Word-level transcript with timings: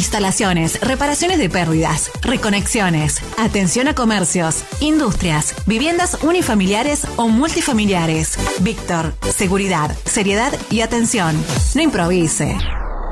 Instalaciones, 0.00 0.80
reparaciones 0.80 1.38
de 1.38 1.50
pérdidas, 1.50 2.10
reconexiones, 2.22 3.20
atención 3.36 3.86
a 3.86 3.94
comercios, 3.94 4.64
industrias, 4.80 5.54
viviendas 5.66 6.16
unifamiliares 6.22 7.06
o 7.16 7.28
multifamiliares. 7.28 8.38
Víctor, 8.60 9.12
seguridad, 9.36 9.94
seriedad 10.06 10.54
y 10.70 10.80
atención. 10.80 11.36
No 11.74 11.82
improvise. 11.82 12.56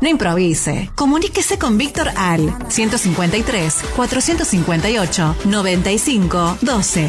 No 0.01 0.09
improvise. 0.09 0.91
Comuníquese 0.95 1.59
con 1.59 1.77
Víctor 1.77 2.09
al 2.17 2.57
153 2.71 3.75
458 3.95 5.37
95 5.45 6.59
12. 6.63 7.09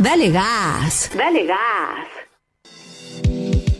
Dale 0.00 0.30
gas. 0.30 1.12
Dale 1.16 1.46
gas. 1.46 2.14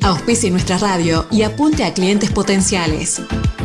Auspicie 0.00 0.50
nuestra 0.52 0.78
radio 0.78 1.26
y 1.32 1.42
apunte 1.42 1.82
a 1.82 1.92
clientes 1.92 2.30
potenciales. 2.30 3.20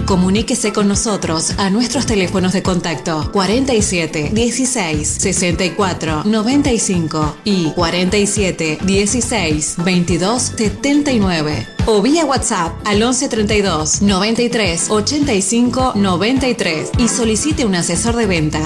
Comuníquese 0.10 0.73
con 0.73 0.88
nosotros 0.88 1.54
a 1.60 1.70
nuestros 1.70 2.07
teléfonos 2.07 2.52
de 2.54 2.64
contacto 2.64 3.30
47 3.32 4.31
16 4.34 5.08
64 5.08 6.23
95 6.23 7.36
y 7.44 7.70
47 7.73 8.80
16 8.81 9.76
22 9.86 10.41
79 10.41 11.67
o 11.86 12.02
vía 12.02 12.26
WhatsApp 12.26 12.73
al 12.86 13.03
11 13.03 13.30
32 13.30 14.02
93 14.02 14.90
85 14.90 15.94
93 15.94 16.89
y 16.98 17.08
solicite 17.08 17.66
un 17.66 17.76
asesor 17.76 18.16
de 18.16 18.26
venta. 18.26 18.62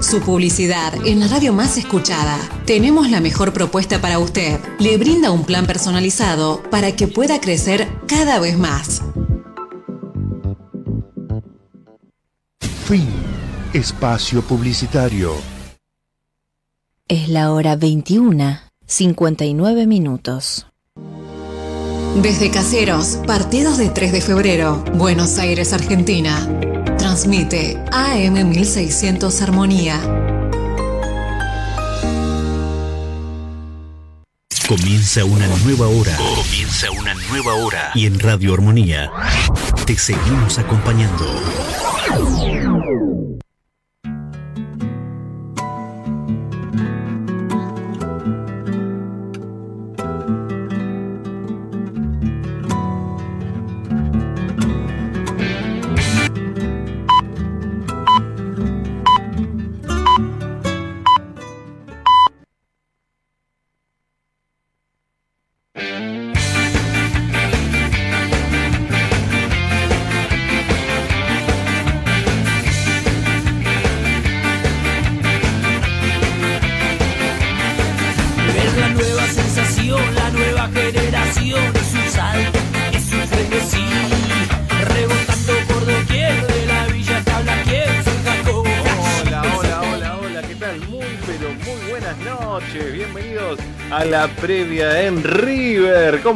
Su 0.00 0.20
publicidad 0.20 0.94
en 1.04 1.20
la 1.20 1.28
radio 1.28 1.52
más 1.52 1.76
escuchada. 1.76 2.38
Tenemos 2.64 3.10
la 3.10 3.20
mejor 3.20 3.52
propuesta 3.52 4.00
para 4.00 4.18
usted. 4.18 4.58
Le 4.78 4.96
brinda 4.96 5.30
un 5.30 5.44
plan 5.44 5.66
personalizado 5.66 6.62
para 6.70 6.96
que 6.96 7.06
pueda 7.06 7.38
crecer 7.38 7.86
cada 8.06 8.38
vez 8.38 8.56
más. 8.56 9.02
Fin. 12.90 13.06
Espacio 13.72 14.42
publicitario. 14.42 15.32
Es 17.06 17.28
la 17.28 17.52
hora 17.52 17.76
21, 17.76 18.58
59 18.84 19.86
minutos. 19.86 20.66
Desde 22.20 22.50
Caseros, 22.50 23.20
partidos 23.28 23.78
de 23.78 23.90
3 23.90 24.10
de 24.10 24.20
febrero, 24.20 24.84
Buenos 24.94 25.38
Aires, 25.38 25.72
Argentina. 25.72 26.48
Transmite 26.98 27.80
AM 27.92 28.48
1600 28.48 29.40
Armonía. 29.40 30.00
Comienza 34.66 35.24
una 35.24 35.46
nueva 35.64 35.86
hora. 35.86 36.16
Comienza 36.16 36.90
una 36.90 37.14
nueva 37.14 37.54
hora. 37.54 37.92
Y 37.94 38.06
en 38.06 38.18
Radio 38.18 38.54
Armonía 38.54 39.12
te 39.86 39.96
seguimos 39.96 40.58
acompañando. 40.58 41.24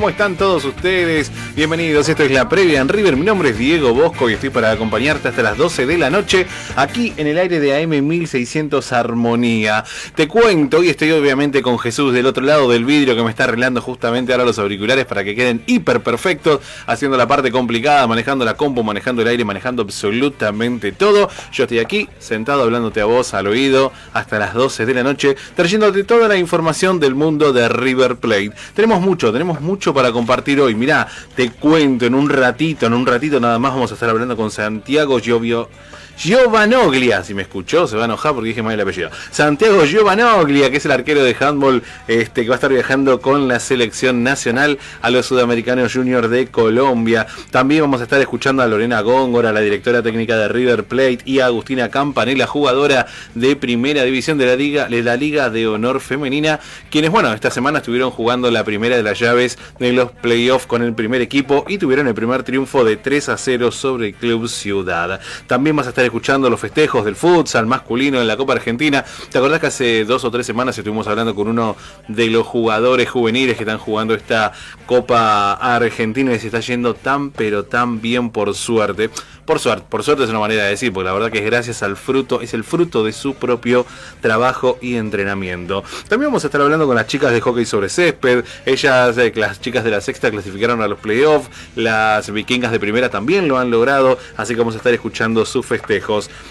¿Cómo 0.04 0.10
están 0.10 0.36
todos 0.36 0.66
ustedes? 0.66 1.32
Bienvenidos, 1.56 2.06
esto 2.10 2.24
es 2.24 2.30
la 2.30 2.46
previa 2.46 2.82
en 2.82 2.90
River. 2.90 3.16
Mi 3.16 3.24
nombre 3.24 3.48
es 3.48 3.56
Diego 3.56 3.94
Bosco 3.94 4.28
y 4.28 4.34
estoy 4.34 4.50
para 4.50 4.70
acompañarte 4.70 5.28
hasta 5.28 5.40
las 5.42 5.56
12 5.56 5.86
de 5.86 5.96
la 5.96 6.10
noche 6.10 6.46
aquí 6.76 7.14
en 7.16 7.26
el 7.26 7.38
aire 7.38 7.58
de 7.58 7.82
AM 7.82 8.06
1600 8.06 8.92
Armonía. 8.92 9.82
Te 10.14 10.28
cuento, 10.28 10.84
y 10.84 10.90
estoy 10.90 11.10
obviamente 11.12 11.62
con 11.62 11.78
Jesús 11.78 12.12
del 12.12 12.26
otro 12.26 12.44
lado 12.44 12.68
del 12.68 12.84
vidrio 12.84 13.16
que 13.16 13.22
me 13.22 13.30
está 13.30 13.44
arreglando 13.44 13.80
justamente 13.80 14.32
ahora 14.32 14.44
los 14.44 14.58
auriculares 14.58 15.06
para 15.06 15.24
que 15.24 15.34
queden 15.34 15.62
hiper 15.64 16.02
perfectos, 16.02 16.60
haciendo 16.86 17.16
la 17.16 17.26
parte 17.26 17.50
complicada, 17.50 18.06
manejando 18.06 18.44
la 18.44 18.58
compu, 18.58 18.84
manejando 18.84 19.22
el 19.22 19.28
aire, 19.28 19.42
manejando 19.46 19.84
absolutamente 19.84 20.92
todo. 20.92 21.30
Yo 21.50 21.64
estoy 21.64 21.78
aquí 21.78 22.10
sentado 22.18 22.64
hablándote 22.64 23.00
a 23.00 23.06
vos 23.06 23.32
al 23.32 23.46
oído 23.46 23.90
hasta 24.12 24.38
las 24.38 24.52
12 24.52 24.84
de 24.84 24.92
la 24.92 25.02
noche, 25.02 25.34
trayéndote 25.56 26.04
toda 26.04 26.28
la 26.28 26.36
información 26.36 27.00
del 27.00 27.14
mundo 27.14 27.54
de 27.54 27.70
River 27.70 28.16
Plate. 28.16 28.52
Tenemos 28.74 29.00
mucho, 29.00 29.32
tenemos 29.32 29.62
mucho 29.62 29.93
para 29.94 30.12
compartir 30.12 30.60
hoy. 30.60 30.74
Mirá, 30.74 31.06
te 31.34 31.50
cuento 31.50 32.04
en 32.04 32.14
un 32.14 32.28
ratito, 32.28 32.86
en 32.86 32.92
un 32.92 33.06
ratito 33.06 33.40
nada 33.40 33.58
más 33.58 33.72
vamos 33.72 33.90
a 33.90 33.94
estar 33.94 34.10
hablando 34.10 34.36
con 34.36 34.50
Santiago 34.50 35.18
Giovio. 35.20 35.70
Giovanoglia, 36.16 37.22
si 37.22 37.34
me 37.34 37.42
escuchó, 37.42 37.86
se 37.86 37.96
va 37.96 38.02
a 38.02 38.04
enojar 38.06 38.34
porque 38.34 38.48
dije 38.48 38.62
mal 38.62 38.74
el 38.74 38.80
apellido. 38.80 39.10
Santiago 39.30 39.84
Giovanoglia, 39.84 40.70
que 40.70 40.76
es 40.76 40.84
el 40.84 40.92
arquero 40.92 41.22
de 41.22 41.36
handball 41.38 41.82
este, 42.08 42.42
que 42.42 42.48
va 42.48 42.54
a 42.54 42.56
estar 42.56 42.72
viajando 42.72 43.20
con 43.20 43.48
la 43.48 43.60
selección 43.60 44.22
nacional 44.22 44.78
a 45.02 45.10
los 45.10 45.26
sudamericanos 45.26 45.92
juniors 45.92 46.30
de 46.30 46.46
Colombia. 46.46 47.26
También 47.50 47.82
vamos 47.82 48.00
a 48.00 48.04
estar 48.04 48.20
escuchando 48.20 48.62
a 48.62 48.66
Lorena 48.66 49.00
Góngora, 49.00 49.52
la 49.52 49.60
directora 49.60 50.02
técnica 50.02 50.36
de 50.36 50.48
River 50.48 50.84
Plate, 50.84 51.18
y 51.24 51.40
a 51.40 51.46
Agustina 51.46 51.90
Campanella, 51.90 52.46
jugadora 52.46 53.06
de 53.34 53.56
primera 53.56 54.02
división 54.04 54.38
de 54.38 54.46
la 54.46 55.16
Liga, 55.16 55.50
de 55.50 55.66
Honor 55.66 56.00
Femenina, 56.00 56.60
quienes, 56.90 57.10
bueno, 57.10 57.32
esta 57.32 57.50
semana 57.50 57.78
estuvieron 57.78 58.10
jugando 58.10 58.50
la 58.50 58.64
primera 58.64 58.96
de 58.96 59.02
las 59.02 59.18
llaves 59.18 59.58
de 59.78 59.92
los 59.92 60.10
playoffs 60.12 60.66
con 60.66 60.82
el 60.82 60.94
primer 60.94 61.20
equipo 61.20 61.64
y 61.68 61.78
tuvieron 61.78 62.06
el 62.06 62.14
primer 62.14 62.42
triunfo 62.42 62.84
de 62.84 62.96
3 62.96 63.30
a 63.30 63.36
0 63.36 63.70
sobre 63.72 64.08
el 64.08 64.14
Club 64.14 64.48
Ciudad. 64.48 65.20
También 65.46 65.76
vas 65.76 65.86
a 65.86 65.90
estar 65.90 66.03
escuchando 66.04 66.50
los 66.50 66.60
festejos 66.60 67.04
del 67.04 67.16
futsal 67.16 67.66
masculino 67.66 68.20
en 68.20 68.26
la 68.26 68.36
Copa 68.36 68.54
Argentina. 68.54 69.04
¿Te 69.30 69.38
acordás 69.38 69.60
que 69.60 69.66
hace 69.66 70.04
dos 70.04 70.24
o 70.24 70.30
tres 70.30 70.46
semanas 70.46 70.76
estuvimos 70.76 71.06
hablando 71.06 71.34
con 71.34 71.48
uno 71.48 71.76
de 72.08 72.28
los 72.28 72.46
jugadores 72.46 73.10
juveniles 73.10 73.56
que 73.56 73.64
están 73.64 73.78
jugando 73.78 74.14
esta 74.14 74.52
Copa 74.86 75.54
Argentina 75.54 76.32
y 76.32 76.38
se 76.38 76.46
está 76.46 76.60
yendo 76.60 76.94
tan 76.94 77.30
pero 77.30 77.64
tan 77.64 78.00
bien 78.00 78.30
por 78.30 78.54
suerte? 78.54 79.10
Por 79.44 79.58
suerte, 79.58 79.84
por 79.90 80.02
suerte 80.02 80.24
es 80.24 80.30
una 80.30 80.38
manera 80.38 80.64
de 80.64 80.70
decir, 80.70 80.90
porque 80.92 81.06
la 81.06 81.12
verdad 81.12 81.30
que 81.30 81.38
es 81.38 81.44
gracias 81.44 81.82
al 81.82 81.96
fruto, 81.96 82.40
es 82.40 82.54
el 82.54 82.64
fruto 82.64 83.04
de 83.04 83.12
su 83.12 83.34
propio 83.34 83.84
trabajo 84.22 84.78
y 84.80 84.96
entrenamiento. 84.96 85.84
También 86.08 86.30
vamos 86.30 86.44
a 86.44 86.46
estar 86.46 86.62
hablando 86.62 86.86
con 86.86 86.96
las 86.96 87.06
chicas 87.06 87.30
de 87.30 87.42
hockey 87.42 87.66
sobre 87.66 87.90
césped. 87.90 88.44
Ellas, 88.64 89.18
eh, 89.18 89.32
las 89.36 89.60
chicas 89.60 89.84
de 89.84 89.90
la 89.90 90.00
sexta 90.00 90.30
clasificaron 90.30 90.80
a 90.80 90.88
los 90.88 90.98
playoffs. 90.98 91.50
Las 91.76 92.32
vikingas 92.32 92.72
de 92.72 92.80
primera 92.80 93.10
también 93.10 93.46
lo 93.46 93.58
han 93.58 93.70
logrado. 93.70 94.18
Así 94.36 94.54
que 94.54 94.60
vamos 94.60 94.74
a 94.74 94.78
estar 94.78 94.94
escuchando 94.94 95.44
sus 95.44 95.66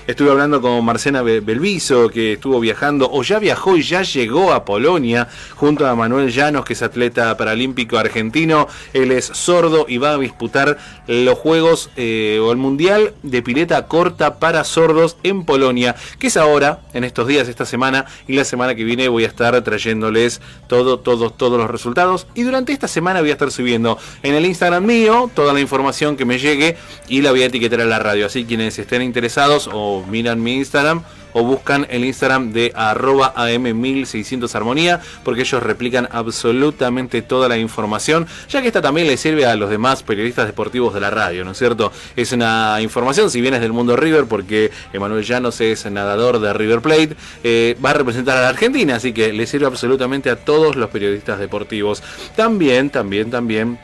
Estuve 0.08 0.32
hablando 0.32 0.62
con 0.62 0.84
Marcena 0.86 1.22
Be- 1.22 1.40
Belviso, 1.40 2.10
que 2.10 2.34
estuvo 2.34 2.60
viajando, 2.60 3.10
o 3.12 3.24
ya 3.24 3.40
viajó 3.40 3.78
y 3.78 3.82
ya 3.84 4.02
llegó 4.04 4.54
a 4.54 4.66
Polonia, 4.66 5.28
junto 5.56 5.86
a 5.86 5.96
Manuel 5.96 6.32
Llanos, 6.32 6.66
que 6.66 6.74
es 6.74 6.82
atleta 6.82 7.36
paralímpico 7.36 7.98
argentino. 7.98 8.68
Él 8.94 9.12
es 9.12 9.26
sordo 9.26 9.86
y 9.88 9.98
va 9.98 10.12
a 10.12 10.18
disputar 10.18 10.78
los 11.08 11.38
Juegos 11.38 11.90
eh, 11.98 12.40
o 12.42 12.52
el 12.52 12.58
Mundial 12.58 13.14
de 13.24 13.42
Pileta 13.42 13.88
Corta 13.88 14.40
para 14.40 14.64
Sordos 14.64 15.18
en 15.24 15.44
Polonia, 15.44 15.96
que 16.20 16.28
es 16.28 16.38
ahora, 16.38 16.82
en 16.94 17.04
estos 17.04 17.28
días, 17.28 17.48
esta 17.48 17.66
semana, 17.66 18.06
y 18.28 18.34
la 18.34 18.46
semana 18.46 18.76
que 18.76 18.84
viene 18.84 19.08
voy 19.10 19.26
a 19.26 19.28
estar 19.28 19.62
trayéndoles 19.62 20.40
todo, 20.68 21.00
todos, 21.00 21.36
todos 21.36 21.58
los 21.58 21.70
resultados. 21.70 22.28
Y 22.34 22.44
durante 22.44 22.72
esta 22.72 22.88
semana 22.88 23.20
voy 23.20 23.30
a 23.32 23.34
estar 23.34 23.52
subiendo 23.52 23.98
en 24.22 24.36
el 24.36 24.46
Instagram 24.46 24.86
mío 24.86 25.30
toda 25.34 25.54
la 25.54 25.60
información 25.60 26.16
que 26.16 26.26
me 26.26 26.40
llegue 26.40 26.78
y 27.10 27.22
la 27.22 27.32
voy 27.32 27.42
a 27.42 27.48
etiquetar 27.48 27.82
a 27.82 27.86
la 27.86 28.00
radio. 28.00 28.26
Así 28.28 28.46
quienes 28.46 28.78
estén 28.80 29.02
interesados 29.02 29.33
o 29.72 30.04
miran 30.08 30.42
mi 30.42 30.56
Instagram 30.56 31.04
o 31.34 31.44
buscan 31.44 31.88
el 31.90 32.06
Instagram 32.06 32.54
de 32.54 32.72
arroba 32.76 33.34
am1600 33.36 34.54
armonía 34.56 35.02
porque 35.24 35.42
ellos 35.42 35.62
replican 35.62 36.08
absolutamente 36.12 37.22
toda 37.22 37.50
la 37.50 37.58
información 37.58 38.28
ya 38.50 38.62
que 38.62 38.68
esta 38.68 38.82
también 38.82 39.08
le 39.08 39.18
sirve 39.18 39.46
a 39.46 39.56
los 39.56 39.70
demás 39.70 40.04
periodistas 40.04 40.46
deportivos 40.46 40.94
de 40.94 41.02
la 41.02 41.10
radio, 41.10 41.44
¿no 41.44 41.52
es 41.52 41.58
cierto? 41.58 41.92
Es 42.16 42.32
una 42.32 42.80
información, 42.82 43.30
si 43.30 43.42
bien 43.42 43.54
es 43.56 43.62
del 43.62 43.74
mundo 43.74 43.96
River 43.96 44.26
porque 44.26 44.72
Emanuel 44.94 45.24
Llanos 45.24 45.60
es 45.62 45.86
nadador 45.90 46.40
de 46.40 46.54
River 46.54 46.82
Plate, 46.82 47.16
eh, 47.44 47.76
va 47.84 47.92
a 47.92 47.94
representar 47.94 48.38
a 48.38 48.42
la 48.42 48.50
Argentina, 48.50 48.96
así 48.96 49.14
que 49.14 49.34
le 49.34 49.48
sirve 49.48 49.66
absolutamente 49.66 50.30
a 50.30 50.36
todos 50.36 50.76
los 50.76 50.90
periodistas 50.90 51.40
deportivos. 51.40 52.04
También, 52.36 52.90
también, 52.90 53.32
también 53.32 53.80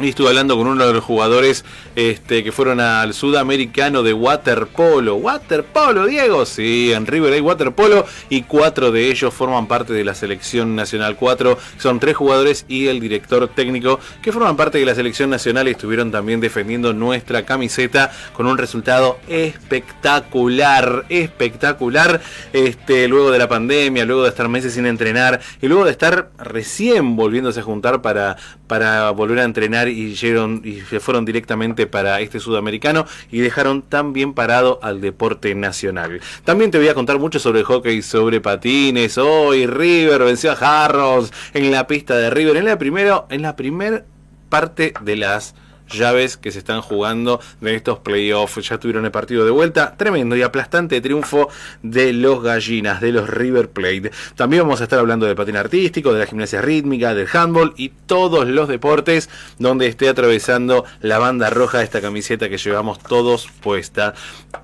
Y 0.00 0.08
estuve 0.08 0.28
hablando 0.28 0.56
con 0.56 0.66
uno 0.66 0.84
de 0.84 0.92
los 0.92 1.04
jugadores 1.04 1.64
este, 1.94 2.42
que 2.42 2.50
fueron 2.50 2.80
al 2.80 3.14
sudamericano 3.14 4.02
de 4.02 4.12
waterpolo. 4.12 5.14
¿Waterpolo, 5.14 6.06
Diego? 6.06 6.44
Sí, 6.46 6.92
en 6.92 7.06
River 7.06 7.32
hay 7.32 7.40
waterpolo 7.40 8.04
y 8.28 8.42
cuatro 8.42 8.90
de 8.90 9.08
ellos 9.08 9.32
forman 9.32 9.68
parte 9.68 9.92
de 9.92 10.02
la 10.02 10.16
selección 10.16 10.74
nacional. 10.74 11.14
Cuatro 11.14 11.58
son 11.78 12.00
tres 12.00 12.16
jugadores 12.16 12.64
y 12.66 12.88
el 12.88 12.98
director 12.98 13.46
técnico 13.46 14.00
que 14.20 14.32
forman 14.32 14.56
parte 14.56 14.78
de 14.78 14.84
la 14.84 14.96
selección 14.96 15.30
nacional 15.30 15.68
y 15.68 15.72
estuvieron 15.72 16.10
también 16.10 16.40
defendiendo 16.40 16.92
nuestra 16.92 17.46
camiseta 17.46 18.10
con 18.32 18.46
un 18.46 18.58
resultado 18.58 19.18
espectacular. 19.28 21.04
Espectacular. 21.08 22.20
Este, 22.52 23.06
luego 23.06 23.30
de 23.30 23.38
la 23.38 23.48
pandemia, 23.48 24.04
luego 24.04 24.24
de 24.24 24.30
estar 24.30 24.48
meses 24.48 24.74
sin 24.74 24.86
entrenar 24.86 25.40
y 25.62 25.68
luego 25.68 25.84
de 25.84 25.92
estar 25.92 26.30
recién 26.36 27.14
volviéndose 27.14 27.60
a 27.60 27.62
juntar 27.62 28.02
para, 28.02 28.36
para 28.66 29.10
volver 29.10 29.40
a 29.40 29.44
entrenar 29.44 29.88
y, 29.88 30.12
y 30.12 30.16
se 30.16 31.00
fueron 31.00 31.24
directamente 31.24 31.86
para 31.86 32.20
este 32.20 32.40
sudamericano 32.40 33.06
y 33.30 33.40
dejaron 33.40 33.82
tan 33.82 34.12
bien 34.12 34.34
parado 34.34 34.78
al 34.82 35.00
deporte 35.00 35.54
nacional. 35.54 36.20
También 36.44 36.70
te 36.70 36.78
voy 36.78 36.88
a 36.88 36.94
contar 36.94 37.18
mucho 37.18 37.38
sobre 37.38 37.62
hockey, 37.62 38.02
sobre 38.02 38.40
patines. 38.40 39.18
Hoy 39.18 39.66
River 39.66 40.24
venció 40.24 40.52
a 40.52 40.56
Jarros 40.56 41.32
en 41.52 41.70
la 41.70 41.86
pista 41.86 42.16
de 42.16 42.30
River 42.30 42.56
en 42.56 42.64
la 42.64 42.78
primera 42.78 43.24
en 43.28 43.42
la 43.42 43.56
primer 43.56 44.04
parte 44.48 44.94
de 45.00 45.16
las 45.16 45.54
llaves 45.88 46.36
que 46.36 46.50
se 46.50 46.58
están 46.58 46.80
jugando 46.80 47.40
de 47.60 47.74
estos 47.74 47.98
playoffs. 47.98 48.68
Ya 48.68 48.78
tuvieron 48.78 49.04
el 49.04 49.10
partido 49.10 49.44
de 49.44 49.50
vuelta. 49.50 49.94
Tremendo 49.96 50.36
y 50.36 50.42
aplastante 50.42 51.00
triunfo 51.00 51.48
de 51.82 52.12
los 52.12 52.42
gallinas, 52.42 53.00
de 53.00 53.12
los 53.12 53.28
River 53.28 53.70
Plate. 53.70 54.10
También 54.36 54.62
vamos 54.62 54.80
a 54.80 54.84
estar 54.84 54.98
hablando 54.98 55.26
del 55.26 55.36
patín 55.36 55.56
artístico, 55.56 56.12
de 56.12 56.20
la 56.20 56.26
gimnasia 56.26 56.62
rítmica, 56.62 57.14
del 57.14 57.28
handball 57.32 57.74
y 57.76 57.90
todos 58.06 58.46
los 58.46 58.68
deportes 58.68 59.28
donde 59.58 59.86
esté 59.86 60.08
atravesando 60.08 60.84
la 61.00 61.18
banda 61.18 61.50
roja 61.50 61.82
esta 61.82 62.00
camiseta 62.00 62.48
que 62.48 62.58
llevamos 62.58 62.98
todos 63.00 63.48
puesta. 63.60 64.14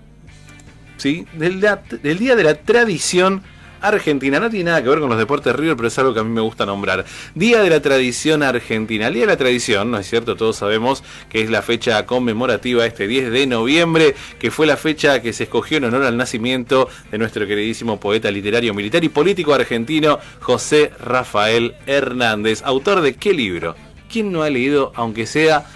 ¿sí? 0.97 1.27
del 1.35 1.61
día 1.61 2.37
de 2.37 2.45
la 2.45 2.55
tradición 2.55 3.43
argentina. 3.81 4.41
No 4.41 4.51
tiene 4.51 4.71
nada 4.71 4.83
que 4.83 4.89
ver 4.89 5.01
con 5.01 5.09
los 5.09 5.19
deportes 5.19 5.55
River, 5.55 5.77
pero 5.77 5.89
es 5.89 5.99
algo 5.99 6.15
que 6.15 6.21
a 6.21 6.25
mí 6.25 6.31
me 6.31 6.41
gusta 6.41 6.67
nombrar. 6.67 7.05
Día 7.35 7.63
de 7.63 7.71
la 7.71 7.81
tradición 7.81 8.43
argentina. 8.43 9.09
El 9.09 9.15
Día 9.15 9.23
de 9.23 9.33
la 9.33 9.37
tradición, 9.37 9.91
¿no 9.91 9.99
es 9.99 10.09
cierto? 10.09 10.37
Todos 10.37 10.57
sabemos 10.57 11.03
que 11.29 11.43
es 11.43 11.51
la 11.51 11.63
fecha 11.63 12.07
conmemorativa 12.07 12.87
este 12.87 13.07
10 13.07 13.31
de 13.31 13.47
noviembre, 13.47 14.15
que 14.39 14.51
fue 14.51 14.67
la 14.67 14.77
fecha 14.77 15.23
que 15.23 15.33
se 15.33 15.45
escogió 15.45 15.79
en 15.79 15.85
honor 15.85 16.05
al 16.05 16.17
nacimiento 16.17 16.89
de 17.11 17.19
nuestro 17.19 17.47
queridísimo 17.47 18.01
poeta 18.01 18.31
literario, 18.31 18.75
militar 18.75 19.05
y 19.05 19.09
político 19.09 19.55
argentino 19.55 20.19
José 20.41 20.93
Rafael 21.01 21.75
Hernández. 21.87 22.63
¿Autor 22.65 23.01
de 23.01 23.15
qué 23.15 23.33
libro? 23.33 23.75
¿Quién 24.11 24.33
no 24.33 24.43
ha 24.43 24.51
leído, 24.51 24.93
aunque 24.95 25.27
sea 25.27 25.67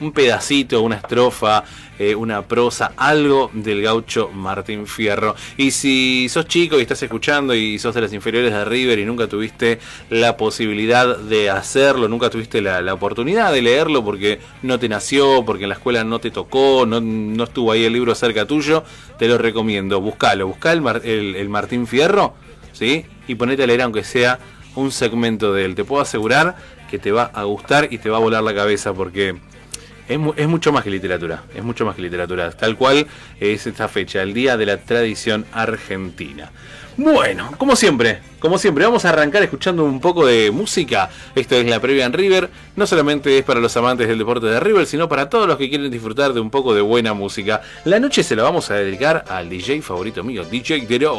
un 0.00 0.12
pedacito, 0.12 0.82
una 0.82 0.96
estrofa, 0.96 1.64
eh, 1.98 2.14
una 2.14 2.42
prosa, 2.42 2.92
algo 2.96 3.50
del 3.54 3.82
gaucho 3.82 4.30
Martín 4.32 4.86
Fierro. 4.86 5.34
Y 5.56 5.70
si 5.70 6.28
sos 6.28 6.46
chico 6.46 6.78
y 6.78 6.82
estás 6.82 7.02
escuchando 7.02 7.54
y 7.54 7.78
sos 7.78 7.94
de 7.94 8.02
las 8.02 8.12
inferiores 8.12 8.52
de 8.52 8.64
River 8.64 8.98
y 8.98 9.04
nunca 9.04 9.26
tuviste 9.26 9.78
la 10.10 10.36
posibilidad 10.36 11.16
de 11.16 11.50
hacerlo, 11.50 12.08
nunca 12.08 12.30
tuviste 12.30 12.60
la, 12.60 12.94
oportunidad 12.94 13.52
de 13.52 13.62
leerlo 13.62 14.04
porque 14.04 14.40
no 14.62 14.78
te 14.78 14.88
nació, 14.88 15.44
porque 15.44 15.64
en 15.64 15.70
la 15.70 15.74
escuela 15.74 16.04
no 16.04 16.18
te 16.18 16.30
tocó, 16.30 16.86
no, 16.86 17.44
estuvo 17.44 17.72
ahí 17.72 17.84
el 17.84 17.92
libro 17.92 18.14
cerca 18.14 18.46
tuyo, 18.46 18.84
te 19.18 19.28
lo 19.28 19.38
recomiendo. 19.38 20.00
Buscalo, 20.00 20.46
buscá 20.46 20.72
el, 20.72 21.36
el 21.36 21.48
Martín 21.48 21.86
Fierro, 21.86 22.34
¿sí? 22.72 23.04
Y 23.26 23.34
ponete 23.34 23.62
a 23.62 23.66
leer 23.66 23.82
aunque 23.82 24.04
sea 24.04 24.38
un 24.74 24.92
segmento 24.92 25.52
de 25.52 25.64
él. 25.64 25.74
Te 25.74 25.84
puedo 25.84 26.02
asegurar 26.02 26.56
que 26.90 26.98
te 26.98 27.10
va 27.12 27.24
a 27.34 27.44
gustar 27.44 27.88
y 27.90 27.98
te 27.98 28.10
va 28.10 28.18
a 28.18 28.20
volar 28.20 28.42
la 28.42 28.54
cabeza 28.54 28.92
porque 28.92 29.36
es, 30.08 30.48
mucho 30.48 30.72
más 30.72 30.84
que 30.84 30.90
literatura, 30.90 31.42
es 31.54 31.62
mucho 31.62 31.84
más 31.84 31.96
que 31.96 32.02
literatura, 32.02 32.50
tal 32.52 32.76
cual 32.76 33.06
es 33.40 33.66
esta 33.66 33.88
fecha, 33.88 34.22
el 34.22 34.34
Día 34.34 34.56
de 34.56 34.66
la 34.66 34.76
Tradición 34.78 35.44
Argentina. 35.52 36.50
Bueno, 36.98 37.52
como 37.58 37.76
siempre, 37.76 38.20
como 38.38 38.56
siempre, 38.56 38.86
vamos 38.86 39.04
a 39.04 39.10
arrancar 39.10 39.42
escuchando 39.42 39.84
un 39.84 40.00
poco 40.00 40.24
de 40.24 40.50
música. 40.50 41.10
Esto 41.34 41.56
es 41.56 41.66
la 41.66 41.78
previa 41.78 42.06
en 42.06 42.14
River. 42.14 42.48
No 42.74 42.86
solamente 42.86 43.36
es 43.36 43.44
para 43.44 43.60
los 43.60 43.76
amantes 43.76 44.08
del 44.08 44.16
deporte 44.16 44.46
de 44.46 44.58
River, 44.60 44.86
sino 44.86 45.06
para 45.06 45.28
todos 45.28 45.46
los 45.46 45.58
que 45.58 45.68
quieren 45.68 45.90
disfrutar 45.90 46.32
de 46.32 46.40
un 46.40 46.48
poco 46.48 46.74
de 46.74 46.80
buena 46.80 47.12
música. 47.12 47.60
La 47.84 48.00
noche 48.00 48.22
se 48.22 48.34
la 48.34 48.44
vamos 48.44 48.70
a 48.70 48.76
dedicar 48.76 49.26
al 49.28 49.50
DJ 49.50 49.82
favorito 49.82 50.24
mío, 50.24 50.42
DJ 50.44 50.86
Dero. 50.86 51.14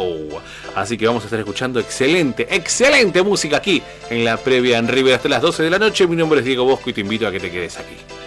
Así 0.74 0.98
que 0.98 1.06
vamos 1.06 1.22
a 1.22 1.26
estar 1.28 1.40
escuchando 1.40 1.80
excelente, 1.80 2.48
excelente 2.50 3.22
música 3.22 3.58
aquí 3.58 3.84
en 4.10 4.26
la 4.26 4.38
previa 4.38 4.80
en 4.80 4.88
River 4.88 5.14
hasta 5.14 5.30
las 5.30 5.44
12 5.44 5.62
de 5.62 5.70
la 5.70 5.78
noche. 5.78 6.08
Mi 6.08 6.16
nombre 6.16 6.40
es 6.40 6.46
Diego 6.46 6.66
Bosco 6.66 6.90
y 6.90 6.94
te 6.94 7.02
invito 7.02 7.28
a 7.28 7.32
que 7.32 7.40
te 7.40 7.52
quedes 7.52 7.78
aquí. 7.78 8.27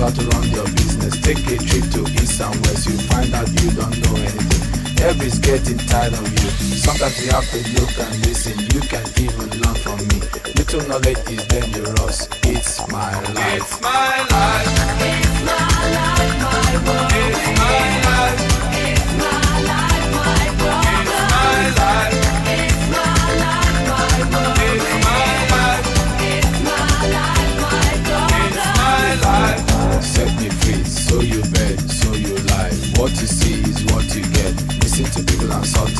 How 0.00 0.10
to 0.10 0.22
run 0.28 0.48
your 0.50 0.64
business. 0.72 1.20
Take 1.20 1.44
a 1.46 1.56
trip 1.58 1.84
to 1.92 2.00
east 2.16 2.40
and 2.40 2.54
west. 2.66 2.86
You 2.88 2.96
find 3.12 3.32
out 3.34 3.48
you 3.60 3.70
don't 3.72 3.96
know 4.00 4.16
anything. 4.16 5.04
Everybody's 5.04 5.38
getting 5.38 5.78
tired 5.78 6.14
of 6.14 6.24
you. 6.32 6.48
Sometimes 6.76 7.24
you 7.24 7.30
have 7.32 7.48
to 7.50 7.58
look 7.76 7.92
and 7.98 8.26
listen. 8.26 8.58
You 8.72 8.80
can 8.80 9.04
even 9.20 9.48
learn 9.60 9.74
from 9.76 9.98
me. 10.08 10.20
Little 10.56 10.88
knowledge 10.88 11.20
is 11.28 11.44
dangerous. 11.46 12.28
It's 12.44 12.80
my 12.88 13.12
life. 13.32 13.60
It's 13.60 13.80
my 13.80 14.16
life. 14.30 14.66
It's 15.04 15.44
my 15.44 15.60
life, 15.96 16.36
my 16.42 16.72
world. 16.86 17.12
It's 17.12 17.58
my 17.58 18.04
life. 18.04 18.09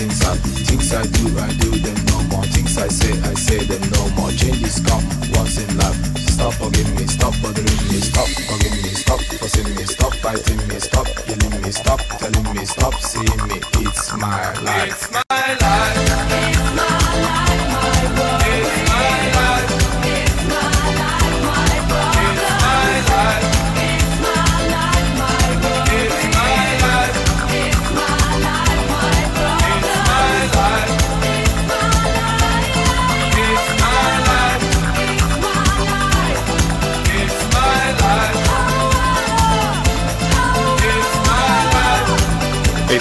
Things 0.00 0.25
I 0.25 0.35
things 0.64 0.95
I 0.95 1.02
do, 1.02 1.25
I 1.38 1.52
do 1.61 1.71
them 1.85 1.99
no 2.07 2.23
more. 2.33 2.45
Things 2.45 2.78
I 2.78 2.88
say, 2.88 3.12
I 3.28 3.35
say 3.35 3.61
them 3.64 3.85
no 3.92 4.09
more. 4.16 4.30
Changes 4.30 4.80
come 4.80 5.04
once 5.37 5.59
in 5.61 5.76
life. 5.76 5.99
Stop 6.33 6.54
forgiving 6.54 6.97
me, 6.97 7.07
stop 7.07 7.35
bothering 7.42 7.83
me, 7.92 8.00
stop 8.00 8.28
forgiving 8.49 8.83
me, 8.83 8.92
stop 8.97 9.21
forcing 9.21 9.75
me, 9.76 9.85
stop 9.85 10.14
fighting 10.25 10.62
me, 10.69 10.78
stop 10.80 11.07
killing 11.26 11.62
me, 11.62 11.71
stop 11.71 12.00
telling 12.19 12.49
me, 12.57 12.64
stop 12.64 12.95
seeing 12.95 13.42
me. 13.49 13.61
It's 13.85 14.12
my 14.16 14.52
life. 14.61 14.88
It's 14.88 15.12
my 15.12 15.23
life. 15.61 16.29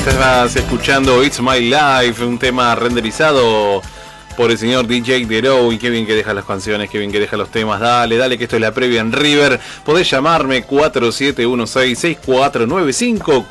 Estás 0.09 0.55
escuchando 0.55 1.23
It's 1.23 1.39
My 1.39 1.59
Life, 1.59 2.25
un 2.25 2.39
tema 2.39 2.73
renderizado 2.75 3.81
por 4.35 4.49
el 4.51 4.57
señor 4.57 4.87
DJ 4.87 5.27
Dero. 5.27 5.71
Y 5.71 5.77
qué 5.77 5.91
bien 5.91 6.07
que 6.07 6.15
deja 6.15 6.33
las 6.33 6.45
canciones, 6.45 6.89
qué 6.89 6.97
bien 6.97 7.11
que 7.11 7.19
deja 7.19 7.37
los 7.37 7.51
temas. 7.51 7.79
Dale, 7.79 8.17
dale, 8.17 8.35
que 8.37 8.45
esto 8.45 8.55
es 8.55 8.61
la 8.61 8.73
previa 8.73 9.01
en 9.01 9.11
River. 9.11 9.59
Podés 9.85 10.09
llamarme 10.09 10.65
4716-6495. 10.65 13.47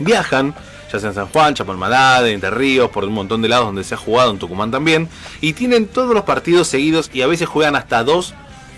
viajan, 0.04 0.54
ya 0.92 1.00
sea 1.00 1.10
en 1.10 1.16
San 1.16 1.28
Juan, 1.28 1.54
Chapalmalá, 1.54 2.28
Entre 2.28 2.50
Ríos, 2.50 2.90
por 2.90 3.06
un 3.06 3.14
montón 3.14 3.42
de 3.42 3.50
lados 3.50 3.68
donde 3.68 3.84
se 3.84 3.96
ha 3.96 3.98
jugado, 3.98 4.32
en 4.32 4.40
Tucumán 4.40 4.72
también, 4.72 5.08
y 5.40 5.54
tienen 5.54 5.88
todos 5.88 6.14
los 6.14 6.24
partidos 6.24 6.68
seguidos 6.68 7.10
y 7.14 7.22
a 7.22 7.28
veces 7.28 7.48
juegan 7.48 7.76
hasta 7.76 8.04
dos 8.04 8.34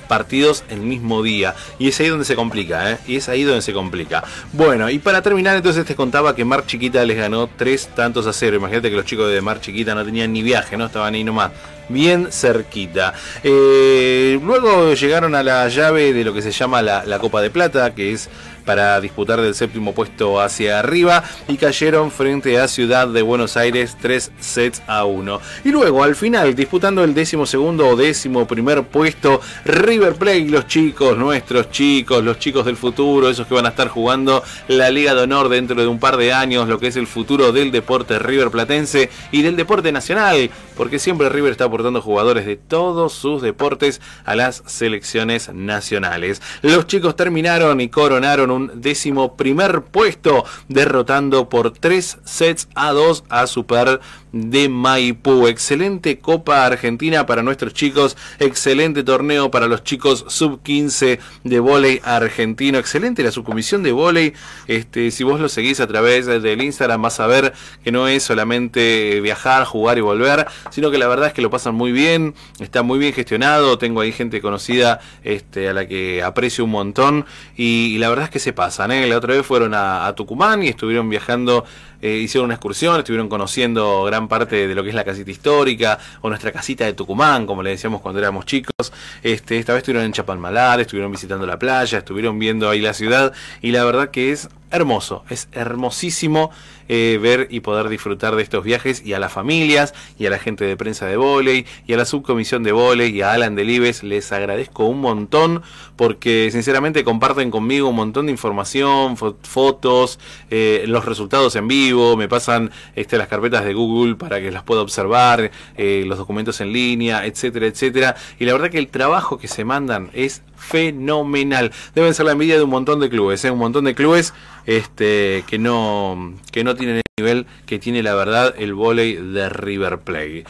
partidos 0.08 0.64
el 0.70 0.82
mismo 0.82 1.24
día. 1.24 1.56
Y 1.80 1.88
es 1.88 2.00
ahí 2.00 2.10
donde 2.10 2.26
se 2.26 2.36
complica, 2.36 2.92
¿eh? 2.92 2.98
Y 3.08 3.16
es 3.16 3.30
ahí 3.30 3.44
donde 3.44 3.62
se 3.62 3.74
complica. 3.74 4.24
Bueno, 4.52 4.90
y 4.90 5.00
para 5.00 5.22
terminar, 5.22 5.56
entonces 5.56 5.86
te 5.86 5.96
contaba 5.96 6.36
que 6.36 6.46
Mar 6.46 6.66
Chiquita 6.66 7.04
les 7.06 7.18
ganó 7.18 7.50
tres 7.56 7.90
tantos 7.96 8.28
a 8.28 8.34
cero. 8.34 8.58
Imagínate 8.58 8.90
que 8.90 8.96
los 8.96 9.06
chicos 9.06 9.32
de 9.32 9.42
Mar 9.42 9.60
Chiquita 9.60 9.96
no 9.96 10.06
tenían 10.06 10.32
ni 10.32 10.44
viaje, 10.44 10.78
¿no? 10.78 10.86
Estaban 10.86 11.14
ahí 11.16 11.24
nomás. 11.24 11.52
Bien 11.90 12.32
cerquita. 12.32 13.14
Eh, 13.44 14.40
luego 14.44 14.94
llegaron 14.94 15.36
a 15.36 15.44
la 15.44 15.68
llave 15.68 16.14
de 16.14 16.24
lo 16.24 16.34
que 16.34 16.42
se 16.42 16.52
llama 16.52 16.82
la, 16.82 17.06
la 17.06 17.20
Copa 17.20 17.42
de 17.42 17.50
Plata, 17.50 17.94
que 17.94 18.12
es 18.12 18.30
para 18.66 19.00
disputar 19.02 19.42
del 19.42 19.56
séptimo 19.56 19.94
puesto 19.94 20.40
hacia 20.42 20.80
arriba 20.80 21.24
y 21.48 21.58
cayeron 21.58 22.12
frente 22.12 22.60
a 22.60 22.68
Ciudad 22.68 23.08
de 23.08 23.22
Buenos 23.22 23.58
Aires 23.58 23.98
3 24.02 24.32
sets 24.40 24.82
a 24.88 25.06
1. 25.06 25.40
Y 25.66 25.70
luego 25.70 26.04
al 26.04 26.16
final 26.16 26.56
disputando 26.56 27.04
el 27.04 27.14
décimo 27.14 27.46
segundo 27.46 27.88
o 27.88 27.96
décimo 27.96 28.48
primer 28.48 28.84
puesto 28.84 29.42
River 29.66 30.16
Plate, 30.16 30.46
los 30.50 30.68
chicos, 30.68 31.18
nuestros 31.18 31.72
chicos, 31.72 32.24
los 32.24 32.40
chicos 32.40 32.66
del 32.66 32.78
futuro, 32.78 33.30
esos 33.30 33.48
que 33.48 33.54
van 33.54 33.66
a 33.66 33.70
estar 33.70 33.88
jugando 33.88 34.44
la 34.68 34.90
Liga 34.90 35.14
de 35.14 35.22
Honor 35.22 35.50
dentro 35.50 35.80
de 35.80 35.88
un 35.88 36.00
par 36.00 36.18
de 36.18 36.34
años, 36.34 36.68
lo 36.68 36.80
que 36.80 36.88
es 36.88 36.96
el 36.96 37.08
futuro 37.08 37.52
del 37.52 37.72
deporte 37.72 38.20
River 38.20 38.50
Platense 38.50 39.10
y 39.32 39.42
del 39.42 39.56
deporte 39.56 39.92
nacional, 39.92 40.50
porque 40.78 41.00
siempre 41.00 41.30
River 41.30 41.52
está 41.52 41.70
aportando 41.74 42.04
jugadores 42.04 42.46
de 42.46 42.56
todos 42.56 43.14
sus 43.14 43.42
deportes 43.42 44.00
a 44.26 44.36
las 44.36 44.62
selecciones 44.68 45.52
nacionales. 45.52 46.40
Los 46.62 46.86
chicos 46.86 47.16
terminaron 47.16 47.82
y 47.82 47.90
coronaron 47.90 48.52
un 48.52 48.72
décimo 48.76 49.36
primer 49.36 49.82
puesto, 49.82 50.46
derrotando 50.68 51.50
por 51.50 51.72
3 51.72 52.20
sets 52.24 52.68
a 52.76 52.92
2 52.92 53.24
a 53.28 53.48
Super 53.48 54.02
de 54.34 54.68
Maipú. 54.68 55.48
Excelente 55.48 56.20
Copa 56.20 56.66
Argentina 56.66 57.26
para 57.26 57.44
nuestros 57.44 57.74
chicos, 57.74 58.18
excelente 58.40 59.04
torneo 59.04 59.50
para 59.52 59.68
los 59.68 59.84
chicos 59.84 60.26
sub 60.28 60.62
15 60.64 61.20
de 61.44 61.60
vóley 61.60 62.02
argentino, 62.04 62.80
excelente 62.80 63.24
la 63.24 63.32
subcomisión 63.32 63.84
de 63.84 63.92
vóley. 63.92 64.34
Este, 64.68 65.12
si 65.12 65.24
vos 65.24 65.40
lo 65.40 65.48
seguís 65.48 65.80
a 65.80 65.88
través 65.88 66.26
del 66.26 66.62
Instagram 66.62 67.04
vas 67.04 67.20
a 67.20 67.28
ver 67.28 67.54
que 67.84 67.92
no 67.92 68.08
es 68.08 68.24
solamente 68.24 69.22
viajar, 69.22 69.66
jugar 69.66 69.98
y 69.98 70.02
volver, 70.02 70.48
sino 70.72 70.92
que 70.92 70.98
la 70.98 71.08
verdad 71.08 71.28
es 71.28 71.34
que 71.34 71.42
lo 71.42 71.52
pasan 71.52 71.76
muy 71.76 71.92
bien, 71.92 72.34
está 72.60 72.82
muy 72.82 72.98
bien 72.98 73.14
gestionado, 73.14 73.78
tengo 73.78 74.02
ahí 74.02 74.12
gente 74.12 74.42
conocida 74.42 75.00
este, 75.24 75.70
a 75.70 75.74
la 75.74 75.88
que 75.88 76.24
aprecio 76.24 76.66
un 76.66 76.72
montón 76.72 77.26
y, 77.56 77.98
la 78.00 78.10
verdad 78.10 78.26
es 78.26 78.32
que 78.32 78.40
se 78.40 78.52
pasan. 78.52 78.92
¿eh? 78.92 79.08
La 79.08 79.18
otra 79.18 79.36
vez 79.36 79.46
fueron 79.46 79.74
a 79.76 80.12
Tucumán 80.16 80.64
y 80.64 80.68
estuvieron 80.68 81.10
viajando 81.10 81.64
eh, 82.04 82.18
hicieron 82.18 82.46
una 82.46 82.56
excursión, 82.56 83.00
estuvieron 83.00 83.30
conociendo 83.30 84.04
gran 84.04 84.28
parte 84.28 84.68
de 84.68 84.76
lo 84.76 84.84
que 84.84 84.90
es 84.90 84.96
la 84.96 85.06
casita 85.06 85.32
histórica 85.32 85.98
o 86.20 86.28
nuestra 86.28 86.52
casita 86.52 86.84
de 86.84 86.92
Tucumán, 86.92 87.46
como 87.46 87.64
le 87.64 87.70
decíamos 87.70 88.02
cuando 88.02 88.20
éramos 88.20 88.46
chicos. 88.46 88.92
Este, 89.24 89.58
esta 89.58 89.72
vez 89.72 89.84
estuvieron 89.84 90.06
en 90.06 90.12
Chapalmalar, 90.12 90.82
estuvieron 90.82 91.14
visitando 91.14 91.46
la 91.46 91.58
playa, 91.58 92.00
estuvieron 92.00 92.38
viendo 92.38 92.70
ahí 92.70 92.82
la 92.82 92.94
ciudad 92.94 93.32
y 93.62 93.72
la 93.72 93.86
verdad 93.86 94.12
que 94.12 94.34
es 94.34 94.50
hermoso, 94.74 95.24
es 95.30 95.48
hermosísimo 95.52 96.52
eh, 96.90 97.18
ver 97.22 97.48
y 97.50 97.62
poder 97.62 97.88
disfrutar 97.88 98.36
de 98.36 98.44
estos 98.44 98.64
viajes 98.64 99.02
y 99.06 99.14
a 99.14 99.20
las 99.20 99.32
familias 99.32 99.94
y 100.20 100.26
a 100.26 100.30
la 100.30 100.40
gente 100.40 100.66
de 100.66 100.76
prensa 100.76 101.06
de 101.06 101.16
volei 101.16 101.66
y 101.88 101.94
a 101.94 101.98
la 101.98 102.06
subcomisión 102.06 102.64
de 102.64 102.72
volei 102.74 103.16
y 103.16 103.22
a 103.22 103.32
Alan 103.34 103.56
Delibes 103.56 104.04
les 104.04 104.32
agradezco 104.34 104.86
un 104.86 105.00
montón 105.00 105.62
porque 105.96 106.50
sinceramente 106.52 107.04
comparten 107.04 107.52
conmigo 107.52 107.88
un 107.90 107.96
montón 107.96 108.26
de 108.26 108.32
información, 108.32 109.16
fo- 109.16 109.36
fotos, 109.44 110.20
eh, 110.50 110.84
los 110.88 111.06
resultados 111.06 111.56
en 111.56 111.68
vivo, 111.68 112.18
me 112.18 112.28
pasan 112.28 112.72
este, 112.96 113.18
las 113.18 113.28
carpetas 113.28 113.64
de 113.64 113.74
Google 113.74 114.16
para 114.16 114.42
que 114.42 114.52
las 114.52 114.64
pueda 114.64 114.82
observar, 114.82 115.52
eh, 115.78 116.04
los 116.08 116.18
documentos 116.18 116.60
en 116.62 116.74
línea, 116.74 117.26
etcétera, 117.26 117.68
etcétera. 117.68 118.16
Y 118.40 118.46
la 118.46 118.54
verdad 118.54 118.70
que 118.72 118.80
el 118.80 118.88
trabajo 118.88 119.38
que 119.38 119.48
se 119.48 119.64
mandan 119.64 120.10
es 120.14 120.42
fenomenal. 120.68 121.72
Deben 121.94 122.14
ser 122.14 122.26
la 122.26 122.32
envidia 122.34 122.56
de 122.56 122.64
un 122.64 122.70
montón 122.70 123.00
de 123.00 123.10
clubes, 123.10 123.44
¿eh? 123.46 123.52
un 123.52 123.60
montón 123.60 123.86
de 123.86 123.96
clubes 123.96 124.34
este, 124.66 125.44
que 125.48 125.60
no 125.60 126.34
que 126.52 126.64
no 126.64 126.76
tienen 126.76 126.98
el 126.98 127.04
nivel 127.18 127.46
que 127.66 127.80
tiene 127.80 128.02
la 128.04 128.16
verdad 128.16 128.54
el 128.58 128.74
vóley 128.74 129.16
de 129.16 129.50
River 129.50 130.00
Plate. 130.00 130.46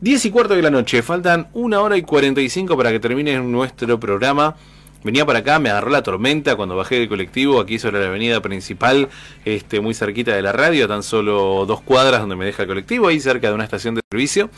10 0.00 0.26
y 0.26 0.30
cuarto 0.30 0.54
de 0.54 0.62
la 0.62 0.70
noche, 0.70 1.02
faltan 1.02 1.48
una 1.54 1.80
hora 1.80 1.96
y 1.96 2.02
45 2.02 2.76
para 2.76 2.92
que 2.92 3.00
termine 3.00 3.40
nuestro 3.40 3.98
programa. 3.98 4.54
Venía 5.04 5.26
para 5.26 5.40
acá, 5.40 5.58
me 5.58 5.68
agarró 5.68 5.90
la 5.90 6.02
tormenta 6.02 6.56
cuando 6.56 6.76
bajé 6.76 6.98
del 6.98 7.10
colectivo 7.10 7.60
aquí 7.60 7.78
sobre 7.78 8.00
la 8.00 8.06
avenida 8.06 8.40
principal, 8.40 9.10
este, 9.44 9.80
muy 9.80 9.92
cerquita 9.92 10.34
de 10.34 10.40
la 10.40 10.50
radio, 10.50 10.88
tan 10.88 11.02
solo 11.02 11.66
dos 11.66 11.82
cuadras 11.82 12.22
donde 12.22 12.36
me 12.36 12.46
deja 12.46 12.62
el 12.62 12.68
colectivo, 12.68 13.08
ahí 13.08 13.20
cerca 13.20 13.48
de 13.48 13.54
una 13.54 13.64
estación 13.64 13.94
de 13.94 14.00
servicio. 14.10 14.48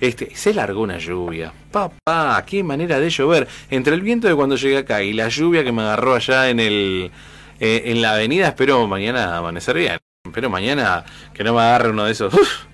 Este, 0.00 0.30
se 0.36 0.54
largó 0.54 0.82
una 0.82 0.98
lluvia. 0.98 1.52
Papá, 1.72 2.40
qué 2.46 2.62
manera 2.62 3.00
de 3.00 3.10
llover. 3.10 3.48
Entre 3.68 3.94
el 3.94 4.00
viento 4.00 4.28
de 4.28 4.36
cuando 4.36 4.54
llegué 4.54 4.78
acá 4.78 5.02
y 5.02 5.12
la 5.12 5.28
lluvia 5.28 5.64
que 5.64 5.72
me 5.72 5.82
agarró 5.82 6.14
allá 6.14 6.50
en 6.50 6.60
el 6.60 7.10
eh, 7.58 7.82
en 7.86 8.00
la 8.00 8.12
avenida, 8.12 8.46
espero 8.46 8.86
mañana 8.86 9.36
amanecer 9.36 9.76
bien. 9.76 9.98
Espero 10.24 10.50
mañana 10.50 11.04
que 11.34 11.42
no 11.42 11.52
me 11.54 11.62
agarre 11.62 11.90
uno 11.90 12.04
de 12.04 12.12
esos 12.12 12.32
uf, 12.32 12.64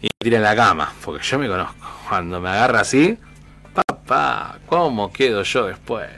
y 0.00 0.08
me 0.24 0.36
en 0.36 0.42
la 0.42 0.56
cama, 0.56 0.90
porque 1.04 1.22
yo 1.22 1.38
me 1.38 1.48
conozco. 1.48 1.86
Cuando 2.08 2.40
me 2.40 2.48
agarra 2.48 2.80
así, 2.80 3.18
¿cómo 4.66 5.12
quedo 5.12 5.42
yo 5.42 5.66
después? 5.66 6.08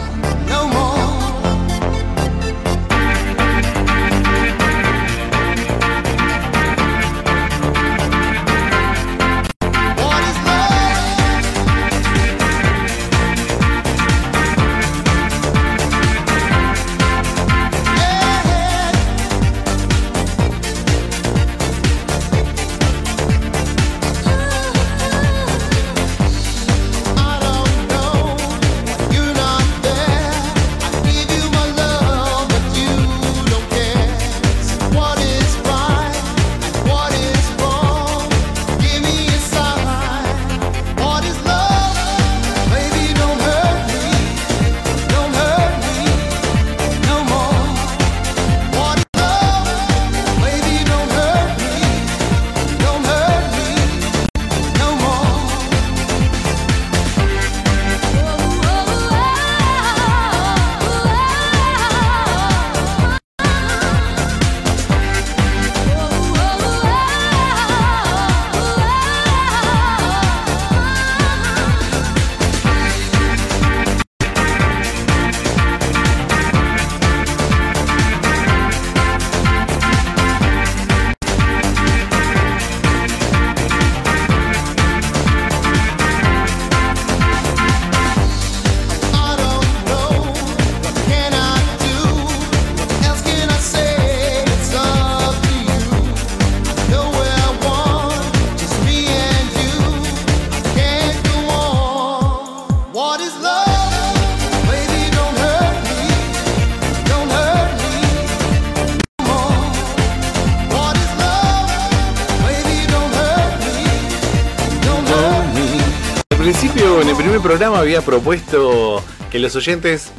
Programa, 117.58 117.80
había 117.80 118.02
propuesto 118.02 119.02
que 119.32 119.40
los 119.40 119.56
oyentes 119.56 120.12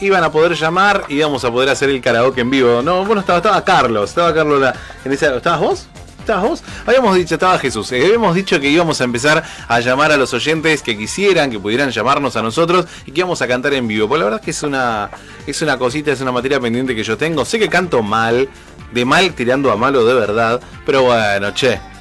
iban 0.00 0.24
a 0.24 0.32
poder 0.32 0.54
llamar 0.54 1.04
y 1.08 1.14
íbamos 1.14 1.44
a 1.44 1.50
poder 1.52 1.68
hacer 1.68 1.88
el 1.90 2.00
karaoke 2.00 2.40
en 2.40 2.50
vivo. 2.50 2.82
No, 2.82 3.04
bueno, 3.04 3.20
estaba, 3.20 3.38
estaba 3.38 3.64
Carlos, 3.64 4.10
estaba 4.10 4.34
Carlos 4.34 4.74
en 5.04 5.12
esa. 5.12 5.36
¿Estabas 5.36 5.60
vos? 5.60 5.86
¿Estabas 6.18 6.42
vos? 6.42 6.62
Habíamos 6.84 7.14
dicho, 7.14 7.34
estaba 7.36 7.56
Jesús. 7.60 7.92
eh, 7.92 8.04
habíamos 8.04 8.34
dicho 8.34 8.58
que 8.58 8.68
íbamos 8.68 9.00
a 9.00 9.04
empezar 9.04 9.44
a 9.68 9.78
llamar 9.78 10.10
a 10.10 10.16
los 10.16 10.34
oyentes 10.34 10.82
que 10.82 10.98
quisieran, 10.98 11.52
que 11.52 11.60
pudieran 11.60 11.92
llamarnos 11.92 12.34
a 12.34 12.42
nosotros 12.42 12.86
y 13.06 13.12
que 13.12 13.20
íbamos 13.20 13.40
a 13.42 13.46
cantar 13.46 13.74
en 13.74 13.86
vivo. 13.86 14.08
Pues 14.08 14.18
la 14.18 14.24
verdad 14.24 14.40
es 14.40 14.44
que 14.44 14.50
es 14.50 14.62
una, 14.64 15.08
es 15.46 15.62
una 15.62 15.78
cosita, 15.78 16.10
es 16.10 16.20
una 16.20 16.32
materia 16.32 16.58
pendiente 16.58 16.96
que 16.96 17.04
yo 17.04 17.16
tengo. 17.16 17.44
Sé 17.44 17.60
que 17.60 17.68
canto 17.68 18.02
mal, 18.02 18.48
de 18.92 19.04
mal 19.04 19.34
tirando 19.34 19.70
a 19.70 19.76
malo 19.76 20.04
de 20.04 20.14
verdad, 20.14 20.60
pero 20.84 21.04
bueno, 21.04 21.52
che. 21.54 21.91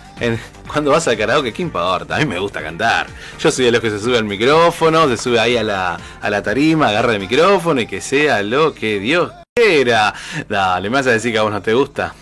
Cuando 0.71 0.91
vas 0.91 1.07
al 1.07 1.17
karaoke, 1.17 1.51
¿qué 1.51 1.62
importa? 1.62 2.15
A 2.15 2.19
mí 2.19 2.25
me 2.25 2.39
gusta 2.39 2.62
cantar. 2.62 3.07
Yo 3.39 3.51
soy 3.51 3.65
de 3.65 3.71
los 3.71 3.81
que 3.81 3.89
se 3.89 3.99
sube 3.99 4.17
al 4.17 4.23
micrófono, 4.23 5.07
se 5.07 5.17
sube 5.17 5.39
ahí 5.39 5.57
a 5.57 5.63
la, 5.63 5.99
a 6.21 6.29
la 6.29 6.43
tarima, 6.43 6.89
agarra 6.89 7.13
el 7.13 7.19
micrófono 7.19 7.81
y 7.81 7.88
que 7.88 8.01
sea 8.01 8.43
lo 8.43 8.73
que 8.73 8.99
Dios 8.99 9.31
quiera. 9.53 10.13
Dale, 10.47 10.89
¿me 10.89 10.95
vas 10.95 11.07
a 11.07 11.12
decir 11.12 11.34
que 11.34 11.39
a 11.39 11.41
vos 11.41 11.51
no 11.51 11.62
te 11.62 11.73
gusta? 11.73 12.15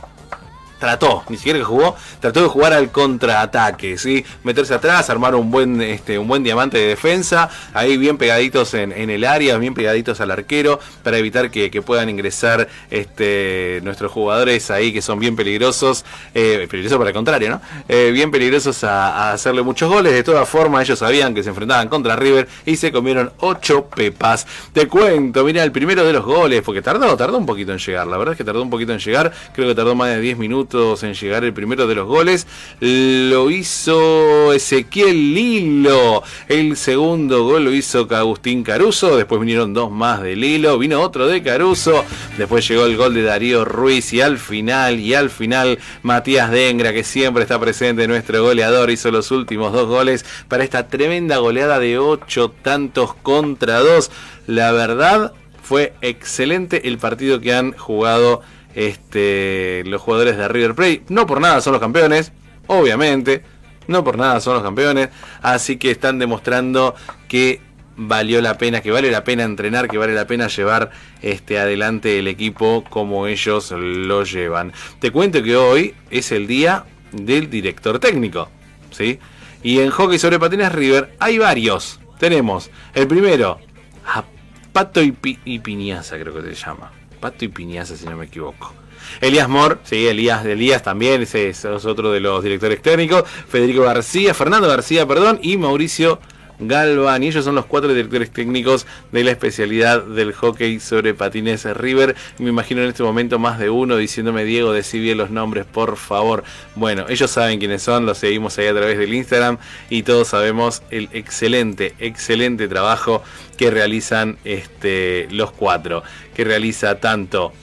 trató, 0.79 1.23
ni 1.29 1.37
siquiera 1.37 1.59
que 1.59 1.65
jugó, 1.65 1.95
trató 2.19 2.41
de 2.41 2.47
jugar 2.47 2.73
al 2.73 2.91
contraataque, 2.91 3.97
¿sí? 3.97 4.25
Meterse 4.43 4.73
atrás, 4.73 5.09
armar 5.09 5.35
un 5.35 5.51
buen, 5.51 5.81
este, 5.81 6.17
un 6.17 6.27
buen 6.27 6.43
diamante 6.43 6.77
de 6.77 6.87
defensa, 6.87 7.49
ahí 7.73 7.97
bien 7.97 8.17
pegaditos 8.17 8.73
en, 8.73 8.91
en 8.91 9.09
el 9.09 9.25
área, 9.25 9.57
bien 9.57 9.73
pegaditos 9.73 10.21
al 10.21 10.31
arquero, 10.31 10.79
para 11.03 11.17
evitar 11.17 11.51
que, 11.51 11.69
que 11.69 11.81
puedan 11.81 12.09
ingresar 12.09 12.67
este, 12.89 13.81
nuestros 13.83 14.11
jugadores 14.11 14.71
ahí 14.71 14.93
que 14.93 15.01
son 15.01 15.19
bien 15.19 15.35
peligrosos, 15.35 16.05
eh, 16.33 16.67
peligrosos 16.69 16.97
para 16.97 17.09
el 17.09 17.15
contrario, 17.15 17.49
¿no? 17.49 17.61
Eh, 17.87 18.11
bien 18.11 18.31
peligrosos 18.31 18.83
a, 18.83 19.33
hacerle 19.33 19.61
muchos 19.61 19.89
goles, 19.89 20.13
de 20.13 20.23
todas 20.23 20.47
formas 20.47 20.83
ellos 20.83 20.99
sabían 20.99 21.33
que 21.33 21.43
se 21.43 21.49
enfrentaban 21.49 21.89
contra 21.89 22.15
River 22.15 22.47
y 22.65 22.77
se 22.77 22.91
comieron 22.91 23.31
8 23.39 23.85
pepas. 23.95 24.47
Te 24.73 24.87
cuento, 24.87 25.43
mira, 25.43 25.63
el 25.63 25.71
primero 25.71 26.05
de 26.05 26.13
los 26.13 26.25
goles, 26.25 26.61
porque 26.61 26.81
tardó, 26.81 27.15
tardó 27.17 27.37
un 27.37 27.45
poquito 27.45 27.73
en 27.73 27.79
llegar, 27.79 28.07
la 28.07 28.17
verdad 28.17 28.33
es 28.33 28.37
que 28.37 28.43
tardó 28.43 28.61
un 28.61 28.69
poquito 28.69 28.93
en 28.93 28.99
llegar, 28.99 29.31
creo 29.53 29.67
que 29.67 29.75
tardó 29.75 29.95
más 29.95 30.09
de 30.09 30.21
10 30.21 30.37
minutos 30.37 30.68
en 30.71 31.13
llegar 31.15 31.43
el 31.43 31.51
primero 31.51 31.88
de 31.88 31.95
los 31.95 32.08
goles, 32.08 32.45
lo 32.79 33.49
hizo 33.49 34.53
Ezequiel 34.53 35.34
Lilo, 35.34 36.21
el 36.47 36.77
segundo 36.77 37.43
gol 37.43 37.65
lo 37.65 37.73
hizo 37.73 38.08
Agustín 38.12 38.63
Caruso, 38.63 39.17
después 39.17 39.41
vinieron 39.41 39.73
dos 39.73 39.89
más 39.89 40.21
de 40.21 40.36
Lilo, 40.36 40.77
vino 40.77 41.01
otro 41.01 41.25
de 41.25 41.41
Caruso, 41.41 42.05
después 42.38 42.67
llegó 42.67 42.86
el 42.86 42.97
gol 42.97 43.15
de 43.15 43.23
Darío 43.23 43.65
Ruiz 43.65 44.13
y 44.13 44.21
al 44.21 44.38
final, 44.38 44.99
y 44.99 45.15
al 45.15 45.32
final 45.32 45.79
Matías 46.03 46.51
Dengra, 46.51 46.93
que 46.93 47.03
siempre 47.03 47.41
está 47.41 47.60
presente, 47.60 48.08
nuestro 48.08 48.43
goleador, 48.43 48.91
hizo 48.91 49.10
los 49.10 49.32
últimos 49.32 49.73
dos 49.73 49.88
goles 49.88 50.23
para 50.47 50.63
esta 50.63 50.88
tremenda 50.88 51.38
goleada 51.38 51.79
de 51.79 51.97
ocho 51.97 52.53
tantos 52.62 53.15
contra 53.15 53.79
dos. 53.79 54.12
La 54.45 54.71
verdad 54.71 55.34
fue 55.63 55.93
excelente 56.01 56.88
el 56.88 56.99
partido 56.99 57.39
que 57.39 57.53
han 57.53 57.71
jugado 57.73 58.41
este, 58.79 59.83
los 59.85 60.01
jugadores 60.01 60.37
de 60.37 60.47
River 60.47 60.73
Plate. 60.73 61.03
No 61.09 61.27
por 61.27 61.41
nada 61.41 61.59
son 61.59 61.73
los 61.73 61.81
campeones, 61.81 62.31
obviamente. 62.67 63.43
No 63.87 64.03
por 64.03 64.17
nada 64.17 64.39
son 64.39 64.53
los 64.53 64.63
campeones. 64.63 65.09
Así 65.41 65.77
que 65.77 65.91
están 65.91 66.17
demostrando 66.17 66.95
que 67.27 67.61
valió 67.97 68.41
la 68.41 68.57
pena, 68.57 68.79
que 68.81 68.91
vale 68.91 69.11
la 69.11 69.25
pena 69.25 69.43
entrenar, 69.43 69.89
que 69.89 69.97
vale 69.97 70.13
la 70.13 70.25
pena 70.25 70.47
llevar 70.47 70.91
este, 71.21 71.59
adelante 71.59 72.19
el 72.19 72.27
equipo 72.29 72.85
como 72.89 73.27
ellos 73.27 73.71
lo 73.71 74.23
llevan. 74.23 74.71
Te 74.99 75.11
cuento 75.11 75.43
que 75.43 75.57
hoy 75.57 75.93
es 76.09 76.31
el 76.31 76.47
día 76.47 76.85
del 77.11 77.49
director 77.49 77.99
técnico. 77.99 78.49
¿sí? 78.91 79.19
Y 79.61 79.79
en 79.81 79.89
hockey 79.89 80.17
sobre 80.17 80.39
patines 80.39 80.71
River 80.71 81.15
hay 81.19 81.37
varios. 81.37 81.99
Tenemos 82.17 82.69
el 82.93 83.07
primero, 83.07 83.59
a 84.05 84.23
Pato 84.71 85.01
y, 85.01 85.11
Pi- 85.11 85.39
y 85.43 85.59
Piñaza, 85.59 86.17
creo 86.17 86.33
que 86.33 86.41
se 86.41 86.55
llama. 86.55 86.91
Pato 87.19 87.45
y 87.45 87.49
Piñaza, 87.49 87.95
si 87.95 88.05
no 88.05 88.17
me 88.17 88.25
equivoco. 88.25 88.73
Elías 89.21 89.49
Mor, 89.49 89.79
sí, 89.84 90.08
Elías, 90.08 90.84
también, 90.84 91.21
ese 91.23 91.49
es 91.49 91.65
otro 91.65 92.12
de 92.12 92.19
los 92.19 92.43
directores 92.43 92.82
técnicos. 92.82 93.23
Federico 93.47 93.82
García, 93.84 94.34
Fernando 94.34 94.67
García, 94.67 95.08
perdón, 95.08 95.39
y 95.41 95.58
Mauricio 95.58 96.19
Galván. 96.59 97.23
Y 97.23 97.27
ellos 97.27 97.45
son 97.45 97.55
los 97.55 97.65
cuatro 97.65 97.93
directores 97.93 98.31
técnicos 98.31 98.85
de 99.11 99.23
la 99.23 99.31
especialidad 99.31 100.03
del 100.03 100.33
hockey 100.33 100.79
sobre 100.79 101.13
patines 101.13 101.65
River. 101.65 102.15
Me 102.37 102.49
imagino 102.49 102.81
en 102.81 102.89
este 102.89 103.03
momento 103.03 103.39
más 103.39 103.59
de 103.59 103.69
uno 103.69 103.97
diciéndome, 103.97 104.43
Diego, 104.43 104.71
decí 104.71 105.13
los 105.13 105.31
nombres, 105.31 105.65
por 105.65 105.97
favor. 105.97 106.43
Bueno, 106.75 107.05
ellos 107.09 107.31
saben 107.31 107.59
quiénes 107.59 107.81
son, 107.81 108.05
los 108.05 108.17
seguimos 108.17 108.57
ahí 108.57 108.67
a 108.67 108.73
través 108.73 108.97
del 108.97 109.13
Instagram 109.13 109.57
y 109.89 110.03
todos 110.03 110.29
sabemos 110.29 110.83
el 110.91 111.09
excelente, 111.13 111.93
excelente 111.99 112.67
trabajo 112.67 113.23
que 113.57 113.71
realizan 113.71 114.37
este, 114.43 115.27
los 115.31 115.51
cuatro. 115.51 116.03
Que 116.35 116.43
realiza 116.43 116.99
tanto 116.99 117.53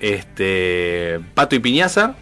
este 0.00 1.20
Pato 1.34 1.56
y 1.56 1.58
Piñaza. 1.58 2.14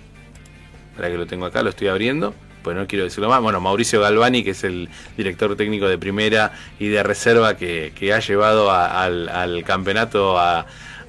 Para 0.96 1.08
que 1.08 1.16
lo 1.16 1.26
tengo 1.26 1.46
acá, 1.46 1.62
lo 1.62 1.70
estoy 1.70 1.88
abriendo. 1.88 2.34
Pues 2.66 2.76
no 2.76 2.88
quiero 2.88 3.04
decirlo 3.04 3.28
más. 3.28 3.40
Bueno, 3.40 3.60
Mauricio 3.60 4.00
Galvani, 4.00 4.42
que 4.42 4.50
es 4.50 4.64
el 4.64 4.88
director 5.16 5.54
técnico 5.54 5.86
de 5.86 5.98
primera 5.98 6.50
y 6.80 6.88
de 6.88 7.00
reserva 7.04 7.56
que, 7.56 7.92
que 7.94 8.12
ha 8.12 8.18
llevado 8.18 8.72
al, 8.72 9.28
al 9.28 9.62
campeonato 9.62 10.36
a, 10.36 10.66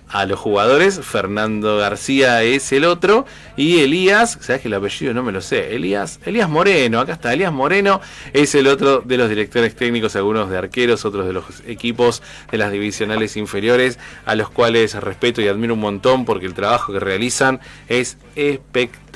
a 0.08 0.26
los 0.28 0.40
jugadores. 0.40 1.00
Fernando 1.00 1.78
García 1.78 2.44
es 2.44 2.72
el 2.74 2.86
otro. 2.86 3.26
Y 3.56 3.80
Elías, 3.80 4.38
sabes 4.40 4.62
que 4.62 4.68
el 4.68 4.76
apellido 4.76 5.16
no 5.16 5.24
me 5.24 5.32
lo 5.32 5.42
sé. 5.42 5.76
Elías, 5.76 6.20
Elías 6.28 6.48
Moreno, 6.48 7.00
acá 7.00 7.14
está. 7.14 7.34
Elías 7.34 7.52
Moreno 7.52 8.02
es 8.34 8.54
el 8.54 8.68
otro 8.68 9.02
de 9.02 9.18
los 9.18 9.28
directores 9.28 9.76
técnicos, 9.76 10.16
algunos 10.16 10.52
de 10.52 10.60
arqueros, 10.60 11.06
otros 11.06 11.26
de 11.26 11.34
los 11.34 11.46
equipos 11.66 12.22
de 12.52 12.60
las 12.60 12.72
divisionales 12.72 13.36
inferiores, 13.36 13.98
a 14.28 14.36
los 14.36 14.52
cuales 14.52 14.94
respeto 14.94 15.42
y 15.42 15.48
admiro 15.48 15.74
un 15.74 15.80
montón 15.80 16.24
porque 16.24 16.46
el 16.46 16.54
trabajo 16.54 16.94
que 16.94 17.00
realizan 17.00 17.60
es 17.90 18.20
espectacular. 18.36 19.07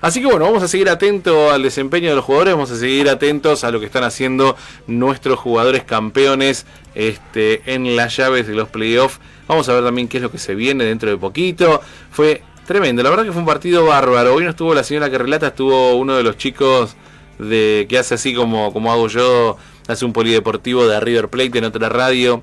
Así 0.00 0.20
que 0.20 0.26
bueno, 0.26 0.44
vamos 0.44 0.62
a 0.62 0.68
seguir 0.68 0.88
atentos 0.88 1.52
al 1.52 1.62
desempeño 1.62 2.10
de 2.10 2.16
los 2.16 2.24
jugadores, 2.24 2.54
vamos 2.54 2.70
a 2.70 2.76
seguir 2.76 3.08
atentos 3.08 3.64
a 3.64 3.70
lo 3.70 3.80
que 3.80 3.86
están 3.86 4.04
haciendo 4.04 4.56
nuestros 4.86 5.38
jugadores 5.38 5.84
campeones 5.84 6.66
este, 6.94 7.62
en 7.74 7.96
las 7.96 8.16
llaves 8.16 8.46
de 8.46 8.54
los 8.54 8.68
playoffs. 8.68 9.20
Vamos 9.46 9.68
a 9.68 9.74
ver 9.74 9.84
también 9.84 10.08
qué 10.08 10.18
es 10.18 10.22
lo 10.22 10.30
que 10.30 10.38
se 10.38 10.54
viene 10.54 10.84
dentro 10.84 11.10
de 11.10 11.16
poquito. 11.16 11.80
Fue 12.10 12.42
tremendo, 12.66 13.02
la 13.02 13.10
verdad 13.10 13.24
que 13.24 13.32
fue 13.32 13.40
un 13.40 13.46
partido 13.46 13.86
bárbaro. 13.86 14.34
Hoy 14.34 14.44
no 14.44 14.50
estuvo 14.50 14.74
la 14.74 14.84
señora 14.84 15.10
que 15.10 15.18
relata, 15.18 15.48
estuvo 15.48 15.96
uno 15.96 16.16
de 16.16 16.22
los 16.22 16.36
chicos 16.36 16.96
de 17.38 17.86
que 17.88 17.98
hace 17.98 18.14
así 18.14 18.34
como, 18.34 18.72
como 18.72 18.92
hago 18.92 19.08
yo, 19.08 19.56
hace 19.86 20.04
un 20.04 20.12
polideportivo 20.12 20.86
de 20.86 21.00
River 21.00 21.28
Plate 21.28 21.58
en 21.58 21.64
otra 21.64 21.88
radio 21.88 22.42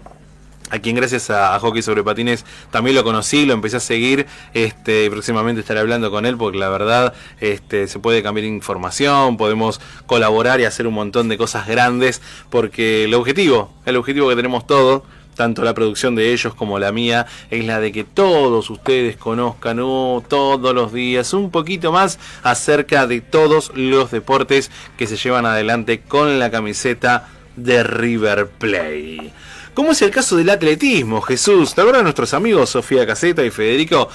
a 0.71 0.80
quien 0.80 0.95
gracias 0.95 1.30
a, 1.30 1.58
Hockey 1.60 1.82
sobre 1.82 2.04
Patines 2.04 2.45
también 2.71 2.95
lo 2.95 3.04
conocí, 3.04 3.45
lo 3.45 3.54
empecé 3.54 3.78
a 3.78 3.80
seguir, 3.80 4.25
este, 4.54 5.10
próximamente 5.10 5.62
estaré 5.62 5.80
hablando 5.80 6.12
con 6.12 6.25
él 6.25 6.38
porque 6.38 6.58
la 6.58 6.69
verdad 6.69 7.13
este, 7.39 7.88
se 7.88 7.99
puede 7.99 8.23
cambiar 8.23 8.45
información, 8.45 9.38
podemos 9.38 9.80
colaborar 10.06 10.60
y 10.60 10.65
hacer 10.65 10.88
un 10.88 10.93
montón 10.93 11.30
de 11.30 11.38
cosas 11.38 11.67
grandes 11.67 12.21
porque 12.49 13.06
el 13.06 13.13
objetivo, 13.13 13.73
el 13.86 13.95
objetivo 13.97 14.30
que 14.30 14.36
tenemos 14.36 14.65
todos, 14.65 15.04
tanto 15.36 15.63
la 15.63 15.73
producción 15.73 16.15
de 16.15 16.34
ellos 16.34 16.56
como 16.56 16.80
la 16.80 16.91
mía, 16.91 17.28
es 17.51 17.65
la 17.65 17.80
de 17.80 17.91
que 17.91 18.04
todos 18.04 18.69
ustedes 18.69 19.17
conozcan 19.17 19.80
oh, 19.82 20.23
todos 20.28 20.73
los 20.73 20.93
días 20.93 21.34
un 21.34 21.51
poquito 21.51 21.91
más 21.91 22.17
acerca 22.41 23.06
de 23.06 23.21
todos 23.21 23.71
los 23.75 24.12
deportes 24.12 24.71
que 24.97 25.08
se 25.08 25.17
llevan 25.17 25.45
adelante 25.45 26.01
con 26.01 26.39
la 26.39 26.49
camiseta 26.49 27.28
de 27.56 27.84
River 27.84 28.47
Play. 28.47 29.32
Como 29.76 29.92
es 29.92 30.02
el 30.02 30.10
caso 30.10 30.38
del 30.38 30.50
atletismo, 30.50 31.20
Jesús. 31.20 31.76
¿Te 31.76 31.82
acuerdas 31.82 32.02
nuestros 32.02 32.34
amigos 32.34 32.70
Sofía 32.70 33.06
Caseta 33.06 33.44
y 33.44 33.52
Federico 33.52 34.10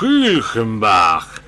Hilgenbach? 0.00 1.43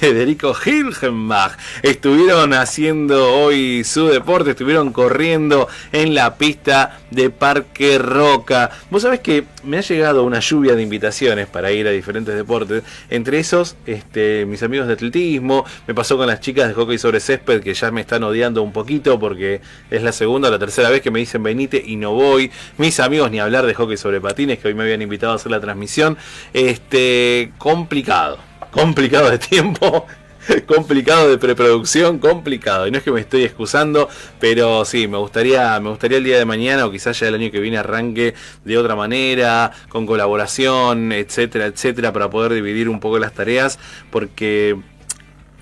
Federico 0.00 0.54
Hilgenbach 0.54 1.56
estuvieron 1.82 2.54
haciendo 2.54 3.34
hoy 3.34 3.84
su 3.84 4.06
deporte, 4.08 4.50
estuvieron 4.50 4.92
corriendo 4.92 5.68
en 5.92 6.14
la 6.14 6.36
pista 6.36 7.00
de 7.10 7.30
Parque 7.30 7.98
Roca. 7.98 8.70
Vos 8.90 9.02
sabés 9.02 9.20
que 9.20 9.44
me 9.64 9.78
ha 9.78 9.80
llegado 9.80 10.24
una 10.24 10.40
lluvia 10.40 10.74
de 10.74 10.82
invitaciones 10.82 11.46
para 11.46 11.72
ir 11.72 11.86
a 11.86 11.90
diferentes 11.90 12.34
deportes, 12.34 12.82
entre 13.10 13.38
esos 13.38 13.76
este, 13.86 14.46
mis 14.46 14.62
amigos 14.62 14.86
de 14.86 14.94
atletismo, 14.94 15.64
me 15.86 15.94
pasó 15.94 16.16
con 16.16 16.26
las 16.26 16.40
chicas 16.40 16.68
de 16.68 16.74
hockey 16.74 16.98
sobre 16.98 17.20
césped 17.20 17.62
que 17.62 17.74
ya 17.74 17.90
me 17.90 18.00
están 18.00 18.22
odiando 18.24 18.62
un 18.62 18.72
poquito 18.72 19.18
porque 19.18 19.60
es 19.90 20.02
la 20.02 20.12
segunda 20.12 20.48
o 20.48 20.50
la 20.50 20.58
tercera 20.58 20.90
vez 20.90 21.00
que 21.00 21.10
me 21.10 21.18
dicen 21.20 21.42
venite 21.42 21.82
y 21.84 21.96
no 21.96 22.12
voy. 22.12 22.50
Mis 22.78 23.00
amigos 23.00 23.30
ni 23.30 23.40
hablar 23.40 23.66
de 23.66 23.74
hockey 23.74 23.96
sobre 23.96 24.20
patines 24.20 24.58
que 24.58 24.68
hoy 24.68 24.74
me 24.74 24.82
habían 24.82 25.02
invitado 25.02 25.32
a 25.32 25.36
hacer 25.36 25.50
la 25.50 25.60
transmisión. 25.60 26.16
Este, 26.52 27.52
complicado 27.58 28.51
complicado 28.72 29.30
de 29.30 29.38
tiempo, 29.38 30.06
complicado 30.66 31.28
de 31.28 31.38
preproducción, 31.38 32.18
complicado. 32.18 32.88
Y 32.88 32.90
no 32.90 32.98
es 32.98 33.04
que 33.04 33.12
me 33.12 33.20
estoy 33.20 33.44
excusando, 33.44 34.08
pero 34.40 34.84
sí, 34.84 35.06
me 35.06 35.18
gustaría, 35.18 35.78
me 35.78 35.90
gustaría 35.90 36.18
el 36.18 36.24
día 36.24 36.38
de 36.38 36.44
mañana 36.44 36.86
o 36.86 36.90
quizás 36.90 37.20
ya 37.20 37.28
el 37.28 37.34
año 37.34 37.50
que 37.50 37.60
viene 37.60 37.78
arranque 37.78 38.34
de 38.64 38.78
otra 38.78 38.96
manera, 38.96 39.70
con 39.88 40.06
colaboración, 40.06 41.12
etcétera, 41.12 41.66
etcétera, 41.66 42.12
para 42.12 42.30
poder 42.30 42.54
dividir 42.54 42.88
un 42.88 42.98
poco 42.98 43.18
las 43.18 43.34
tareas, 43.34 43.78
porque 44.10 44.76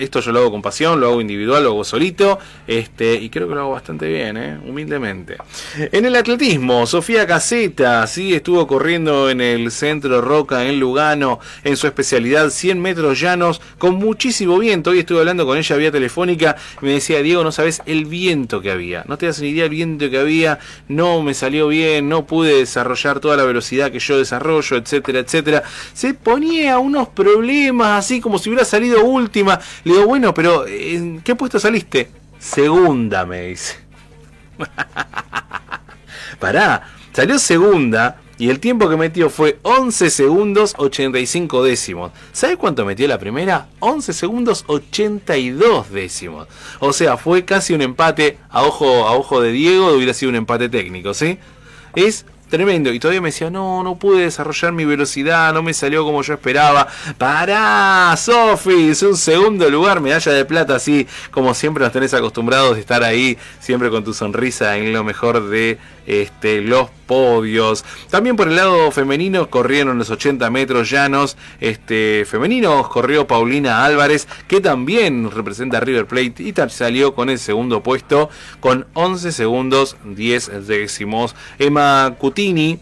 esto 0.00 0.20
yo 0.20 0.32
lo 0.32 0.40
hago 0.40 0.50
con 0.50 0.62
pasión, 0.62 0.98
lo 0.98 1.08
hago 1.08 1.20
individual, 1.20 1.62
lo 1.62 1.70
hago 1.70 1.84
solito, 1.84 2.38
este, 2.66 3.14
y 3.14 3.28
creo 3.28 3.48
que 3.48 3.54
lo 3.54 3.60
hago 3.60 3.70
bastante 3.72 4.08
bien, 4.08 4.36
¿eh? 4.36 4.58
humildemente. 4.66 5.36
En 5.76 6.06
el 6.06 6.16
atletismo, 6.16 6.86
Sofía 6.86 7.26
Caseta, 7.26 8.06
sí, 8.06 8.34
estuvo 8.34 8.66
corriendo 8.66 9.28
en 9.28 9.40
el 9.40 9.70
centro 9.70 10.20
Roca, 10.20 10.64
en 10.64 10.80
Lugano, 10.80 11.38
en 11.64 11.76
su 11.76 11.86
especialidad 11.86 12.50
100 12.50 12.80
metros 12.80 13.20
llanos, 13.20 13.60
con 13.78 13.96
muchísimo 13.96 14.58
viento. 14.58 14.90
Hoy 14.90 15.00
estuve 15.00 15.20
hablando 15.20 15.44
con 15.44 15.58
ella 15.58 15.76
vía 15.76 15.92
telefónica, 15.92 16.56
y 16.80 16.86
me 16.86 16.92
decía, 16.92 17.22
Diego, 17.22 17.44
no 17.44 17.52
sabes 17.52 17.82
el 17.86 18.06
viento 18.06 18.60
que 18.60 18.70
había, 18.70 19.04
no 19.06 19.18
te 19.18 19.26
das 19.26 19.40
ni 19.40 19.48
idea 19.48 19.64
el 19.64 19.70
viento 19.70 20.08
que 20.08 20.18
había, 20.18 20.58
no 20.88 21.22
me 21.22 21.34
salió 21.34 21.68
bien, 21.68 22.08
no 22.08 22.26
pude 22.26 22.56
desarrollar 22.56 23.20
toda 23.20 23.36
la 23.36 23.44
velocidad 23.44 23.90
que 23.90 23.98
yo 23.98 24.16
desarrollo, 24.16 24.76
etcétera, 24.76 25.18
etcétera. 25.18 25.62
Se 25.92 26.14
ponía 26.14 26.78
unos 26.78 27.08
problemas 27.08 27.98
así 27.98 28.20
como 28.20 28.38
si 28.38 28.48
hubiera 28.48 28.64
salido 28.64 29.04
última. 29.04 29.60
Digo, 29.90 30.06
bueno, 30.06 30.32
pero 30.32 30.68
¿en 30.68 31.20
qué 31.20 31.34
puesto 31.34 31.58
saliste? 31.58 32.08
Segunda, 32.38 33.26
me 33.26 33.48
dice. 33.48 33.76
Pará, 36.38 36.92
salió 37.12 37.40
segunda 37.40 38.20
y 38.38 38.50
el 38.50 38.60
tiempo 38.60 38.88
que 38.88 38.96
metió 38.96 39.30
fue 39.30 39.58
11 39.62 40.10
segundos 40.10 40.74
85 40.78 41.64
décimos. 41.64 42.12
¿Sabe 42.32 42.56
cuánto 42.56 42.84
metió 42.84 43.08
la 43.08 43.18
primera? 43.18 43.66
11 43.80 44.12
segundos 44.12 44.64
82 44.68 45.90
décimos. 45.90 46.46
O 46.78 46.92
sea, 46.92 47.16
fue 47.16 47.44
casi 47.44 47.74
un 47.74 47.82
empate 47.82 48.38
a 48.48 48.62
ojo, 48.62 49.08
a 49.08 49.14
ojo 49.14 49.40
de 49.40 49.50
Diego, 49.50 49.92
hubiera 49.92 50.14
sido 50.14 50.30
un 50.30 50.36
empate 50.36 50.68
técnico, 50.68 51.14
¿sí? 51.14 51.40
Es 51.96 52.26
Tremendo. 52.50 52.92
Y 52.92 52.98
todavía 52.98 53.20
me 53.20 53.28
decía, 53.28 53.48
no, 53.48 53.84
no 53.84 53.96
pude 53.96 54.24
desarrollar 54.24 54.72
mi 54.72 54.84
velocidad, 54.84 55.54
no 55.54 55.62
me 55.62 55.72
salió 55.72 56.04
como 56.04 56.20
yo 56.22 56.34
esperaba. 56.34 56.88
Pará, 57.16 58.12
Sofi, 58.16 58.88
es 58.88 59.02
un 59.04 59.16
segundo 59.16 59.70
lugar, 59.70 60.00
medalla 60.00 60.32
de 60.32 60.44
plata, 60.44 60.74
así 60.74 61.06
como 61.30 61.54
siempre 61.54 61.84
nos 61.84 61.92
tenés 61.92 62.12
acostumbrados 62.12 62.74
de 62.74 62.80
estar 62.80 63.04
ahí, 63.04 63.38
siempre 63.60 63.88
con 63.88 64.02
tu 64.02 64.12
sonrisa 64.12 64.76
en 64.76 64.92
lo 64.92 65.04
mejor 65.04 65.48
de 65.48 65.78
este, 66.06 66.60
los 66.60 66.90
podios. 67.06 67.84
También 68.10 68.36
por 68.36 68.48
el 68.48 68.56
lado 68.56 68.90
femenino 68.90 69.48
corrieron 69.48 69.98
los 69.98 70.10
80 70.10 70.50
metros 70.50 70.90
llanos. 70.90 71.36
Este, 71.60 72.24
femeninos 72.24 72.88
corrió 72.88 73.26
Paulina 73.26 73.84
Álvarez, 73.84 74.26
que 74.48 74.60
también 74.60 75.30
representa 75.30 75.80
River 75.80 76.06
Plate 76.06 76.42
y 76.42 76.54
salió 76.68 77.14
con 77.14 77.30
el 77.30 77.38
segundo 77.38 77.82
puesto 77.82 78.28
con 78.60 78.86
11 78.94 79.32
segundos 79.32 79.96
10 80.04 80.66
décimos. 80.66 81.34
Emma 81.58 82.14
Cutini 82.40 82.78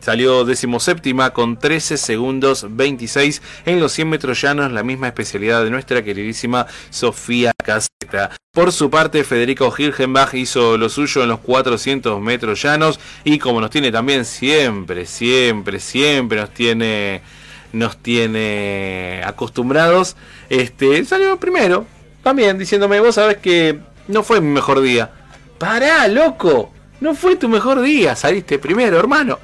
Salió 0.00 0.44
decimoséptima 0.44 1.30
con 1.30 1.56
13 1.56 1.96
segundos 1.96 2.66
26 2.68 3.40
en 3.66 3.78
los 3.78 3.92
100 3.92 4.08
metros 4.08 4.40
llanos, 4.40 4.72
la 4.72 4.82
misma 4.82 5.06
especialidad 5.06 5.62
de 5.62 5.70
nuestra 5.70 6.02
queridísima 6.02 6.66
Sofía 6.90 7.52
Caseta. 7.56 8.36
Por 8.52 8.72
su 8.72 8.90
parte, 8.90 9.22
Federico 9.22 9.72
Hilgenbach 9.72 10.34
hizo 10.34 10.76
lo 10.76 10.88
suyo 10.88 11.22
en 11.22 11.28
los 11.28 11.38
400 11.38 12.20
metros 12.20 12.60
llanos 12.60 12.98
y 13.22 13.38
como 13.38 13.60
nos 13.60 13.70
tiene 13.70 13.92
también 13.92 14.24
siempre, 14.24 15.06
siempre, 15.06 15.78
siempre 15.78 16.40
nos 16.40 16.50
tiene, 16.50 17.22
nos 17.72 17.96
tiene 17.98 19.22
acostumbrados, 19.24 20.16
este, 20.50 21.04
salió 21.04 21.38
primero, 21.38 21.86
también 22.24 22.58
diciéndome, 22.58 22.98
vos 22.98 23.14
sabés 23.14 23.36
que 23.36 23.78
no 24.08 24.24
fue 24.24 24.40
mi 24.40 24.48
mejor 24.48 24.80
día. 24.80 25.12
Pará, 25.58 26.08
loco. 26.08 26.72
No 27.02 27.16
fue 27.16 27.34
tu 27.34 27.48
mejor 27.48 27.82
día, 27.82 28.14
saliste 28.14 28.60
primero, 28.60 28.96
hermano. 28.96 29.40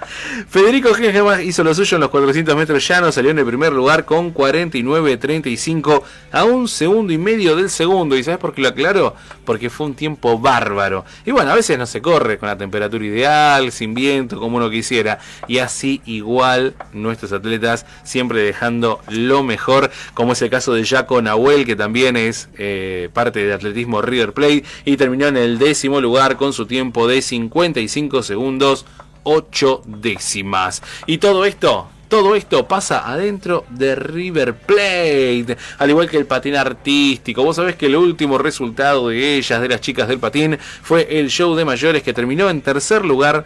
Federico 0.48 0.90
Hilgenbach 0.96 1.42
hizo 1.42 1.64
lo 1.64 1.74
suyo 1.74 1.96
en 1.96 2.02
los 2.02 2.10
400 2.10 2.54
metros 2.54 2.86
llanos, 2.86 3.16
salió 3.16 3.32
en 3.32 3.40
el 3.40 3.44
primer 3.44 3.72
lugar 3.72 4.04
con 4.04 4.32
49.35 4.32 6.02
a 6.30 6.44
un 6.44 6.68
segundo 6.68 7.12
y 7.12 7.18
medio 7.18 7.56
del 7.56 7.68
segundo. 7.68 8.16
¿Y 8.16 8.22
sabes 8.22 8.38
por 8.38 8.54
qué 8.54 8.62
lo 8.62 8.68
aclaro? 8.68 9.16
Porque 9.44 9.70
fue 9.70 9.86
un 9.86 9.94
tiempo 9.94 10.38
bárbaro. 10.38 11.04
Y 11.26 11.32
bueno, 11.32 11.50
a 11.50 11.56
veces 11.56 11.76
no 11.76 11.86
se 11.86 12.00
corre 12.00 12.38
con 12.38 12.48
la 12.48 12.56
temperatura 12.56 13.04
ideal, 13.04 13.72
sin 13.72 13.92
viento, 13.92 14.38
como 14.38 14.58
uno 14.58 14.70
quisiera. 14.70 15.18
Y 15.48 15.58
así 15.58 16.00
igual 16.06 16.76
nuestros 16.92 17.32
atletas 17.32 17.86
siempre 18.04 18.40
dejando 18.40 19.00
lo 19.08 19.42
mejor, 19.42 19.90
como 20.14 20.34
es 20.34 20.42
el 20.42 20.50
caso 20.50 20.74
de 20.74 20.86
Jaco 20.86 21.20
Nahuel, 21.22 21.66
que 21.66 21.74
también 21.74 22.16
es 22.16 22.50
eh, 22.56 23.08
parte 23.12 23.44
de 23.44 23.52
atletismo 23.52 24.00
River 24.00 24.32
Plate 24.32 24.62
y 24.84 24.96
terminó 24.96 25.26
en 25.26 25.36
el 25.36 25.58
décimo 25.58 26.00
lugar 26.00 26.36
con 26.36 26.52
su 26.52 26.64
tiempo 26.64 27.08
de 27.08 27.20
55 27.50 28.22
segundos 28.22 28.86
8 29.22 29.82
décimas. 29.86 30.82
Y 31.06 31.18
todo 31.18 31.44
esto, 31.44 31.88
todo 32.08 32.34
esto 32.34 32.66
pasa 32.66 33.10
adentro 33.10 33.64
de 33.68 33.94
River 33.94 34.54
Plate, 34.54 35.56
al 35.78 35.90
igual 35.90 36.08
que 36.08 36.16
el 36.16 36.26
patín 36.26 36.56
artístico. 36.56 37.44
Vos 37.44 37.56
sabés 37.56 37.76
que 37.76 37.86
el 37.86 37.96
último 37.96 38.38
resultado 38.38 39.08
de 39.08 39.36
ellas, 39.36 39.60
de 39.60 39.68
las 39.68 39.80
chicas 39.80 40.08
del 40.08 40.18
patín, 40.18 40.58
fue 40.82 41.20
el 41.20 41.28
show 41.28 41.54
de 41.54 41.64
mayores 41.64 42.02
que 42.02 42.14
terminó 42.14 42.48
en 42.48 42.62
tercer 42.62 43.04
lugar 43.04 43.44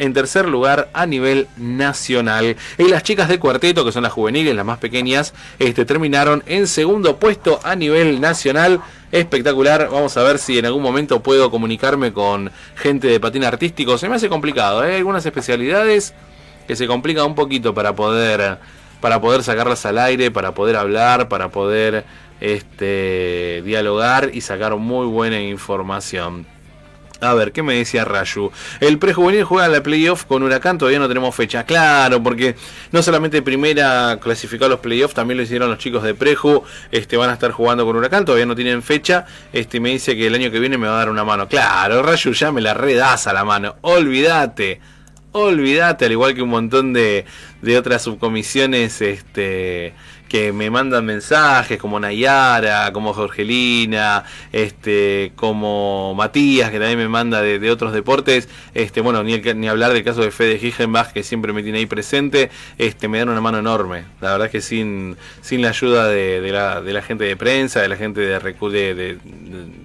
en 0.00 0.14
tercer 0.14 0.48
lugar 0.48 0.88
a 0.92 1.06
nivel 1.06 1.46
nacional. 1.56 2.56
Y 2.78 2.84
las 2.84 3.04
chicas 3.04 3.28
del 3.28 3.38
cuarteto, 3.38 3.84
que 3.84 3.92
son 3.92 4.02
las 4.02 4.12
juveniles, 4.12 4.56
las 4.56 4.64
más 4.64 4.78
pequeñas, 4.78 5.34
este, 5.58 5.84
terminaron 5.84 6.42
en 6.46 6.66
segundo 6.66 7.18
puesto 7.18 7.60
a 7.62 7.76
nivel 7.76 8.20
nacional. 8.20 8.80
Espectacular. 9.12 9.88
Vamos 9.90 10.16
a 10.16 10.22
ver 10.22 10.38
si 10.38 10.58
en 10.58 10.66
algún 10.66 10.82
momento 10.82 11.22
puedo 11.22 11.50
comunicarme 11.50 12.12
con 12.12 12.50
gente 12.76 13.08
de 13.08 13.20
patín 13.20 13.44
artístico. 13.44 13.98
Se 13.98 14.08
me 14.08 14.16
hace 14.16 14.28
complicado. 14.28 14.84
¿eh? 14.84 14.92
Hay 14.92 14.96
algunas 14.98 15.26
especialidades 15.26 16.14
que 16.66 16.76
se 16.76 16.86
complican 16.86 17.26
un 17.26 17.34
poquito 17.34 17.74
para 17.74 17.94
poder 17.94 18.58
para 19.00 19.20
poder 19.20 19.42
sacarlas 19.42 19.84
al 19.86 19.98
aire, 19.98 20.30
para 20.30 20.52
poder 20.52 20.76
hablar, 20.76 21.28
para 21.28 21.48
poder 21.48 22.04
este 22.40 23.62
dialogar 23.64 24.30
y 24.32 24.42
sacar 24.42 24.76
muy 24.76 25.06
buena 25.06 25.40
información. 25.40 26.46
A 27.20 27.34
ver, 27.34 27.52
¿qué 27.52 27.62
me 27.62 27.74
decía 27.74 28.04
Rayu? 28.04 28.50
El 28.80 28.98
prejuvenil 28.98 29.44
juega 29.44 29.68
la 29.68 29.82
playoff 29.82 30.24
con 30.24 30.42
Huracán, 30.42 30.78
todavía 30.78 30.98
no 30.98 31.08
tenemos 31.08 31.34
fecha. 31.34 31.64
Claro, 31.64 32.22
porque 32.22 32.56
no 32.92 33.02
solamente 33.02 33.42
primera 33.42 34.18
clasificó 34.22 34.64
a 34.64 34.68
los 34.68 34.80
playoffs, 34.80 35.14
también 35.14 35.36
lo 35.36 35.42
hicieron 35.42 35.68
los 35.68 35.78
chicos 35.78 36.02
de 36.02 36.14
Preju. 36.14 36.62
Este, 36.90 37.16
van 37.18 37.28
a 37.30 37.34
estar 37.34 37.50
jugando 37.52 37.84
con 37.84 37.96
Huracán, 37.96 38.24
todavía 38.24 38.46
no 38.46 38.56
tienen 38.56 38.82
fecha. 38.82 39.26
Este, 39.52 39.80
me 39.80 39.90
dice 39.90 40.16
que 40.16 40.26
el 40.26 40.34
año 40.34 40.50
que 40.50 40.58
viene 40.58 40.78
me 40.78 40.86
va 40.86 40.94
a 40.94 40.98
dar 40.98 41.10
una 41.10 41.24
mano. 41.24 41.46
Claro, 41.46 42.02
Rayu 42.02 42.32
ya 42.32 42.52
me 42.52 42.62
la 42.62 42.72
redas 42.72 43.26
a 43.26 43.34
la 43.34 43.44
mano. 43.44 43.76
Olvídate. 43.82 44.80
Olvídate, 45.32 46.06
al 46.06 46.12
igual 46.12 46.34
que 46.34 46.42
un 46.42 46.48
montón 46.48 46.92
de, 46.92 47.24
de 47.62 47.78
otras 47.78 48.02
subcomisiones, 48.02 49.00
este 49.00 49.94
que 50.30 50.52
me 50.52 50.70
mandan 50.70 51.04
mensajes 51.04 51.76
como 51.78 51.98
Nayara, 51.98 52.92
como 52.92 53.12
Jorgelina, 53.12 54.24
este, 54.52 55.32
como 55.34 56.14
Matías, 56.14 56.70
que 56.70 56.78
también 56.78 56.98
me 56.98 57.08
manda 57.08 57.42
de, 57.42 57.70
otros 57.70 57.92
deportes, 57.92 58.48
este, 58.72 59.00
bueno, 59.00 59.24
ni, 59.24 59.32
el- 59.34 59.60
ni 59.60 59.68
hablar 59.68 59.92
del 59.92 60.04
caso 60.04 60.20
de 60.22 60.30
Fede 60.30 60.58
Higenbach, 60.64 61.12
que 61.12 61.24
siempre 61.24 61.52
me 61.52 61.64
tiene 61.64 61.78
ahí 61.78 61.86
presente, 61.86 62.48
este, 62.78 63.08
me 63.08 63.18
dan 63.18 63.28
una 63.28 63.40
mano 63.40 63.58
enorme. 63.58 64.04
La 64.20 64.30
verdad 64.30 64.46
es 64.46 64.52
que 64.52 64.60
sin, 64.60 65.16
sin 65.42 65.62
la 65.62 65.70
ayuda 65.70 66.06
de, 66.08 66.40
de 66.40 66.52
la, 66.52 66.80
de 66.80 66.92
la 66.92 67.02
gente 67.02 67.24
de 67.24 67.36
prensa, 67.36 67.80
de 67.82 67.88
la 67.88 67.96
gente 67.96 68.20
de, 68.20 68.38
de, 68.38 68.94
de- 68.94 69.18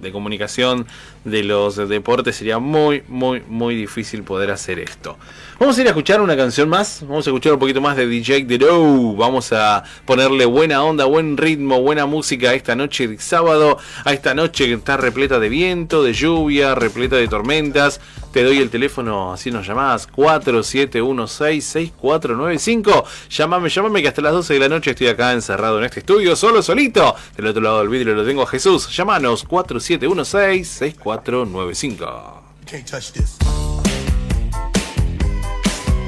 de 0.00 0.12
comunicación, 0.12 0.86
de 1.26 1.42
los 1.42 1.76
deportes, 1.88 2.36
sería 2.36 2.58
muy, 2.58 3.02
muy, 3.08 3.42
muy 3.48 3.74
difícil 3.74 4.22
poder 4.22 4.52
hacer 4.52 4.78
esto. 4.78 5.18
Vamos 5.58 5.76
a 5.76 5.80
ir 5.80 5.86
a 5.88 5.90
escuchar 5.90 6.20
una 6.20 6.36
canción 6.36 6.68
más, 6.68 7.00
vamos 7.02 7.26
a 7.26 7.30
escuchar 7.30 7.52
un 7.54 7.58
poquito 7.58 7.80
más 7.80 7.96
de 7.96 8.06
DJ 8.06 8.44
Dero, 8.44 9.14
vamos 9.14 9.52
a 9.52 9.82
ponerle 10.04 10.46
buena 10.46 10.82
onda, 10.84 11.04
buen 11.04 11.36
ritmo, 11.36 11.80
buena 11.82 12.06
música 12.06 12.50
a 12.50 12.54
esta 12.54 12.76
noche 12.76 13.08
de 13.08 13.18
sábado, 13.18 13.76
a 14.04 14.12
esta 14.12 14.34
noche 14.34 14.66
que 14.66 14.74
está 14.74 14.96
repleta 14.96 15.40
de 15.40 15.48
viento, 15.48 16.04
de 16.04 16.12
lluvia, 16.12 16.76
repleta 16.76 17.16
de 17.16 17.26
tormentas. 17.26 18.00
Te 18.36 18.44
doy 18.44 18.58
el 18.58 18.68
teléfono, 18.68 19.32
así 19.32 19.50
nos 19.50 19.66
llamás, 19.66 20.12
4716-6495. 20.12 23.04
Llámame, 23.30 23.70
llámame 23.70 24.02
que 24.02 24.08
hasta 24.08 24.20
las 24.20 24.34
12 24.34 24.52
de 24.52 24.60
la 24.60 24.68
noche 24.68 24.90
estoy 24.90 25.06
acá 25.06 25.32
encerrado 25.32 25.78
en 25.78 25.84
este 25.84 26.00
estudio, 26.00 26.36
solo, 26.36 26.62
solito. 26.62 27.16
Del 27.34 27.46
otro 27.46 27.62
lado 27.62 27.78
del 27.78 27.88
vidrio 27.88 28.14
lo 28.14 28.26
tengo 28.26 28.42
a 28.42 28.46
Jesús. 28.46 28.94
Llámanos 28.94 29.48
4716-6495. 29.48 32.42
You 32.60 32.66
can't 32.66 32.86
touch 32.86 33.12
this. 33.12 33.38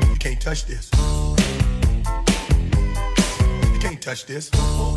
You 0.02 0.18
can't 0.18 0.38
touch 0.38 0.66
this. 0.66 0.90
You 3.72 3.78
can't 3.80 4.02
touch 4.02 4.26
this. 4.26 4.50
You 4.52 4.96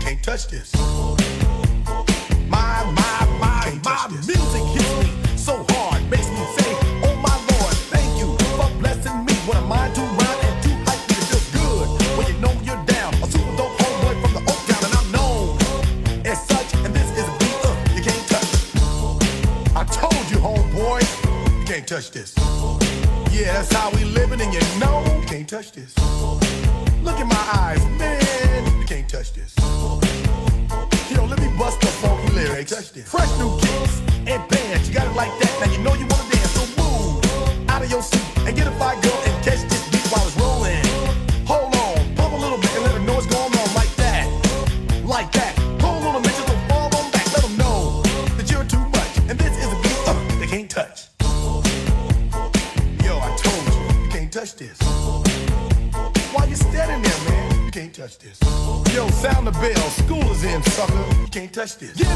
can't 0.00 0.22
touch 0.22 0.48
this. 0.48 0.72
My, 2.48 2.84
my, 2.94 3.26
my, 3.38 3.70
my 3.84 4.08
touch 21.98 22.12
this. 22.12 22.34
Yeah, 23.32 23.54
that's 23.54 23.72
how 23.72 23.90
we 23.90 24.04
living, 24.04 24.40
and 24.40 24.54
you 24.54 24.60
know 24.78 25.02
can't 25.26 25.48
touch 25.48 25.72
this. 25.72 25.97
You 61.68 61.74
can't 61.76 61.98
touch 61.98 61.98
this. 61.98 62.07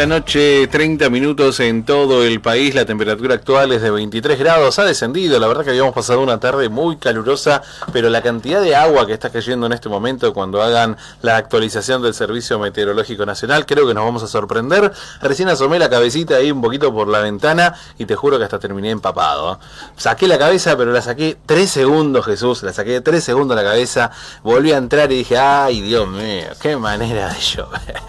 La 0.00 0.06
noche, 0.06 0.66
30 0.66 1.10
minutos 1.10 1.60
en 1.60 1.84
todo 1.84 2.24
el 2.24 2.40
país. 2.40 2.74
La 2.74 2.86
temperatura 2.86 3.34
actual 3.34 3.70
es 3.72 3.82
de 3.82 3.90
23 3.90 4.38
grados. 4.38 4.78
Ha 4.78 4.84
descendido. 4.84 5.38
La 5.38 5.46
verdad 5.46 5.62
que 5.62 5.68
habíamos 5.70 5.92
pasado 5.92 6.22
una 6.22 6.40
tarde 6.40 6.70
muy 6.70 6.96
calurosa, 6.96 7.60
pero 7.92 8.08
la 8.08 8.22
cantidad 8.22 8.62
de 8.62 8.74
agua 8.74 9.06
que 9.06 9.12
está 9.12 9.28
cayendo 9.28 9.66
en 9.66 9.72
este 9.72 9.90
momento 9.90 10.32
cuando 10.32 10.62
hagan 10.62 10.96
la 11.20 11.36
actualización 11.36 12.00
del 12.00 12.14
Servicio 12.14 12.58
Meteorológico 12.58 13.26
Nacional, 13.26 13.66
creo 13.66 13.86
que 13.86 13.92
nos 13.92 14.02
vamos 14.02 14.22
a 14.22 14.26
sorprender. 14.26 14.90
Recién 15.20 15.50
asomé 15.50 15.78
la 15.78 15.90
cabecita 15.90 16.36
ahí 16.36 16.50
un 16.50 16.62
poquito 16.62 16.94
por 16.94 17.06
la 17.06 17.18
ventana 17.18 17.74
y 17.98 18.06
te 18.06 18.16
juro 18.16 18.38
que 18.38 18.44
hasta 18.44 18.58
terminé 18.58 18.88
empapado. 18.88 19.60
Saqué 19.98 20.26
la 20.26 20.38
cabeza, 20.38 20.78
pero 20.78 20.92
la 20.92 21.02
saqué 21.02 21.36
3 21.44 21.70
segundos, 21.70 22.24
Jesús. 22.24 22.62
La 22.62 22.72
saqué 22.72 23.02
3 23.02 23.22
segundos 23.22 23.54
la 23.54 23.64
cabeza. 23.64 24.10
Volví 24.42 24.72
a 24.72 24.78
entrar 24.78 25.12
y 25.12 25.16
dije, 25.16 25.36
ay, 25.36 25.82
Dios 25.82 26.08
mío, 26.08 26.46
qué 26.58 26.78
manera 26.78 27.34
de 27.34 27.38
llover. 27.38 28.00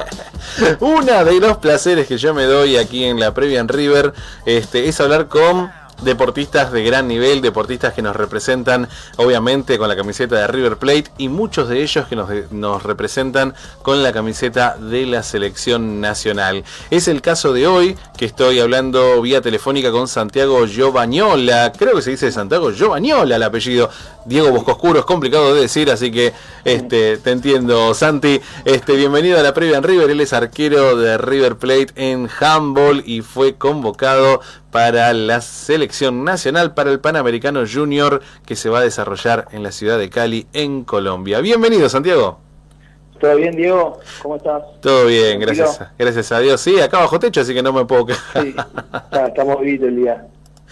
Una 0.80 1.24
de 1.26 1.40
los 1.40 1.58
placeres 1.58 1.81
que 1.82 2.18
yo 2.18 2.34
me 2.36 2.44
doy 2.44 2.78
aquí 2.78 3.06
en 3.06 3.20
la 3.20 3.34
previa 3.34 3.60
en 3.60 3.68
River 3.68 4.14
este, 4.46 4.88
es 4.88 5.02
hablar 5.02 5.28
con 5.28 5.72
deportistas 6.02 6.72
de 6.72 6.84
gran 6.84 7.08
nivel, 7.08 7.42
deportistas 7.42 7.94
que 7.94 8.02
nos 8.02 8.16
representan 8.16 8.88
obviamente 9.18 9.78
con 9.78 9.88
la 9.88 9.96
camiseta 9.96 10.36
de 10.38 10.48
River 10.48 10.78
Plate 10.78 11.06
y 11.18 11.30
muchos 11.30 11.70
de 11.70 11.82
ellos 11.82 12.08
que 12.08 12.16
nos, 12.16 12.84
representan 12.84 13.54
con 13.82 14.04
la 14.04 14.12
camiseta 14.12 14.78
de 14.78 15.06
la 15.06 15.24
selección 15.24 16.02
nacional. 16.02 16.64
Es 16.90 17.08
el 17.08 17.22
caso 17.22 17.54
de 17.54 17.68
hoy 17.68 17.96
que 18.18 18.26
estoy 18.26 18.60
hablando 18.60 19.22
vía 19.22 19.42
telefónica 19.42 19.92
con 19.92 20.08
Santiago 20.08 20.66
Giovaniola, 20.66 21.72
creo 21.78 21.96
que 21.96 22.02
se 22.02 22.12
dice 22.12 22.32
Santiago 22.32 22.72
Giovaniola 22.72 23.36
el 23.36 23.44
apellido, 23.44 23.90
Diego 24.26 24.52
Boscoscuro 24.52 25.00
es 25.00 25.06
complicado 25.06 25.54
de 25.54 25.62
decir, 25.62 25.90
así 25.90 26.12
que 26.12 26.34
este, 26.64 27.18
te 27.18 27.32
entiendo 27.32 27.94
Santi, 27.94 28.40
este, 28.66 28.94
bienvenido 28.96 29.40
a 29.40 29.44
la 29.44 29.54
previa 29.54 29.78
en 29.78 29.84
River, 29.84 30.10
él 30.10 30.22
es 30.22 30.34
arquero 30.34 30.96
de 30.96 31.18
River 31.18 31.58
Plate 31.58 31.88
en 31.96 32.30
handball 32.40 33.04
y 33.06 33.22
fue 33.22 33.56
convocado 33.56 34.42
para 34.72 35.14
la 35.14 35.42
selección 35.42 36.24
nacional 36.24 36.74
para 36.74 36.92
el 36.92 37.00
Panamericano 37.00 37.64
Junior 37.72 38.22
que 38.46 38.56
se 38.56 38.70
va 38.70 38.80
a 38.80 38.82
desarrollar 38.82 39.48
en 39.52 39.64
la 39.64 39.72
ciudad 39.72 40.00
de 40.00 40.10
Cali, 40.10 40.48
en 40.54 40.84
Colombia. 40.84 41.42
Bienvenido, 41.42 41.90
Santiago. 41.90 42.40
¿Todo 43.20 43.36
bien, 43.36 43.56
Diego? 43.56 44.00
¿Cómo 44.22 44.38
estás? 44.38 44.64
Todo 44.82 45.06
bien, 45.06 45.40
gracias, 45.40 45.80
gracias 46.00 46.32
a 46.32 46.40
Dios. 46.40 46.60
Sí, 46.60 46.80
acá 46.80 47.00
bajo 47.00 47.20
techo, 47.20 47.42
así 47.42 47.54
que 47.54 47.62
no 47.62 47.72
me 47.72 47.86
puedo 47.86 48.08
quejar. 48.08 48.44
Sí, 48.44 48.56
estamos 49.28 49.60
vivos 49.60 49.88
el 49.90 49.96
día. 49.98 50.26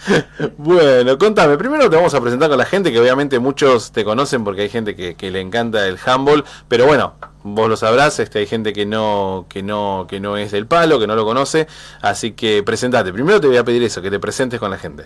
Bueno, 0.56 1.18
contame, 1.18 1.56
primero 1.56 1.88
te 1.90 1.96
vamos 1.96 2.14
a 2.14 2.20
presentar 2.20 2.48
con 2.48 2.58
la 2.58 2.64
gente 2.64 2.92
que 2.92 3.00
obviamente 3.00 3.38
muchos 3.38 3.92
te 3.92 4.04
conocen 4.04 4.44
porque 4.44 4.62
hay 4.62 4.68
gente 4.68 4.94
que, 4.94 5.14
que 5.14 5.30
le 5.30 5.40
encanta 5.40 5.86
el 5.86 5.98
handball, 6.04 6.44
pero 6.68 6.86
bueno, 6.86 7.14
vos 7.42 7.68
lo 7.68 7.76
sabrás, 7.76 8.18
este, 8.18 8.40
hay 8.40 8.46
gente 8.46 8.72
que 8.72 8.86
no, 8.86 9.46
que 9.48 9.62
no, 9.62 10.06
que 10.08 10.20
no 10.20 10.36
es 10.36 10.52
del 10.52 10.66
palo, 10.66 10.98
que 10.98 11.06
no 11.06 11.14
lo 11.14 11.24
conoce, 11.24 11.66
así 12.02 12.32
que 12.32 12.62
presentate. 12.62 13.12
Primero 13.12 13.40
te 13.40 13.46
voy 13.46 13.56
a 13.56 13.64
pedir 13.64 13.82
eso, 13.82 14.02
que 14.02 14.10
te 14.10 14.18
presentes 14.18 14.60
con 14.60 14.70
la 14.70 14.78
gente. 14.78 15.04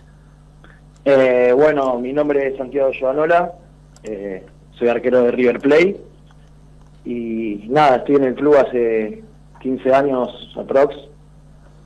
Eh, 1.05 1.53
bueno, 1.55 1.99
mi 1.99 2.13
nombre 2.13 2.49
es 2.49 2.57
Santiago 2.57 2.91
Giovanola, 2.93 3.53
eh, 4.03 4.45
soy 4.79 4.89
arquero 4.89 5.23
de 5.23 5.31
River 5.33 5.61
Plate 5.61 5.97
y 7.05 7.67
nada, 7.69 7.97
estoy 7.97 8.17
en 8.17 8.25
el 8.25 8.35
club 8.35 8.57
hace 8.57 9.23
15 9.61 9.95
años 9.95 10.29
aprox. 10.57 10.97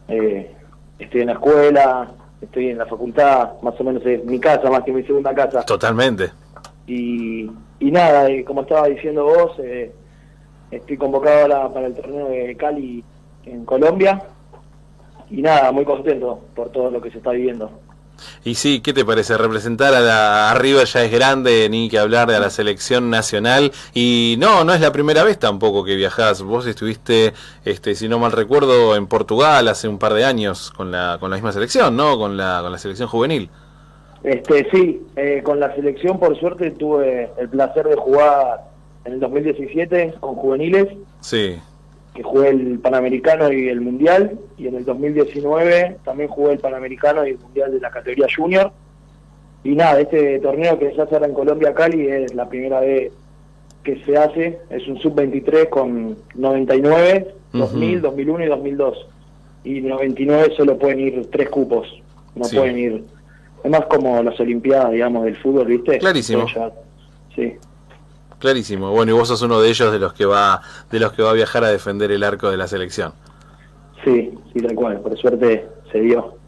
Eh, 0.09 0.51
estoy 0.99 1.21
en 1.23 1.27
la 1.27 1.33
escuela, 1.35 2.09
estoy 2.41 2.70
en 2.70 2.78
la 2.78 2.86
facultad, 2.86 3.61
más 3.62 3.80
o 3.80 3.84
menos 3.84 4.05
es 4.07 4.24
mi 4.24 4.39
casa, 4.39 4.70
más 4.70 4.82
que 4.84 4.93
mi 4.93 5.03
segunda 5.03 5.34
casa. 5.34 5.64
Totalmente. 5.64 6.30
Y, 6.86 7.51
y 7.80 7.91
nada, 7.91 8.30
y 8.30 8.45
como 8.45 8.62
estaba 8.62 8.89
diciendo 8.89 9.24
vos, 9.24 9.59
eh, 9.59 9.93
estoy 10.70 10.97
convocado 10.97 11.43
ahora 11.43 11.72
para 11.72 11.86
el 11.86 11.95
torneo 11.95 12.28
de 12.28 12.57
Cali 12.57 13.05
en 13.45 13.64
Colombia. 13.64 14.22
Y 15.30 15.43
nada, 15.43 15.72
muy 15.72 15.84
contento 15.84 16.41
por 16.55 16.70
todo 16.70 16.91
lo 16.91 17.03
que 17.03 17.11
se 17.11 17.18
está 17.18 17.32
viviendo. 17.32 17.70
Y 18.45 18.55
sí, 18.55 18.81
¿qué 18.81 18.93
te 18.93 19.05
parece? 19.05 19.37
Representar 19.37 19.95
a, 19.95 20.01
la, 20.01 20.51
a 20.51 20.55
River 20.55 20.87
ya 20.87 21.05
es 21.05 21.12
grande, 21.12 21.69
ni 21.71 21.89
que 21.89 21.99
hablar 21.99 22.29
de 22.29 22.37
a 22.37 22.41
la 22.41 22.51
selección 22.51 23.11
nacional. 23.11 23.73
Y 23.95 24.37
no, 24.39 24.64
no 24.64 24.75
es 24.75 24.81
la 24.81 24.93
primera 24.93 25.25
vez 25.25 25.39
tampoco 25.39 25.85
que 25.85 25.97
viajás. 25.97 26.43
Vos 26.43 26.66
estuviste, 26.66 27.33
este, 27.64 27.95
si 27.95 28.09
no 28.09 28.19
mal 28.19 28.33
recuerdo, 28.33 28.97
en 28.97 29.07
Portugal 29.07 29.69
hace 29.69 29.89
un 29.89 29.99
par 29.99 30.14
de 30.14 30.25
años 30.25 30.71
con 30.77 30.91
la, 30.91 31.19
con 31.21 31.31
la 31.31 31.37
misma 31.37 31.53
selección, 31.53 31.97
¿no? 31.97 32.19
Con 32.19 32.37
la, 32.37 32.61
con 32.62 32.73
la 32.73 32.79
selección 32.79 33.09
juvenil. 33.09 33.51
Este, 34.23 34.69
sí, 34.71 35.01
eh, 35.16 35.43
con 35.45 35.61
la 35.61 35.75
selección 35.75 36.19
por 36.19 36.39
suerte 36.39 36.73
tuve 36.73 37.31
el 37.39 37.49
placer 37.49 37.87
de 37.87 37.95
jugar 37.95 38.64
en 39.05 39.14
el 39.14 39.21
2017 39.21 40.14
con 40.21 40.35
juveniles, 40.35 40.89
Sí, 41.21 41.59
que 42.19 42.25
jugué 42.25 42.49
el 42.49 42.81
Panamericano 42.81 43.53
y 43.53 43.69
el 43.69 43.81
Mundial, 43.81 44.37
y 44.57 44.66
en 44.66 44.75
el 44.75 44.85
2019 44.85 45.99
también 46.05 46.29
jugué 46.29 46.55
el 46.55 46.59
Panamericano 46.59 47.25
y 47.25 47.31
el 47.31 47.39
Mundial 47.39 47.71
de 47.71 47.79
la 47.79 47.91
categoría 47.93 48.27
Junior. 48.37 48.73
Y 49.62 49.77
nada, 49.77 50.01
este 50.01 50.41
torneo 50.41 50.77
que 50.81 50.93
se 50.97 51.01
hace 51.01 51.14
ahora 51.14 51.29
en 51.29 51.35
Colombia, 51.35 51.73
Cali, 51.75 52.09
es 52.09 52.35
la 52.35 52.49
primera 52.49 52.81
vez 52.81 53.12
que 53.85 54.03
se 54.05 54.16
hace, 54.16 54.59
es 54.69 54.89
un 54.89 54.99
sub-23 54.99 55.69
con 55.69 56.16
99, 56.35 57.35
2000, 57.53 58.01
2001 58.03 58.45
y 58.45 58.49
2002. 58.49 59.07
Y 59.62 59.81
99 59.83 60.55
solo 60.57 60.77
pueden 60.77 60.99
ir 60.99 61.29
tres 61.31 61.49
cupos, 61.51 62.03
no 62.35 62.45
Sí. 62.47 62.57
pueden 62.57 62.79
ir... 62.79 63.05
Es 63.62 63.71
más 63.71 63.87
como 63.87 64.21
las 64.25 64.41
Olimpiadas, 64.41 64.91
digamos, 64.91 65.25
del 65.25 65.37
fútbol, 65.37 65.66
¿viste? 65.69 65.99
Clarísimo. 66.01 66.47
Ya- 66.53 66.73
sí. 67.37 67.55
Clarísimo. 68.39 68.91
Bueno, 68.91 69.12
y 69.12 69.14
vos 69.14 69.28
sos 69.28 69.43
uno 69.43 69.61
de 69.61 69.68
ellos 69.68 69.93
de 69.93 69.99
los 69.99 70.12
que 70.12 70.26
va, 70.26 70.62
de 70.91 71.01
los 71.01 71.12
que 71.12 71.22
va 71.22 71.30
a 71.30 71.34
viajar 71.34 71.64
a 71.64 71.68
defender 71.68 72.11
el 72.11 72.22
arco 72.22 72.51
de 72.51 72.57
la 72.57 72.66
selección. 72.66 73.12
Sí, 74.05 74.32
sí, 74.53 74.61
tal 74.61 74.74
cual, 74.74 75.01
por 75.01 75.16
suerte 75.18 75.68
se 75.93 76.01
dio. 76.01 76.39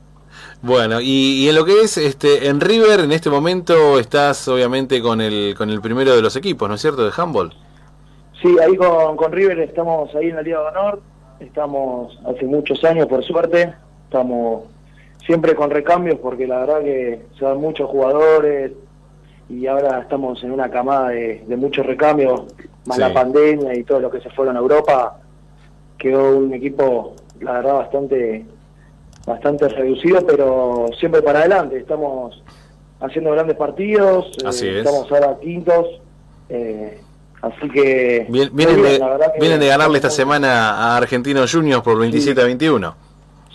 Bueno, 0.62 1.00
y, 1.00 1.44
y 1.44 1.48
en 1.48 1.54
lo 1.54 1.64
que 1.64 1.80
es 1.80 1.96
este 1.96 2.48
en 2.48 2.60
River, 2.60 3.00
en 3.00 3.12
este 3.12 3.30
momento 3.30 3.98
estás 3.98 4.46
obviamente 4.48 5.00
con 5.02 5.20
el 5.20 5.54
con 5.56 5.70
el 5.70 5.80
primero 5.80 6.14
de 6.14 6.22
los 6.22 6.36
equipos, 6.36 6.68
¿no 6.68 6.74
es 6.74 6.80
cierto? 6.80 7.04
De 7.04 7.12
handball. 7.16 7.52
Sí, 8.40 8.56
ahí 8.62 8.76
con, 8.76 9.16
con 9.16 9.32
River 9.32 9.58
estamos 9.60 10.14
ahí 10.14 10.28
en 10.28 10.36
la 10.36 10.42
Liga 10.42 10.60
de 10.60 10.68
Honor, 10.68 11.02
estamos 11.40 12.18
hace 12.26 12.44
muchos 12.46 12.82
años 12.84 13.06
por 13.06 13.24
suerte, 13.24 13.74
estamos 14.04 14.64
siempre 15.26 15.54
con 15.54 15.70
recambios 15.70 16.18
porque 16.20 16.46
la 16.46 16.60
verdad 16.60 16.80
que 16.82 17.22
se 17.38 17.44
dan 17.44 17.58
muchos 17.58 17.88
jugadores 17.88 18.72
y 19.50 19.66
ahora 19.66 20.00
estamos 20.00 20.42
en 20.44 20.52
una 20.52 20.70
camada 20.70 21.08
de, 21.08 21.44
de 21.46 21.56
muchos 21.56 21.84
recambios, 21.84 22.44
más 22.86 22.96
Sí. 22.96 23.00
la 23.02 23.12
pandemia 23.12 23.74
y 23.76 23.82
todo 23.84 24.00
lo 24.00 24.10
que 24.10 24.20
se 24.20 24.30
fueron 24.30 24.56
a 24.56 24.60
Europa, 24.60 25.18
quedó 25.98 26.38
un 26.38 26.54
equipo 26.54 27.14
la 27.40 27.52
verdad 27.54 27.74
bastante 27.74 28.44
bastante 29.26 29.68
reducido, 29.68 30.24
pero 30.26 30.86
siempre 30.98 31.20
para 31.22 31.40
adelante, 31.40 31.76
estamos 31.78 32.42
haciendo 33.00 33.32
grandes 33.32 33.56
partidos, 33.56 34.26
eh, 34.42 34.46
Así 34.48 34.66
es. 34.68 34.76
estamos 34.76 35.10
ahora 35.12 35.36
quintos, 35.40 35.86
eh, 36.48 36.98
así 37.42 37.68
que... 37.70 38.26
Bien- 38.30 38.50
vienen, 38.52 38.76
bien, 38.76 38.88
de, 38.94 38.98
que- 38.98 39.40
vienen 39.40 39.60
de 39.60 39.66
ganarle 39.68 39.96
esta 39.98 40.10
semana 40.10 40.70
a 40.72 40.96
Argentinos 40.96 41.52
Juniors 41.52 41.82
por 41.82 41.98
27 41.98 42.40
a 42.40 42.44
21. 42.44 42.94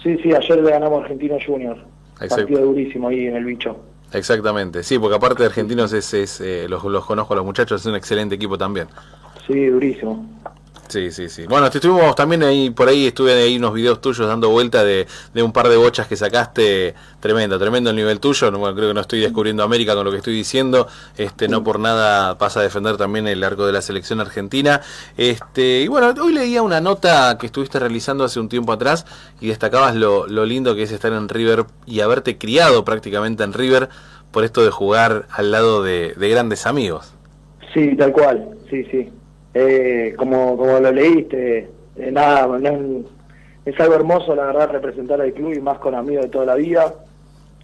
Sí, 0.03 0.17
sí, 0.21 0.33
ayer 0.33 0.61
le 0.61 0.69
ganamos 0.71 0.99
a 0.99 1.03
Argentino 1.05 1.37
Junior, 1.45 1.77
Exacto. 2.13 2.35
partido 2.35 2.61
durísimo 2.61 3.07
ahí 3.09 3.25
en 3.27 3.35
el 3.35 3.45
bicho. 3.45 3.75
Exactamente, 4.15 4.81
sí, 4.81 4.97
porque 4.97 5.17
aparte 5.17 5.43
de 5.43 5.47
Argentinos 5.47 5.91
es, 5.91 6.13
es, 6.13 6.39
eh, 6.39 6.67
los, 6.69 6.83
los 6.85 7.05
conozco 7.05 7.33
a 7.33 7.37
los 7.37 7.45
muchachos, 7.45 7.81
es 7.81 7.85
un 7.85 7.95
excelente 7.95 8.35
equipo 8.35 8.57
también. 8.57 8.87
Sí, 9.45 9.65
durísimo. 9.65 10.25
Sí, 10.87 11.11
sí, 11.11 11.29
sí. 11.29 11.45
Bueno, 11.47 11.67
estuvimos 11.67 12.15
también 12.15 12.43
ahí, 12.43 12.69
por 12.69 12.87
ahí 12.87 13.07
estuve 13.07 13.33
ahí 13.33 13.57
unos 13.57 13.73
videos 13.73 13.99
tuyos 14.01 14.27
dando 14.27 14.49
vuelta 14.49 14.83
de, 14.83 15.07
de 15.33 15.43
un 15.43 15.51
par 15.51 15.67
de 15.67 15.77
bochas 15.77 16.07
que 16.07 16.15
sacaste. 16.15 16.93
Tremendo, 17.19 17.57
tremendo 17.57 17.89
el 17.89 17.95
nivel 17.95 18.19
tuyo. 18.19 18.51
No, 18.51 18.59
bueno, 18.59 18.75
creo 18.75 18.89
que 18.89 18.93
no 18.93 19.01
estoy 19.01 19.19
descubriendo 19.19 19.63
América 19.63 19.95
con 19.95 20.05
lo 20.05 20.11
que 20.11 20.17
estoy 20.17 20.35
diciendo. 20.35 20.87
Este, 21.17 21.47
no 21.47 21.63
por 21.63 21.79
nada 21.79 22.37
pasa 22.37 22.59
a 22.59 22.63
defender 22.63 22.97
también 22.97 23.27
el 23.27 23.43
arco 23.43 23.65
de 23.65 23.73
la 23.73 23.81
selección 23.81 24.21
argentina. 24.21 24.81
Este, 25.17 25.81
y 25.81 25.87
bueno, 25.87 26.13
hoy 26.21 26.33
leía 26.33 26.61
una 26.61 26.81
nota 26.81 27.37
que 27.39 27.47
estuviste 27.47 27.79
realizando 27.79 28.23
hace 28.23 28.39
un 28.39 28.47
tiempo 28.47 28.71
atrás 28.71 29.05
y 29.41 29.47
destacabas 29.47 29.95
lo, 29.95 30.27
lindo 30.45 30.75
que 30.75 30.83
es 30.83 30.91
estar 30.91 31.11
en 31.13 31.27
River 31.27 31.65
y 31.87 32.01
haberte 32.01 32.37
criado 32.37 32.85
prácticamente 32.85 33.43
en 33.43 33.53
River 33.53 33.89
por 34.31 34.43
esto 34.43 34.63
de 34.63 34.69
jugar 34.69 35.25
al 35.31 35.51
lado 35.51 35.81
de 35.81 36.13
grandes 36.17 36.67
amigos. 36.67 37.15
Sí, 37.73 37.95
tal 37.97 38.11
cual, 38.13 38.49
sí, 38.69 38.83
sí. 38.91 39.11
Eh, 39.57 40.13
como, 40.17 40.57
como 40.57 40.79
lo 40.81 40.91
leíste, 40.91 41.69
eh, 41.95 42.11
nada, 42.11 42.45
no 42.45 42.57
es, 42.57 43.05
es 43.73 43.79
algo 43.79 43.95
hermoso, 43.95 44.35
la 44.35 44.47
verdad, 44.47 44.69
representar 44.69 45.21
al 45.21 45.31
club 45.31 45.53
y 45.53 45.61
más 45.61 45.79
con 45.79 45.95
amigos 45.95 46.25
de 46.25 46.29
toda 46.29 46.45
la 46.45 46.55
vida. 46.55 46.93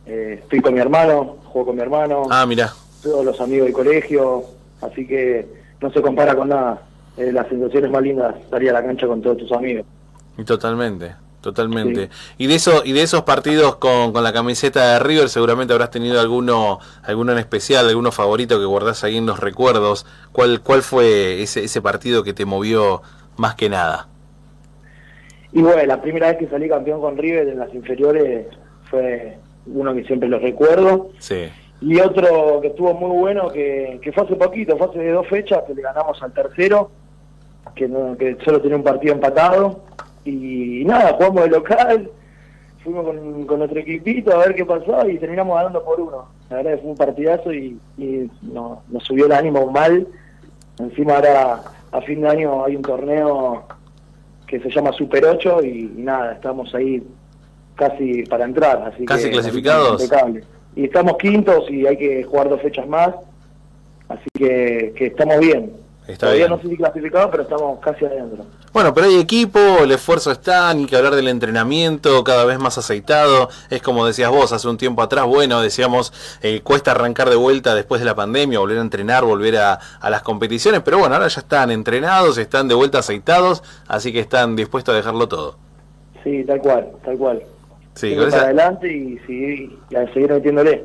Eh, 0.05 0.39
estoy 0.41 0.61
con 0.61 0.73
mi 0.73 0.79
hermano, 0.79 1.35
juego 1.45 1.67
con 1.67 1.75
mi 1.75 1.81
hermano, 1.81 2.23
Ah, 2.31 2.45
mira, 2.47 2.71
todos 3.03 3.25
los 3.25 3.39
amigos 3.41 3.65
del 3.65 3.73
colegio, 3.73 4.43
así 4.81 5.05
que 5.05 5.45
no 5.81 5.91
se 5.91 6.01
compara 6.01 6.33
con 6.33 6.47
nada. 6.49 6.81
Eh, 7.17 7.29
las 7.33 7.47
sensaciones 7.49 7.91
más 7.91 8.01
lindas 8.01 8.35
salir 8.49 8.69
a 8.69 8.73
la 8.73 8.83
cancha 8.85 9.05
con 9.05 9.21
todos 9.21 9.37
tus 9.37 9.51
amigos. 9.51 9.85
Totalmente, 10.45 11.13
totalmente. 11.41 12.09
Y 12.37 12.47
de 12.47 12.55
eso 12.55 12.83
y 12.85 12.93
de 12.93 13.01
esos 13.01 13.23
partidos 13.23 13.75
con, 13.77 14.13
con 14.13 14.23
la 14.23 14.31
camiseta 14.31 14.93
de 14.93 14.99
River 14.99 15.27
seguramente 15.29 15.73
habrás 15.73 15.91
tenido 15.91 16.19
alguno 16.19 16.79
alguno 17.03 17.31
en 17.33 17.39
especial, 17.39 17.87
alguno 17.89 18.11
favorito 18.11 18.59
que 18.59 18.65
guardás 18.65 19.03
ahí 19.03 19.17
en 19.17 19.25
los 19.25 19.39
recuerdos. 19.39 20.05
¿Cuál 20.31 20.61
cuál 20.61 20.81
fue 20.83 21.41
ese 21.41 21.63
ese 21.63 21.81
partido 21.81 22.23
que 22.23 22.33
te 22.33 22.45
movió 22.45 23.01
más 23.37 23.55
que 23.55 23.69
nada? 23.69 24.07
Y 25.53 25.61
bueno, 25.61 25.83
la 25.85 26.01
primera 26.01 26.27
vez 26.29 26.37
que 26.37 26.47
salí 26.47 26.69
campeón 26.69 27.01
con 27.01 27.17
River 27.17 27.49
en 27.49 27.59
las 27.59 27.73
inferiores 27.73 28.47
fue 28.89 29.37
uno 29.65 29.93
que 29.93 30.03
siempre 30.05 30.29
lo 30.29 30.39
recuerdo. 30.39 31.09
Sí. 31.19 31.49
Y 31.81 31.99
otro 31.99 32.59
que 32.61 32.67
estuvo 32.67 32.93
muy 32.93 33.17
bueno, 33.19 33.49
que, 33.49 33.99
que 34.01 34.11
fue 34.11 34.23
hace 34.23 34.35
poquito, 34.35 34.77
fue 34.77 34.87
hace 34.87 35.09
dos 35.09 35.27
fechas, 35.27 35.63
que 35.67 35.73
le 35.73 35.81
ganamos 35.81 36.21
al 36.21 36.31
tercero, 36.31 36.91
que, 37.75 37.87
no- 37.87 38.15
que 38.17 38.37
solo 38.45 38.61
tenía 38.61 38.77
un 38.77 38.83
partido 38.83 39.13
empatado. 39.15 39.83
Y 40.25 40.83
nada, 40.85 41.13
jugamos 41.13 41.43
de 41.43 41.49
local, 41.49 42.09
fuimos 42.83 43.05
con, 43.05 43.45
con 43.45 43.59
nuestro 43.59 43.79
equipito 43.79 44.33
a 44.33 44.39
ver 44.45 44.55
qué 44.55 44.65
pasó 44.65 45.07
y 45.09 45.17
terminamos 45.17 45.55
ganando 45.55 45.83
por 45.83 45.99
uno. 45.99 46.27
La 46.49 46.57
verdad 46.57 46.71
que 46.71 46.77
fue 46.79 46.91
un 46.91 46.97
partidazo 46.97 47.53
y, 47.53 47.79
y 47.97 48.29
no- 48.41 48.83
nos 48.89 49.03
subió 49.03 49.25
el 49.25 49.31
ánimo 49.31 49.69
mal. 49.71 50.07
Encima 50.79 51.15
ahora 51.15 51.61
a 51.91 52.01
fin 52.01 52.21
de 52.21 52.29
año 52.29 52.65
hay 52.65 52.75
un 52.75 52.81
torneo 52.81 53.63
que 54.47 54.59
se 54.59 54.69
llama 54.69 54.91
Super 54.93 55.25
8 55.25 55.63
y, 55.63 55.67
y 55.97 56.01
nada, 56.01 56.33
estamos 56.33 56.73
ahí 56.75 57.01
casi 57.75 58.23
para 58.23 58.45
entrar. 58.45 58.83
Así 58.93 59.05
¿Casi 59.05 59.25
que, 59.25 59.31
clasificados? 59.31 60.03
impecable. 60.03 60.43
Y 60.75 60.85
estamos 60.85 61.17
quintos 61.17 61.69
y 61.69 61.85
hay 61.87 61.97
que 61.97 62.23
jugar 62.23 62.47
dos 62.49 62.61
fechas 62.61 62.87
más, 62.87 63.09
así 64.07 64.27
que, 64.33 64.93
que 64.95 65.07
estamos 65.07 65.39
bien. 65.39 65.73
Está 66.07 66.25
Todavía 66.27 66.47
bien. 66.47 66.57
no 66.57 66.61
sé 66.63 66.67
si 66.69 66.77
clasificados, 66.77 67.29
pero 67.31 67.43
estamos 67.43 67.79
casi 67.79 68.05
adentro. 68.05 68.43
Bueno, 68.73 68.93
pero 68.93 69.07
hay 69.07 69.19
equipo, 69.19 69.59
el 69.83 69.91
esfuerzo 69.91 70.31
está, 70.31 70.73
ni 70.73 70.85
que 70.87 70.95
hablar 70.97 71.15
del 71.15 71.27
entrenamiento, 71.27 72.23
cada 72.23 72.43
vez 72.43 72.57
más 72.59 72.77
aceitado. 72.77 73.49
Es 73.69 73.81
como 73.81 74.05
decías 74.05 74.29
vos 74.31 74.51
hace 74.51 74.67
un 74.67 74.77
tiempo 74.77 75.01
atrás, 75.03 75.25
bueno, 75.25 75.61
decíamos, 75.61 76.11
eh, 76.41 76.61
cuesta 76.61 76.91
arrancar 76.91 77.29
de 77.29 77.35
vuelta 77.35 77.75
después 77.75 78.01
de 78.01 78.05
la 78.05 78.15
pandemia, 78.15 78.59
volver 78.59 78.79
a 78.79 78.81
entrenar, 78.81 79.23
volver 79.23 79.57
a, 79.57 79.79
a 79.99 80.09
las 80.09 80.21
competiciones, 80.23 80.81
pero 80.83 80.97
bueno, 80.97 81.15
ahora 81.15 81.27
ya 81.27 81.39
están 81.41 81.69
entrenados, 81.71 82.37
están 82.37 82.67
de 82.67 82.73
vuelta 82.75 82.99
aceitados, 82.99 83.61
así 83.87 84.11
que 84.11 84.19
están 84.19 84.55
dispuestos 84.55 84.93
a 84.93 84.97
dejarlo 84.97 85.27
todo. 85.27 85.57
Sí, 86.23 86.43
tal 86.45 86.59
cual, 86.59 86.87
tal 87.05 87.17
cual. 87.17 87.41
Sí, 87.93 88.15
con 88.15 88.27
esa- 88.27 88.37
para 88.37 88.43
adelante 88.49 88.91
y, 88.91 89.17
seguir- 89.19 89.79
y 89.89 89.95
a 89.95 90.11
seguir 90.13 90.31
metiéndole. 90.31 90.83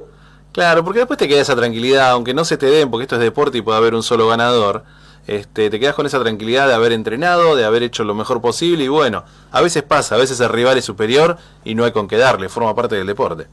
Claro, 0.53 0.85
porque 0.85 1.01
después 1.01 1.19
te 1.19 1.29
queda 1.29 1.41
esa 1.41 1.55
tranquilidad, 1.57 2.11
aunque 2.11 2.33
no 2.35 2.45
se 2.45 2.57
te 2.57 2.67
den, 2.67 2.91
porque 2.91 3.03
esto 3.05 3.17
es 3.17 3.21
deporte 3.23 3.59
y 3.59 3.63
puede 3.63 3.79
haber 3.79 3.95
un 3.95 4.03
solo 4.03 4.27
ganador, 4.29 4.85
este, 5.27 5.71
te 5.71 5.81
quedas 5.81 5.95
con 5.95 6.07
esa 6.07 6.21
tranquilidad 6.21 6.69
de 6.69 6.75
haber 6.75 6.93
entrenado, 6.93 7.57
de 7.57 7.65
haber 7.65 7.83
hecho 7.83 8.05
lo 8.05 8.15
mejor 8.15 8.41
posible 8.41 8.85
y 8.85 8.89
bueno, 8.89 9.25
a 9.51 9.61
veces 9.61 9.83
pasa, 9.83 10.15
a 10.15 10.19
veces 10.19 10.41
el 10.41 10.49
rival 10.49 10.79
es 10.79 10.85
superior 10.85 11.37
y 11.65 11.75
no 11.75 11.85
hay 11.85 11.93
con 11.93 12.07
qué 12.07 12.17
darle, 12.17 12.49
forma 12.49 12.75
parte 12.75 12.97
del 12.97 13.07
deporte. 13.07 13.47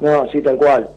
No, 0.00 0.28
sí, 0.30 0.40
tal 0.40 0.56
cual. 0.56 0.88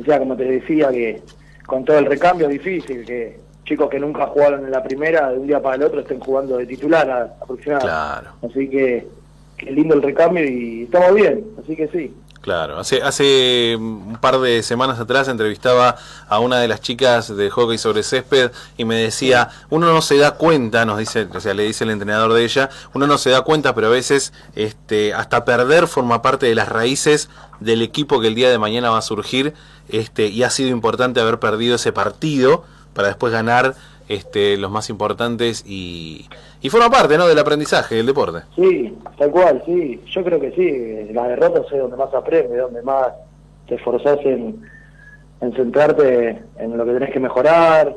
O 0.00 0.04
sea, 0.04 0.18
como 0.18 0.36
te 0.36 0.44
decía, 0.44 0.88
que 0.90 1.22
con 1.66 1.84
todo 1.84 1.98
el 1.98 2.06
recambio 2.06 2.46
es 2.46 2.52
difícil, 2.52 3.04
que 3.04 3.40
chicos 3.64 3.90
que 3.90 4.00
nunca 4.00 4.26
jugaron 4.26 4.64
en 4.64 4.70
la 4.70 4.82
primera, 4.82 5.30
de 5.30 5.38
un 5.38 5.46
día 5.46 5.60
para 5.60 5.76
el 5.76 5.82
otro 5.82 6.00
estén 6.00 6.20
jugando 6.20 6.56
de 6.56 6.66
titular 6.66 7.36
aproximadamente. 7.40 7.86
Claro, 7.88 8.30
Así 8.42 8.68
que, 8.70 9.06
qué 9.56 9.70
lindo 9.70 9.94
el 9.94 10.02
recambio 10.02 10.48
y 10.48 10.84
estamos 10.84 11.14
bien, 11.14 11.44
así 11.62 11.76
que 11.76 11.88
sí. 11.88 12.14
Claro. 12.48 12.78
Hace, 12.78 13.02
hace 13.02 13.76
un 13.76 14.16
par 14.22 14.40
de 14.40 14.62
semanas 14.62 14.98
atrás 14.98 15.28
entrevistaba 15.28 15.96
a 16.30 16.38
una 16.38 16.58
de 16.58 16.66
las 16.66 16.80
chicas 16.80 17.36
de 17.36 17.50
hockey 17.50 17.76
sobre 17.76 18.02
césped 18.02 18.52
y 18.78 18.86
me 18.86 18.94
decía, 18.94 19.50
uno 19.68 19.92
no 19.92 20.00
se 20.00 20.16
da 20.16 20.30
cuenta, 20.30 20.86
nos 20.86 20.96
dice, 20.96 21.28
o 21.30 21.40
sea, 21.40 21.52
le 21.52 21.64
dice 21.64 21.84
el 21.84 21.90
entrenador 21.90 22.32
de 22.32 22.42
ella, 22.44 22.70
uno 22.94 23.06
no 23.06 23.18
se 23.18 23.28
da 23.28 23.42
cuenta, 23.42 23.74
pero 23.74 23.88
a 23.88 23.90
veces 23.90 24.32
este, 24.56 25.12
hasta 25.12 25.44
perder 25.44 25.88
forma 25.88 26.22
parte 26.22 26.46
de 26.46 26.54
las 26.54 26.70
raíces 26.70 27.28
del 27.60 27.82
equipo 27.82 28.18
que 28.18 28.28
el 28.28 28.34
día 28.34 28.48
de 28.48 28.56
mañana 28.56 28.88
va 28.88 28.96
a 28.96 29.02
surgir, 29.02 29.52
este, 29.90 30.28
y 30.28 30.42
ha 30.42 30.48
sido 30.48 30.70
importante 30.70 31.20
haber 31.20 31.38
perdido 31.38 31.76
ese 31.76 31.92
partido 31.92 32.64
para 32.94 33.08
después 33.08 33.30
ganar 33.30 33.74
este, 34.08 34.56
los 34.56 34.70
más 34.70 34.88
importantes 34.88 35.64
y, 35.66 36.30
y 36.60 36.70
forma 36.70 36.90
parte 36.90 37.16
¿no? 37.16 37.26
del 37.26 37.38
aprendizaje 37.38 37.96
del 37.96 38.06
deporte. 38.06 38.40
Sí, 38.56 38.96
tal 39.16 39.30
cual, 39.30 39.62
sí. 39.64 40.00
Yo 40.12 40.24
creo 40.24 40.40
que 40.40 40.52
sí. 40.52 41.12
Las 41.12 41.28
derrotas 41.28 41.66
es 41.72 41.78
donde 41.78 41.96
más 41.96 42.12
aprende, 42.12 42.56
donde 42.56 42.82
más 42.82 43.08
te 43.68 43.76
esforzás 43.76 44.18
en, 44.24 44.60
en 45.40 45.52
centrarte 45.54 46.42
en 46.58 46.76
lo 46.76 46.84
que 46.84 46.92
tenés 46.92 47.12
que 47.12 47.20
mejorar 47.20 47.96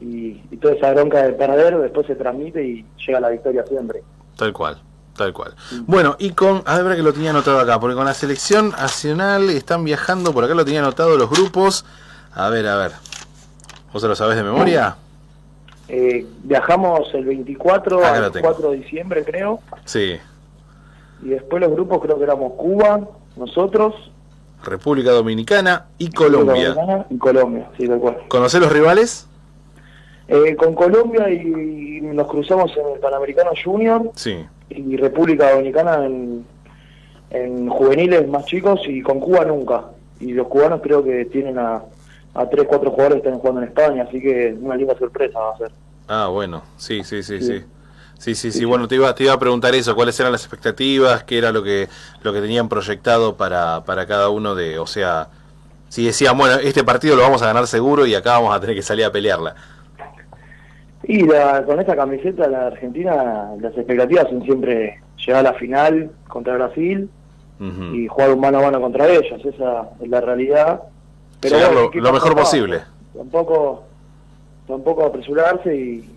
y, 0.00 0.40
y 0.50 0.56
toda 0.60 0.74
esa 0.74 0.92
bronca 0.92 1.22
de 1.22 1.32
perder 1.32 1.78
después 1.78 2.06
se 2.06 2.14
transmite 2.14 2.64
y 2.64 2.86
llega 3.06 3.20
la 3.20 3.30
victoria 3.30 3.64
siempre. 3.66 4.02
Tal 4.36 4.52
cual, 4.52 4.80
tal 5.16 5.32
cual. 5.32 5.54
Bueno, 5.86 6.16
y 6.18 6.30
con, 6.30 6.62
a 6.66 6.80
ver 6.80 6.96
que 6.96 7.02
lo 7.02 7.12
tenía 7.12 7.30
anotado 7.30 7.58
acá, 7.58 7.80
porque 7.80 7.96
con 7.96 8.04
la 8.04 8.14
selección 8.14 8.70
nacional 8.70 9.50
están 9.50 9.84
viajando, 9.84 10.32
por 10.32 10.44
acá 10.44 10.54
lo 10.54 10.64
tenía 10.64 10.80
anotado 10.80 11.16
los 11.16 11.28
grupos. 11.28 11.84
A 12.32 12.48
ver, 12.48 12.66
a 12.68 12.76
ver. 12.76 12.92
¿Vos 13.92 14.00
se 14.00 14.08
lo 14.08 14.14
sabés 14.14 14.36
de 14.36 14.44
memoria? 14.44 14.96
Eh, 15.92 16.24
viajamos 16.44 17.12
el 17.14 17.24
24 17.24 17.98
Acá 17.98 18.20
lo 18.20 18.26
al 18.26 18.32
tengo. 18.32 18.46
4 18.48 18.70
de 18.70 18.76
diciembre 18.78 19.24
creo 19.24 19.58
Sí. 19.84 20.16
y 21.22 21.28
después 21.30 21.60
los 21.60 21.72
grupos 21.72 22.00
creo 22.00 22.16
que 22.16 22.22
éramos 22.24 22.52
Cuba, 22.52 23.00
nosotros, 23.36 23.94
República 24.62 25.10
Dominicana 25.10 25.86
y 25.98 26.10
Colombia. 26.10 26.68
Dominicana 26.74 27.06
y 27.10 27.18
Colombia, 27.18 27.68
sí, 27.76 27.88
tal 27.88 27.98
cual. 27.98 28.18
¿Conocés 28.28 28.60
los 28.60 28.72
rivales? 28.72 29.26
Eh, 30.28 30.54
con 30.54 30.74
Colombia 30.74 31.28
y, 31.28 31.98
y 31.98 32.00
nos 32.02 32.28
cruzamos 32.28 32.70
en 32.76 32.94
el 32.94 33.00
Panamericano 33.00 33.50
Junior 33.64 34.10
Sí. 34.14 34.44
y 34.68 34.96
República 34.96 35.50
Dominicana 35.50 36.06
en, 36.06 36.44
en 37.30 37.68
juveniles 37.68 38.28
más 38.28 38.44
chicos 38.44 38.80
y 38.86 39.02
con 39.02 39.18
Cuba 39.18 39.44
nunca. 39.44 39.86
Y 40.20 40.34
los 40.34 40.46
cubanos 40.46 40.80
creo 40.82 41.02
que 41.02 41.24
tienen 41.24 41.58
a, 41.58 41.82
a 42.34 42.48
3, 42.48 42.66
4 42.68 42.90
jugadores 42.90 43.22
que 43.22 43.28
están 43.28 43.40
jugando 43.40 43.62
en 43.62 43.68
España, 43.68 44.04
así 44.08 44.20
que 44.20 44.56
una 44.60 44.76
linda 44.76 44.96
sorpresa 44.98 45.38
va 45.38 45.52
a 45.54 45.58
ser. 45.58 45.72
Ah, 46.08 46.28
bueno, 46.28 46.62
sí, 46.76 47.02
sí, 47.04 47.22
sí, 47.22 47.40
Sí. 47.40 47.46
sí. 47.60 47.64
Sí, 48.18 48.34
sí, 48.34 48.52
sí. 48.52 48.66
Bueno, 48.66 48.86
te 48.86 48.96
iba, 48.96 49.14
te 49.14 49.24
iba 49.24 49.32
a 49.32 49.38
preguntar 49.38 49.74
eso, 49.74 49.94
cuáles 49.94 50.20
eran 50.20 50.30
las 50.32 50.42
expectativas, 50.42 51.24
qué 51.24 51.38
era 51.38 51.52
lo 51.52 51.62
que, 51.62 51.88
lo 52.22 52.34
que 52.34 52.42
tenían 52.42 52.68
proyectado 52.68 53.34
para, 53.34 53.82
para 53.84 54.04
cada 54.06 54.28
uno 54.28 54.54
de, 54.54 54.78
o 54.78 54.86
sea, 54.86 55.28
si 55.88 56.04
decían, 56.04 56.36
bueno, 56.36 56.56
este 56.56 56.84
partido 56.84 57.16
lo 57.16 57.22
vamos 57.22 57.40
a 57.40 57.46
ganar 57.46 57.66
seguro 57.66 58.04
y 58.04 58.14
acá 58.14 58.32
vamos 58.32 58.54
a 58.54 58.60
tener 58.60 58.76
que 58.76 58.82
salir 58.82 59.06
a 59.06 59.10
pelearla. 59.10 59.54
Y 61.04 61.22
la- 61.26 61.64
con 61.64 61.80
esta 61.80 61.96
camiseta 61.96 62.46
la 62.48 62.66
Argentina, 62.66 63.52
las 63.58 63.74
expectativas 63.74 64.28
son 64.28 64.42
siempre 64.42 65.00
llegar 65.26 65.46
a 65.46 65.52
la 65.52 65.58
final 65.58 66.10
contra 66.28 66.54
Brasil 66.56 67.08
y 67.94 68.06
jugar 68.06 68.32
un 68.32 68.40
mano 68.40 68.58
a 68.58 68.62
mano 68.62 68.80
contra 68.80 69.08
ellos, 69.08 69.40
esa 69.44 69.88
es 70.00 70.08
la 70.08 70.20
realidad. 70.20 70.80
Llegar 71.42 71.72
bueno, 71.72 71.90
lo- 71.94 72.12
mejor 72.12 72.34
posible. 72.36 72.82
Tampoco, 73.16 73.84
tampoco 74.66 75.04
apresurarse 75.06 75.74
y, 75.74 76.10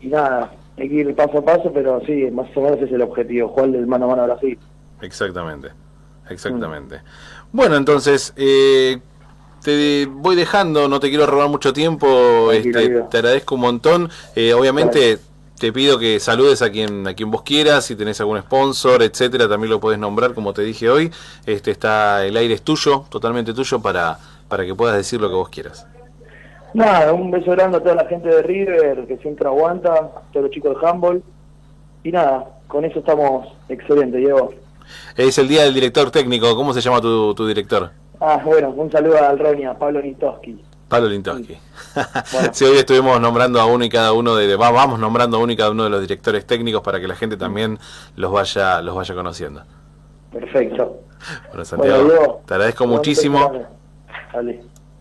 y 0.00 0.06
nada, 0.06 0.52
hay 0.78 0.88
que 0.88 0.94
ir 0.94 1.14
paso 1.14 1.38
a 1.38 1.44
paso, 1.44 1.70
pero 1.72 2.00
sí, 2.06 2.30
más 2.30 2.48
o 2.56 2.60
menos 2.60 2.80
es 2.80 2.90
el 2.92 3.02
objetivo, 3.02 3.48
jugar 3.48 3.70
del 3.70 3.86
mano 3.86 4.06
a 4.06 4.08
mano 4.08 4.22
a 4.22 4.26
Brasil. 4.26 4.58
Exactamente, 5.02 5.68
exactamente. 6.28 7.00
Bueno, 7.52 7.76
entonces, 7.76 8.32
eh, 8.36 8.98
te 9.62 10.06
voy 10.06 10.36
dejando, 10.36 10.88
no 10.88 11.00
te 11.00 11.08
quiero 11.08 11.26
robar 11.26 11.48
mucho 11.48 11.72
tiempo, 11.72 12.52
este, 12.52 13.02
te 13.10 13.16
agradezco 13.18 13.56
un 13.56 13.60
montón. 13.62 14.10
Eh, 14.34 14.54
obviamente 14.54 15.18
te 15.58 15.72
pido 15.74 15.98
que 15.98 16.18
saludes 16.20 16.62
a 16.62 16.70
quien 16.70 17.06
a 17.06 17.12
quien 17.12 17.30
vos 17.30 17.42
quieras, 17.42 17.84
si 17.84 17.94
tenés 17.94 18.18
algún 18.20 18.40
sponsor, 18.40 19.02
etcétera, 19.02 19.46
también 19.48 19.70
lo 19.70 19.78
podés 19.80 19.98
nombrar, 19.98 20.32
como 20.32 20.54
te 20.54 20.62
dije 20.62 20.88
hoy. 20.88 21.12
Este 21.44 21.70
está 21.70 22.24
el 22.24 22.36
aire 22.36 22.54
es 22.54 22.62
tuyo, 22.62 23.04
totalmente 23.10 23.52
tuyo 23.52 23.80
para 23.80 24.18
para 24.50 24.66
que 24.66 24.74
puedas 24.74 24.96
decir 24.96 25.18
lo 25.20 25.28
que 25.30 25.34
vos 25.36 25.48
quieras. 25.48 25.86
Nada, 26.74 27.12
un 27.14 27.30
beso 27.30 27.50
grande 27.52 27.78
a 27.78 27.80
toda 27.82 27.94
la 27.94 28.04
gente 28.04 28.28
de 28.28 28.42
River 28.42 29.06
que 29.06 29.16
siempre 29.18 29.46
aguanta, 29.48 29.92
a 29.94 30.22
todos 30.32 30.44
los 30.44 30.50
chicos 30.50 30.78
de 30.78 30.86
handball. 30.86 31.22
Y 32.04 32.12
nada, 32.12 32.46
con 32.68 32.84
eso 32.84 32.98
estamos 32.98 33.48
excelentes, 33.68 34.20
Diego. 34.20 34.52
Es 35.16 35.38
el 35.38 35.48
día 35.48 35.62
del 35.62 35.74
director 35.74 36.10
técnico, 36.10 36.54
¿cómo 36.54 36.72
se 36.74 36.80
llama 36.80 37.00
tu, 37.00 37.34
tu 37.34 37.46
director? 37.46 37.90
Ah, 38.20 38.40
bueno, 38.44 38.70
un 38.70 38.90
saludo 38.92 39.16
al 39.24 39.38
Ronnie, 39.38 39.66
a 39.66 39.78
Pablo 39.78 40.02
Nitoski. 40.02 40.62
Pablo 40.88 41.08
Lintoski. 41.08 41.56
sí, 42.52 42.64
hoy 42.64 42.76
estuvimos 42.78 43.20
nombrando 43.20 43.60
a 43.60 43.64
uno 43.66 43.84
y 43.84 43.88
cada 43.88 44.12
uno 44.12 44.34
de, 44.34 44.48
de- 44.48 44.56
va- 44.56 44.72
vamos 44.72 44.98
nombrando 44.98 45.36
a 45.36 45.40
uno 45.40 45.52
y 45.52 45.56
cada 45.56 45.70
uno 45.70 45.84
de 45.84 45.90
los 45.90 46.00
directores 46.00 46.44
técnicos 46.46 46.82
para 46.82 46.98
que 47.00 47.06
la 47.06 47.14
gente 47.14 47.36
también 47.36 47.78
los 48.16 48.32
vaya 48.32 48.82
los 48.82 48.96
vaya 48.96 49.14
conociendo. 49.14 49.62
Perfecto. 50.32 51.00
Bueno, 51.48 51.64
Santiago, 51.64 52.04
Bueno, 52.04 52.38
te 52.46 52.54
agradezco 52.54 52.86
muchísimo. 52.88 53.52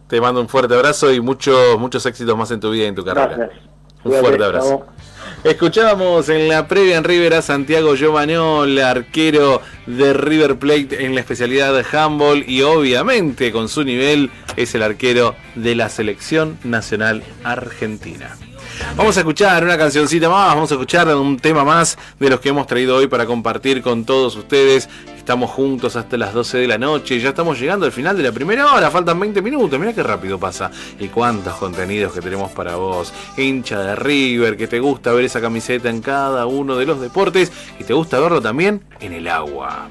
Te 0.08 0.20
mando 0.20 0.42
un 0.42 0.50
fuerte 0.50 0.74
abrazo 0.74 1.12
y 1.14 1.22
muchos 1.22 1.78
muchos 1.80 2.06
éxitos 2.06 2.36
más 2.38 2.50
en 2.52 2.60
tu 2.60 2.72
vida 2.72 2.86
y 2.86 2.88
en 2.88 2.96
tu 2.96 3.06
carrera. 3.06 3.36
gracias. 3.36 3.60
Un 4.04 4.12
Cuídate, 4.12 4.26
fuerte 4.26 4.44
abrazo. 4.44 4.86
Escuchábamos 5.44 6.28
en 6.30 6.50
la 6.50 6.68
previa 6.68 6.98
en 6.98 7.04
River 7.04 7.36
a 7.36 7.42
Santiago 7.42 7.96
Giovanol, 7.96 8.78
arquero 8.80 9.62
de 9.86 10.14
River 10.14 10.58
Plate 10.58 11.06
en 11.06 11.16
la 11.16 11.22
especialidad 11.22 11.74
de 11.74 11.86
handball 11.98 12.44
y 12.48 12.62
obviamente 12.62 13.52
con 13.52 13.70
su 13.70 13.84
nivel 13.84 14.32
es 14.58 14.76
el 14.76 14.84
arquero 14.84 15.36
de 15.56 15.76
la 15.76 15.90
selección 15.90 16.58
nacional 16.64 17.24
argentina. 17.44 18.36
Vamos 18.96 19.16
a 19.18 19.22
escuchar 19.22 19.64
una 19.64 19.78
cancioncita 19.78 20.30
más, 20.30 20.56
vamos 20.56 20.72
a 20.72 20.76
escuchar 20.76 21.08
un 21.16 21.38
tema 21.38 21.64
más 21.64 21.98
de 22.20 22.30
los 22.30 22.40
que 22.40 22.50
hemos 22.50 22.68
traído 22.68 22.98
hoy 22.98 23.08
para 23.08 23.26
compartir 23.26 23.82
con 23.82 24.06
todos 24.06 24.36
ustedes. 24.36 24.90
Estamos 25.30 25.52
juntos 25.52 25.96
hasta 25.96 26.18
las 26.18 26.34
12 26.34 26.58
de 26.58 26.68
la 26.68 26.80
noche 26.80 27.14
y 27.14 27.20
ya 27.20 27.30
estamos 27.30 27.60
llegando 27.60 27.86
al 27.86 27.92
final 27.92 28.18
de 28.18 28.24
la 28.24 28.32
primera 28.32 28.74
hora, 28.74 28.90
faltan 28.90 29.20
20 29.20 29.44
minutos, 29.44 29.80
mira 29.80 29.94
qué 29.94 30.02
rápido 30.02 30.40
pasa. 30.40 30.72
Y 31.00 31.10
cuántos 31.10 31.54
contenidos 31.54 32.14
que 32.14 32.20
tenemos 32.20 32.50
para 32.50 32.78
vos, 32.78 33.14
hincha 33.38 33.80
de 33.80 33.96
River, 33.96 34.58
que 34.58 34.66
te 34.66 34.80
gusta 34.80 35.14
ver 35.14 35.26
esa 35.26 35.40
camiseta 35.40 35.88
en 35.88 36.02
cada 36.02 36.48
uno 36.48 36.76
de 36.78 36.88
los 36.88 37.00
deportes 37.00 37.52
y 37.80 37.84
te 37.84 37.94
gusta 37.94 38.20
verlo 38.20 38.42
también 38.42 38.82
en 39.02 39.14
el 39.14 39.28
agua. 39.28 39.88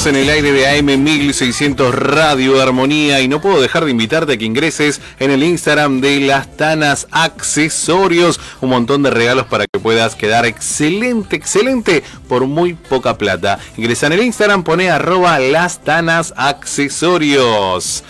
Seguimos 0.00 0.18
en 0.18 0.28
el 0.28 0.30
aire 0.30 0.52
de 0.52 0.78
AM 0.78 1.02
1600 1.02 1.94
Radio 1.94 2.62
Armonía 2.62 3.20
y 3.20 3.28
no 3.28 3.42
puedo 3.42 3.60
dejar 3.60 3.84
de 3.84 3.90
invitarte 3.90 4.32
a 4.32 4.36
que 4.38 4.46
ingreses 4.46 4.98
en 5.18 5.30
el 5.30 5.42
Instagram 5.42 6.00
de 6.00 6.20
Las 6.20 6.56
Tanas 6.56 7.06
Accesorios. 7.10 8.40
Un 8.62 8.70
montón 8.70 9.02
de 9.02 9.10
regalos 9.10 9.46
para 9.46 9.66
que 9.66 9.78
puedas 9.78 10.16
quedar 10.16 10.46
excelente, 10.46 11.36
excelente 11.36 12.02
por 12.28 12.46
muy 12.46 12.72
poca 12.74 13.18
plata. 13.18 13.58
Ingresa 13.76 14.06
en 14.06 14.14
el 14.14 14.22
Instagram, 14.22 14.64
pone 14.64 14.90
arroba 14.90 15.38
Las 15.38 15.84
Tanas 15.84 16.32
Accesorios. 16.34 18.02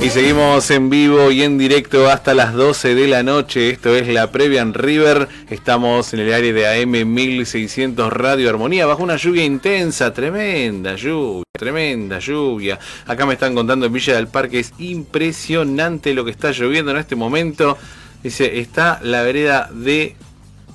Y 0.00 0.10
seguimos 0.10 0.70
en 0.70 0.90
vivo 0.90 1.30
y 1.30 1.42
en 1.42 1.58
directo 1.58 2.08
hasta 2.08 2.34
las 2.34 2.52
12 2.52 2.94
de 2.94 3.08
la 3.08 3.22
noche. 3.22 3.70
Esto 3.70 3.96
es 3.96 4.06
la 4.08 4.30
previa 4.30 4.60
en 4.60 4.74
River. 4.74 5.28
Estamos 5.50 6.12
en 6.12 6.20
el 6.20 6.32
área 6.32 6.52
de 6.52 6.82
AM 6.82 7.12
1600 7.12 8.12
Radio 8.12 8.50
Armonía 8.50 8.86
bajo 8.86 9.02
una 9.02 9.16
lluvia 9.16 9.44
intensa, 9.44 10.12
tremenda 10.12 10.94
lluvia, 10.94 11.44
tremenda 11.52 12.18
lluvia. 12.18 12.78
Acá 13.06 13.26
me 13.26 13.34
están 13.34 13.54
contando 13.54 13.86
en 13.86 13.92
Villa 13.92 14.14
del 14.14 14.28
Parque, 14.28 14.60
es 14.60 14.72
impresionante 14.78 16.14
lo 16.14 16.24
que 16.24 16.30
está 16.30 16.52
lloviendo 16.52 16.92
en 16.92 16.98
este 16.98 17.16
momento. 17.16 17.76
Dice, 18.22 18.60
está 18.60 19.00
la 19.02 19.22
vereda 19.22 19.70
de 19.72 20.14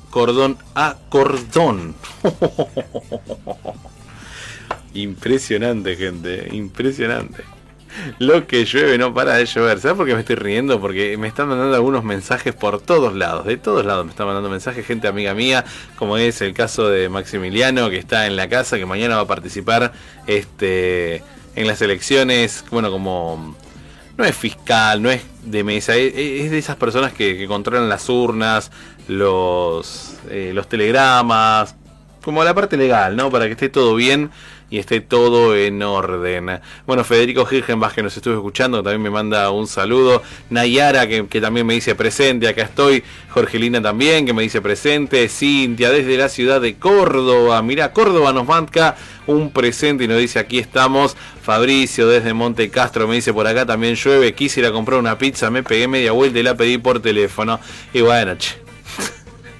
cordón 0.10 0.58
a 0.76 0.98
cordón. 1.10 1.96
Impresionante, 4.94 5.96
gente, 5.96 6.50
impresionante. 6.52 7.61
Lo 8.20 8.48
que 8.48 8.66
llueve 8.66 8.98
no 8.98 9.14
para 9.14 9.36
de 9.36 9.46
llover. 9.46 9.80
¿Sabes 9.80 9.98
por 9.98 10.06
qué 10.06 10.14
me 10.14 10.22
estoy 10.22 10.36
riendo? 10.36 10.80
Porque 10.80 11.18
me 11.18 11.28
están 11.28 11.48
mandando 11.48 11.76
algunos 11.76 12.04
mensajes 12.04 12.54
por 12.54 12.82
todos 12.82 13.14
lados. 13.14 13.46
De 13.46 13.58
todos 13.58 13.86
lados 13.86 14.06
me 14.06 14.12
están 14.12 14.28
mandando 14.28 14.50
mensajes 14.50 14.86
gente 14.86 15.08
amiga 15.08 15.34
mía, 15.34 15.66
como 15.98 16.18
es 16.18 16.42
el 16.42 16.54
caso 16.54 16.90
de 16.90 17.10
Maximiliano, 17.10 17.90
que 17.90 17.98
está 17.98 18.28
en 18.28 18.36
la 18.36 18.50
casa, 18.50 18.78
que 18.78 18.86
mañana 18.86 19.16
va 19.16 19.24
a 19.24 19.28
participar 19.28 19.94
este, 20.28 21.24
en 21.56 21.68
las 21.68 21.82
elecciones, 21.82 22.66
bueno, 22.72 22.92
como... 22.92 23.56
No 24.18 24.26
es 24.26 24.36
fiscal, 24.36 25.02
no 25.02 25.10
es 25.10 25.24
de 25.44 25.64
mesa, 25.64 25.96
es, 25.96 26.14
de 26.14 26.58
esas 26.58 26.76
personas 26.76 27.12
que, 27.14 27.38
que 27.38 27.48
controlan 27.48 27.90
las 27.90 28.08
urnas, 28.10 28.70
los, 29.08 30.16
eh, 30.30 30.52
los 30.54 30.68
telegramas, 30.68 31.76
como 32.22 32.44
la 32.44 32.54
parte 32.54 32.78
legal, 32.78 33.16
¿no? 33.16 33.32
Para 33.32 33.46
que 33.46 33.54
esté 33.54 33.70
todo 33.70 33.96
bien 33.96 34.30
y 34.72 34.80
esté 34.80 35.02
todo 35.02 35.56
en 35.56 35.84
orden. 35.84 36.62
Bueno, 36.88 37.04
Federico 37.04 37.46
Hirgenbach 37.50 37.94
que 37.94 38.02
nos 38.02 38.16
estuvo 38.16 38.34
escuchando, 38.34 38.82
también 38.82 39.02
me 39.02 39.10
manda 39.10 39.52
un 39.52 39.68
saludo. 39.68 40.24
Nayara 40.50 41.08
que, 41.08 41.42
también 41.42 41.68
me 41.68 41.74
dice 41.74 41.94
presente, 41.94 42.48
acá 42.48 42.64
estoy. 42.64 43.04
Jorgelina 43.30 43.82
también 43.82 44.26
que 44.26 44.34
me 44.34 44.42
dice 44.44 44.62
presente. 44.62 45.28
Cintia 45.28 45.92
desde 45.92 46.18
la 46.18 46.30
ciudad 46.30 46.62
de 46.62 46.76
Córdoba. 46.76 47.62
Mira, 47.62 47.92
Córdoba 47.92 48.32
nos 48.32 48.48
marca 48.48 48.96
un 49.28 49.52
presente 49.52 50.06
y 50.06 50.08
nos 50.08 50.18
dice 50.18 50.40
aquí 50.40 50.58
estamos. 50.58 51.18
Fabricio 51.44 52.08
desde 52.08 52.34
Monte 52.34 52.70
Castro 52.70 53.08
me 53.08 53.16
dice 53.16 53.34
por 53.34 53.46
acá 53.46 53.66
también 53.66 53.96
llueve. 53.96 54.34
Quise 54.34 54.62
ir 54.62 54.66
a 54.68 54.72
comprar 54.72 55.00
una 55.00 55.18
pizza, 55.18 55.52
me 55.52 55.64
pegué 55.64 55.90
media 55.90 56.14
vuelta 56.14 56.40
y 56.40 56.44
la 56.44 56.56
pedí 56.56 56.78
por 56.78 57.02
teléfono. 57.02 57.60
Y 57.94 58.00
bueno, 58.00 58.38
che. 58.38 58.56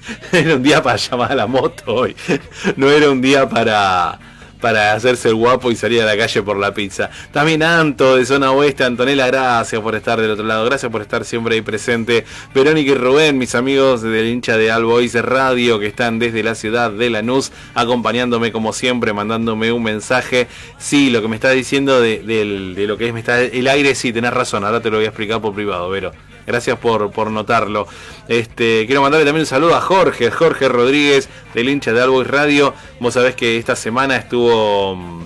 Era 0.32 0.56
un 0.56 0.62
día 0.62 0.82
para 0.82 0.96
llamar 0.96 1.32
a 1.32 1.34
la 1.34 1.46
moto 1.46 1.94
hoy. 1.94 2.16
No 2.76 2.90
era 2.90 3.10
un 3.10 3.20
día 3.20 3.48
para, 3.48 4.18
para 4.62 4.94
hacerse 4.94 5.28
el 5.28 5.34
guapo 5.34 5.70
y 5.70 5.76
salir 5.76 6.00
a 6.00 6.06
la 6.06 6.16
calle 6.16 6.42
por 6.42 6.56
la 6.56 6.72
pizza. 6.72 7.10
También 7.32 7.62
Anto 7.62 8.16
de 8.16 8.24
Zona 8.24 8.52
Oeste, 8.52 8.84
Antonella, 8.84 9.26
gracias 9.26 9.82
por 9.82 9.94
estar 9.94 10.18
del 10.18 10.30
otro 10.30 10.46
lado. 10.46 10.64
Gracias 10.64 10.90
por 10.90 11.02
estar 11.02 11.26
siempre 11.26 11.56
ahí 11.56 11.60
presente. 11.60 12.24
Verónica 12.54 12.92
y 12.92 12.94
Rubén, 12.94 13.36
mis 13.36 13.54
amigos 13.54 14.00
del 14.00 14.26
hincha 14.28 14.56
de 14.56 14.70
Albois 14.70 15.14
Radio 15.14 15.78
que 15.78 15.86
están 15.88 16.18
desde 16.18 16.42
la 16.42 16.54
ciudad 16.54 16.90
de 16.90 17.10
Lanús, 17.10 17.52
acompañándome 17.74 18.52
como 18.52 18.72
siempre, 18.72 19.12
mandándome 19.12 19.72
un 19.72 19.82
mensaje. 19.82 20.46
Sí, 20.78 21.10
lo 21.10 21.20
que 21.20 21.28
me 21.28 21.34
está 21.36 21.50
diciendo 21.50 22.00
de, 22.00 22.20
del- 22.22 22.74
de 22.74 22.86
lo 22.86 22.96
que 22.96 23.08
es 23.08 23.12
me 23.12 23.20
está, 23.20 23.40
el 23.42 23.66
aire, 23.68 23.94
sí, 23.94 24.12
tenés 24.12 24.32
razón. 24.32 24.64
Ahora 24.64 24.80
te 24.80 24.88
lo 24.90 24.96
voy 24.96 25.04
a 25.04 25.08
explicar 25.08 25.40
por 25.42 25.52
privado, 25.52 25.90
Vero. 25.90 26.12
Gracias 26.46 26.78
por, 26.78 27.10
por 27.12 27.30
notarlo. 27.30 27.86
Este, 28.28 28.84
quiero 28.86 29.02
mandarle 29.02 29.24
también 29.24 29.42
un 29.42 29.46
saludo 29.46 29.74
a 29.76 29.80
Jorge, 29.80 30.30
Jorge 30.30 30.68
Rodríguez, 30.68 31.28
del 31.54 31.68
hincha 31.68 31.92
de 31.92 32.02
Albois 32.02 32.26
Radio. 32.28 32.74
Vos 33.00 33.14
sabés 33.14 33.34
que 33.36 33.58
esta 33.58 33.76
semana 33.76 34.16
estuvo. 34.16 34.96
mm, 34.96 35.22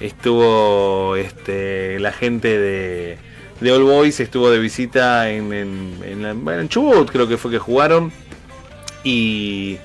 Estuvo 0.00 1.16
este, 1.16 1.98
la 2.00 2.12
gente 2.12 2.58
de, 2.58 3.16
de 3.60 3.72
All 3.72 3.84
Boys, 3.84 4.20
estuvo 4.20 4.50
de 4.50 4.58
visita 4.58 5.30
en, 5.30 5.52
en, 5.52 6.24
en, 6.46 6.68
Chubut, 6.68 7.10
creo 7.10 7.26
que 7.28 7.38
fue 7.38 7.50
que 7.50 7.58
jugaron. 7.58 8.12
Y 9.02 9.78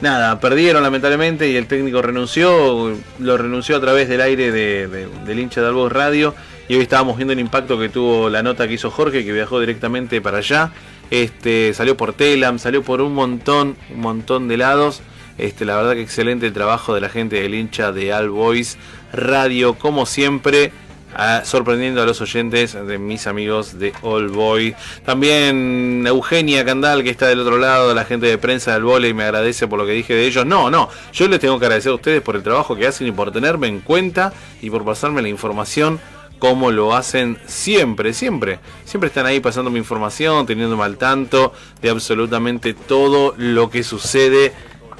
nada, 0.00 0.40
perdieron 0.40 0.82
lamentablemente 0.82 1.48
y 1.50 1.56
el 1.56 1.66
técnico 1.66 2.00
renunció, 2.02 2.96
lo 3.18 3.36
renunció 3.36 3.76
a 3.76 3.80
través 3.80 4.08
del 4.08 4.20
aire 4.20 4.50
de, 4.52 4.86
de- 4.88 5.08
del 5.26 5.38
hincha 5.38 5.60
de 5.60 5.66
Albois 5.68 5.92
Radio 5.92 6.34
y 6.68 6.74
hoy 6.74 6.82
estábamos 6.82 7.16
viendo 7.16 7.32
el 7.32 7.40
impacto 7.40 7.78
que 7.78 7.88
tuvo 7.88 8.28
la 8.30 8.42
nota 8.42 8.66
que 8.66 8.74
hizo 8.74 8.90
Jorge, 8.90 9.24
que 9.24 9.32
viajó 9.32 9.60
directamente 9.60 10.20
para 10.20 10.38
allá, 10.38 10.72
este, 11.10 11.72
salió 11.74 11.96
por 11.96 12.12
Telam, 12.12 12.58
salió 12.58 12.82
por 12.82 13.00
un 13.00 13.14
montón, 13.14 13.76
un 13.94 14.00
montón 14.00 14.48
de 14.48 14.56
lados, 14.56 15.02
este, 15.38 15.64
la 15.64 15.76
verdad 15.76 15.92
que 15.94 16.00
excelente 16.02 16.46
el 16.46 16.52
trabajo 16.52 16.94
de 16.94 17.00
la 17.00 17.08
gente 17.08 17.40
del 17.40 17.54
hincha 17.54 17.92
de 17.92 18.12
All 18.12 18.30
Boys 18.30 18.78
Radio, 19.12 19.74
como 19.74 20.06
siempre, 20.06 20.72
a- 21.14 21.44
sorprendiendo 21.44 22.02
a 22.02 22.06
los 22.06 22.20
oyentes 22.20 22.72
de 22.74 22.98
mis 22.98 23.26
amigos 23.26 23.78
de 23.78 23.92
All 24.02 24.28
Boy. 24.28 24.74
También 25.04 26.04
Eugenia 26.06 26.64
Candal, 26.64 27.02
que 27.04 27.10
está 27.10 27.26
del 27.28 27.40
otro 27.40 27.58
lado, 27.58 27.94
la 27.94 28.04
gente 28.04 28.26
de 28.26 28.36
prensa 28.38 28.72
del 28.74 28.82
vole 28.82 29.08
y 29.08 29.14
me 29.14 29.24
agradece 29.24 29.66
por 29.68 29.78
lo 29.78 29.86
que 29.86 29.92
dije 29.92 30.14
de 30.14 30.26
ellos. 30.26 30.44
No, 30.44 30.70
no, 30.70 30.88
yo 31.12 31.28
les 31.28 31.40
tengo 31.40 31.58
que 31.58 31.66
agradecer 31.66 31.92
a 31.92 31.94
ustedes 31.94 32.20
por 32.22 32.36
el 32.36 32.42
trabajo 32.42 32.74
que 32.76 32.86
hacen 32.86 33.06
y 33.06 33.12
por 33.12 33.30
tenerme 33.32 33.68
en 33.68 33.80
cuenta 33.80 34.32
y 34.60 34.68
por 34.70 34.84
pasarme 34.84 35.22
la 35.22 35.28
información 35.28 36.00
como 36.38 36.70
lo 36.70 36.94
hacen 36.94 37.38
siempre, 37.46 38.12
siempre. 38.12 38.58
Siempre 38.84 39.08
están 39.08 39.26
ahí 39.26 39.40
pasándome 39.40 39.78
información, 39.78 40.46
teniéndome 40.46 40.84
al 40.84 40.98
tanto 40.98 41.52
de 41.80 41.90
absolutamente 41.90 42.74
todo 42.74 43.34
lo 43.36 43.70
que 43.70 43.82
sucede 43.82 44.52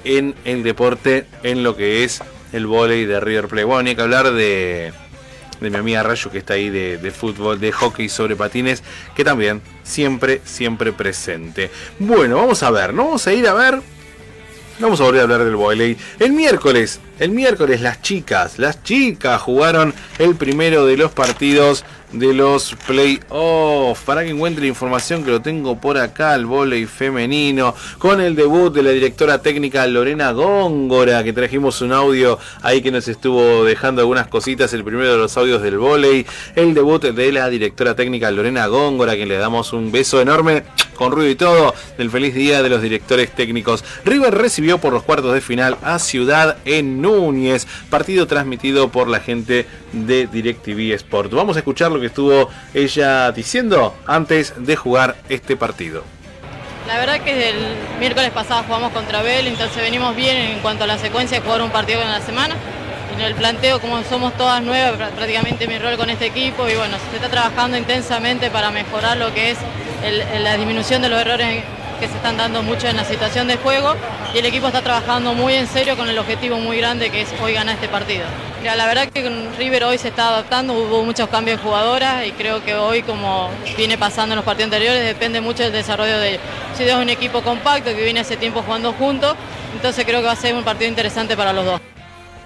en 0.05 0.35
el 0.45 0.63
deporte, 0.63 1.27
en 1.43 1.63
lo 1.63 1.77
que 1.77 2.05
es 2.05 2.23
el 2.53 2.67
vóley 2.67 3.05
de 3.05 3.21
River 3.21 3.49
Plate. 3.49 3.65
Bueno, 3.65 3.83
ni 3.83 3.91
hay 3.91 3.97
que 3.97 4.03
hablar 4.03 4.33
de, 4.33 4.93
de 5.61 5.71
mi 5.71 5.77
amiga 5.77 6.03
Rayo 6.03 6.31
que 6.31 6.39
está 6.39 6.55
ahí 6.55 6.71
de, 6.71 6.99
de 6.99 7.11
fútbol, 7.11 7.61
de 7.61 7.73
hockey 7.73 8.09
sobre 8.09 8.37
patines, 8.37 8.83
que 9.15 9.25
también 9.25 9.61
siempre, 9.83 10.41
siempre 10.45 10.93
presente. 10.93 11.71
Bueno, 11.99 12.37
vamos 12.37 12.63
a 12.63 12.71
ver, 12.71 12.95
¿no? 12.95 13.05
Vamos 13.07 13.27
a 13.27 13.33
ir 13.33 13.47
a 13.47 13.55
ver. 13.55 13.81
Vamos 14.79 15.01
a 15.01 15.05
volver 15.05 15.21
a 15.21 15.25
hablar 15.25 15.45
del 15.45 15.57
volei. 15.57 15.97
El 16.19 16.33
miércoles, 16.33 17.01
el 17.19 17.31
miércoles 17.31 17.81
las 17.81 18.03
chicas, 18.03 18.59
las 18.59 18.83
chicas 18.83 19.41
jugaron 19.41 19.95
el 20.19 20.37
primero 20.37 20.87
de 20.87 20.97
los 20.97 21.13
partidos 21.13 21.85
de 22.13 22.33
los 22.35 22.75
playoffs. 22.87 24.03
Para 24.05 24.25
que 24.25 24.31
encuentre 24.31 24.67
información 24.67 25.25
que 25.25 25.31
lo 25.31 25.43
tengo 25.43 25.81
por 25.81 25.99
acá, 25.99 26.35
el 26.35 26.47
volei 26.47 26.87
femenino, 26.87 27.75
con 27.99 28.21
el 28.21 28.35
debut 28.35 28.73
de 28.73 28.83
la 28.83 28.91
directora 28.91 29.43
técnica 29.43 29.87
Lorena 29.87 30.33
Góngora, 30.33 31.25
que 31.25 31.33
trajimos 31.33 31.81
un 31.81 31.93
audio 31.93 32.39
ahí 32.63 32.83
que 32.83 32.91
nos 32.91 33.09
estuvo 33.09 33.65
dejando 33.65 34.01
algunas 34.01 34.29
cositas, 34.29 34.73
el 34.73 34.85
primero 34.85 35.13
de 35.13 35.19
los 35.19 35.37
audios 35.37 35.63
del 35.63 35.79
volei, 35.79 36.27
el 36.55 36.75
debut 36.75 37.03
de 37.03 37.33
la 37.33 37.49
directora 37.49 37.95
técnica 37.95 38.31
Lorena 38.31 38.67
Góngora, 38.67 39.17
que 39.17 39.27
le 39.27 39.37
damos 39.37 39.73
un 39.73 39.91
beso 39.91 40.21
enorme 40.21 40.63
con 40.95 41.13
ruido 41.13 41.31
y 41.31 41.37
todo 41.37 41.75
del 41.99 42.11
feliz 42.11 42.35
día 42.35 42.63
de 42.63 42.71
los 42.71 42.81
directores 42.81 43.31
técnicos. 43.35 43.85
River 44.05 44.35
recibió 44.35 44.79
por 44.79 44.93
los 44.93 45.03
cuartos 45.03 45.35
de 45.35 45.41
final 45.41 45.77
a 45.83 45.99
Ciudad 45.99 46.57
en 46.65 47.03
Núñez, 47.07 47.67
partido 47.89 48.27
transmitido 48.27 48.89
por 48.91 49.07
la 49.09 49.21
gente 49.21 49.67
de 49.93 50.27
DirecTV 50.27 50.93
Sport. 50.95 51.33
Vamos 51.33 51.57
a 51.57 51.61
escuchar 51.61 51.93
lo 51.93 52.01
que 52.01 52.07
estuvo 52.07 52.49
ella 52.75 53.31
diciendo 53.33 53.95
antes 54.07 54.55
de 54.57 54.75
jugar 54.75 55.17
este 55.29 55.57
partido. 55.57 56.03
La 56.89 56.99
verdad 56.99 57.21
que 57.21 57.51
el 57.51 57.57
miércoles 57.99 58.31
pasado 58.31 58.63
jugamos 58.65 58.93
contra 58.93 59.23
Bell, 59.23 59.47
entonces 59.47 59.77
venimos 59.83 60.15
bien 60.15 60.37
en 60.37 60.59
cuanto 60.61 60.85
a 60.85 60.87
la 60.87 60.99
secuencia 60.99 61.39
de 61.39 61.45
jugar 61.45 61.63
un 61.63 61.71
partido 61.71 62.01
en 62.03 62.11
la 62.11 62.21
semana. 62.21 62.55
En 63.15 63.21
el 63.23 63.35
planteo, 63.35 63.81
como 63.81 64.03
somos 64.05 64.37
todas 64.37 64.63
nuevas, 64.63 64.93
prá- 64.99 65.11
prácticamente 65.11 65.67
mi 65.67 65.79
rol 65.79 65.97
con 65.97 66.11
este 66.11 66.27
equipo 66.27 66.69
y 66.69 66.75
bueno, 66.75 66.97
se 67.11 67.17
está 67.17 67.29
trabajando 67.29 67.77
intensamente 67.79 68.51
para 68.51 68.71
mejorar 68.71 69.17
lo 69.17 69.33
que 69.33 69.53
es 69.53 69.59
la 70.43 70.57
disminución 70.57 71.01
de 71.03 71.09
los 71.09 71.21
errores 71.21 71.65
que 71.99 72.09
se 72.09 72.17
están 72.17 72.37
dando 72.37 72.63
mucho 72.63 72.87
en 72.89 72.97
la 72.97 73.05
situación 73.05 73.49
de 73.49 73.57
juego 73.57 73.95
y 74.35 74.39
el 74.39 74.47
equipo 74.47 74.67
está 74.67 74.83
trabajando 74.83 75.35
muy 75.35 75.55
en 75.55 75.67
serio 75.67 75.97
con 75.97 76.09
el 76.09 76.19
objetivo 76.19 76.59
muy 76.59 76.79
grande 76.79 77.11
que 77.11 77.23
es 77.23 77.29
hoy 77.43 77.55
ganar 77.55 77.75
este 77.75 77.89
partido. 77.89 78.25
Mira, 78.61 78.77
la 78.77 78.87
verdad 78.87 79.09
que 79.09 79.29
River 79.59 79.85
hoy 79.85 79.99
se 79.99 80.09
está 80.09 80.29
adaptando, 80.29 80.75
hubo 80.75 81.05
muchos 81.05 81.29
cambios 81.29 81.59
de 81.59 81.65
jugadoras 81.65 82.27
y 82.27 82.33
creo 82.33 82.65
que 82.65 82.75
hoy 82.75 83.03
como 83.03 83.51
viene 83.77 83.97
pasando 83.97 84.35
en 84.35 84.37
los 84.37 84.45
partidos 84.45 84.73
anteriores 84.73 85.05
depende 85.05 85.41
mucho 85.41 85.63
del 85.63 85.73
desarrollo 85.73 86.19
de 86.19 86.31
ellos. 86.31 86.41
Si 86.77 86.85
es 86.85 86.95
un 86.95 87.09
equipo 87.09 87.43
compacto 87.43 87.95
que 87.95 88.05
viene 88.05 88.21
hace 88.21 88.37
tiempo 88.37 88.63
jugando 88.63 88.93
juntos, 88.93 89.35
entonces 89.75 90.05
creo 90.05 90.21
que 90.21 90.27
va 90.27 90.33
a 90.33 90.37
ser 90.37 90.55
un 90.55 90.65
partido 90.65 90.89
interesante 90.89 91.37
para 91.37 91.53
los 91.53 91.65
dos. 91.65 91.81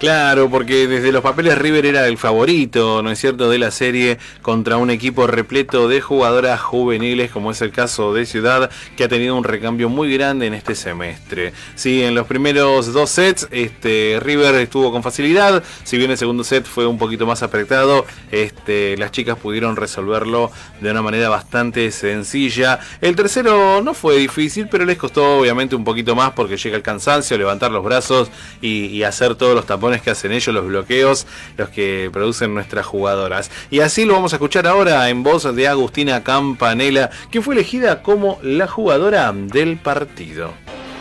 Claro, 0.01 0.49
porque 0.49 0.87
desde 0.87 1.11
los 1.11 1.21
papeles 1.21 1.59
River 1.59 1.85
era 1.85 2.07
el 2.07 2.17
favorito, 2.17 3.03
¿no 3.03 3.11
es 3.11 3.19
cierto?, 3.19 3.51
de 3.51 3.59
la 3.59 3.69
serie 3.69 4.17
contra 4.41 4.77
un 4.77 4.89
equipo 4.89 5.27
repleto 5.27 5.87
de 5.87 6.01
jugadoras 6.01 6.59
juveniles, 6.59 7.29
como 7.29 7.51
es 7.51 7.61
el 7.61 7.71
caso 7.71 8.11
de 8.11 8.25
Ciudad, 8.25 8.71
que 8.97 9.03
ha 9.03 9.07
tenido 9.07 9.35
un 9.35 9.43
recambio 9.43 9.89
muy 9.89 10.11
grande 10.11 10.47
en 10.47 10.55
este 10.55 10.73
semestre. 10.73 11.53
Sí, 11.75 12.01
en 12.01 12.15
los 12.15 12.25
primeros 12.25 12.91
dos 12.93 13.11
sets, 13.11 13.47
este, 13.51 14.17
River 14.19 14.55
estuvo 14.55 14.91
con 14.91 15.03
facilidad, 15.03 15.61
si 15.83 15.99
bien 15.99 16.09
el 16.09 16.17
segundo 16.17 16.43
set 16.43 16.65
fue 16.65 16.87
un 16.87 16.97
poquito 16.97 17.27
más 17.27 17.43
apretado, 17.43 18.07
este, 18.31 18.97
las 18.97 19.11
chicas 19.11 19.37
pudieron 19.37 19.75
resolverlo 19.75 20.49
de 20.79 20.89
una 20.89 21.03
manera 21.03 21.29
bastante 21.29 21.91
sencilla. 21.91 22.79
El 23.01 23.15
tercero 23.15 23.83
no 23.83 23.93
fue 23.93 24.17
difícil, 24.17 24.67
pero 24.67 24.83
les 24.83 24.97
costó 24.97 25.37
obviamente 25.37 25.75
un 25.75 25.83
poquito 25.83 26.15
más 26.15 26.31
porque 26.31 26.57
llega 26.57 26.75
el 26.75 26.81
cansancio, 26.81 27.37
levantar 27.37 27.69
los 27.69 27.83
brazos 27.83 28.31
y, 28.63 28.85
y 28.85 29.03
hacer 29.03 29.35
todos 29.35 29.53
los 29.53 29.67
tapones 29.67 29.90
que 29.99 30.11
hacen 30.11 30.31
ellos, 30.31 30.55
los 30.55 30.65
bloqueos, 30.65 31.27
los 31.57 31.67
que 31.67 32.09
producen 32.13 32.53
nuestras 32.53 32.85
jugadoras. 32.85 33.51
Y 33.69 33.81
así 33.81 34.05
lo 34.05 34.13
vamos 34.13 34.31
a 34.31 34.37
escuchar 34.37 34.67
ahora 34.67 35.09
en 35.09 35.23
voz 35.23 35.53
de 35.53 35.67
Agustina 35.67 36.23
Campanella, 36.23 37.09
que 37.29 37.41
fue 37.41 37.55
elegida 37.55 38.01
como 38.01 38.39
la 38.41 38.67
jugadora 38.67 39.33
del 39.33 39.77
partido. 39.77 40.53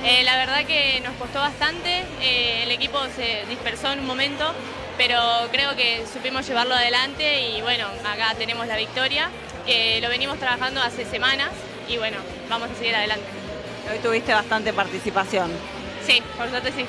Eh, 0.05 0.23
la 0.25 0.37
verdad 0.39 0.65
que 0.65 1.01
nos 1.05 1.15
costó 1.15 1.39
bastante, 1.39 2.03
eh, 2.23 2.63
el 2.65 2.73
equipo 2.73 2.99
se 3.15 3.45
dispersó 3.49 3.93
en 3.93 4.01
un 4.01 4.07
momento, 4.07 4.53
pero 4.97 5.19
creo 5.53 5.77
que 5.77 6.05
supimos 6.11 6.47
llevarlo 6.49 6.75
adelante 6.75 7.51
y 7.51 7.61
bueno, 7.61 7.87
acá 8.11 8.35
tenemos 8.39 8.67
la 8.67 8.77
victoria, 8.77 9.29
que 9.67 10.01
lo 10.01 10.09
venimos 10.09 10.39
trabajando 10.39 10.81
hace 10.81 11.05
semanas 11.05 11.51
y 11.87 11.99
bueno, 11.99 12.17
vamos 12.49 12.71
a 12.71 12.75
seguir 12.75 12.95
adelante. 12.95 13.27
Hoy 13.93 13.99
tuviste 13.99 14.33
bastante 14.33 14.73
participación. 14.73 15.51
Sí, 16.07 16.23
por 16.37 16.49
suerte 16.49 16.73
sí. 16.73 16.87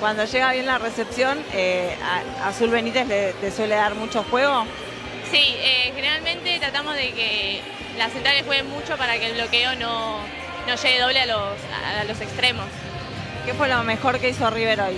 Cuando 0.00 0.24
llega 0.24 0.52
bien 0.52 0.64
la 0.64 0.78
recepción, 0.78 1.38
eh, 1.52 1.94
Azul 2.42 2.70
Benítez 2.70 3.06
le, 3.06 3.50
suele 3.50 3.74
dar 3.74 3.94
mucho 3.94 4.24
juego. 4.24 4.64
Sí, 5.30 5.54
eh, 5.58 5.92
generalmente 5.94 6.58
tratamos 6.58 6.94
de 6.94 7.12
que 7.12 7.60
las 7.98 8.10
centrales 8.10 8.44
jueguen 8.46 8.70
mucho 8.70 8.96
para 8.96 9.18
que 9.18 9.26
el 9.26 9.34
bloqueo 9.34 9.76
no, 9.76 10.16
no 10.66 10.74
llegue 10.74 11.00
doble 11.00 11.20
a 11.20 11.26
los, 11.26 11.54
a 12.00 12.04
los 12.04 12.18
extremos. 12.18 12.64
¿Qué 13.44 13.52
fue 13.52 13.68
lo 13.68 13.82
mejor 13.84 14.18
que 14.18 14.30
hizo 14.30 14.48
River 14.48 14.80
hoy? 14.80 14.96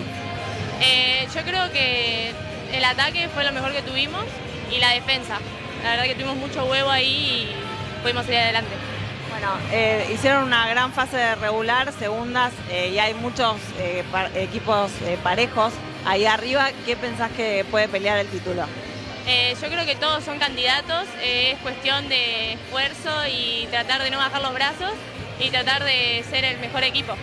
Eh, 0.81 1.27
yo 1.35 1.43
creo 1.43 1.73
que 1.73 2.33
el 2.73 2.85
ataque 2.85 3.29
fue 3.35 3.43
lo 3.43 3.51
mejor 3.51 3.73
que 3.73 3.83
tuvimos 3.83 4.25
y 4.71 4.79
la 4.79 4.91
defensa. 4.91 5.39
La 5.83 5.91
verdad 5.91 6.05
que 6.05 6.15
tuvimos 6.15 6.37
mucho 6.37 6.65
huevo 6.65 6.91
ahí 6.91 7.49
y 7.49 8.03
pudimos 8.03 8.25
salir 8.25 8.39
adelante. 8.39 8.92
Bueno, 9.43 9.59
eh, 9.73 10.09
hicieron 10.15 10.45
una 10.45 10.69
gran 10.69 10.93
fase 10.93 11.17
de 11.17 11.35
regular, 11.35 11.93
segundas, 11.99 12.53
eh, 12.71 12.93
y 12.95 13.01
hay 13.01 13.13
muchos 13.15 13.57
eh, 13.77 14.05
par- 14.13 14.31
equipos 14.37 14.93
parejos 15.25 15.73
ahí 16.07 16.27
arriba. 16.27 16.71
¿Qué 16.87 16.95
pensás 16.95 17.29
que 17.33 17.65
puede 17.69 17.89
pelear 17.89 18.19
el 18.19 18.29
título? 18.29 18.65
Yo 19.61 19.69
creo 19.69 19.85
que 19.85 19.97
todos 19.97 20.23
son 20.23 20.39
candidatos, 20.39 21.07
es 21.25 21.59
cuestión 21.59 22.09
de 22.09 22.53
esfuerzo 22.53 23.11
y 23.29 23.67
tratar 23.73 24.01
de 24.05 24.11
no 24.11 24.19
bajar 24.19 24.43
los 24.43 24.55
brazos 24.55 24.93
y 25.41 25.51
tratar 25.51 25.83
de 25.83 26.25
ser 26.31 26.45
el 26.45 26.59
mejor 26.59 26.85
equipo. 26.85 27.15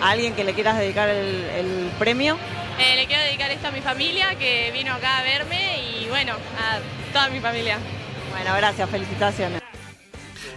¿A 0.00 0.10
alguien 0.10 0.34
que 0.34 0.44
le 0.44 0.54
quieras 0.54 0.78
dedicar 0.78 1.08
el, 1.08 1.50
el 1.56 1.90
premio? 1.98 2.38
Le 2.78 3.06
quiero 3.06 3.24
dedicar 3.24 3.50
esto 3.50 3.66
a 3.68 3.70
mi 3.72 3.80
familia 3.80 4.36
que 4.36 4.70
vino 4.72 4.92
acá 4.94 5.18
a 5.18 5.22
verme 5.24 5.80
y 5.80 6.06
bueno, 6.08 6.34
a 6.60 6.78
toda 7.12 7.28
mi 7.28 7.40
familia. 7.40 7.78
Bueno, 8.32 8.54
gracias, 8.56 8.88
felicitaciones. 8.88 9.60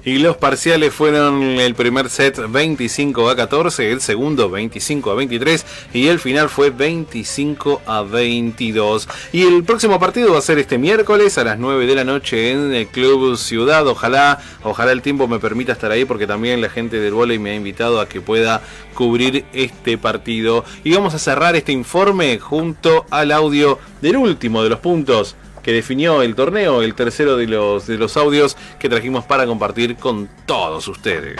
Y 0.08 0.20
los 0.20 0.38
parciales 0.38 0.94
fueron 0.94 1.44
el 1.44 1.76
primer 1.76 2.10
set 2.10 2.40
25 2.48 3.30
a 3.30 3.36
14, 3.36 3.92
el 3.92 4.00
segundo 4.00 4.50
25 4.50 5.12
a 5.12 5.16
23 5.16 5.66
y 5.94 6.08
el 6.08 6.22
final 6.22 6.48
fue 6.48 6.70
25 6.70 7.82
a 7.86 8.04
22. 8.04 9.10
Y 9.34 9.42
el 9.42 9.66
próximo 9.66 10.00
partido 10.00 10.32
va 10.32 10.38
a 10.38 10.42
ser 10.42 10.60
este 10.60 10.78
miércoles 10.78 11.38
a 11.38 11.44
las 11.44 11.60
9 11.60 11.86
de 11.86 11.96
la 11.96 12.06
noche 12.06 12.52
en 12.52 12.74
el 12.74 12.88
Club 12.88 13.36
Ciudad. 13.36 13.86
Ojalá, 13.86 14.42
ojalá 14.64 14.94
el 14.94 15.02
tiempo 15.02 15.28
me 15.28 15.40
permita 15.40 15.74
estar 15.74 15.92
ahí 15.92 16.06
porque 16.06 16.26
también 16.26 16.62
la 16.62 16.70
gente 16.70 17.02
del 17.02 17.14
volei 17.14 17.38
me 17.38 17.50
ha 17.50 17.56
invitado 17.56 18.00
a 18.00 18.08
que 18.08 18.22
pueda 18.22 18.62
cubrir 18.94 19.44
este 19.52 19.98
partido. 19.98 20.64
Y 20.86 20.94
vamos 20.94 21.16
a 21.16 21.20
cerrar 21.20 21.58
este 21.58 21.74
informe 21.74 22.40
junto 22.40 23.06
al 23.10 23.34
audio 23.34 23.78
del 24.02 24.16
último 24.16 24.64
de 24.64 24.70
los 24.70 24.80
puntos 24.80 25.36
que 25.68 25.74
definió 25.74 26.22
el 26.22 26.34
torneo, 26.34 26.82
el 26.82 26.96
tercero 26.96 27.36
de 27.36 27.46
los, 27.46 27.88
de 27.88 27.98
los 27.98 28.16
audios 28.16 28.56
que 28.80 28.88
trajimos 28.88 29.26
para 29.26 29.46
compartir 29.46 29.98
con 29.98 30.30
todos 30.46 30.88
ustedes. 30.88 31.36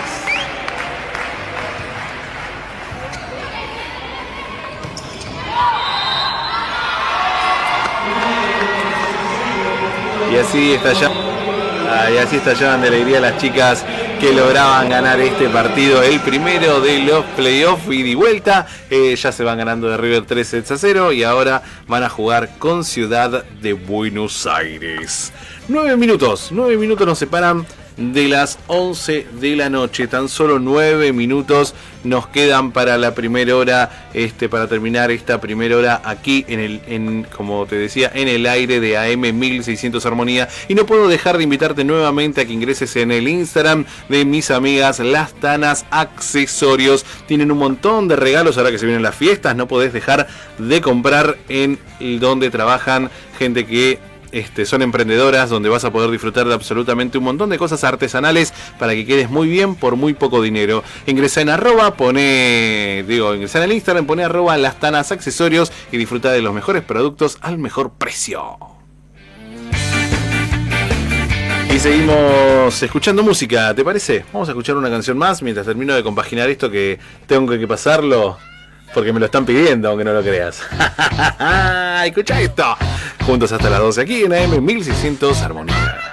Y 10.30 10.36
así 10.36 10.74
estallaban, 10.74 11.18
y 12.14 12.18
así 12.18 12.36
estallaban 12.36 12.82
de 12.82 12.90
alegría 12.90 13.22
las 13.22 13.38
chicas 13.38 13.86
que 14.20 14.34
lograban 14.34 14.90
ganar 14.90 15.20
este 15.20 15.48
partido, 15.50 16.02
el 16.02 16.20
primero 16.22 16.82
de 16.82 17.00
los 17.00 17.24
playoffs 17.36 17.88
y 17.90 18.02
de 18.02 18.16
vuelta. 18.16 18.66
Eh, 18.90 19.16
ya 19.16 19.32
se 19.32 19.44
van 19.44 19.60
ganando 19.60 19.90
de 19.90 19.98
River 19.98 20.26
3 20.26 20.48
sets 20.48 20.72
a 20.72 20.78
0 20.78 21.12
y 21.12 21.24
ahora 21.24 21.62
van 21.88 22.04
a 22.04 22.10
jugar 22.10 22.58
con 22.58 22.84
Ciudad 22.84 23.44
de 23.44 23.74
Buenos 23.74 24.48
Aires. 24.48 25.32
9 25.68 25.98
minutos, 25.98 26.50
9 26.52 26.78
minutos 26.78 27.06
nos 27.06 27.20
separan 27.20 27.66
de 27.98 28.28
las 28.28 28.60
11 28.68 29.28
de 29.40 29.56
la 29.56 29.70
noche. 29.70 30.08
Tan 30.08 30.30
solo 30.30 30.60
9 30.60 31.12
minutos 31.14 31.74
nos 32.04 32.28
quedan 32.28 32.72
para 32.72 32.98
la 32.98 33.14
primera 33.16 33.56
hora, 33.56 34.10
este, 34.14 34.48
para 34.50 34.68
terminar 34.68 35.12
esta 35.12 35.42
primera 35.42 35.76
hora 35.76 36.02
aquí 36.06 36.46
en 36.48 36.60
el, 36.60 36.82
en, 36.88 37.24
como 37.24 37.66
te 37.66 37.76
decía, 37.76 38.12
en 38.14 38.28
el 38.28 38.46
aire 38.46 38.80
de 38.80 38.98
AM 38.98 39.38
1600 39.38 40.06
Armonía. 40.06 40.48
Y 40.68 40.76
no 40.76 40.86
puedo 40.86 41.08
dejar 41.08 41.38
de 41.38 41.44
invitarte 41.44 41.84
nuevamente 41.84 42.42
a 42.42 42.46
que 42.46 42.54
ingreses 42.54 42.96
en 42.96 43.12
el 43.12 43.28
Instagram 43.28 43.86
de 44.10 44.26
mis 44.26 44.52
amigas 44.52 45.00
Las 45.00 45.34
Tanas 45.34 45.86
Accesorios. 45.90 47.06
Tienen 47.26 47.52
un 47.52 47.58
montón 47.58 48.08
de 48.08 48.16
regalos 48.16 48.58
ahora 48.58 48.72
que 48.72 48.78
se 48.78 48.86
vienen 48.86 49.04
las 49.04 49.16
fiestas. 49.16 49.56
No 49.56 49.68
podés 49.68 49.92
dejar 49.92 50.28
de 50.58 50.82
comprar 50.82 51.38
en 51.50 51.80
donde 52.20 52.50
trabajan 52.52 53.10
gente 53.38 53.66
que 53.66 54.00
este, 54.32 54.66
son 54.66 54.82
emprendedoras 54.82 55.50
donde 55.50 55.70
vas 55.70 55.86
a 55.86 55.92
poder 55.92 56.10
disfrutar 56.12 56.48
de 56.48 56.54
absolutamente 56.54 57.18
un 57.18 57.24
montón 57.24 57.50
de 57.50 57.58
cosas 57.58 57.84
artesanales 57.84 58.54
para 58.80 58.94
que 58.94 59.06
quedes 59.06 59.30
muy 59.30 59.48
bien 59.48 59.76
por 59.76 59.96
muy 59.96 60.14
poco 60.14 60.42
dinero. 60.42 60.84
Ingresa 61.06 61.42
en 61.42 61.50
arroba, 61.50 61.96
pone, 61.96 63.04
digo, 63.08 63.34
ingresa 63.34 63.60
en 63.60 63.66
el 63.66 63.74
Instagram, 63.74 64.06
pone 64.06 64.24
arroba 64.24 64.58
las 64.58 64.80
tanas 64.80 65.12
accesorios 65.12 65.72
y 65.92 65.98
disfruta 65.98 66.32
de 66.32 66.42
los 66.42 66.54
mejores 66.54 66.84
productos 66.84 67.38
al 67.42 67.58
mejor 67.58 67.94
precio. 67.94 68.58
Y 71.74 71.80
seguimos 71.80 72.82
escuchando 72.82 73.22
música, 73.22 73.74
¿te 73.76 73.84
parece? 73.84 74.26
Vamos 74.34 74.48
a 74.48 74.52
escuchar 74.52 74.78
una 74.78 74.90
canción 74.90 75.18
más 75.18 75.44
mientras 75.44 75.68
termino 75.68 75.94
de 75.94 76.02
compaginar 76.02 76.50
esto 76.50 76.72
que 76.72 76.98
tengo 77.28 77.52
que 77.58 77.68
pasarlo 77.68 78.38
porque 78.94 79.14
me 79.14 79.20
lo 79.20 79.26
están 79.26 79.46
pidiendo, 79.46 79.90
aunque 79.90 80.04
no 80.04 80.14
lo 80.14 80.22
creas. 80.22 80.62
Escucha 82.06 82.42
esto. 82.42 82.76
Juntos 83.26 83.52
hasta 83.52 83.70
las 83.70 83.80
12 83.80 84.02
aquí 84.02 84.24
en 84.24 84.34
AM 84.34 84.64
1600 84.64 85.42
Armonía. 85.42 86.07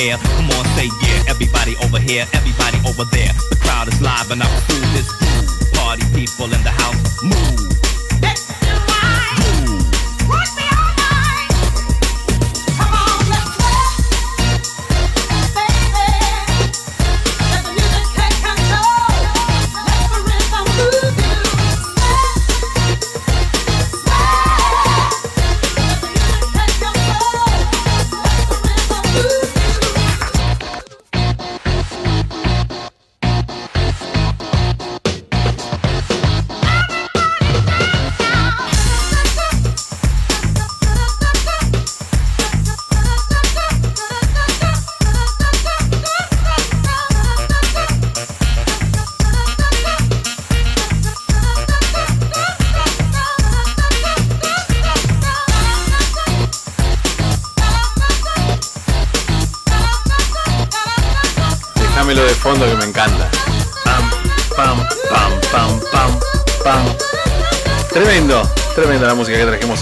Air. 0.00 0.16
Come 0.18 0.50
on, 0.56 0.64
say 0.76 0.88
yeah. 1.02 1.30
Everybody 1.30 1.76
over 1.84 1.98
here, 1.98 2.26
everybody 2.32 2.78
over 2.88 3.04
there. 3.12 3.32
The 3.50 3.58
crowd 3.60 3.88
is 3.88 4.00
live 4.00 4.30
and 4.30 4.42
I'm 4.42 4.54
through 4.66 4.86
this. 4.96 5.08
Party 5.76 6.04
people 6.14 6.52
in 6.52 6.63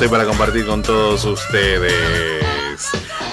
para 0.09 0.25
compartir 0.25 0.67
con 0.67 0.83
todos 0.83 1.25
ustedes. 1.25 1.93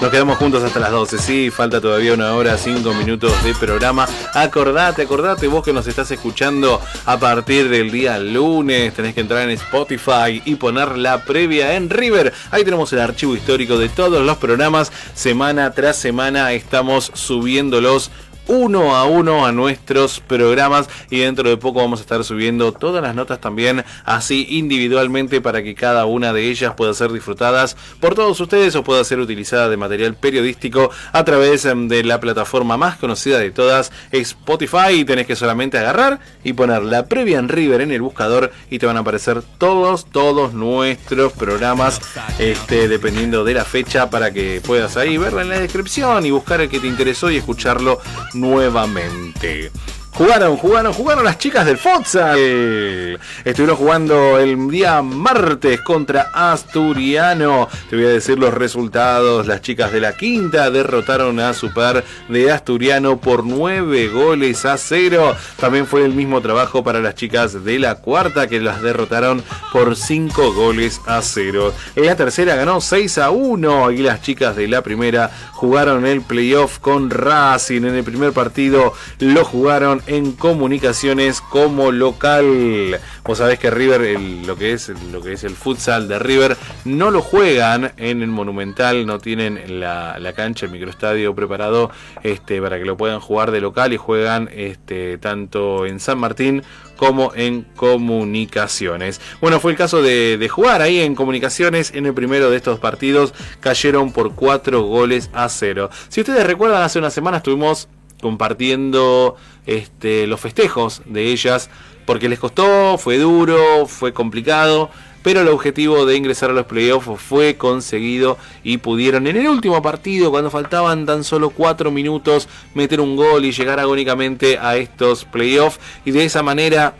Nos 0.00 0.10
quedamos 0.10 0.38
juntos 0.38 0.62
hasta 0.62 0.78
las 0.78 0.90
12, 0.92 1.18
sí, 1.18 1.50
falta 1.50 1.80
todavía 1.80 2.14
una 2.14 2.34
hora, 2.34 2.56
cinco 2.56 2.94
minutos 2.94 3.32
de 3.42 3.54
programa. 3.54 4.06
Acordate, 4.34 5.02
acordate, 5.02 5.46
vos 5.48 5.64
que 5.64 5.72
nos 5.72 5.86
estás 5.86 6.10
escuchando 6.10 6.80
a 7.06 7.18
partir 7.18 7.68
del 7.68 7.90
día 7.90 8.18
lunes, 8.18 8.94
tenés 8.94 9.14
que 9.14 9.20
entrar 9.20 9.42
en 9.42 9.50
Spotify 9.50 10.40
y 10.44 10.54
poner 10.54 10.96
la 10.96 11.24
previa 11.24 11.74
en 11.74 11.90
River. 11.90 12.32
Ahí 12.50 12.64
tenemos 12.64 12.92
el 12.92 13.00
archivo 13.00 13.34
histórico 13.34 13.76
de 13.76 13.88
todos 13.88 14.24
los 14.24 14.38
programas. 14.38 14.92
Semana 15.14 15.72
tras 15.72 15.96
semana 15.96 16.52
estamos 16.52 17.10
subiéndolos 17.14 18.10
uno 18.50 18.96
a 18.96 19.04
uno 19.04 19.46
a 19.46 19.52
nuestros 19.52 20.18
programas 20.18 20.88
y 21.08 21.20
dentro 21.20 21.48
de 21.48 21.56
poco 21.56 21.78
vamos 21.78 22.00
a 22.00 22.02
estar 22.02 22.24
subiendo 22.24 22.72
todas 22.72 23.00
las 23.00 23.14
notas 23.14 23.40
también 23.40 23.84
así 24.04 24.44
individualmente 24.50 25.40
para 25.40 25.62
que 25.62 25.76
cada 25.76 26.04
una 26.04 26.32
de 26.32 26.50
ellas 26.50 26.74
pueda 26.74 26.92
ser 26.92 27.12
disfrutadas 27.12 27.76
por 28.00 28.16
todos 28.16 28.40
ustedes 28.40 28.74
o 28.74 28.82
pueda 28.82 29.04
ser 29.04 29.20
utilizada 29.20 29.68
de 29.68 29.76
material 29.76 30.16
periodístico 30.16 30.90
a 31.12 31.24
través 31.24 31.64
em, 31.64 31.86
de 31.86 32.02
la 32.02 32.18
plataforma 32.18 32.76
más 32.76 32.96
conocida 32.96 33.38
de 33.38 33.52
todas 33.52 33.92
Spotify 34.10 34.94
y 34.94 35.04
tenés 35.04 35.28
que 35.28 35.36
solamente 35.36 35.78
agarrar 35.78 36.18
y 36.42 36.52
poner 36.52 36.82
la 36.82 37.06
previa 37.06 37.38
en 37.38 37.48
River 37.48 37.82
en 37.82 37.92
el 37.92 38.02
buscador 38.02 38.50
y 38.68 38.80
te 38.80 38.86
van 38.86 38.96
a 38.96 39.00
aparecer 39.00 39.42
todos 39.58 40.06
todos 40.06 40.54
nuestros 40.54 41.32
programas 41.34 42.00
este 42.40 42.88
dependiendo 42.88 43.44
de 43.44 43.54
la 43.54 43.64
fecha 43.64 44.10
para 44.10 44.32
que 44.32 44.60
puedas 44.60 44.96
ahí 44.96 45.18
verla 45.18 45.42
en 45.42 45.50
la 45.50 45.60
descripción 45.60 46.26
y 46.26 46.32
buscar 46.32 46.60
el 46.60 46.68
que 46.68 46.80
te 46.80 46.88
interesó 46.88 47.30
y 47.30 47.36
escucharlo 47.36 48.00
nuevamente. 48.40 49.70
Jugaron, 50.12 50.56
jugaron, 50.56 50.92
jugaron 50.92 51.24
las 51.24 51.38
chicas 51.38 51.64
del 51.64 51.78
futsal. 51.78 53.18
Estuvieron 53.44 53.76
jugando 53.76 54.38
el 54.38 54.68
día 54.68 55.00
martes 55.02 55.80
contra 55.80 56.30
Asturiano. 56.34 57.68
Te 57.88 57.96
voy 57.96 58.04
a 58.04 58.08
decir 58.08 58.38
los 58.38 58.52
resultados. 58.52 59.46
Las 59.46 59.62
chicas 59.62 59.92
de 59.92 60.00
la 60.00 60.16
quinta 60.16 60.70
derrotaron 60.70 61.40
a 61.40 61.54
su 61.54 61.72
par 61.72 62.04
de 62.28 62.50
Asturiano 62.50 63.18
por 63.18 63.44
9 63.44 64.08
goles 64.08 64.64
a 64.66 64.76
0. 64.76 65.34
También 65.58 65.86
fue 65.86 66.04
el 66.04 66.12
mismo 66.12 66.40
trabajo 66.42 66.84
para 66.84 67.00
las 67.00 67.14
chicas 67.14 67.64
de 67.64 67.78
la 67.78 67.94
cuarta 67.94 68.48
que 68.48 68.60
las 68.60 68.82
derrotaron 68.82 69.42
por 69.72 69.96
5 69.96 70.52
goles 70.52 71.00
a 71.06 71.22
0. 71.22 71.72
En 71.96 72.06
la 72.06 72.16
tercera 72.16 72.56
ganó 72.56 72.80
6 72.80 73.18
a 73.18 73.30
1 73.30 73.92
y 73.92 73.98
las 73.98 74.20
chicas 74.20 74.56
de 74.56 74.68
la 74.68 74.82
primera 74.82 75.30
jugaron 75.52 76.04
el 76.04 76.20
playoff 76.20 76.78
con 76.78 77.10
Racing. 77.10 77.84
En 77.84 77.94
el 77.94 78.04
primer 78.04 78.32
partido 78.32 78.92
lo 79.18 79.44
jugaron 79.44 79.99
en 80.06 80.32
comunicaciones 80.32 81.40
como 81.40 81.92
local. 81.92 82.98
Vos 83.24 83.38
sabés 83.38 83.58
que 83.58 83.70
River, 83.70 84.18
lo, 84.20 84.56
que 84.56 84.72
es, 84.72 84.88
lo 85.12 85.22
que 85.22 85.32
es 85.34 85.44
el 85.44 85.54
futsal 85.54 86.08
de 86.08 86.18
River, 86.18 86.56
no 86.84 87.10
lo 87.10 87.22
juegan 87.22 87.92
en 87.96 88.22
el 88.22 88.28
Monumental, 88.28 89.06
no 89.06 89.18
tienen 89.18 89.80
la, 89.80 90.18
la 90.18 90.32
cancha, 90.32 90.66
el 90.66 90.72
microestadio 90.72 91.34
preparado 91.34 91.90
este, 92.22 92.60
para 92.60 92.78
que 92.78 92.84
lo 92.84 92.96
puedan 92.96 93.20
jugar 93.20 93.50
de 93.50 93.60
local 93.60 93.92
y 93.92 93.96
juegan 93.96 94.48
este, 94.52 95.18
tanto 95.18 95.86
en 95.86 96.00
San 96.00 96.18
Martín 96.18 96.62
como 96.96 97.32
en 97.34 97.62
comunicaciones. 97.62 99.20
Bueno, 99.40 99.58
fue 99.58 99.72
el 99.72 99.78
caso 99.78 100.02
de, 100.02 100.36
de 100.36 100.48
jugar 100.48 100.82
ahí 100.82 101.00
en 101.00 101.14
comunicaciones 101.14 101.92
en 101.94 102.06
el 102.06 102.12
primero 102.12 102.50
de 102.50 102.56
estos 102.56 102.78
partidos. 102.78 103.32
Cayeron 103.60 104.12
por 104.12 104.34
4 104.34 104.82
goles 104.82 105.30
a 105.32 105.48
0. 105.48 105.88
Si 106.08 106.20
ustedes 106.20 106.46
recuerdan, 106.46 106.82
hace 106.82 106.98
una 106.98 107.10
semana 107.10 107.38
estuvimos 107.38 107.88
compartiendo 108.20 109.36
este, 109.66 110.26
los 110.26 110.40
festejos 110.40 111.02
de 111.06 111.24
ellas 111.24 111.70
porque 112.06 112.28
les 112.28 112.40
costó, 112.40 112.98
fue 112.98 113.18
duro, 113.18 113.86
fue 113.86 114.12
complicado. 114.12 114.90
Pero 115.22 115.42
el 115.42 115.48
objetivo 115.48 116.06
de 116.06 116.16
ingresar 116.16 116.50
a 116.50 116.54
los 116.54 116.66
playoffs 116.66 117.20
fue 117.20 117.56
conseguido 117.56 118.38
y 118.64 118.78
pudieron 118.78 119.26
en 119.26 119.36
el 119.36 119.48
último 119.48 119.82
partido, 119.82 120.30
cuando 120.30 120.50
faltaban 120.50 121.04
tan 121.04 121.24
solo 121.24 121.50
4 121.50 121.90
minutos, 121.90 122.48
meter 122.74 123.00
un 123.00 123.16
gol 123.16 123.44
y 123.44 123.52
llegar 123.52 123.78
agónicamente 123.78 124.58
a 124.58 124.76
estos 124.76 125.26
playoffs. 125.26 125.78
Y 126.06 126.10
de 126.10 126.24
esa 126.24 126.42
manera 126.42 126.94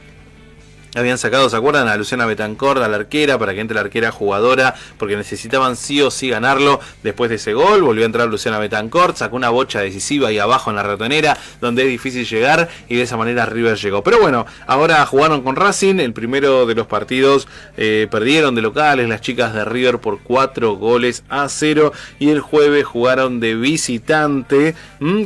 habían 0.95 1.19
sacado, 1.19 1.49
¿se 1.49 1.57
acuerdan? 1.57 1.89
A 1.89 1.97
Luciana 1.97 2.27
Betancourt, 2.27 2.83
a 2.83 2.89
la 2.89 2.97
arquera, 2.97 3.39
para 3.39 3.55
que 3.55 3.61
entre 3.61 3.75
la 3.75 3.83
arquera 3.83 4.11
jugadora, 4.11 4.75
porque 4.99 5.17
necesitaban 5.17 5.77
sí 5.77 6.01
o 6.03 6.11
sí 6.11 6.29
ganarlo. 6.29 6.81
Después 7.03 7.31
de 7.31 7.37
ese 7.37 7.53
gol, 7.53 7.83
volvió 7.83 8.05
a 8.05 8.07
entrar 8.07 8.29
Luciana 8.29 8.59
Betancourt, 8.59 9.17
sacó 9.17 9.37
una 9.37 9.51
bocha 9.51 9.81
decisiva 9.81 10.29
ahí 10.29 10.39
abajo 10.39 10.71
en 10.71 10.77
la 10.77 10.83
ratonera, 10.83 11.37
donde 11.61 11.83
es 11.83 11.89
difícil 11.89 12.27
llegar, 12.27 12.69
y 12.89 12.97
de 12.97 13.03
esa 13.03 13.17
manera 13.17 13.47
River 13.47 13.77
llegó. 13.77 14.03
Pero 14.03 14.21
bueno, 14.21 14.47
ahora 14.67 15.05
jugaron 15.07 15.43
con 15.43 15.57
Racing, 15.57 16.01
el 16.01 16.13
primero 16.13 16.67
de 16.67 16.75
los 16.75 16.87
partidos 16.87 17.47
eh, 17.77 18.09
perdieron 18.11 18.55
de 18.55 18.63
locales 18.63 19.09
las 19.09 19.21
chicas 19.21 19.55
de 19.55 19.65
River 19.65 19.99
por 19.99 20.21
4 20.23 20.75
goles 20.75 21.25
a 21.29 21.49
0, 21.49 21.93
y 22.19 22.31
el 22.31 22.41
jueves 22.41 22.85
jugaron 22.85 23.41
de 23.41 23.55
visitante, 23.55 24.75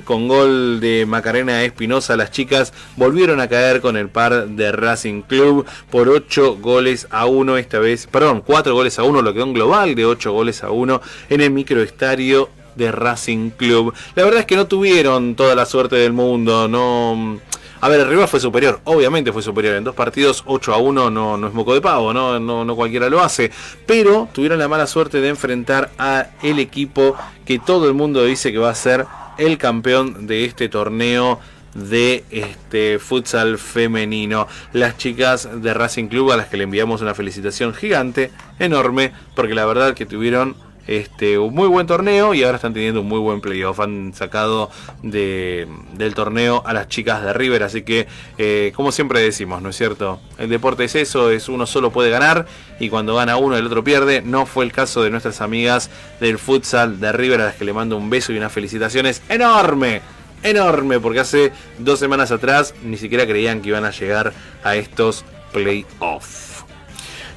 con 0.04 0.28
gol 0.28 0.80
de 0.80 1.04
Macarena 1.06 1.62
Espinosa. 1.62 2.16
Las 2.16 2.30
chicas 2.30 2.72
volvieron 2.96 3.40
a 3.40 3.48
caer 3.48 3.80
con 3.80 3.96
el 3.96 4.08
par 4.08 4.48
de 4.48 4.72
Racing 4.72 5.22
Club 5.22 5.53
por 5.90 6.08
8 6.08 6.56
goles 6.60 7.06
a 7.10 7.26
1 7.26 7.56
esta 7.58 7.78
vez, 7.78 8.06
perdón, 8.06 8.42
4 8.44 8.74
goles 8.74 8.98
a 8.98 9.02
1, 9.04 9.22
lo 9.22 9.32
quedó 9.32 9.44
en 9.44 9.52
global 9.52 9.94
de 9.94 10.06
8 10.06 10.32
goles 10.32 10.64
a 10.64 10.70
1 10.70 11.00
en 11.30 11.40
el 11.40 11.50
microestadio 11.50 12.50
de 12.74 12.90
Racing 12.90 13.50
Club. 13.50 13.94
La 14.14 14.24
verdad 14.24 14.40
es 14.40 14.46
que 14.46 14.56
no 14.56 14.66
tuvieron 14.66 15.34
toda 15.34 15.54
la 15.54 15.66
suerte 15.66 15.96
del 15.96 16.12
mundo, 16.12 16.68
no... 16.68 17.40
A 17.80 17.88
ver, 17.88 18.00
el 18.00 18.08
rival 18.08 18.26
fue 18.28 18.40
superior, 18.40 18.80
obviamente 18.84 19.30
fue 19.30 19.42
superior. 19.42 19.74
En 19.74 19.84
dos 19.84 19.94
partidos, 19.94 20.42
8 20.46 20.72
a 20.72 20.78
1 20.78 21.10
no, 21.10 21.36
no 21.36 21.46
es 21.46 21.52
moco 21.52 21.74
de 21.74 21.82
pavo, 21.82 22.14
¿no? 22.14 22.40
No, 22.40 22.64
no 22.64 22.76
cualquiera 22.76 23.10
lo 23.10 23.20
hace. 23.20 23.50
Pero 23.84 24.26
tuvieron 24.32 24.58
la 24.58 24.68
mala 24.68 24.86
suerte 24.86 25.20
de 25.20 25.28
enfrentar 25.28 25.90
a 25.98 26.28
el 26.42 26.60
equipo 26.60 27.14
que 27.44 27.58
todo 27.58 27.86
el 27.86 27.92
mundo 27.92 28.24
dice 28.24 28.52
que 28.52 28.58
va 28.58 28.70
a 28.70 28.74
ser 28.74 29.04
el 29.36 29.58
campeón 29.58 30.26
de 30.26 30.46
este 30.46 30.70
torneo 30.70 31.40
de 31.74 32.24
este 32.30 32.98
futsal 32.98 33.58
femenino. 33.58 34.46
Las 34.72 34.96
chicas 34.96 35.48
de 35.62 35.74
Racing 35.74 36.08
Club 36.08 36.32
a 36.32 36.36
las 36.36 36.48
que 36.48 36.56
le 36.56 36.64
enviamos 36.64 37.02
una 37.02 37.14
felicitación 37.14 37.74
gigante, 37.74 38.30
enorme, 38.58 39.12
porque 39.34 39.54
la 39.54 39.66
verdad 39.66 39.94
que 39.94 40.06
tuvieron 40.06 40.56
este, 40.86 41.38
un 41.38 41.54
muy 41.54 41.66
buen 41.66 41.86
torneo 41.86 42.34
y 42.34 42.42
ahora 42.42 42.56
están 42.56 42.74
teniendo 42.74 43.00
un 43.00 43.08
muy 43.08 43.18
buen 43.18 43.40
playoff. 43.40 43.80
Han 43.80 44.12
sacado 44.14 44.70
de, 45.02 45.66
del 45.94 46.14
torneo 46.14 46.62
a 46.66 46.72
las 46.72 46.88
chicas 46.88 47.22
de 47.22 47.32
River, 47.32 47.62
así 47.62 47.82
que 47.82 48.06
eh, 48.38 48.72
como 48.74 48.92
siempre 48.92 49.20
decimos, 49.20 49.62
¿no 49.62 49.70
es 49.70 49.76
cierto? 49.76 50.20
El 50.38 50.50
deporte 50.50 50.84
es 50.84 50.94
eso, 50.94 51.30
es 51.30 51.48
uno 51.48 51.66
solo 51.66 51.90
puede 51.90 52.10
ganar 52.10 52.46
y 52.78 52.88
cuando 52.88 53.14
gana 53.14 53.36
uno 53.36 53.56
el 53.56 53.66
otro 53.66 53.82
pierde. 53.82 54.22
No 54.22 54.46
fue 54.46 54.64
el 54.64 54.72
caso 54.72 55.02
de 55.02 55.10
nuestras 55.10 55.40
amigas 55.40 55.90
del 56.20 56.38
futsal 56.38 57.00
de 57.00 57.12
River 57.12 57.40
a 57.40 57.44
las 57.46 57.54
que 57.54 57.64
le 57.64 57.72
mando 57.72 57.96
un 57.96 58.10
beso 58.10 58.32
y 58.32 58.36
unas 58.36 58.52
felicitaciones 58.52 59.22
enorme 59.28 60.02
enorme, 60.44 61.00
porque 61.00 61.20
hace 61.20 61.52
dos 61.78 61.98
semanas 61.98 62.30
atrás 62.30 62.74
ni 62.84 62.96
siquiera 62.96 63.26
creían 63.26 63.60
que 63.60 63.70
iban 63.70 63.84
a 63.84 63.90
llegar 63.90 64.32
a 64.62 64.76
estos 64.76 65.24
playoffs. 65.52 66.64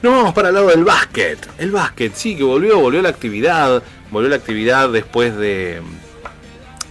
Nos 0.04 0.14
vamos 0.14 0.34
para 0.34 0.50
el 0.50 0.54
lado 0.54 0.68
del 0.68 0.84
básquet. 0.84 1.40
El 1.58 1.72
básquet, 1.72 2.14
sí, 2.14 2.36
que 2.36 2.44
volvió, 2.44 2.80
volvió 2.80 3.02
la 3.02 3.10
actividad. 3.10 3.82
Volvió 4.12 4.30
la 4.30 4.36
actividad 4.36 4.90
después 4.90 5.36
de, 5.36 5.82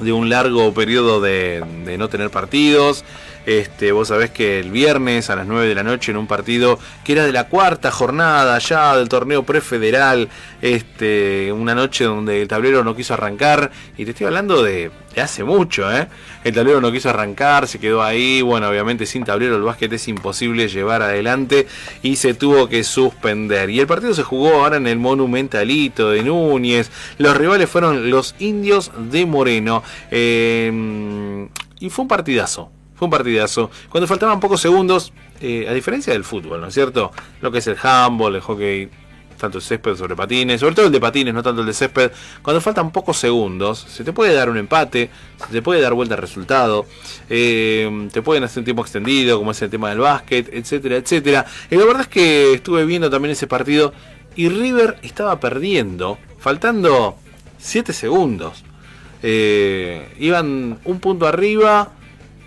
de 0.00 0.12
un 0.12 0.28
largo 0.28 0.74
periodo 0.74 1.20
de, 1.20 1.64
de 1.84 1.98
no 1.98 2.08
tener 2.08 2.30
partidos. 2.30 3.04
Este, 3.46 3.92
vos 3.92 4.08
sabés 4.08 4.30
que 4.30 4.58
el 4.58 4.72
viernes 4.72 5.30
a 5.30 5.36
las 5.36 5.46
9 5.46 5.68
de 5.68 5.74
la 5.76 5.84
noche 5.84 6.10
en 6.10 6.18
un 6.18 6.26
partido 6.26 6.80
que 7.04 7.12
era 7.12 7.24
de 7.24 7.30
la 7.30 7.46
cuarta 7.46 7.92
jornada 7.92 8.58
ya 8.58 8.96
del 8.96 9.08
torneo 9.08 9.44
prefederal, 9.44 10.28
este, 10.60 11.52
una 11.52 11.76
noche 11.76 12.04
donde 12.04 12.42
el 12.42 12.48
tablero 12.48 12.82
no 12.82 12.96
quiso 12.96 13.14
arrancar, 13.14 13.70
y 13.96 14.04
te 14.04 14.10
estoy 14.10 14.26
hablando 14.26 14.64
de, 14.64 14.90
hace 15.16 15.44
mucho, 15.44 15.90
¿eh? 15.96 16.08
El 16.42 16.54
tablero 16.54 16.80
no 16.80 16.90
quiso 16.90 17.08
arrancar, 17.08 17.68
se 17.68 17.78
quedó 17.78 18.02
ahí, 18.02 18.42
bueno, 18.42 18.68
obviamente 18.68 19.06
sin 19.06 19.24
tablero 19.24 19.54
el 19.54 19.62
básquet 19.62 19.92
es 19.92 20.08
imposible 20.08 20.66
llevar 20.68 21.02
adelante 21.02 21.68
y 22.02 22.16
se 22.16 22.34
tuvo 22.34 22.68
que 22.68 22.82
suspender. 22.82 23.70
Y 23.70 23.78
el 23.78 23.86
partido 23.86 24.12
se 24.12 24.24
jugó 24.24 24.54
ahora 24.54 24.76
en 24.76 24.88
el 24.88 24.98
Monumentalito 24.98 26.10
de 26.10 26.24
Núñez, 26.24 26.90
los 27.18 27.36
rivales 27.36 27.70
fueron 27.70 28.10
los 28.10 28.34
indios 28.40 28.90
de 28.96 29.24
Moreno, 29.24 29.84
eh, 30.10 31.48
y 31.78 31.90
fue 31.90 32.02
un 32.02 32.08
partidazo. 32.08 32.75
Fue 32.96 33.06
un 33.06 33.10
partidazo. 33.10 33.70
Cuando 33.88 34.06
faltaban 34.06 34.40
pocos 34.40 34.60
segundos, 34.60 35.12
eh, 35.40 35.66
a 35.68 35.72
diferencia 35.72 36.12
del 36.12 36.24
fútbol, 36.24 36.60
¿no 36.60 36.68
es 36.68 36.74
cierto? 36.74 37.12
Lo 37.40 37.52
que 37.52 37.58
es 37.58 37.66
el 37.66 37.76
handball, 37.82 38.34
el 38.34 38.40
hockey, 38.40 38.88
tanto 39.36 39.58
el 39.58 39.64
césped 39.64 39.96
sobre 39.96 40.16
patines, 40.16 40.60
sobre 40.60 40.74
todo 40.74 40.86
el 40.86 40.92
de 40.92 41.00
patines, 41.00 41.34
no 41.34 41.42
tanto 41.42 41.60
el 41.60 41.66
de 41.66 41.72
césped. 41.72 42.10
Cuando 42.42 42.60
faltan 42.60 42.90
pocos 42.90 43.18
segundos, 43.18 43.78
se 43.88 44.02
te 44.02 44.12
puede 44.12 44.34
dar 44.34 44.48
un 44.48 44.56
empate, 44.56 45.10
se 45.38 45.52
te 45.52 45.62
puede 45.62 45.80
dar 45.80 45.94
vuelta 45.94 46.14
al 46.14 46.20
resultado, 46.20 46.86
eh, 47.28 48.08
te 48.12 48.22
pueden 48.22 48.44
hacer 48.44 48.60
un 48.60 48.64
tiempo 48.64 48.82
extendido, 48.82 49.38
como 49.38 49.50
es 49.50 49.62
el 49.62 49.70
tema 49.70 49.90
del 49.90 49.98
básquet, 49.98 50.48
etcétera, 50.52 50.96
etcétera. 50.96 51.46
Y 51.70 51.76
la 51.76 51.84
verdad 51.84 52.02
es 52.02 52.08
que 52.08 52.54
estuve 52.54 52.84
viendo 52.84 53.10
también 53.10 53.32
ese 53.32 53.46
partido 53.46 53.92
y 54.34 54.48
River 54.48 54.98
estaba 55.02 55.38
perdiendo, 55.40 56.18
faltando 56.38 57.16
7 57.58 57.92
segundos. 57.92 58.64
Eh, 59.22 60.14
iban 60.18 60.78
un 60.84 61.00
punto 61.00 61.26
arriba 61.26 61.90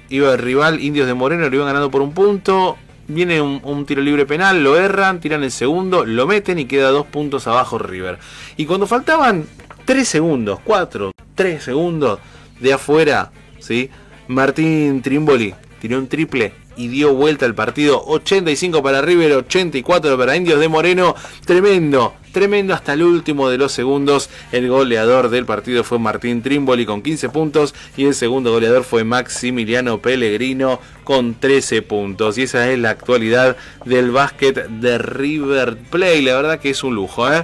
iba 0.10 0.34
el 0.34 0.40
rival 0.40 0.80
Indios 0.82 1.08
de 1.08 1.14
Moreno, 1.14 1.50
lo 1.50 1.56
iban 1.56 1.68
ganando 1.68 1.92
por 1.92 2.02
un 2.02 2.14
punto. 2.14 2.78
Viene 3.08 3.42
un, 3.42 3.86
tiro 3.88 4.02
libre 4.04 4.28
penal, 4.28 4.64
lo 4.64 4.78
erran, 4.78 5.20
tiran 5.20 5.44
el 5.44 5.52
segundo, 5.52 6.06
lo 6.06 6.28
meten 6.28 6.60
y 6.60 6.66
queda 6.66 6.90
dos 6.90 7.08
puntos 7.08 7.48
abajo 7.48 7.80
River. 7.80 8.20
Y 8.56 8.68
cuando 8.68 8.86
faltaban 8.86 9.46
3 9.86 10.08
segundos, 10.08 10.60
4, 10.64 11.12
3 11.34 11.64
segundos 11.64 12.20
de 12.60 12.74
afuera, 12.74 13.32
¿sí? 13.58 13.90
Martín 14.28 15.02
Trimboli 15.02 15.56
tiró 15.82 15.98
un 15.98 16.08
triple 16.08 16.54
y 16.80 16.88
dio 16.88 17.14
vuelta 17.14 17.46
al 17.46 17.54
partido. 17.54 18.02
85 18.08 18.82
para 18.82 19.02
River, 19.02 19.34
84 19.34 20.18
para 20.18 20.38
Indios 20.38 20.62
de 20.62 20.70
Moreno. 20.70 21.14
Tremendo, 21.46 22.14
tremendo 22.32 22.74
hasta 22.74 22.94
el 22.94 23.04
último 23.04 23.50
de 23.50 23.58
los 23.58 23.74
segundos. 23.74 24.30
El 24.54 24.70
goleador 24.70 25.30
del 25.30 25.46
partido 25.46 25.84
fue 25.84 26.00
Martín 26.00 26.42
Trimboli 26.42 26.86
con 26.86 27.02
15 27.02 27.30
puntos 27.30 27.76
y 27.98 28.06
el 28.06 28.16
segundo 28.16 28.54
goleador 28.54 28.86
fue 28.86 29.04
Maximiliano 29.04 30.00
Pellegrino 30.00 30.80
con 31.04 31.36
13 31.36 31.82
puntos. 31.82 32.38
Y 32.38 32.44
esa 32.44 32.72
es 32.72 32.80
la 32.80 32.92
actualidad 32.92 33.58
del 33.84 34.12
básquet 34.12 34.70
de 34.70 34.98
River 35.00 35.78
Play. 35.92 36.22
La 36.22 36.36
verdad 36.36 36.60
que 36.60 36.70
es 36.70 36.82
un 36.86 36.96
lujo, 36.96 37.30
¿eh? 37.30 37.44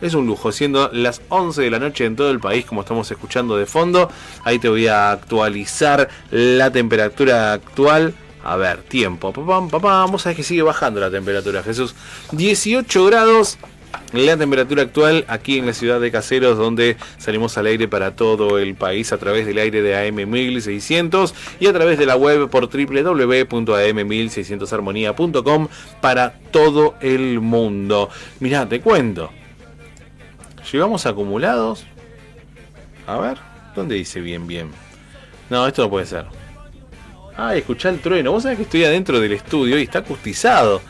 Es 0.00 0.14
un 0.14 0.28
lujo, 0.28 0.52
siendo 0.52 0.88
las 0.92 1.20
11 1.30 1.62
de 1.62 1.70
la 1.72 1.80
noche 1.80 2.04
en 2.04 2.14
todo 2.14 2.30
el 2.30 2.38
país, 2.38 2.64
como 2.64 2.82
estamos 2.82 3.10
escuchando 3.10 3.56
de 3.56 3.66
fondo. 3.66 4.08
Ahí 4.44 4.60
te 4.60 4.68
voy 4.68 4.86
a 4.86 5.10
actualizar 5.10 6.08
la 6.30 6.70
temperatura 6.70 7.52
actual. 7.52 8.14
A 8.48 8.56
ver, 8.56 8.82
tiempo. 8.82 9.30
Papá, 9.30 9.78
vamos 9.80 10.24
a 10.24 10.30
ver 10.30 10.36
que 10.36 10.42
sigue 10.42 10.62
bajando 10.62 11.00
la 11.00 11.10
temperatura, 11.10 11.62
Jesús. 11.62 11.94
18 12.32 13.04
grados. 13.04 13.58
La 14.14 14.38
temperatura 14.38 14.84
actual 14.84 15.26
aquí 15.28 15.58
en 15.58 15.66
la 15.66 15.74
ciudad 15.74 16.00
de 16.00 16.10
Caseros, 16.10 16.56
donde 16.56 16.96
salimos 17.18 17.58
al 17.58 17.66
aire 17.66 17.88
para 17.88 18.16
todo 18.16 18.58
el 18.58 18.74
país 18.74 19.12
a 19.12 19.18
través 19.18 19.44
del 19.44 19.58
aire 19.58 19.82
de 19.82 19.94
AM1600 19.94 21.34
y 21.60 21.66
a 21.66 21.74
través 21.74 21.98
de 21.98 22.06
la 22.06 22.16
web 22.16 22.48
por 22.48 22.70
www.am1600armonía.com 22.70 25.68
para 26.00 26.32
todo 26.50 26.94
el 27.02 27.40
mundo. 27.40 28.08
Mirá, 28.40 28.66
te 28.66 28.80
cuento. 28.80 29.28
Llevamos 30.72 31.04
acumulados. 31.04 31.84
A 33.06 33.18
ver, 33.18 33.36
¿dónde 33.76 33.96
dice 33.96 34.22
bien, 34.22 34.46
bien? 34.46 34.70
No, 35.50 35.66
esto 35.66 35.82
no 35.82 35.90
puede 35.90 36.06
ser. 36.06 36.47
Ay, 37.40 37.60
escuchá 37.60 37.88
el 37.90 38.00
trueno. 38.00 38.32
Vos 38.32 38.42
sabés 38.42 38.58
que 38.58 38.64
estoy 38.64 38.84
adentro 38.84 39.20
del 39.20 39.30
estudio 39.30 39.78
y 39.78 39.82
está 39.84 40.00
acustizado. 40.00 40.82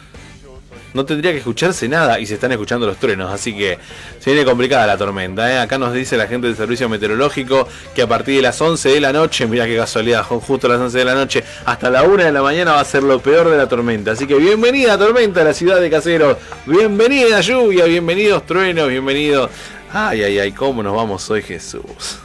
No 0.94 1.04
tendría 1.04 1.32
que 1.32 1.38
escucharse 1.38 1.86
nada 1.88 2.18
y 2.18 2.24
se 2.24 2.34
están 2.34 2.50
escuchando 2.52 2.86
los 2.86 2.96
truenos, 2.96 3.30
así 3.30 3.54
que 3.54 3.78
se 4.18 4.32
viene 4.32 4.46
complicada 4.46 4.86
la 4.86 4.96
tormenta. 4.96 5.52
¿eh? 5.52 5.58
Acá 5.58 5.76
nos 5.76 5.92
dice 5.92 6.16
la 6.16 6.26
gente 6.26 6.46
del 6.46 6.56
servicio 6.56 6.88
meteorológico 6.88 7.68
que 7.94 8.00
a 8.00 8.06
partir 8.06 8.36
de 8.36 8.42
las 8.42 8.58
11 8.58 8.88
de 8.88 8.98
la 8.98 9.12
noche, 9.12 9.46
mira 9.46 9.66
qué 9.66 9.76
casualidad, 9.76 10.24
justo 10.24 10.66
a 10.68 10.70
las 10.70 10.80
11 10.80 10.96
de 10.96 11.04
la 11.04 11.14
noche, 11.14 11.44
hasta 11.66 11.90
la 11.90 12.04
1 12.04 12.24
de 12.24 12.32
la 12.32 12.40
mañana 12.40 12.72
va 12.72 12.80
a 12.80 12.84
ser 12.86 13.02
lo 13.02 13.20
peor 13.20 13.50
de 13.50 13.58
la 13.58 13.68
tormenta. 13.68 14.12
Así 14.12 14.26
que 14.26 14.36
bienvenida 14.36 14.96
tormenta 14.96 15.42
a 15.42 15.44
la 15.44 15.52
ciudad 15.52 15.78
de 15.78 15.90
Caseros, 15.90 16.38
bienvenida 16.64 17.42
lluvia, 17.42 17.84
bienvenidos 17.84 18.46
truenos, 18.46 18.88
bienvenidos. 18.88 19.50
Ay, 19.92 20.22
ay, 20.22 20.38
ay, 20.38 20.52
cómo 20.52 20.82
nos 20.82 20.96
vamos 20.96 21.28
hoy 21.28 21.42
Jesús. 21.42 22.20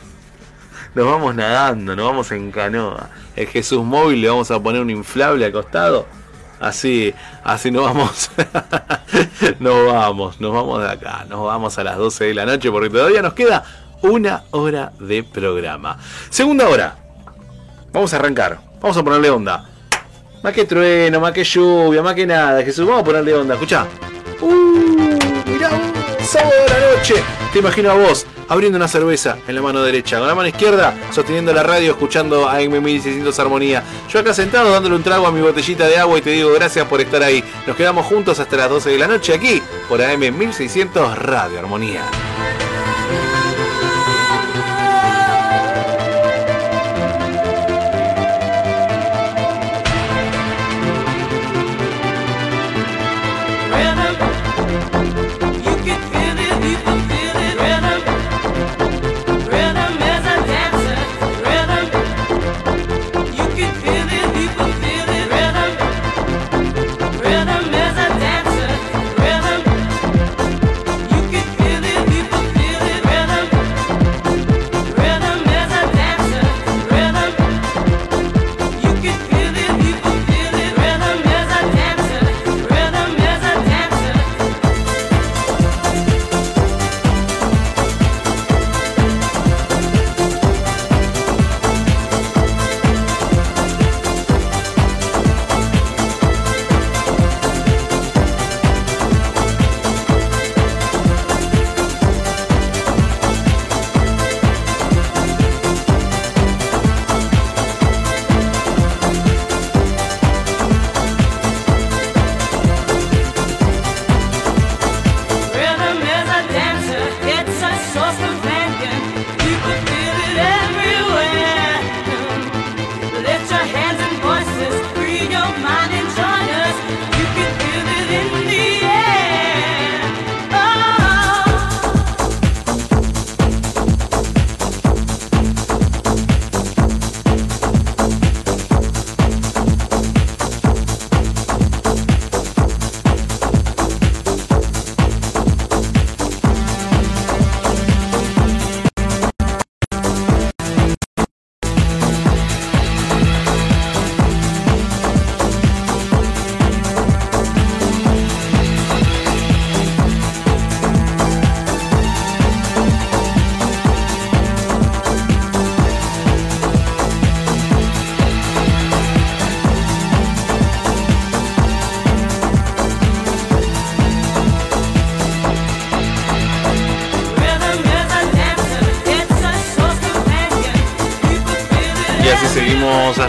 Nos 0.96 1.06
vamos 1.08 1.34
nadando, 1.34 1.96
nos 1.96 2.06
vamos 2.06 2.32
en 2.32 2.52
canoa. 2.52 3.10
El 3.36 3.48
Jesús 3.48 3.84
móvil 3.84 4.22
le 4.22 4.30
vamos 4.30 4.52
a 4.52 4.62
poner 4.62 4.82
un 4.82 4.90
inflable 4.90 5.46
al 5.46 5.52
costado. 5.52 6.06
Así, 6.60 7.14
así 7.44 7.72
nos 7.72 7.84
vamos. 7.86 8.30
nos 9.60 9.86
vamos, 9.92 10.40
nos 10.40 10.54
vamos 10.54 10.82
de 10.82 10.90
acá. 10.90 11.26
Nos 11.28 11.44
vamos 11.46 11.78
a 11.78 11.84
las 11.84 11.98
12 11.98 12.26
de 12.26 12.34
la 12.34 12.46
noche 12.46 12.72
porque 12.72 12.90
todavía 12.90 13.22
nos 13.22 13.34
queda 13.34 13.64
una 14.02 14.44
hora 14.52 14.92
de 15.00 15.24
programa. 15.24 15.98
Segunda 16.30 16.70
hora. 16.70 16.96
Vamos 17.92 18.14
a 18.14 18.18
arrancar. 18.18 18.60
Vamos 18.80 18.96
a 18.96 19.04
ponerle 19.04 19.30
onda. 19.30 19.66
Más 20.44 20.54
que 20.54 20.66
trueno, 20.66 21.20
más 21.20 21.32
que 21.32 21.44
lluvia, 21.44 22.04
más 22.04 22.14
que 22.14 22.26
nada. 22.26 22.64
Jesús, 22.64 22.86
vamos 22.86 23.02
a 23.02 23.06
ponerle 23.06 23.34
onda. 23.34 23.56
Escucha. 23.56 23.88
Sábado 26.24 26.52
de 26.68 26.70
la 26.70 26.96
noche. 26.96 27.16
Te 27.52 27.60
imagino 27.60 27.92
a 27.92 27.96
vos 27.96 28.26
abriendo 28.48 28.78
una 28.78 28.88
cerveza 28.88 29.38
en 29.48 29.56
la 29.56 29.62
mano 29.62 29.84
derecha, 29.84 30.20
con 30.20 30.28
la 30.28 30.36
mano 30.36 30.48
izquierda 30.48 30.96
sosteniendo 31.12 31.54
la 31.54 31.64
radio, 31.64 31.92
escuchando 31.92 32.48
a 32.48 32.62
M1600 32.62 33.38
Armonía. 33.40 33.84
Yo 34.10 34.20
acá 34.20 34.34
sentado 34.34 34.72
dándole 34.72 34.96
un 34.96 35.04
trago 35.04 35.28
a 35.28 35.32
mi 35.32 35.42
botellita 35.42 35.88
de 35.88 35.98
agua 35.98 36.18
y 36.18 36.22
te 36.22 36.32
digo 36.32 36.52
gracias 36.54 36.88
por 36.88 37.02
estar 37.02 37.22
ahí. 37.24 37.44
Nos 37.68 37.76
quedamos 37.76 38.06
juntos 38.06 38.40
hasta 38.40 38.56
las 38.56 38.70
12 38.70 38.92
de 38.92 38.98
la 38.98 39.08
noche 39.08 39.34
aquí 39.34 39.62
por 39.90 40.00
AM1600 40.00 41.16
Radio 41.16 41.60
Armonía. 41.60 42.04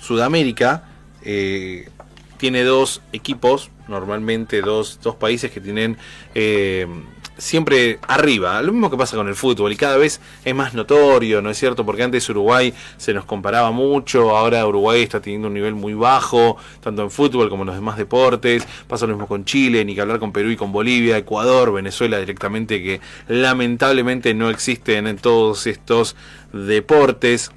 Sudamérica 0.00 0.84
eh, 1.22 1.88
tiene 2.38 2.64
dos 2.64 3.02
equipos, 3.12 3.70
normalmente 3.88 4.62
dos, 4.62 4.98
dos 5.02 5.16
países 5.16 5.50
que 5.50 5.60
tienen 5.60 5.98
eh, 6.34 6.86
siempre 7.40 7.98
arriba. 8.06 8.60
Lo 8.62 8.72
mismo 8.72 8.90
que 8.90 8.96
pasa 8.96 9.16
con 9.16 9.26
el 9.28 9.34
fútbol 9.34 9.72
y 9.72 9.76
cada 9.76 9.96
vez 9.96 10.20
es 10.44 10.54
más 10.54 10.74
notorio, 10.74 11.42
¿no 11.42 11.50
es 11.50 11.58
cierto? 11.58 11.84
Porque 11.84 12.02
antes 12.02 12.28
Uruguay 12.28 12.72
se 12.96 13.12
nos 13.14 13.24
comparaba 13.24 13.70
mucho, 13.72 14.36
ahora 14.36 14.66
Uruguay 14.66 15.02
está 15.02 15.20
teniendo 15.20 15.48
un 15.48 15.54
nivel 15.54 15.74
muy 15.74 15.94
bajo, 15.94 16.56
tanto 16.80 17.02
en 17.02 17.10
fútbol 17.10 17.48
como 17.48 17.62
en 17.62 17.68
los 17.68 17.76
demás 17.76 17.96
deportes. 17.96 18.66
Pasa 18.86 19.06
lo 19.06 19.14
mismo 19.14 19.26
con 19.26 19.44
Chile, 19.44 19.84
ni 19.84 19.94
que 19.94 20.02
hablar 20.02 20.18
con 20.18 20.32
Perú 20.32 20.50
y 20.50 20.56
con 20.56 20.70
Bolivia, 20.70 21.16
Ecuador, 21.16 21.72
Venezuela 21.72 22.18
directamente, 22.18 22.82
que 22.82 23.00
lamentablemente 23.28 24.34
no 24.34 24.50
existen 24.50 25.06
en 25.06 25.16
todos 25.16 25.66
estos 25.66 26.16
deportes. 26.52 27.50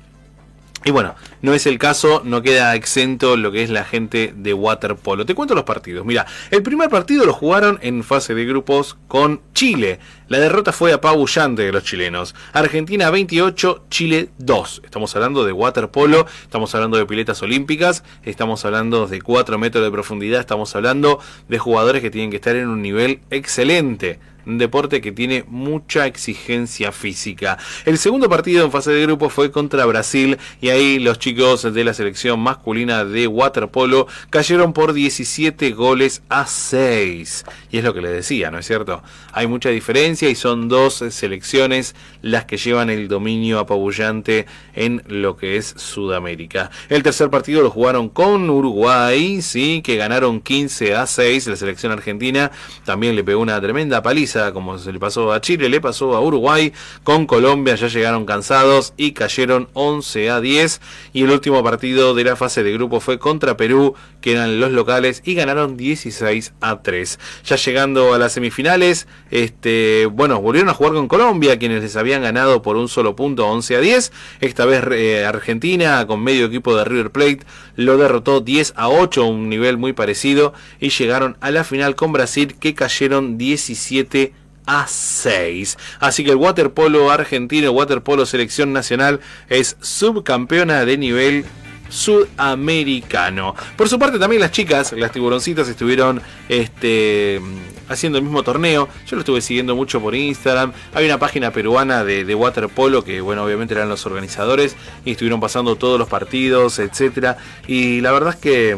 Y 0.86 0.92
bueno, 0.92 1.16
no 1.44 1.54
es 1.54 1.68
el 1.68 1.78
caso, 1.78 2.22
no 2.24 2.42
queda 2.42 2.74
exento 2.74 3.36
lo 3.36 3.52
que 3.52 3.64
es 3.64 3.70
la 3.70 3.84
gente 3.84 4.34
de 4.34 4.54
waterpolo. 4.54 5.26
Te 5.26 5.36
cuento 5.36 5.54
los 5.54 5.66
partidos. 5.66 6.06
Mira, 6.06 6.26
el 6.52 6.64
primer 6.64 6.90
partido 6.90 7.26
lo 7.26 7.34
jugaron 7.34 7.80
en 7.82 8.06
fase 8.06 8.34
de 8.34 8.46
grupos 8.46 8.96
con 9.10 9.42
Chile. 9.54 10.00
La 10.30 10.40
derrota 10.40 10.72
fue 10.72 10.94
apabullante 10.94 11.64
de 11.64 11.74
los 11.74 11.84
chilenos. 11.84 12.34
Argentina 12.54 13.10
28, 13.10 13.88
Chile 13.90 14.30
2. 14.38 14.84
Estamos 14.86 15.14
hablando 15.18 15.44
de 15.44 15.52
waterpolo, 15.52 16.26
estamos 16.44 16.74
hablando 16.76 16.98
de 16.98 17.06
piletas 17.06 17.42
olímpicas, 17.44 18.06
estamos 18.24 18.64
hablando 18.64 19.06
de 19.06 19.22
4 19.22 19.60
metros 19.60 19.84
de 19.84 19.92
profundidad, 19.92 20.40
estamos 20.40 20.74
hablando 20.78 21.20
de 21.50 21.60
jugadores 21.60 22.02
que 22.02 22.10
tienen 22.10 22.30
que 22.30 22.38
estar 22.38 22.56
en 22.56 22.70
un 22.70 22.82
nivel 22.82 23.20
excelente 23.32 24.18
un 24.46 24.58
deporte 24.58 25.02
que 25.02 25.12
tiene 25.12 25.44
mucha 25.48 26.06
exigencia 26.06 26.92
física. 26.92 27.58
El 27.86 27.98
segundo 27.98 28.30
partido 28.30 28.66
en 28.66 28.72
fase 28.72 28.92
de 28.92 29.04
grupo 29.04 29.30
fue 29.30 29.52
contra 29.52 29.86
Brasil 29.86 30.38
y 30.62 30.70
ahí 30.70 31.00
los 31.00 31.20
chicos 31.20 31.74
de 31.74 31.84
la 31.84 31.94
selección 31.94 32.40
masculina 32.40 33.06
de 33.06 33.28
waterpolo 33.28 34.08
cayeron 34.30 34.74
por 34.74 34.94
17 34.94 35.72
goles 35.72 36.22
a 36.30 36.46
6. 36.46 37.46
Y 37.72 37.78
es 37.78 37.84
lo 37.84 37.94
que 37.94 38.02
les 38.02 38.12
decía, 38.12 38.52
¿no 38.52 38.60
es 38.60 38.68
cierto? 38.68 39.04
Hay 39.32 39.48
mucha 39.48 39.70
diferencia 39.70 40.30
y 40.30 40.36
son 40.36 40.68
dos 40.70 41.04
selecciones 41.10 41.96
las 42.22 42.46
que 42.46 42.58
llevan 42.58 42.90
el 42.90 43.08
dominio 43.08 43.60
apabullante 43.60 44.46
en 44.74 45.04
lo 45.08 45.38
que 45.38 45.58
es 45.58 45.74
Sudamérica. 45.78 46.72
El 46.90 47.04
tercer 47.04 47.30
partido 47.30 47.62
lo 47.62 47.70
jugaron 47.70 48.10
con 48.10 48.50
Uruguay, 48.50 49.42
sí, 49.42 49.82
que 49.84 49.98
ganaron 49.98 50.42
15 50.42 50.96
a 50.96 51.06
6. 51.06 51.48
La 51.48 51.56
selección 51.56 51.92
argentina 51.92 52.52
también 52.86 53.16
le 53.16 53.24
pegó 53.24 53.42
una 53.42 53.60
tremenda 53.62 54.02
paliza 54.02 54.33
como 54.54 54.78
se 54.78 54.92
le 54.92 55.00
pasó 55.00 55.32
a 55.32 55.42
Chile, 55.42 55.70
le 55.70 55.80
pasó 55.80 56.16
a 56.16 56.22
Uruguay, 56.22 56.74
con 57.04 57.26
Colombia 57.26 57.76
ya 57.76 57.88
llegaron 57.88 58.26
cansados 58.26 58.94
y 58.98 59.12
cayeron 59.12 59.70
11 59.74 60.30
a 60.30 60.42
10 60.42 60.82
y 61.14 61.24
el 61.24 61.32
último 61.32 61.64
partido 61.64 62.14
de 62.14 62.24
la 62.24 62.36
fase 62.36 62.64
de 62.64 62.74
grupo 62.74 63.00
fue 63.00 63.20
contra 63.20 63.58
Perú, 63.58 63.96
que 64.22 64.32
eran 64.32 64.60
los 64.60 64.72
locales 64.72 65.22
y 65.26 65.36
ganaron 65.36 65.78
16 65.78 66.54
a 66.62 66.82
3. 66.82 67.20
Ya 67.46 67.56
llegando 67.56 68.14
a 68.14 68.18
las 68.18 68.34
semifinales, 68.34 69.08
este, 69.32 70.08
bueno, 70.12 70.42
volvieron 70.42 70.70
a 70.70 70.74
jugar 70.74 70.94
con 70.94 71.08
Colombia, 71.08 71.60
quienes 71.60 71.84
les 71.84 71.96
habían 71.96 72.24
ganado 72.24 72.62
por 72.62 72.76
un 72.76 72.88
solo 72.88 73.16
punto 73.16 73.48
11 73.48 73.76
a 73.76 73.80
10. 73.80 74.12
Esta 74.42 74.66
vez 74.66 74.84
eh, 74.92 75.26
Argentina 75.26 76.06
con 76.08 76.24
medio 76.24 76.46
equipo 76.46 76.76
de 76.76 76.86
River 76.86 77.12
Plate 77.12 77.40
lo 77.76 77.98
derrotó 77.98 78.42
10 78.42 78.74
a 78.76 78.90
8, 78.90 79.26
un 79.26 79.50
nivel 79.50 79.78
muy 79.78 79.94
parecido 79.94 80.54
y 80.80 80.90
llegaron 80.90 81.38
a 81.42 81.52
la 81.52 81.64
final 81.64 81.96
con 81.96 82.12
Brasil 82.14 82.56
que 82.60 82.74
cayeron 82.74 83.38
17 83.38 84.23
a 84.66 84.88
6. 84.88 85.78
Así 86.00 86.24
que 86.24 86.32
el 86.32 86.38
waterpolo 86.38 87.12
argentino, 87.12 87.72
waterpolo 87.72 88.26
selección 88.26 88.74
nacional, 88.74 89.20
es 89.50 89.78
subcampeona 89.82 90.86
de 90.86 90.98
nivel 90.98 91.46
sudamericano. 91.90 93.56
Por 93.78 93.88
su 93.88 94.00
parte 94.00 94.18
también 94.18 94.42
las 94.42 94.52
chicas, 94.52 94.94
las 94.94 95.12
tiburoncitas 95.12 95.68
estuvieron 95.68 96.22
este 96.50 97.40
haciendo 97.88 98.18
el 98.18 98.24
mismo 98.24 98.44
torneo. 98.44 98.90
Yo 99.06 99.16
lo 99.16 99.20
estuve 99.20 99.42
siguiendo 99.42 99.76
mucho 99.76 100.02
por 100.02 100.16
Instagram. 100.16 100.74
Hay 100.94 101.06
una 101.06 101.20
página 101.20 101.52
peruana 101.52 102.04
de, 102.04 102.26
de 102.26 102.36
waterpolo 102.36 103.04
que 103.04 103.22
bueno, 103.22 103.44
obviamente 103.44 103.76
eran 103.76 103.90
los 103.90 104.06
organizadores 104.06 104.76
y 105.06 105.12
estuvieron 105.12 105.40
pasando 105.40 105.76
todos 105.76 106.00
los 106.00 106.10
partidos, 106.10 106.80
etcétera, 106.80 107.38
y 107.68 108.02
la 108.02 108.12
verdad 108.12 108.34
es 108.34 108.40
que 108.40 108.78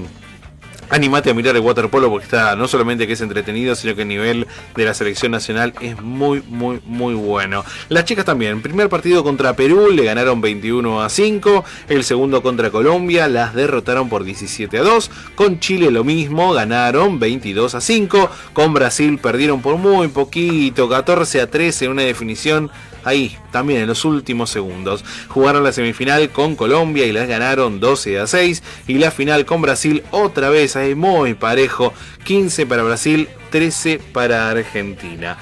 Animate 0.90 1.32
a 1.32 1.34
mirar 1.34 1.56
el 1.56 1.62
waterpolo 1.62 2.10
porque 2.10 2.26
está 2.26 2.56
no 2.56 2.68
solamente 2.68 3.08
que 3.08 3.14
es 3.14 3.22
entretenido, 3.22 3.76
sino 3.76 3.96
que 3.96 4.04
el 4.04 4.08
nivel 4.08 4.48
de 4.76 4.86
la 4.86 4.94
selección 4.94 5.32
nacional 5.32 5.74
es 5.82 6.02
muy, 6.02 6.42
muy, 6.48 6.80
muy 6.86 7.14
bueno. 7.14 7.64
Las 7.90 8.06
chicas 8.06 8.26
también. 8.26 8.62
Primer 8.62 8.90
partido 8.90 9.24
contra 9.24 9.56
Perú 9.56 9.90
le 9.92 10.04
ganaron 10.04 10.42
21 10.42 11.02
a 11.02 11.10
5. 11.10 11.66
El 11.90 12.04
segundo 12.04 12.42
contra 12.42 12.70
Colombia 12.70 13.28
las 13.28 13.54
derrotaron 13.54 14.10
por 14.10 14.24
17 14.24 14.78
a 14.78 14.84
2. 14.84 15.12
Con 15.36 15.60
Chile 15.60 15.92
lo 15.92 16.04
mismo, 16.04 16.54
ganaron 16.54 17.20
22 17.20 17.76
a 17.76 17.82
5. 17.82 18.30
Con 18.54 18.74
Brasil 18.74 19.18
perdieron 19.18 19.62
por 19.62 19.78
muy 19.78 20.08
poquito, 20.10 20.88
14 20.88 21.42
a 21.42 21.50
13 21.50 21.86
en 21.86 21.92
una 21.92 22.04
definición 22.04 22.72
ahí, 23.06 23.38
también 23.52 23.82
en 23.82 23.88
los 23.88 24.04
últimos 24.04 24.50
segundos. 24.50 25.06
Jugaron 25.30 25.64
la 25.64 25.72
semifinal 25.72 26.30
con 26.30 26.56
Colombia 26.56 27.06
y 27.06 27.12
las 27.12 27.28
ganaron 27.28 27.80
12 27.80 28.20
a 28.20 28.28
6. 28.28 28.64
Y 28.88 28.96
la 28.96 29.12
final 29.12 29.46
con 29.46 29.62
Brasil 29.62 30.04
otra 30.12 30.50
vez 30.50 30.76
ahí 30.76 30.96
muy 30.96 31.34
parejo. 31.34 31.94
15 32.26 32.66
para 32.66 32.84
Brasil, 32.84 33.30
13 33.52 34.00
para 34.12 34.50
Argentina. 34.50 35.38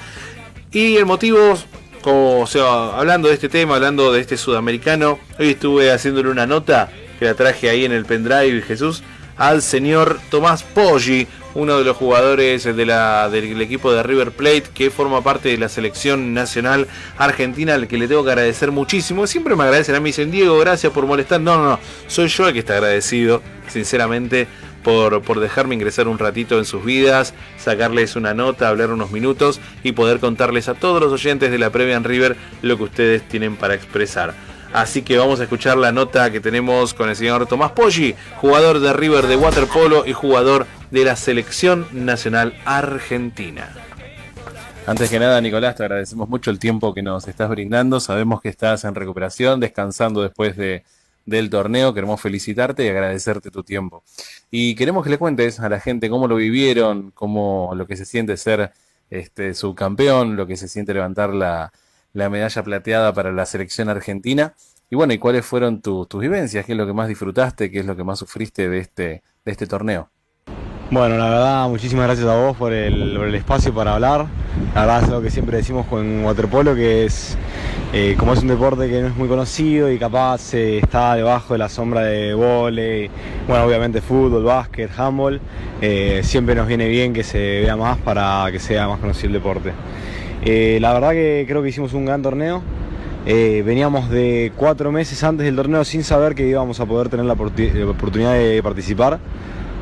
Y 0.70 0.96
el 0.96 1.06
motivo, 1.06 1.56
como, 2.02 2.40
o 2.40 2.46
sea, 2.46 2.96
hablando 2.96 3.28
de 3.28 3.34
este 3.34 3.48
tema, 3.48 3.76
hablando 3.76 4.12
de 4.12 4.20
este 4.20 4.36
sudamericano, 4.36 5.18
hoy 5.38 5.50
estuve 5.50 5.92
haciéndole 5.92 6.30
una 6.30 6.46
nota 6.46 6.90
que 7.18 7.24
la 7.24 7.34
traje 7.34 7.70
ahí 7.70 7.84
en 7.84 7.92
el 7.92 8.04
pendrive, 8.04 8.62
Jesús, 8.62 9.02
al 9.36 9.62
señor 9.62 10.18
Tomás 10.30 10.62
Poggi, 10.62 11.26
uno 11.54 11.78
de 11.78 11.84
los 11.84 11.96
jugadores 11.96 12.64
del 12.64 13.60
equipo 13.60 13.92
de 13.92 14.02
River 14.02 14.32
Plate 14.32 14.64
que 14.74 14.90
forma 14.90 15.22
parte 15.22 15.48
de 15.50 15.58
la 15.58 15.68
selección 15.68 16.34
nacional 16.34 16.86
argentina, 17.16 17.74
al 17.74 17.88
que 17.88 17.98
le 17.98 18.08
tengo 18.08 18.24
que 18.24 18.30
agradecer 18.30 18.72
muchísimo. 18.72 19.26
Siempre 19.26 19.56
me 19.56 19.64
agradecen 19.64 19.94
a 19.94 20.00
mí, 20.00 20.10
dicen 20.10 20.30
Diego, 20.30 20.58
gracias 20.58 20.92
por 20.92 21.06
molestar. 21.06 21.40
No, 21.40 21.56
no, 21.56 21.64
no, 21.70 21.80
soy 22.06 22.28
yo 22.28 22.48
el 22.48 22.52
que 22.52 22.58
está 22.60 22.74
agradecido, 22.74 23.42
sinceramente, 23.68 24.46
por, 24.82 25.22
por 25.22 25.40
dejarme 25.40 25.74
ingresar 25.74 26.08
un 26.08 26.18
ratito 26.18 26.58
en 26.58 26.64
sus 26.64 26.84
vidas, 26.84 27.34
sacarles 27.58 28.16
una 28.16 28.34
nota, 28.34 28.68
hablar 28.68 28.90
unos 28.90 29.10
minutos 29.10 29.60
y 29.82 29.92
poder 29.92 30.20
contarles 30.20 30.68
a 30.68 30.74
todos 30.74 31.00
los 31.00 31.12
oyentes 31.12 31.50
de 31.50 31.58
la 31.58 31.70
previa 31.70 31.98
River 31.98 32.36
lo 32.62 32.76
que 32.76 32.82
ustedes 32.84 33.28
tienen 33.28 33.56
para 33.56 33.74
expresar. 33.74 34.34
Así 34.74 35.02
que 35.02 35.16
vamos 35.16 35.38
a 35.38 35.44
escuchar 35.44 35.76
la 35.76 35.92
nota 35.92 36.32
que 36.32 36.40
tenemos 36.40 36.94
con 36.94 37.08
el 37.08 37.14
señor 37.14 37.46
Tomás 37.46 37.70
Poggi, 37.70 38.16
jugador 38.40 38.80
de 38.80 38.92
River 38.92 39.28
de 39.28 39.36
waterpolo 39.36 40.04
y 40.04 40.12
jugador 40.12 40.66
de 40.90 41.04
la 41.04 41.14
selección 41.14 41.86
nacional 41.92 42.60
argentina. 42.64 43.72
Antes 44.84 45.08
que 45.10 45.20
nada, 45.20 45.40
Nicolás, 45.40 45.76
te 45.76 45.84
agradecemos 45.84 46.28
mucho 46.28 46.50
el 46.50 46.58
tiempo 46.58 46.92
que 46.92 47.02
nos 47.02 47.28
estás 47.28 47.48
brindando. 47.50 48.00
Sabemos 48.00 48.42
que 48.42 48.48
estás 48.48 48.82
en 48.82 48.96
recuperación, 48.96 49.60
descansando 49.60 50.22
después 50.22 50.56
de, 50.56 50.82
del 51.24 51.50
torneo. 51.50 51.94
Queremos 51.94 52.20
felicitarte 52.20 52.84
y 52.84 52.88
agradecerte 52.88 53.52
tu 53.52 53.62
tiempo. 53.62 54.02
Y 54.50 54.74
queremos 54.74 55.04
que 55.04 55.10
le 55.10 55.18
cuentes 55.18 55.60
a 55.60 55.68
la 55.68 55.78
gente 55.78 56.10
cómo 56.10 56.26
lo 56.26 56.34
vivieron, 56.34 57.12
cómo 57.12 57.70
lo 57.76 57.86
que 57.86 57.94
se 57.94 58.04
siente 58.04 58.36
ser 58.36 58.72
este, 59.08 59.54
subcampeón, 59.54 60.34
lo 60.34 60.48
que 60.48 60.56
se 60.56 60.66
siente 60.66 60.92
levantar 60.92 61.32
la, 61.32 61.72
la 62.14 62.30
medalla 62.30 62.62
plateada 62.62 63.12
para 63.12 63.30
la 63.32 63.44
selección 63.44 63.90
argentina. 63.90 64.54
Y 64.90 64.96
bueno, 64.96 65.12
¿y 65.12 65.18
cuáles 65.18 65.44
fueron 65.44 65.82
tu- 65.82 66.06
tus 66.06 66.20
vivencias? 66.20 66.64
¿Qué 66.64 66.72
es 66.72 66.78
lo 66.78 66.86
que 66.86 66.92
más 66.94 67.08
disfrutaste? 67.08 67.70
¿Qué 67.70 67.80
es 67.80 67.86
lo 67.86 67.96
que 67.96 68.04
más 68.04 68.18
sufriste 68.18 68.68
de 68.68 68.78
este, 68.78 69.22
de 69.44 69.52
este 69.52 69.66
torneo? 69.66 70.08
Bueno, 70.90 71.16
la 71.16 71.28
verdad, 71.28 71.68
muchísimas 71.68 72.06
gracias 72.06 72.28
a 72.28 72.36
vos 72.36 72.56
por 72.56 72.72
el, 72.72 73.16
por 73.16 73.26
el 73.26 73.34
espacio 73.34 73.74
para 73.74 73.94
hablar. 73.94 74.26
La 74.74 74.82
verdad 74.82 75.02
es 75.02 75.08
algo 75.08 75.22
que 75.22 75.30
siempre 75.30 75.56
decimos 75.56 75.86
con 75.86 76.24
waterpolo, 76.24 76.74
que 76.74 77.06
es, 77.06 77.36
eh, 77.92 78.14
como 78.16 78.34
es 78.34 78.42
un 78.42 78.48
deporte 78.48 78.88
que 78.88 79.00
no 79.00 79.08
es 79.08 79.16
muy 79.16 79.26
conocido 79.26 79.90
y 79.90 79.98
capaz 79.98 80.54
eh, 80.54 80.78
está 80.78 81.14
debajo 81.16 81.54
de 81.54 81.58
la 81.58 81.68
sombra 81.68 82.02
de 82.02 82.34
vóley, 82.34 83.10
bueno, 83.48 83.64
obviamente 83.64 84.00
fútbol, 84.00 84.44
básquet, 84.44 84.90
handball, 84.96 85.40
eh, 85.80 86.20
siempre 86.22 86.54
nos 86.54 86.68
viene 86.68 86.86
bien 86.88 87.12
que 87.12 87.24
se 87.24 87.38
vea 87.38 87.74
más 87.76 87.98
para 87.98 88.46
que 88.52 88.60
sea 88.60 88.86
más 88.86 89.00
conocido 89.00 89.28
el 89.28 89.32
deporte. 89.32 89.72
Eh, 90.42 90.78
la 90.80 90.92
verdad 90.92 91.10
que 91.12 91.44
creo 91.46 91.62
que 91.62 91.68
hicimos 91.68 91.92
un 91.94 92.04
gran 92.06 92.22
torneo. 92.22 92.62
Eh, 93.26 93.62
veníamos 93.64 94.10
de 94.10 94.52
cuatro 94.56 94.92
meses 94.92 95.22
antes 95.24 95.46
del 95.46 95.56
torneo 95.56 95.84
sin 95.84 96.04
saber 96.04 96.34
que 96.34 96.46
íbamos 96.46 96.80
a 96.80 96.86
poder 96.86 97.08
tener 97.08 97.24
la 97.26 97.32
oportunidad 97.34 98.34
de 98.34 98.60
participar. 98.62 99.18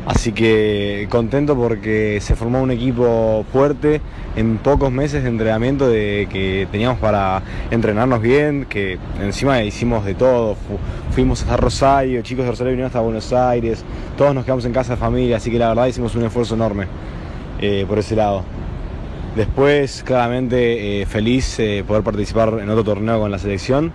Así 0.04 0.32
que 0.32 1.06
contento 1.10 1.54
porque 1.56 2.18
se 2.20 2.34
formó 2.34 2.60
un 2.60 2.72
equipo 2.72 3.44
fuerte 3.52 4.00
en 4.34 4.58
pocos 4.58 4.90
meses 4.90 5.22
de 5.22 5.28
entrenamiento 5.28 5.88
de 5.88 6.26
que 6.28 6.66
teníamos 6.72 6.98
para 6.98 7.40
entrenarnos 7.70 8.20
bien, 8.20 8.66
que 8.68 8.98
encima 9.20 9.62
hicimos 9.62 10.04
de 10.04 10.14
todo. 10.14 10.56
Fu- 10.56 10.78
fuimos 11.12 11.42
hasta 11.42 11.56
Rosario, 11.56 12.20
chicos 12.22 12.44
de 12.44 12.50
Rosario 12.50 12.70
vinieron 12.72 12.88
hasta 12.88 12.98
Buenos 12.98 13.32
Aires, 13.32 13.84
todos 14.16 14.34
nos 14.34 14.44
quedamos 14.44 14.64
en 14.64 14.72
casa 14.72 14.94
de 14.94 14.96
familia, 14.96 15.36
así 15.36 15.52
que 15.52 15.58
la 15.60 15.68
verdad 15.68 15.86
hicimos 15.86 16.16
un 16.16 16.24
esfuerzo 16.24 16.54
enorme 16.56 16.86
eh, 17.60 17.84
por 17.86 17.98
ese 18.00 18.16
lado. 18.16 18.42
Después, 19.36 20.02
claramente, 20.04 21.00
eh, 21.00 21.06
feliz 21.06 21.58
eh, 21.58 21.84
poder 21.86 22.02
participar 22.02 22.58
en 22.62 22.68
otro 22.68 22.84
torneo 22.84 23.18
con 23.18 23.30
la 23.30 23.38
selección. 23.38 23.90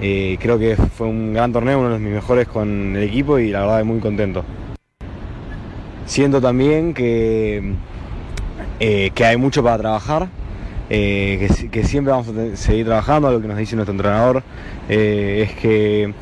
Eh, 0.00 0.38
creo 0.40 0.58
que 0.58 0.76
fue 0.76 1.06
un 1.08 1.34
gran 1.34 1.52
torneo, 1.52 1.78
uno 1.78 1.90
de 1.90 1.98
mis 1.98 2.12
mejores 2.12 2.48
con 2.48 2.96
el 2.96 3.02
equipo 3.02 3.38
y 3.38 3.50
la 3.50 3.60
verdad 3.60 3.84
muy 3.84 3.98
contento. 4.00 4.44
Siento 6.06 6.40
también 6.40 6.94
que, 6.94 7.74
que 8.78 9.24
hay 9.26 9.36
mucho 9.36 9.62
para 9.62 9.76
trabajar, 9.76 10.28
que, 10.88 11.48
si- 11.54 11.68
que 11.68 11.84
siempre 11.84 12.12
vamos 12.12 12.28
a 12.28 12.56
seguir 12.56 12.86
trabajando, 12.86 13.30
lo 13.30 13.42
que 13.42 13.48
nos 13.48 13.58
dice 13.58 13.76
nuestro 13.76 13.92
entrenador 13.92 14.42
es 14.88 15.52
que 15.52 16.14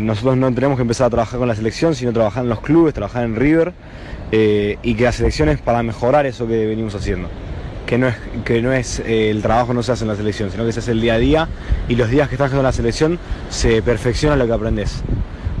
nosotros 0.00 0.36
no 0.36 0.52
tenemos 0.52 0.76
que 0.76 0.82
empezar 0.82 1.06
a 1.06 1.10
trabajar 1.10 1.38
con 1.38 1.48
la 1.48 1.54
selección, 1.54 1.94
sino 1.94 2.12
trabajar 2.12 2.42
en 2.42 2.50
los 2.50 2.60
clubes, 2.60 2.92
trabajar 2.92 3.24
en 3.24 3.36
River 3.36 3.72
y 4.30 4.94
que 4.94 5.04
la 5.04 5.12
selección 5.12 5.48
es 5.48 5.62
para 5.62 5.82
mejorar 5.82 6.26
eso 6.26 6.46
que 6.46 6.66
venimos 6.66 6.94
haciendo. 6.94 7.30
Que 7.86 7.98
no 7.98 8.08
es, 8.08 8.16
que 8.44 8.60
no 8.62 8.72
es 8.72 8.98
eh, 9.00 9.30
el 9.30 9.42
trabajo 9.42 9.72
no 9.72 9.82
se 9.82 9.92
hace 9.92 10.04
en 10.04 10.08
la 10.08 10.16
selección, 10.16 10.50
sino 10.50 10.66
que 10.66 10.72
se 10.72 10.80
hace 10.80 10.90
el 10.90 11.00
día 11.00 11.14
a 11.14 11.18
día 11.18 11.48
y 11.88 11.94
los 11.94 12.10
días 12.10 12.28
que 12.28 12.34
estás 12.34 12.50
con 12.50 12.62
la 12.62 12.72
selección 12.72 13.18
se 13.48 13.80
perfecciona 13.80 14.34
lo 14.34 14.46
que 14.46 14.52
aprendes. 14.52 15.02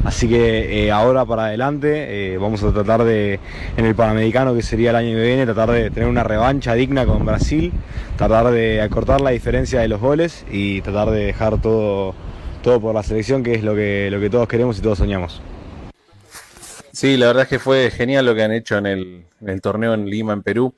Así 0.04 0.28
que 0.28 0.84
eh, 0.86 0.92
ahora 0.92 1.24
para 1.24 1.46
adelante 1.46 2.34
eh, 2.34 2.38
vamos 2.38 2.62
a 2.62 2.72
tratar 2.72 3.02
de, 3.02 3.40
en 3.76 3.86
el 3.86 3.94
Panamericano 3.96 4.54
que 4.54 4.62
sería 4.62 4.90
el 4.90 4.96
año 4.96 5.16
que 5.16 5.22
viene, 5.22 5.44
tratar 5.44 5.70
de 5.72 5.90
tener 5.90 6.08
una 6.08 6.22
revancha 6.22 6.74
digna 6.74 7.06
con 7.06 7.24
Brasil, 7.26 7.72
tratar 8.16 8.52
de 8.52 8.80
acortar 8.80 9.20
la 9.20 9.30
diferencia 9.30 9.80
de 9.80 9.88
los 9.88 10.00
goles 10.00 10.44
y 10.48 10.80
tratar 10.82 11.10
de 11.10 11.26
dejar 11.26 11.60
todo, 11.60 12.14
todo 12.62 12.80
por 12.80 12.94
la 12.94 13.02
selección, 13.02 13.42
que 13.42 13.54
es 13.54 13.64
lo 13.64 13.74
que, 13.74 14.08
lo 14.10 14.20
que 14.20 14.30
todos 14.30 14.46
queremos 14.46 14.78
y 14.78 14.82
todos 14.82 14.98
soñamos. 14.98 15.42
Sí, 16.92 17.16
la 17.16 17.26
verdad 17.26 17.42
es 17.42 17.48
que 17.48 17.58
fue 17.58 17.90
genial 17.90 18.26
lo 18.26 18.34
que 18.34 18.44
han 18.44 18.52
hecho 18.52 18.78
en 18.78 18.86
el, 18.86 19.24
en 19.40 19.48
el 19.48 19.60
torneo 19.60 19.92
en 19.92 20.08
Lima, 20.08 20.32
en 20.32 20.42
Perú. 20.42 20.72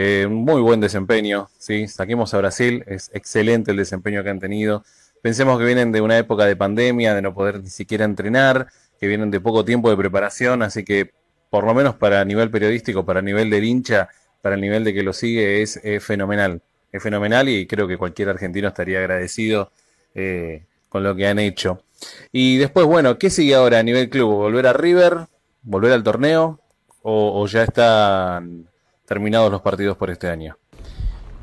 Eh, 0.00 0.28
muy 0.28 0.62
buen 0.62 0.80
desempeño, 0.80 1.48
¿sí? 1.58 1.88
Saquemos 1.88 2.32
a 2.32 2.38
Brasil, 2.38 2.84
es 2.86 3.10
excelente 3.14 3.72
el 3.72 3.78
desempeño 3.78 4.22
que 4.22 4.30
han 4.30 4.38
tenido. 4.38 4.84
Pensemos 5.22 5.58
que 5.58 5.64
vienen 5.64 5.90
de 5.90 6.00
una 6.00 6.16
época 6.16 6.46
de 6.46 6.54
pandemia, 6.54 7.16
de 7.16 7.20
no 7.20 7.34
poder 7.34 7.60
ni 7.60 7.68
siquiera 7.68 8.04
entrenar, 8.04 8.68
que 9.00 9.08
vienen 9.08 9.32
de 9.32 9.40
poco 9.40 9.64
tiempo 9.64 9.90
de 9.90 9.96
preparación, 9.96 10.62
así 10.62 10.84
que 10.84 11.10
por 11.50 11.64
lo 11.64 11.74
menos 11.74 11.96
para 11.96 12.24
nivel 12.24 12.48
periodístico, 12.48 13.04
para 13.04 13.22
nivel 13.22 13.50
del 13.50 13.64
hincha, 13.64 14.08
para 14.40 14.54
el 14.54 14.60
nivel 14.60 14.84
de 14.84 14.94
que 14.94 15.02
lo 15.02 15.12
sigue, 15.12 15.62
es, 15.62 15.80
eh, 15.82 15.98
fenomenal. 15.98 16.62
Es 16.92 17.02
fenomenal 17.02 17.48
y 17.48 17.66
creo 17.66 17.88
que 17.88 17.98
cualquier 17.98 18.28
argentino 18.28 18.68
estaría 18.68 19.00
agradecido 19.00 19.72
eh, 20.14 20.62
con 20.88 21.02
lo 21.02 21.16
que 21.16 21.26
han 21.26 21.40
hecho. 21.40 21.82
Y 22.30 22.56
después, 22.58 22.86
bueno, 22.86 23.18
¿qué 23.18 23.30
sigue 23.30 23.56
ahora 23.56 23.80
a 23.80 23.82
nivel 23.82 24.08
club? 24.10 24.30
¿Volver 24.30 24.68
a 24.68 24.74
River? 24.74 25.26
¿Volver 25.62 25.90
al 25.90 26.04
torneo? 26.04 26.60
¿O, 27.02 27.42
o 27.42 27.46
ya 27.48 27.64
están 27.64 28.68
terminados 29.08 29.50
los 29.50 29.62
partidos 29.62 29.96
por 29.96 30.10
este 30.10 30.28
año? 30.28 30.56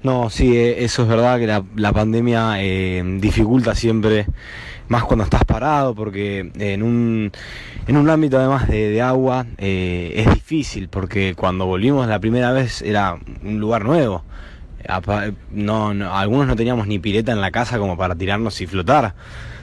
No, 0.04 0.30
sí, 0.30 0.56
eh, 0.56 0.84
eso 0.84 1.02
es 1.02 1.08
verdad 1.10 1.40
que 1.40 1.48
la, 1.82 1.92
pandemia 1.92 2.62
eh, 2.64 3.04
dificulta 3.20 3.74
siempre, 3.74 4.28
más 4.88 5.04
cuando 5.04 5.24
estás 5.24 5.44
parado, 5.46 5.96
porque 5.96 6.52
en 6.60 6.84
un, 6.84 7.32
en 7.88 7.98
un 7.98 8.10
ámbito 8.10 8.38
además 8.38 8.68
de, 8.68 8.90
de 8.92 9.02
agua 9.02 9.48
eh, 9.58 10.14
es 10.16 10.32
difícil, 10.32 10.90
porque 10.90 11.34
cuando 11.36 11.66
volvimos 11.66 12.08
la 12.08 12.20
primera 12.20 12.52
vez 12.52 12.84
era 12.84 13.18
un 13.44 13.60
lugar 13.60 13.84
nuevo. 13.84 14.24
No, 15.52 15.96
no- 15.96 16.16
algunos 16.16 16.46
no 16.46 16.56
teníamos 16.56 16.86
ni 16.88 17.00
pileta 17.00 17.32
en 17.32 17.42
la 17.42 17.50
casa 17.50 17.80
como 17.80 17.98
para 17.98 18.14
tirarnos 18.16 18.62
y 18.62 18.68
flotar, 18.68 19.16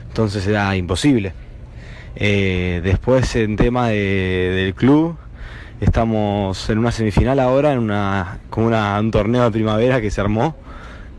entonces 0.09 0.45
era 0.45 0.75
imposible. 0.75 1.33
Eh, 2.15 2.81
después 2.83 3.35
en 3.37 3.55
tema 3.55 3.87
de- 3.87 4.51
del 4.55 4.75
club, 4.75 5.15
estamos 5.83 6.69
en 6.69 6.79
una 6.79 6.91
semifinal 6.91 7.39
ahora, 7.39 7.73
en 7.73 7.79
una, 7.79 8.39
con 8.49 8.65
una- 8.65 8.99
un 8.99 9.11
torneo 9.11 9.43
de 9.43 9.51
primavera 9.51 10.01
que 10.01 10.11
se 10.11 10.21
armó 10.21 10.55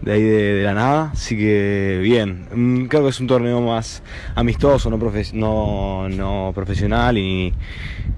de 0.02 0.12
ahí 0.12 0.22
de, 0.22 0.54
de 0.54 0.62
la 0.64 0.74
nada, 0.74 1.10
así 1.14 1.36
que 1.36 1.98
bien, 2.02 2.46
Mm, 2.54 2.84
creo 2.86 3.02
que 3.04 3.08
es 3.08 3.20
un 3.20 3.26
torneo 3.26 3.60
más 3.62 4.02
amistoso, 4.34 4.90
no, 4.90 4.98
profe- 4.98 5.32
no, 5.32 6.08
no 6.10 6.52
profesional 6.54 7.16
y 7.16 7.54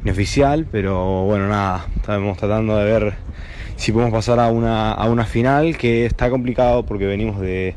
ni 0.03 0.11
oficial, 0.11 0.67
pero 0.71 1.23
bueno, 1.25 1.47
nada, 1.49 1.87
estamos 1.97 2.37
tratando 2.39 2.77
de 2.77 2.85
ver 2.85 3.15
si 3.77 3.93
podemos 3.93 4.13
pasar 4.13 4.41
a 4.41 4.49
una, 4.49 4.93
a 4.93 5.09
una 5.09 5.25
final, 5.27 5.77
que 5.77 6.07
está 6.07 6.29
complicado 6.31 6.85
porque 6.85 7.07
venimos 7.07 7.41
de, 7.41 7.77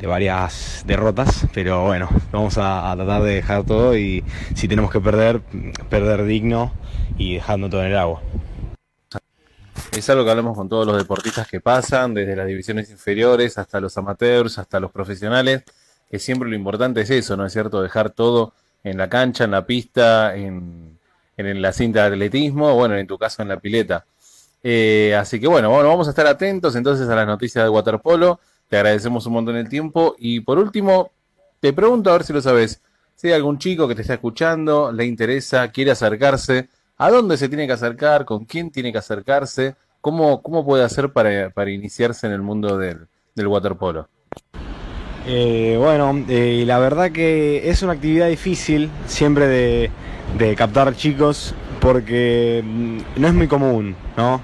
de 0.00 0.06
varias 0.06 0.82
derrotas, 0.86 1.46
pero 1.52 1.84
bueno, 1.84 2.08
vamos 2.32 2.56
a, 2.56 2.92
tratar 2.96 3.22
de 3.22 3.34
dejar 3.34 3.64
todo 3.64 3.96
y 3.96 4.24
si 4.54 4.66
tenemos 4.66 4.90
que 4.90 5.00
perder, 5.00 5.42
perder 5.90 6.24
digno 6.24 6.72
y 7.18 7.34
dejando 7.34 7.68
todo 7.68 7.82
en 7.82 7.88
el 7.88 7.98
agua. 7.98 8.22
Es 9.92 10.08
algo 10.08 10.24
que 10.24 10.30
hablamos 10.30 10.56
con 10.56 10.68
todos 10.68 10.86
los 10.86 10.96
deportistas 10.96 11.46
que 11.48 11.60
pasan, 11.60 12.14
desde 12.14 12.34
las 12.34 12.46
divisiones 12.46 12.90
inferiores 12.90 13.58
hasta 13.58 13.80
los 13.80 13.96
amateurs, 13.98 14.58
hasta 14.58 14.80
los 14.80 14.90
profesionales, 14.90 15.64
que 16.10 16.18
siempre 16.18 16.48
lo 16.48 16.56
importante 16.56 17.02
es 17.02 17.10
eso, 17.10 17.36
¿no 17.36 17.44
es 17.44 17.52
cierto? 17.52 17.82
Dejar 17.82 18.10
todo 18.10 18.54
en 18.82 18.96
la 18.96 19.10
cancha, 19.10 19.44
en 19.44 19.50
la 19.50 19.66
pista, 19.66 20.34
en, 20.34 20.98
en 21.36 21.60
la 21.60 21.72
cinta 21.72 22.08
de 22.08 22.14
atletismo, 22.14 22.74
bueno, 22.74 22.96
en 22.96 23.06
tu 23.06 23.18
caso 23.18 23.42
en 23.42 23.48
la 23.48 23.58
pileta. 23.58 24.06
Eh, 24.62 25.14
así 25.18 25.40
que 25.40 25.46
bueno, 25.46 25.70
bueno, 25.70 25.88
vamos 25.88 26.06
a 26.06 26.10
estar 26.10 26.26
atentos 26.26 26.76
entonces 26.76 27.08
a 27.08 27.14
las 27.14 27.26
noticias 27.26 27.64
de 27.64 27.68
waterpolo. 27.70 28.40
Te 28.70 28.76
agradecemos 28.76 29.26
un 29.26 29.32
montón 29.32 29.56
el 29.56 29.68
tiempo. 29.68 30.14
Y 30.16 30.40
por 30.40 30.56
último, 30.58 31.10
te 31.58 31.72
pregunto 31.72 32.08
a 32.08 32.12
ver 32.12 32.22
si 32.22 32.32
lo 32.32 32.40
sabes. 32.40 32.80
Si 33.16 33.26
hay 33.26 33.34
algún 33.34 33.58
chico 33.58 33.88
que 33.88 33.96
te 33.96 34.02
está 34.02 34.14
escuchando, 34.14 34.92
le 34.92 35.04
interesa, 35.04 35.72
quiere 35.72 35.90
acercarse, 35.90 36.68
¿a 36.96 37.10
dónde 37.10 37.36
se 37.36 37.48
tiene 37.48 37.66
que 37.66 37.72
acercar? 37.72 38.24
¿Con 38.24 38.44
quién 38.44 38.70
tiene 38.70 38.92
que 38.92 38.98
acercarse? 38.98 39.74
¿Cómo, 40.00 40.40
cómo 40.40 40.64
puede 40.64 40.84
hacer 40.84 41.12
para, 41.12 41.50
para 41.50 41.70
iniciarse 41.70 42.28
en 42.28 42.32
el 42.32 42.42
mundo 42.42 42.78
del, 42.78 43.08
del 43.34 43.46
waterpolo? 43.48 44.08
Eh, 45.26 45.76
bueno, 45.76 46.24
eh, 46.28 46.62
la 46.64 46.78
verdad 46.78 47.10
que 47.10 47.68
es 47.68 47.82
una 47.82 47.94
actividad 47.94 48.28
difícil 48.28 48.88
siempre 49.06 49.48
de, 49.48 49.90
de 50.38 50.54
captar 50.54 50.94
chicos 50.94 51.54
porque 51.80 52.62
mm, 52.64 52.98
no 53.16 53.28
es 53.28 53.34
muy 53.34 53.48
común, 53.48 53.96
¿no? 54.16 54.40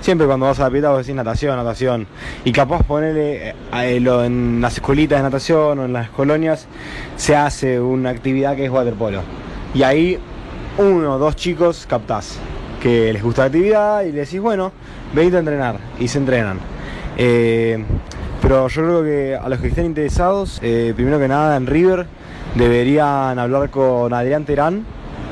Siempre 0.00 0.26
cuando 0.26 0.46
vas 0.46 0.58
a 0.60 0.64
la 0.64 0.70
pileta 0.70 0.90
vos 0.90 0.98
decís 0.98 1.14
natación, 1.14 1.56
natación. 1.56 2.06
Y 2.44 2.52
capaz 2.52 2.82
ponerle 2.84 3.54
en 3.72 4.60
las 4.60 4.74
escuelitas 4.74 5.18
de 5.18 5.22
natación 5.24 5.78
o 5.78 5.84
en 5.84 5.92
las 5.92 6.08
colonias 6.10 6.66
se 7.16 7.36
hace 7.36 7.80
una 7.80 8.10
actividad 8.10 8.56
que 8.56 8.64
es 8.64 8.70
waterpolo. 8.70 9.22
Y 9.74 9.82
ahí 9.82 10.18
uno 10.78 11.14
o 11.14 11.18
dos 11.18 11.36
chicos 11.36 11.86
captás. 11.88 12.38
que 12.80 13.12
les 13.12 13.22
gusta 13.22 13.42
la 13.42 13.46
actividad 13.46 14.02
y 14.02 14.12
le 14.12 14.20
decís, 14.20 14.40
bueno, 14.40 14.70
venite 15.12 15.36
a 15.36 15.40
entrenar 15.40 15.76
y 15.98 16.06
se 16.06 16.18
entrenan. 16.18 16.60
Eh, 17.16 17.84
pero 18.40 18.68
yo 18.68 18.82
creo 18.82 19.02
que 19.02 19.36
a 19.36 19.48
los 19.48 19.58
que 19.58 19.68
estén 19.68 19.86
interesados, 19.86 20.60
eh, 20.62 20.92
primero 20.94 21.18
que 21.18 21.26
nada 21.26 21.56
en 21.56 21.66
River, 21.66 22.06
deberían 22.54 23.36
hablar 23.38 23.70
con 23.70 24.14
Adrián 24.14 24.44
Terán, 24.44 24.84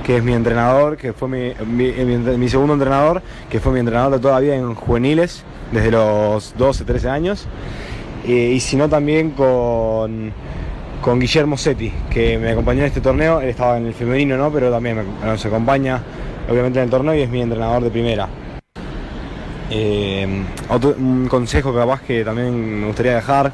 que 0.07 0.19
es 0.19 0.23
mi 0.23 0.35
entrenador, 0.35 0.97
que 0.97 1.13
fue 1.13 1.29
mi, 1.29 1.53
mi- 1.67 1.93
mi- 1.93 2.49
segundo 2.49 2.75
entrenador, 2.75 3.23
que 3.51 3.59
fue 3.59 3.73
mi 3.73 3.81
entrenador 3.81 4.13
de 4.13 4.21
toda 4.21 4.35
la 4.35 4.41
vida 4.41 4.55
en 4.55 4.73
juveniles, 4.77 5.43
desde 5.73 5.91
los 5.91 6.55
12, 6.57 6.85
13 6.85 7.09
años. 7.09 7.49
Eh, 8.25 8.53
y 8.55 8.61
si 8.61 8.77
no 8.77 8.89
también 8.89 9.33
con, 9.33 10.33
con 11.03 11.19
Guillermo 11.19 11.57
Setti, 11.57 11.93
que 12.09 12.39
me 12.39 12.51
acompañó 12.53 12.83
en 12.83 12.87
este 12.87 13.01
torneo, 13.01 13.41
él 13.41 13.49
estaba 13.49 13.79
en 13.79 13.87
el 13.87 13.95
femenino, 13.95 14.37
¿no? 14.37 14.53
pero 14.53 14.71
también 14.71 14.97
me- 14.99 15.27
nos 15.27 15.45
acompaña 15.45 16.01
obviamente 16.49 16.79
en 16.79 16.85
el 16.85 16.91
torneo 16.91 17.15
y 17.17 17.23
es 17.23 17.29
mi 17.31 17.43
entrenador 17.43 17.83
de 17.83 17.91
primera. 17.91 18.29
Eh, 19.71 20.45
otro, 20.69 20.95
un 20.97 21.27
consejo 21.29 21.75
capaz 21.75 22.03
que 22.03 22.25
también 22.25 22.81
me 22.83 22.87
gustaría 22.87 23.17
dejar, 23.17 23.53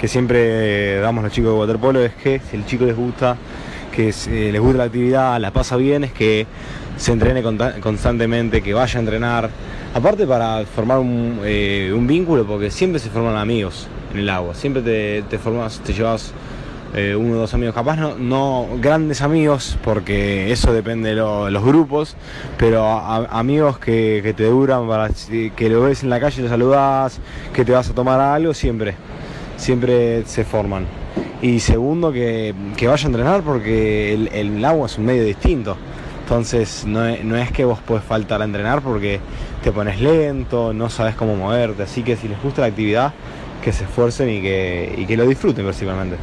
que 0.00 0.08
siempre 0.08 0.98
damos 1.00 1.22
los 1.22 1.32
chicos 1.32 1.52
de 1.52 1.58
waterpolo, 1.60 2.00
es 2.02 2.14
que 2.14 2.40
si 2.50 2.56
el 2.56 2.64
chico 2.64 2.86
les 2.86 2.96
gusta, 2.96 3.36
que 4.00 4.12
se- 4.12 4.50
les 4.52 4.60
gusta 4.60 4.78
la 4.78 4.84
actividad, 4.84 5.38
la 5.40 5.50
pasa 5.50 5.76
bien, 5.76 6.04
es 6.04 6.12
que 6.12 6.46
se 6.96 7.12
entrene 7.12 7.42
constantemente, 7.80 8.62
que 8.62 8.72
vaya 8.74 8.96
a 8.98 9.00
entrenar. 9.00 9.50
Aparte 9.94 10.26
para 10.26 10.64
formar 10.64 10.98
un, 10.98 11.40
eh, 11.44 11.92
un 11.94 12.06
vínculo, 12.06 12.46
porque 12.46 12.70
siempre 12.70 12.98
se 12.98 13.10
forman 13.10 13.36
amigos 13.36 13.88
en 14.14 14.20
el 14.20 14.30
agua, 14.30 14.54
siempre 14.54 14.82
te, 15.28 15.38
formas, 15.38 15.80
te 15.84 15.92
llevas 15.92 16.32
eh, 16.94 17.14
uno 17.14 17.34
o 17.36 17.40
dos 17.40 17.54
amigos, 17.54 17.74
capaz 17.74 17.96
no, 18.18 18.66
grandes 18.80 19.22
amigos, 19.22 19.76
porque 19.84 20.50
eso 20.50 20.72
depende 20.72 21.10
de 21.10 21.16
lo- 21.16 21.48
los 21.50 21.62
grupos, 21.64 22.16
pero 22.58 22.84
amigos 23.30 23.78
que, 23.78 24.20
que 24.24 24.32
te 24.32 24.44
duran, 24.44 24.88
para, 24.88 25.08
que 25.56 25.68
lo 25.68 25.82
ves 25.82 26.02
en 26.02 26.10
la 26.10 26.18
calle, 26.18 26.42
le 26.42 26.48
saludás, 26.48 27.20
que 27.52 27.64
te 27.64 27.72
vas 27.72 27.90
a 27.90 27.94
tomar 27.94 28.18
algo, 28.20 28.54
siempre, 28.54 28.94
siempre 29.56 30.24
se 30.26 30.42
forman. 30.44 30.99
Y 31.42 31.60
segundo, 31.60 32.12
que, 32.12 32.54
que 32.76 32.86
vaya 32.86 33.04
a 33.04 33.06
entrenar 33.06 33.42
porque 33.42 34.12
el, 34.12 34.28
el 34.28 34.64
agua 34.64 34.86
es 34.86 34.98
un 34.98 35.06
medio 35.06 35.24
distinto. 35.24 35.76
Entonces 36.22 36.84
no 36.86 37.00
no 37.24 37.36
es 37.36 37.50
que 37.50 37.64
vos 37.64 37.80
podés 37.80 38.04
faltar 38.04 38.40
a 38.40 38.44
entrenar 38.44 38.82
porque 38.82 39.20
te 39.64 39.72
pones 39.72 40.00
lento, 40.00 40.72
no 40.72 40.88
sabes 40.88 41.14
cómo 41.14 41.34
moverte. 41.34 41.82
Así 41.82 42.02
que 42.02 42.16
si 42.16 42.28
les 42.28 42.40
gusta 42.42 42.60
la 42.60 42.68
actividad, 42.68 43.12
que 43.62 43.72
se 43.72 43.84
esfuercen 43.84 44.28
y 44.30 44.40
que, 44.40 44.94
y 44.96 45.06
que 45.06 45.16
lo 45.16 45.26
disfruten 45.26 45.64
principalmente. 45.64 46.16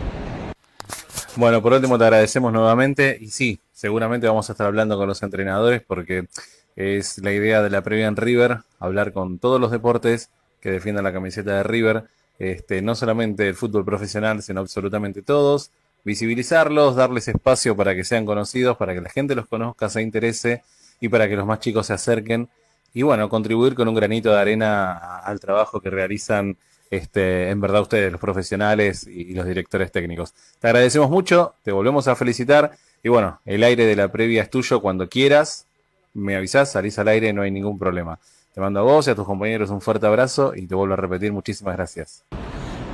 Bueno, 1.36 1.62
por 1.62 1.74
último 1.74 1.98
te 1.98 2.04
agradecemos 2.06 2.52
nuevamente 2.52 3.18
y 3.20 3.28
sí, 3.28 3.60
seguramente 3.72 4.28
vamos 4.28 4.50
a 4.50 4.54
estar 4.54 4.66
hablando 4.66 4.98
con 4.98 5.08
los 5.08 5.22
entrenadores 5.22 5.84
porque 5.86 6.28
es 6.76 7.20
la 7.20 7.32
idea 7.32 7.62
de 7.62 7.70
la 7.70 7.82
previa 7.84 8.08
en 8.08 8.16
River, 8.16 8.60
hablar 8.80 9.12
con 9.12 9.38
todos 9.38 9.62
los 9.62 9.72
deportes 9.72 10.32
que 10.62 10.72
defiendan 10.72 11.04
la 11.04 11.14
camiseta 11.14 11.58
de 11.58 11.64
River, 11.64 12.06
este, 12.40 12.82
no 12.82 12.96
solamente 12.96 13.48
el 13.48 13.56
fútbol 13.56 13.86
profesional, 13.86 14.42
sino 14.42 14.62
absolutamente 14.62 15.22
todos, 15.22 15.72
visibilizarlos, 16.04 16.96
darles 16.96 17.28
espacio 17.28 17.76
para 17.76 17.96
que 17.96 18.04
sean 18.04 18.26
conocidos, 18.26 18.78
para 18.78 18.94
que 18.94 19.02
la 19.02 19.10
gente 19.10 19.36
los 19.36 19.48
conozca, 19.48 19.90
se 19.90 20.02
interese 20.02 20.64
y 21.02 21.10
para 21.10 21.28
que 21.28 21.36
los 21.36 21.46
más 21.46 21.60
chicos 21.60 21.88
se 21.88 21.94
acerquen 21.94 22.50
y 22.94 23.04
bueno, 23.04 23.30
contribuir 23.30 23.76
con 23.76 23.88
un 23.88 23.96
granito 23.96 24.32
de 24.32 24.40
arena 24.40 25.20
al 25.20 25.40
trabajo 25.40 25.82
que 25.82 25.90
realizan 25.90 26.58
este, 26.90 27.50
en 27.50 27.60
verdad 27.60 27.82
ustedes, 27.82 28.12
los 28.12 28.22
profesionales 28.22 29.06
y 29.06 29.34
los 29.34 29.46
directores 29.46 29.92
técnicos. 29.92 30.34
Te 30.60 30.68
agradecemos 30.68 31.10
mucho, 31.10 31.56
te 31.64 31.72
volvemos 31.72 32.08
a 32.08 32.16
felicitar 32.16 32.72
y 33.04 33.10
bueno, 33.10 33.40
el 33.46 33.64
aire 33.64 33.86
de 33.86 33.96
la 33.96 34.12
previa 34.12 34.44
es 34.44 34.50
tuyo 34.50 34.82
cuando 34.82 35.10
quieras, 35.10 35.68
me 36.14 36.36
avisás, 36.36 36.72
salís 36.72 36.98
al 36.98 37.10
aire, 37.10 37.34
no 37.34 37.42
hay 37.42 37.52
ningún 37.52 37.78
problema. 37.78 38.20
Te 38.58 38.62
mando 38.62 38.80
a 38.80 38.84
vos 38.84 39.06
y 39.06 39.12
a 39.12 39.16
tus 39.16 39.24
compañeros 39.24 39.70
un 39.70 39.82
fuerte 39.82 40.08
abrazo 40.08 40.54
y 40.56 40.66
te 40.66 40.74
vuelvo 40.74 40.96
a 40.96 40.98
repetir 40.98 41.32
muchísimas 41.32 41.76
gracias. 41.76 42.26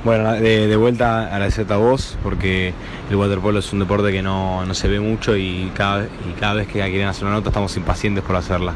Bueno, 0.04 0.34
de, 0.34 0.76
vuelta 0.76 1.32
agradecerte 1.32 1.72
a 1.72 1.78
vos 1.78 2.18
porque 2.22 2.74
el 3.08 3.16
waterpolo 3.16 3.60
es 3.60 3.72
un 3.72 3.78
deporte 3.78 4.12
que 4.12 4.20
no, 4.20 4.66
no 4.66 4.74
se 4.74 4.88
ve 4.88 5.00
mucho 5.00 5.38
y 5.38 5.72
cada, 5.74 6.04
y 6.04 6.38
cada 6.38 6.52
vez 6.52 6.66
que 6.66 6.80
quieren 6.80 7.08
hacer 7.08 7.24
una 7.24 7.32
nota 7.36 7.48
estamos 7.48 7.74
impacientes 7.78 8.22
por 8.22 8.36
hacerla. 8.36 8.74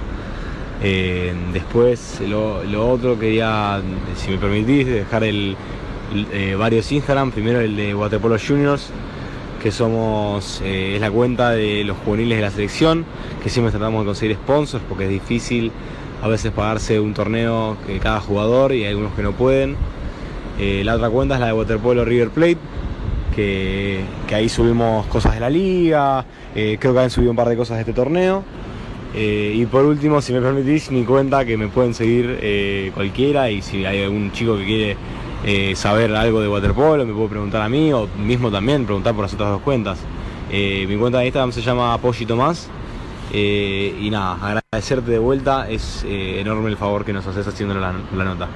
Eh, 0.82 1.34
después, 1.52 2.22
lo, 2.26 2.64
lo 2.64 2.90
otro 2.90 3.18
quería, 3.18 3.82
si 4.16 4.30
me 4.30 4.38
permitís, 4.38 4.86
dejar 4.86 5.24
el, 5.24 5.58
eh, 6.32 6.56
varios 6.58 6.90
Instagram. 6.90 7.32
Primero 7.32 7.60
el 7.60 7.76
de 7.76 7.94
Waterpolo 7.94 8.38
Juniors, 8.38 8.88
que 9.62 9.70
somos 9.72 10.62
eh, 10.64 10.94
es 10.94 11.02
la 11.02 11.10
cuenta 11.10 11.50
de 11.50 11.84
los 11.84 11.98
juveniles 11.98 12.38
de 12.38 12.42
la 12.44 12.50
selección, 12.50 13.04
que 13.42 13.50
siempre 13.50 13.72
tratamos 13.72 14.00
de 14.00 14.06
conseguir 14.06 14.36
sponsors 14.36 14.82
porque 14.88 15.04
es 15.04 15.10
difícil 15.10 15.70
a 16.22 16.28
veces 16.28 16.52
pagarse 16.52 17.00
un 17.00 17.14
torneo 17.14 17.76
que 17.86 17.98
cada 17.98 18.20
jugador 18.20 18.72
y 18.72 18.84
hay 18.84 18.90
algunos 18.90 19.12
que 19.14 19.22
no 19.22 19.32
pueden. 19.32 19.76
Eh, 20.58 20.82
la 20.84 20.96
otra 20.96 21.08
cuenta 21.10 21.34
es 21.34 21.40
la 21.40 21.46
de 21.46 21.52
Waterpolo 21.52 22.04
River 22.04 22.30
Plate, 22.30 22.58
que, 23.34 24.00
ahí 24.32 24.48
subimos 24.48 25.06
cosas 25.06 25.34
de 25.34 25.40
la 25.40 25.50
liga, 25.50 26.24
eh, 26.54 26.76
creo 26.80 26.92
que 26.92 27.00
han 27.00 27.10
subido 27.10 27.30
un 27.30 27.36
par 27.36 27.48
de 27.48 27.56
cosas 27.56 27.76
de 27.76 27.82
este 27.82 27.92
torneo. 27.92 28.42
Eh, 29.14 29.52
y 29.54 29.64
por 29.66 29.84
último, 29.84 30.20
si 30.20 30.32
me 30.32 30.40
permitís, 30.40 30.90
mi 30.90 31.04
cuenta 31.04 31.44
que 31.44 31.56
me 31.56 31.68
pueden 31.68 31.94
seguir 31.94 32.90
cualquiera 32.94 33.50
y 33.50 33.62
si 33.62 33.84
hay 33.84 34.02
algún 34.02 34.32
chico 34.32 34.56
que 34.56 34.64
quiere 34.64 35.76
saber 35.76 36.14
algo 36.14 36.40
de 36.40 36.48
waterpolo, 36.48 37.06
me 37.06 37.14
puede 37.14 37.28
preguntar 37.28 37.62
a 37.62 37.68
mí 37.68 37.92
o 37.92 38.08
mismo 38.18 38.50
también 38.50 38.84
preguntar 38.84 39.14
por 39.14 39.22
las 39.22 39.34
otras 39.34 39.50
dos 39.50 39.62
cuentas. 39.62 39.98
Mi 40.50 40.96
cuenta 40.96 41.20
de 41.20 41.26
Instagram 41.26 41.52
se 41.52 41.62
llama 41.62 41.96
Polly 41.98 42.26
Tomás. 42.26 42.68
Eh, 43.32 43.96
y 44.00 44.10
nada, 44.10 44.38
agradecerte 44.40 45.10
de 45.10 45.18
vuelta, 45.18 45.68
es 45.68 46.04
eh, 46.04 46.40
enorme 46.40 46.70
el 46.70 46.76
favor 46.76 47.04
que 47.04 47.12
nos 47.12 47.26
haces 47.26 47.46
haciendo 47.46 47.74
la, 47.74 47.92
nota. 47.92 48.48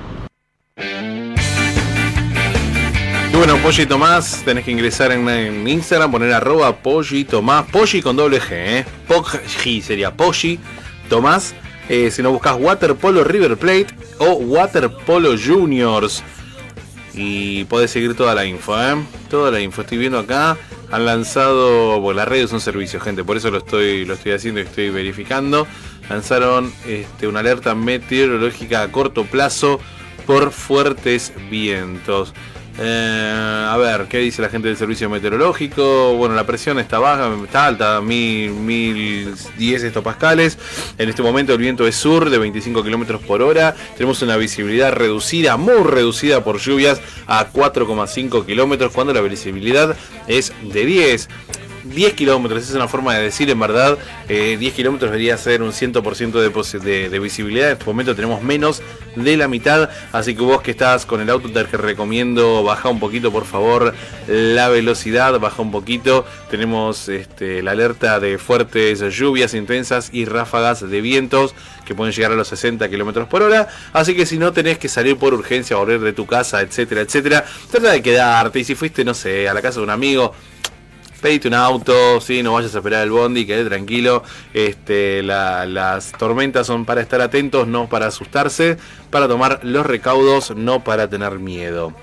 Y 3.30 3.36
bueno, 3.36 3.56
Polly 3.58 3.86
Tomás, 3.86 4.42
tenés 4.44 4.64
que 4.64 4.70
ingresar 4.70 5.12
en, 5.12 5.66
Instagram, 5.66 6.10
poner 6.10 6.32
arroba 6.32 6.76
Polly 6.76 7.24
Tomás, 7.24 7.66
Polly 7.70 8.02
con 8.02 8.16
doble 8.16 8.40
G, 8.40 8.48
¿eh? 8.50 8.84
Poggi 9.08 9.82
sería 9.82 10.14
Polly 10.14 10.58
Tomás. 11.08 11.54
Eh, 11.88 12.10
si 12.10 12.22
no 12.22 12.30
buscas 12.30 12.56
Waterpolo 12.58 13.24
River 13.24 13.56
Plate 13.56 13.88
o 14.18 14.34
Waterpolo 14.34 15.34
Juniors. 15.36 16.22
Y 17.14 17.64
podés 17.64 17.90
seguir 17.90 18.16
toda 18.16 18.34
la 18.34 18.46
info, 18.46 18.80
¿eh? 18.80 18.94
Toda 19.28 19.50
la 19.50 19.60
info. 19.60 19.82
Estoy 19.82 19.98
viendo 19.98 20.18
acá. 20.18 20.56
Han 20.92 21.06
lanzado. 21.06 22.00
Bueno, 22.00 22.18
las 22.18 22.28
redes 22.28 22.50
son 22.50 22.60
servicios, 22.60 23.02
gente. 23.02 23.24
Por 23.24 23.36
eso 23.36 23.50
lo 23.50 23.58
estoy, 23.58 24.04
lo 24.04 24.14
estoy 24.14 24.32
haciendo 24.32 24.60
y 24.60 24.64
estoy 24.64 24.90
verificando. 24.90 25.66
Lanzaron 26.08 26.72
este, 26.86 27.26
una 27.26 27.40
alerta 27.40 27.74
meteorológica 27.74 28.82
a 28.82 28.92
corto 28.92 29.24
plazo 29.24 29.80
por 30.26 30.52
fuertes 30.52 31.32
vientos. 31.50 32.34
Eh, 32.78 33.66
a 33.68 33.76
ver, 33.76 34.06
¿qué 34.08 34.18
dice 34.18 34.40
la 34.40 34.48
gente 34.48 34.68
del 34.68 34.76
servicio 34.76 35.10
meteorológico? 35.10 36.14
Bueno, 36.14 36.34
la 36.34 36.46
presión 36.46 36.78
está 36.78 36.98
baja, 36.98 37.30
está 37.44 37.66
alta, 37.66 38.00
1000, 38.00 38.52
1010 38.52 39.84
hectopascales. 39.84 40.58
En 40.96 41.08
este 41.08 41.22
momento 41.22 41.52
el 41.52 41.58
viento 41.58 41.86
es 41.86 41.96
sur 41.96 42.30
de 42.30 42.38
25 42.38 42.82
kilómetros 42.82 43.20
por 43.22 43.42
hora. 43.42 43.74
Tenemos 43.96 44.22
una 44.22 44.36
visibilidad 44.36 44.92
reducida, 44.92 45.56
muy 45.56 45.82
reducida 45.84 46.42
por 46.42 46.58
lluvias, 46.58 47.00
a 47.26 47.52
4,5 47.52 48.46
kilómetros, 48.46 48.92
cuando 48.92 49.12
la 49.12 49.20
visibilidad 49.20 49.94
es 50.26 50.52
de 50.62 50.86
10. 50.86 51.28
10 51.92 52.14
kilómetros, 52.14 52.62
es 52.62 52.74
una 52.74 52.88
forma 52.88 53.14
de 53.14 53.22
decir 53.22 53.50
en 53.50 53.58
verdad, 53.58 53.98
eh, 54.28 54.56
10 54.58 54.74
kilómetros 54.74 55.10
debería 55.10 55.36
ser 55.36 55.62
un 55.62 55.72
100% 55.72 56.80
de, 56.80 57.08
de 57.08 57.18
visibilidad, 57.18 57.68
en 57.68 57.72
este 57.74 57.86
momento 57.86 58.14
tenemos 58.14 58.42
menos 58.42 58.82
de 59.16 59.36
la 59.36 59.48
mitad, 59.48 59.90
así 60.12 60.34
que 60.34 60.42
vos 60.42 60.62
que 60.62 60.70
estás 60.70 61.06
con 61.06 61.20
el 61.20 61.30
auto 61.30 61.50
te 61.50 61.62
recomiendo 61.64 62.62
baja 62.62 62.88
un 62.88 62.98
poquito 62.98 63.30
por 63.30 63.44
favor 63.44 63.94
la 64.26 64.68
velocidad, 64.68 65.38
baja 65.38 65.62
un 65.62 65.70
poquito, 65.70 66.24
tenemos 66.50 67.08
este, 67.08 67.62
la 67.62 67.72
alerta 67.72 68.20
de 68.20 68.38
fuertes 68.38 69.00
lluvias 69.14 69.54
intensas 69.54 70.10
y 70.12 70.24
ráfagas 70.24 70.88
de 70.88 71.00
vientos 71.00 71.54
que 71.84 71.94
pueden 71.94 72.14
llegar 72.14 72.32
a 72.32 72.36
los 72.36 72.48
60 72.48 72.88
kilómetros 72.88 73.28
por 73.28 73.42
hora, 73.42 73.68
así 73.92 74.14
que 74.14 74.26
si 74.26 74.38
no 74.38 74.52
tenés 74.52 74.78
que 74.78 74.88
salir 74.88 75.16
por 75.16 75.34
urgencia, 75.34 75.76
volver 75.76 76.00
de 76.00 76.12
tu 76.12 76.26
casa, 76.26 76.60
etcétera, 76.60 77.02
etcétera, 77.02 77.44
trata 77.70 77.90
de 77.90 78.02
quedarte. 78.02 78.60
Y 78.60 78.64
si 78.64 78.74
fuiste, 78.74 79.04
no 79.04 79.14
sé, 79.14 79.48
a 79.48 79.54
la 79.54 79.62
casa 79.62 79.80
de 79.80 79.84
un 79.84 79.90
amigo, 79.90 80.34
pedite 81.22 81.48
un 81.48 81.54
auto, 81.54 82.20
¿sí? 82.20 82.42
no 82.42 82.52
vayas 82.52 82.74
a 82.74 82.78
esperar 82.78 83.04
el 83.04 83.10
bondi, 83.10 83.46
quedé 83.46 83.64
tranquilo. 83.64 84.22
Este, 84.52 85.22
la- 85.22 85.64
las 85.64 86.12
tormentas 86.12 86.66
son 86.66 86.84
para 86.84 87.00
estar 87.00 87.20
atentos, 87.22 87.66
no 87.66 87.88
para 87.88 88.08
asustarse, 88.08 88.76
para 89.10 89.28
tomar 89.28 89.60
los 89.62 89.86
recaudos, 89.86 90.54
no 90.54 90.84
para 90.84 91.08
tener 91.08 91.38
miedo. 91.38 91.94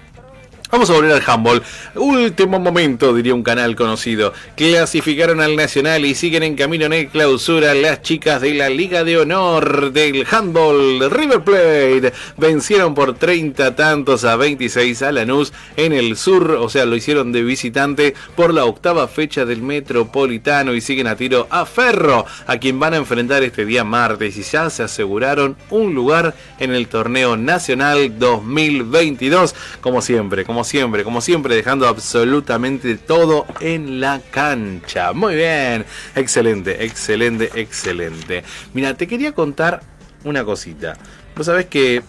Vamos 0.72 0.88
a 0.92 0.94
volver 0.94 1.12
al 1.12 1.24
handball. 1.26 1.64
Último 1.96 2.60
momento, 2.60 3.12
diría 3.12 3.34
un 3.34 3.42
canal 3.42 3.76
conocido. 3.76 4.34
Clasificaron 4.56 5.42
al 5.42 5.56
Nacional 5.56 6.06
y 6.06 6.14
siguen 6.14 6.44
en 6.44 6.56
camino 6.56 6.86
en 6.86 6.94
el 6.94 7.08
clausura 7.08 7.74
las 7.74 8.04
chicas 8.04 8.40
de 8.40 8.54
la 8.54 8.70
Liga 8.70 9.04
de 9.04 9.18
Honor 9.18 9.92
del 9.92 10.28
handball 10.30 11.10
River 11.10 11.42
Plate. 11.42 12.14
Vencieron 12.38 12.94
por 12.94 13.16
30 13.16 13.76
tantos 13.76 14.26
a 14.26 14.36
26 14.36 15.02
a 15.02 15.12
Lanús 15.12 15.54
en 15.76 15.92
el 15.92 16.16
sur, 16.16 16.52
o 16.52 16.70
sea, 16.70 16.86
lo 16.86 16.96
hicieron 16.96 17.32
de 17.32 17.42
visitante 17.42 18.14
por 18.36 18.54
la 18.54 18.66
octava 18.66 19.08
fecha 19.08 19.46
del 19.46 19.64
Metropolitano 19.64 20.76
y 20.76 20.82
siguen 20.82 21.08
a 21.08 21.16
tiro 21.16 21.48
a 21.50 21.66
Ferro, 21.66 22.28
a 22.46 22.58
quien 22.58 22.80
van 22.80 22.94
a 22.94 22.98
enfrentar 22.98 23.42
este 23.42 23.66
día 23.66 23.84
martes 23.84 24.38
y 24.38 24.44
ya 24.44 24.70
se 24.70 24.84
aseguraron 24.84 25.58
un 25.72 25.96
lugar 25.96 26.36
en 26.60 26.76
el 26.76 26.88
torneo 26.88 27.38
nacional 27.38 28.20
2022, 28.20 29.56
como 29.82 30.04
siempre, 30.04 30.46
como 30.46 30.59
siempre, 30.64 31.04
como 31.04 31.22
siempre, 31.22 31.56
dejando 31.56 31.88
absolutamente 31.88 32.96
todo 32.98 33.46
en 33.60 34.00
la 34.02 34.20
cancha. 34.32 35.14
Muy 35.14 35.36
bien, 35.36 35.86
excelente, 36.16 36.84
excelente, 36.86 37.50
excelente. 37.56 38.44
Mira, 38.74 38.94
te 38.96 39.08
quería 39.08 39.34
contar 39.34 39.82
una 40.24 40.44
cosita. 40.44 40.98
Vos 41.36 41.46
sabés 41.46 41.66
que 41.68 42.02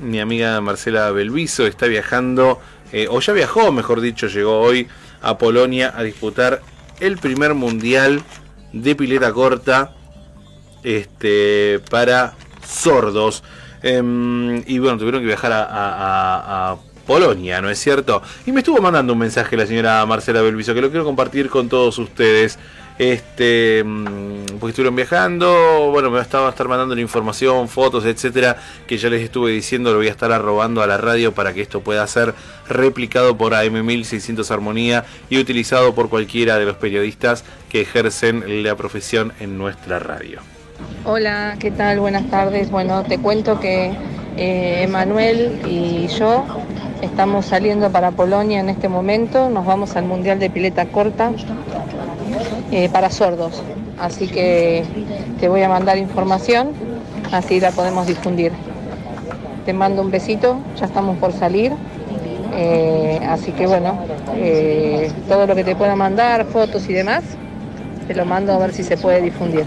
mi 0.00 0.20
amiga 0.20 0.60
Marcela 0.60 1.10
Belviso 1.12 1.66
está 1.66 1.86
viajando, 1.86 2.60
eh, 2.92 3.06
o 3.10 3.20
ya 3.20 3.32
viajó, 3.32 3.72
mejor 3.72 4.00
dicho, 4.00 4.26
llegó 4.26 4.60
hoy 4.60 4.88
a 5.20 5.38
Polonia 5.38 5.92
a 5.96 6.02
disputar 6.02 6.60
el 7.00 7.18
primer 7.18 7.54
mundial 7.54 8.22
de 8.72 8.94
pileta 8.96 9.32
corta 9.32 9.92
este, 10.82 11.80
para 11.90 12.34
sordos. 12.66 13.42
Em, 13.82 14.62
y 14.66 14.78
bueno, 14.78 14.98
tuvieron 14.98 15.20
que 15.20 15.26
viajar 15.26 15.52
a- 15.52 15.66
a 16.72 16.76
Polonia, 17.06 17.60
¿no 17.60 17.70
es 17.70 17.78
cierto? 17.78 18.22
Y 18.46 18.52
me 18.52 18.60
estuvo 18.60 18.80
mandando 18.80 19.12
un 19.12 19.18
mensaje 19.18 19.56
la 19.56 19.66
señora 19.66 20.04
Marcela 20.06 20.40
Belviso 20.42 20.74
que 20.74 20.80
lo 20.80 20.90
quiero 20.90 21.04
compartir 21.04 21.48
con 21.48 21.68
todos 21.68 21.98
ustedes. 21.98 22.58
Este, 22.98 23.82
mm, 23.84 24.58
porque 24.60 24.70
estuvieron 24.70 24.94
viajando, 24.94 25.90
bueno, 25.90 26.10
me 26.10 26.20
estaba 26.20 26.50
estar 26.50 26.68
mandando 26.68 26.94
la 26.94 27.00
información, 27.00 27.68
fotos, 27.68 28.04
etcétera, 28.04 28.58
que 28.86 28.98
ya 28.98 29.08
les 29.08 29.22
estuve 29.22 29.50
diciendo, 29.50 29.90
lo 29.90 29.96
voy 29.96 30.08
a 30.08 30.10
estar 30.10 30.30
arrobando 30.30 30.82
a 30.82 30.86
la 30.86 30.98
radio 30.98 31.32
para 31.32 31.54
que 31.54 31.62
esto 31.62 31.80
pueda 31.80 32.06
ser 32.06 32.34
replicado 32.68 33.36
por 33.36 33.54
AM1600 33.54 34.50
Armonía 34.50 35.04
y 35.30 35.38
utilizado 35.38 35.94
por 35.94 36.10
cualquiera 36.10 36.58
de 36.58 36.66
los 36.66 36.76
periodistas 36.76 37.44
que 37.70 37.80
ejercen 37.80 38.62
la 38.62 38.76
profesión 38.76 39.32
en 39.40 39.56
nuestra 39.56 39.98
radio. 39.98 40.40
Hola, 41.04 41.56
¿qué 41.58 41.70
tal? 41.70 41.98
Buenas 41.98 42.30
tardes. 42.30 42.70
Bueno, 42.70 43.02
te 43.04 43.18
cuento 43.18 43.58
que 43.58 43.92
eh, 44.36 44.82
Emanuel 44.82 45.60
y 45.66 46.06
yo 46.08 46.44
estamos 47.00 47.46
saliendo 47.46 47.90
para 47.90 48.10
Polonia 48.10 48.60
en 48.60 48.68
este 48.68 48.88
momento. 48.88 49.48
Nos 49.50 49.66
vamos 49.66 49.96
al 49.96 50.04
Mundial 50.04 50.38
de 50.38 50.50
Pileta 50.50 50.86
Corta 50.86 51.32
eh, 52.70 52.88
para 52.90 53.10
sordos. 53.10 53.62
Así 53.98 54.28
que 54.28 54.84
te 55.38 55.48
voy 55.48 55.62
a 55.62 55.68
mandar 55.68 55.98
información, 55.98 56.70
así 57.30 57.60
la 57.60 57.70
podemos 57.70 58.06
difundir. 58.06 58.52
Te 59.64 59.72
mando 59.72 60.02
un 60.02 60.10
besito, 60.10 60.58
ya 60.78 60.86
estamos 60.86 61.18
por 61.18 61.32
salir. 61.32 61.72
Eh, 62.54 63.20
así 63.28 63.52
que 63.52 63.66
bueno, 63.66 63.98
todo 65.28 65.46
lo 65.46 65.54
que 65.54 65.64
te 65.64 65.76
pueda 65.76 65.96
mandar, 65.96 66.44
fotos 66.46 66.88
y 66.88 66.92
demás, 66.92 67.22
te 68.06 68.14
lo 68.14 68.24
mando 68.24 68.52
a 68.52 68.58
ver 68.58 68.72
si 68.72 68.82
se 68.82 68.96
puede 68.96 69.20
difundir. 69.20 69.64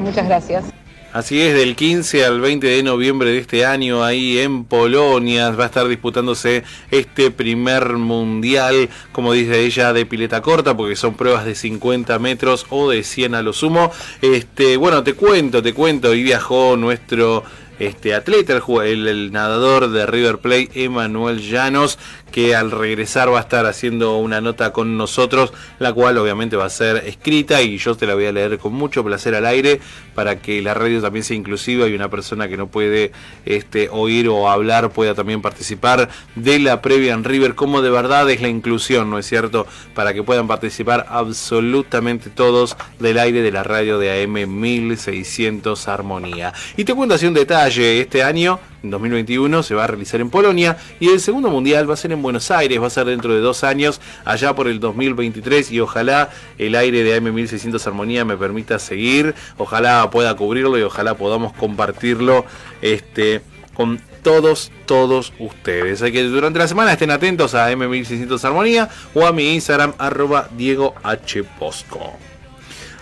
Muchas 0.00 0.26
gracias. 0.26 0.81
Así 1.12 1.42
es, 1.42 1.54
del 1.54 1.76
15 1.76 2.24
al 2.24 2.40
20 2.40 2.66
de 2.66 2.82
noviembre 2.82 3.32
de 3.32 3.38
este 3.38 3.66
año, 3.66 4.02
ahí 4.02 4.38
en 4.38 4.64
Polonia, 4.64 5.50
va 5.50 5.64
a 5.64 5.66
estar 5.66 5.86
disputándose 5.86 6.64
este 6.90 7.30
primer 7.30 7.98
mundial, 7.98 8.88
como 9.12 9.34
dice 9.34 9.60
ella, 9.60 9.92
de 9.92 10.06
pileta 10.06 10.40
corta, 10.40 10.74
porque 10.74 10.96
son 10.96 11.12
pruebas 11.12 11.44
de 11.44 11.54
50 11.54 12.18
metros 12.18 12.64
o 12.70 12.88
de 12.88 13.04
100 13.04 13.34
a 13.34 13.42
lo 13.42 13.52
sumo. 13.52 13.92
Este, 14.22 14.78
bueno, 14.78 15.04
te 15.04 15.12
cuento, 15.12 15.62
te 15.62 15.74
cuento, 15.74 16.14
y 16.14 16.22
viajó 16.22 16.78
nuestro 16.78 17.44
este 17.78 18.14
atleta, 18.14 18.62
el, 18.84 19.06
el 19.06 19.32
nadador 19.32 19.90
de 19.90 20.06
River 20.06 20.38
Plate, 20.38 20.70
Emanuel 20.74 21.40
Llanos, 21.42 21.98
que 22.32 22.56
al 22.56 22.72
regresar 22.72 23.32
va 23.32 23.38
a 23.38 23.42
estar 23.42 23.66
haciendo 23.66 24.16
una 24.16 24.40
nota 24.40 24.72
con 24.72 24.96
nosotros, 24.96 25.52
la 25.78 25.92
cual 25.92 26.18
obviamente 26.18 26.56
va 26.56 26.64
a 26.64 26.70
ser 26.70 27.04
escrita 27.06 27.62
y 27.62 27.78
yo 27.78 27.94
te 27.94 28.06
la 28.06 28.14
voy 28.14 28.26
a 28.26 28.32
leer 28.32 28.58
con 28.58 28.72
mucho 28.72 29.04
placer 29.04 29.34
al 29.34 29.46
aire 29.46 29.80
para 30.14 30.40
que 30.40 30.60
la 30.62 30.74
radio 30.74 31.00
también 31.00 31.24
sea 31.24 31.36
inclusiva 31.36 31.86
y 31.86 31.94
una 31.94 32.10
persona 32.10 32.48
que 32.48 32.56
no 32.56 32.66
puede 32.66 33.12
este, 33.44 33.88
oír 33.90 34.28
o 34.28 34.50
hablar 34.50 34.90
pueda 34.90 35.14
también 35.14 35.42
participar 35.42 36.08
de 36.34 36.58
la 36.58 36.82
previa 36.82 37.12
en 37.12 37.24
River, 37.24 37.54
como 37.54 37.82
de 37.82 37.90
verdad 37.90 38.28
es 38.30 38.40
la 38.40 38.48
inclusión, 38.48 39.10
¿no 39.10 39.18
es 39.18 39.26
cierto? 39.26 39.66
Para 39.94 40.14
que 40.14 40.22
puedan 40.22 40.48
participar 40.48 41.06
absolutamente 41.08 42.30
todos 42.30 42.76
del 42.98 43.18
aire 43.18 43.42
de 43.42 43.52
la 43.52 43.62
radio 43.62 43.98
de 43.98 44.22
AM 44.22 44.60
1600 44.60 45.88
Armonía. 45.88 46.52
Y 46.76 46.84
te 46.84 46.94
cuento 46.94 47.14
así 47.14 47.26
un 47.26 47.34
detalle, 47.34 48.00
este 48.00 48.22
año, 48.22 48.58
en 48.82 48.90
2021, 48.90 49.62
se 49.62 49.74
va 49.74 49.84
a 49.84 49.86
realizar 49.86 50.20
en 50.20 50.30
Polonia 50.30 50.76
y 50.98 51.08
el 51.08 51.20
segundo 51.20 51.50
mundial 51.50 51.88
va 51.88 51.94
a 51.94 51.96
ser 51.96 52.12
en 52.12 52.21
Buenos 52.22 52.50
Aires, 52.50 52.80
va 52.80 52.86
a 52.86 52.90
ser 52.90 53.06
dentro 53.06 53.34
de 53.34 53.40
dos 53.40 53.64
años, 53.64 54.00
allá 54.24 54.54
por 54.54 54.68
el 54.68 54.80
2023 54.80 55.70
y 55.72 55.80
ojalá 55.80 56.30
el 56.58 56.74
aire 56.74 57.02
de 57.04 57.16
AM 57.16 57.34
1600 57.34 57.86
Armonía 57.86 58.24
me 58.24 58.36
permita 58.36 58.78
seguir, 58.78 59.34
ojalá 59.58 60.10
pueda 60.10 60.34
cubrirlo 60.36 60.78
y 60.78 60.82
ojalá 60.82 61.14
podamos 61.14 61.52
compartirlo 61.52 62.44
este, 62.80 63.42
con 63.74 64.00
todos, 64.22 64.70
todos 64.86 65.32
ustedes. 65.38 66.02
Hay 66.02 66.12
que 66.12 66.22
durante 66.22 66.58
la 66.58 66.68
semana 66.68 66.92
estén 66.92 67.10
atentos 67.10 67.54
a 67.54 67.70
M1600 67.72 68.44
Armonía 68.44 68.88
o 69.14 69.26
a 69.26 69.32
mi 69.32 69.54
Instagram 69.54 69.94
arroba 69.98 70.48
Diego 70.56 70.94
H. 71.02 71.44
Posco. 71.58 72.16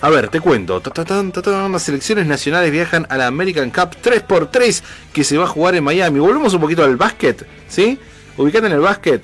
A 0.03 0.09
ver, 0.09 0.29
te 0.29 0.41
cuento. 0.41 0.83
Las 1.71 1.83
selecciones 1.83 2.27
nacionales 2.27 2.73
viajan 2.73 3.07
a 3.11 3.19
la 3.19 3.27
American 3.27 3.71
Cup 3.71 3.97
3x3 4.03 4.83
que 5.13 5.25
se 5.25 5.37
va 5.37 5.45
a 5.45 5.49
jugar 5.49 5.75
en 5.75 5.85
Miami. 5.85 6.21
Volvemos 6.21 6.55
un 6.55 6.61
poquito 6.61 6.85
al 6.85 6.97
básquet, 6.97 7.47
¿sí? 7.69 7.99
Ubicate 8.41 8.69
en 8.69 8.73
el 8.73 8.81
básquet. 8.81 9.23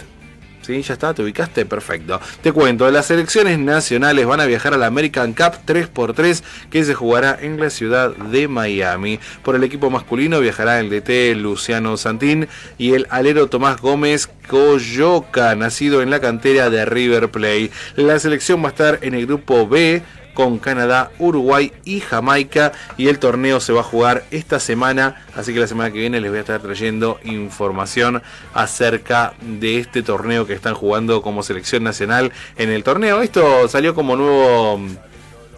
Sí, 0.60 0.82
ya 0.82 0.92
está, 0.92 1.14
te 1.14 1.22
ubicaste, 1.22 1.64
perfecto. 1.64 2.20
Te 2.42 2.52
cuento, 2.52 2.90
las 2.90 3.06
selecciones 3.06 3.58
nacionales 3.58 4.26
van 4.26 4.40
a 4.40 4.44
viajar 4.44 4.74
a 4.74 4.76
la 4.76 4.88
American 4.88 5.32
Cup 5.32 5.54
3x3 5.64 6.42
que 6.68 6.84
se 6.84 6.92
jugará 6.92 7.38
en 7.40 7.58
la 7.58 7.70
ciudad 7.70 8.14
de 8.14 8.46
Miami. 8.46 9.18
Por 9.42 9.56
el 9.56 9.64
equipo 9.64 9.88
masculino 9.88 10.38
viajará 10.40 10.80
el 10.80 10.90
DT 10.90 11.34
Luciano 11.36 11.96
Santín 11.96 12.46
y 12.76 12.92
el 12.92 13.06
alero 13.08 13.46
Tomás 13.46 13.80
Gómez 13.80 14.28
Coyoca, 14.48 15.54
nacido 15.54 16.02
en 16.02 16.10
la 16.10 16.20
cantera 16.20 16.68
de 16.68 16.84
River 16.84 17.30
Plate. 17.30 17.70
La 17.94 18.18
selección 18.18 18.62
va 18.62 18.66
a 18.66 18.72
estar 18.72 18.98
en 19.00 19.14
el 19.14 19.24
grupo 19.24 19.66
B 19.66 20.02
con 20.36 20.58
Canadá, 20.58 21.10
Uruguay 21.18 21.72
y 21.84 21.98
Jamaica. 21.98 22.72
Y 22.96 23.08
el 23.08 23.18
torneo 23.18 23.58
se 23.58 23.72
va 23.72 23.80
a 23.80 23.84
jugar 23.84 24.24
esta 24.30 24.60
semana, 24.60 25.26
así 25.34 25.52
que 25.52 25.58
la 25.58 25.66
semana 25.66 25.90
que 25.90 25.98
viene 25.98 26.20
les 26.20 26.30
voy 26.30 26.38
a 26.38 26.42
estar 26.42 26.60
trayendo 26.60 27.18
información 27.24 28.22
acerca 28.54 29.34
de 29.40 29.80
este 29.80 30.04
torneo 30.04 30.46
que 30.46 30.52
están 30.52 30.74
jugando 30.74 31.22
como 31.22 31.42
selección 31.42 31.82
nacional 31.82 32.30
en 32.56 32.70
el 32.70 32.84
torneo. 32.84 33.22
Esto 33.22 33.66
salió 33.66 33.94
como 33.94 34.14
nuevo 34.14 34.80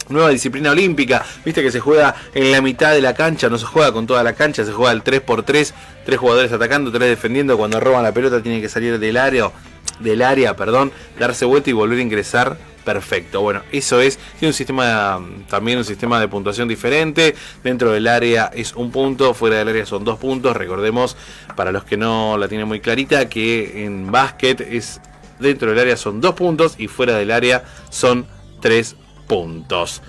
nueva 0.08 0.30
disciplina 0.30 0.70
olímpica, 0.70 1.22
viste 1.44 1.62
que 1.62 1.70
se 1.70 1.80
juega 1.80 2.14
en 2.34 2.50
la 2.50 2.62
mitad 2.62 2.92
de 2.92 3.02
la 3.02 3.14
cancha, 3.14 3.50
no 3.50 3.58
se 3.58 3.66
juega 3.66 3.92
con 3.92 4.06
toda 4.06 4.22
la 4.22 4.32
cancha, 4.32 4.64
se 4.64 4.72
juega 4.72 4.92
el 4.92 5.04
3x3, 5.04 5.72
tres 6.06 6.18
jugadores 6.18 6.50
atacando, 6.50 6.90
tres 6.90 7.10
defendiendo, 7.10 7.58
cuando 7.58 7.78
roban 7.78 8.02
la 8.02 8.12
pelota 8.12 8.42
tienen 8.42 8.62
que 8.62 8.70
salir 8.70 8.98
del 8.98 9.18
área, 9.18 9.50
del 10.00 10.22
área, 10.22 10.56
perdón, 10.56 10.92
darse 11.18 11.44
vuelta 11.44 11.68
y 11.68 11.74
volver 11.74 11.98
a 11.98 12.02
ingresar 12.02 12.56
perfecto. 12.88 13.42
Bueno, 13.42 13.60
eso 13.70 14.00
es, 14.00 14.16
tiene 14.38 14.48
un 14.48 14.54
sistema, 14.54 15.20
también 15.50 15.76
un 15.76 15.84
sistema 15.84 16.18
de 16.18 16.26
puntuación 16.26 16.68
diferente. 16.68 17.34
Dentro 17.62 17.92
del 17.92 18.06
área 18.06 18.46
es 18.46 18.74
un 18.74 18.90
punto, 18.90 19.34
fuera 19.34 19.58
del 19.58 19.68
área 19.68 19.84
son 19.84 20.04
dos 20.04 20.18
puntos. 20.18 20.56
Recordemos, 20.56 21.14
para 21.54 21.70
los 21.70 21.84
que 21.84 21.98
no 21.98 22.38
la 22.38 22.48
tienen 22.48 22.66
muy 22.66 22.80
clarita, 22.80 23.28
que 23.28 23.84
en 23.84 24.10
básquet 24.10 24.62
es 24.62 25.02
dentro 25.38 25.68
del 25.68 25.80
área 25.80 25.98
son 25.98 26.22
dos 26.22 26.34
puntos 26.34 26.76
y 26.78 26.88
fuera 26.88 27.14
del 27.18 27.30
área 27.30 27.62
son 27.90 28.26
tres 28.62 28.96
puntos. 29.26 30.00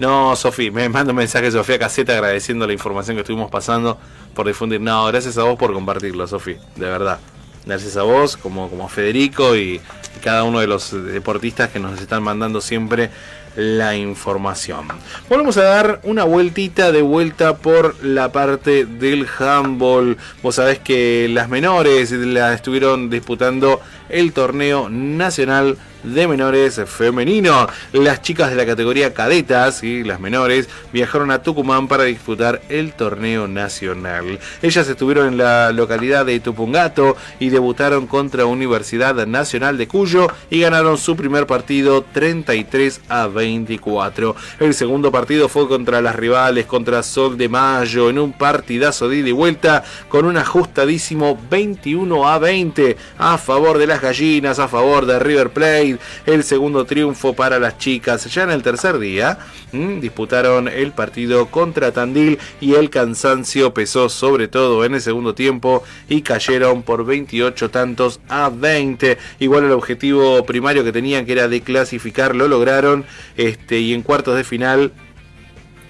No, 0.00 0.34
Sofi, 0.34 0.72
me 0.72 0.88
manda 0.88 1.12
un 1.12 1.18
mensaje 1.18 1.52
Sofía 1.52 1.78
Caseta 1.78 2.14
agradeciendo 2.14 2.66
la 2.66 2.72
información 2.72 3.16
que 3.16 3.20
estuvimos 3.20 3.48
pasando 3.48 3.96
por 4.34 4.48
difundir. 4.48 4.80
No, 4.80 5.06
gracias 5.06 5.38
a 5.38 5.44
vos 5.44 5.56
por 5.56 5.72
compartirlo, 5.72 6.26
Sofi, 6.26 6.56
de 6.74 6.86
verdad. 6.86 7.20
Gracias 7.68 7.98
a 7.98 8.02
vos, 8.02 8.38
como, 8.38 8.70
como 8.70 8.88
Federico 8.88 9.54
y, 9.54 9.78
cada 10.22 10.42
uno 10.42 10.60
de 10.60 10.66
los 10.66 10.90
deportistas 11.12 11.68
que 11.68 11.78
nos 11.78 12.00
están 12.00 12.22
mandando 12.22 12.62
siempre 12.62 13.10
la 13.56 13.94
información. 13.94 14.88
Volvemos 15.28 15.58
a 15.58 15.64
dar 15.64 16.00
una 16.02 16.24
vueltita 16.24 16.92
de 16.92 17.02
vuelta 17.02 17.58
por 17.58 18.02
la 18.02 18.32
parte 18.32 18.86
del 18.86 19.26
handball. 19.38 20.16
Vos 20.42 20.54
sabés 20.54 20.78
que 20.78 21.28
las 21.30 21.48
menores 21.48 22.10
la 22.10 22.54
estuvieron 22.54 23.10
disputando 23.10 23.80
el 24.08 24.32
torneo 24.32 24.88
nacional 24.88 25.76
de 26.02 26.28
menores 26.28 26.80
femenino. 26.86 27.68
Las 27.92 28.22
chicas 28.22 28.50
de 28.50 28.56
la 28.56 28.66
categoría 28.66 29.14
cadetas 29.14 29.82
y 29.82 30.04
las 30.04 30.20
menores 30.20 30.68
viajaron 30.92 31.30
a 31.30 31.42
Tucumán 31.42 31.88
para 31.88 32.04
disputar 32.04 32.60
el 32.68 32.92
torneo 32.92 33.48
nacional. 33.48 34.38
Ellas 34.62 34.88
estuvieron 34.88 35.28
en 35.28 35.38
la 35.38 35.72
localidad 35.72 36.26
de 36.26 36.40
Tupungato 36.40 37.16
y 37.38 37.48
debutaron 37.48 38.06
contra 38.06 38.46
Universidad 38.46 39.26
Nacional 39.26 39.78
de 39.78 39.88
Cuyo 39.88 40.28
y 40.50 40.60
ganaron 40.60 40.98
su 40.98 41.16
primer 41.16 41.46
partido 41.46 42.04
33 42.12 43.00
a 43.08 43.26
24. 43.26 44.36
El 44.60 44.74
segundo 44.74 45.10
partido 45.10 45.48
fue 45.48 45.68
contra 45.68 46.00
las 46.00 46.16
rivales, 46.16 46.66
contra 46.66 47.02
Sol 47.02 47.36
de 47.36 47.48
Mayo, 47.48 48.10
en 48.10 48.18
un 48.18 48.32
partidazo 48.32 49.08
de 49.08 49.18
ida 49.18 49.28
y 49.28 49.32
vuelta 49.32 49.84
con 50.08 50.24
un 50.24 50.36
ajustadísimo 50.36 51.38
21 51.50 52.28
a 52.28 52.38
20 52.38 52.96
a 53.18 53.38
favor 53.38 53.78
de 53.78 53.86
las 53.86 54.00
gallinas, 54.00 54.58
a 54.58 54.68
favor 54.68 55.06
de 55.06 55.18
River 55.18 55.50
Plate. 55.50 55.87
El 56.26 56.44
segundo 56.44 56.84
triunfo 56.84 57.34
para 57.34 57.58
las 57.58 57.78
chicas. 57.78 58.24
Ya 58.32 58.42
en 58.42 58.50
el 58.50 58.62
tercer 58.62 58.98
día 58.98 59.38
disputaron 59.72 60.68
el 60.68 60.92
partido 60.92 61.46
contra 61.46 61.92
Tandil 61.92 62.38
y 62.60 62.74
el 62.74 62.90
cansancio 62.90 63.72
pesó 63.72 64.08
sobre 64.08 64.48
todo 64.48 64.84
en 64.84 64.94
el 64.94 65.00
segundo 65.00 65.34
tiempo 65.34 65.82
y 66.08 66.22
cayeron 66.22 66.82
por 66.82 67.04
28 67.04 67.70
tantos 67.70 68.20
a 68.28 68.50
20. 68.50 69.18
Igual 69.38 69.64
el 69.64 69.72
objetivo 69.72 70.44
primario 70.44 70.84
que 70.84 70.92
tenían 70.92 71.26
que 71.26 71.32
era 71.32 71.48
de 71.48 71.60
clasificar 71.60 72.34
lo 72.34 72.48
lograron 72.48 73.04
este, 73.36 73.78
y 73.80 73.94
en 73.94 74.02
cuartos 74.02 74.36
de 74.36 74.44
final 74.44 74.92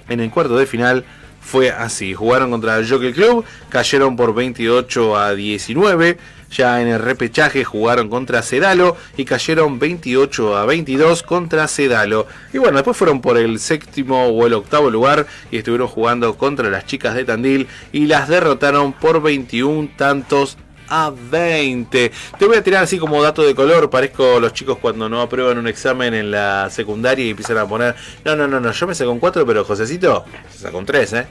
en 0.08 0.20
el 0.20 0.30
cuarto 0.30 0.56
de 0.56 0.66
final 0.66 1.04
fue 1.40 1.70
así. 1.70 2.14
Jugaron 2.14 2.50
contra 2.50 2.76
el 2.78 2.88
Jockey 2.88 3.12
Club, 3.12 3.44
cayeron 3.68 4.16
por 4.16 4.34
28 4.34 5.16
a 5.16 5.34
19. 5.34 6.18
Ya 6.50 6.80
en 6.80 6.88
el 6.88 6.98
repechaje 6.98 7.64
jugaron 7.64 8.08
contra 8.08 8.42
Sedalo 8.42 8.96
y 9.16 9.24
cayeron 9.24 9.78
28 9.78 10.56
a 10.56 10.64
22 10.66 11.22
contra 11.22 11.68
Sedalo. 11.68 12.26
Y 12.52 12.58
bueno, 12.58 12.76
después 12.78 12.96
fueron 12.96 13.20
por 13.20 13.36
el 13.36 13.58
séptimo 13.58 14.26
o 14.26 14.46
el 14.46 14.54
octavo 14.54 14.90
lugar 14.90 15.26
y 15.50 15.58
estuvieron 15.58 15.88
jugando 15.88 16.36
contra 16.36 16.70
las 16.70 16.86
chicas 16.86 17.14
de 17.14 17.24
Tandil 17.24 17.68
y 17.92 18.06
las 18.06 18.28
derrotaron 18.28 18.92
por 18.92 19.20
21 19.22 19.90
tantos 19.96 20.56
a 20.88 21.12
20. 21.12 22.12
Te 22.38 22.46
voy 22.46 22.56
a 22.56 22.62
tirar 22.62 22.82
así 22.82 22.98
como 22.98 23.22
dato 23.22 23.42
de 23.42 23.54
color. 23.54 23.90
Parezco 23.90 24.40
los 24.40 24.52
chicos 24.52 24.78
cuando 24.78 25.08
no 25.08 25.20
aprueban 25.20 25.58
un 25.58 25.66
examen 25.66 26.14
en 26.14 26.30
la 26.30 26.68
secundaria 26.70 27.24
y 27.24 27.30
empiezan 27.30 27.58
a 27.58 27.66
poner. 27.66 27.94
No, 28.24 28.36
no, 28.36 28.48
no, 28.48 28.60
no. 28.60 28.72
Yo 28.72 28.86
me 28.86 28.94
saco 28.94 29.10
un 29.10 29.18
4, 29.18 29.46
pero 29.46 29.64
Josecito 29.64 30.24
se 30.50 30.58
sacó 30.58 30.78
un 30.78 30.86
3, 30.86 31.12
¿eh? 31.14 31.26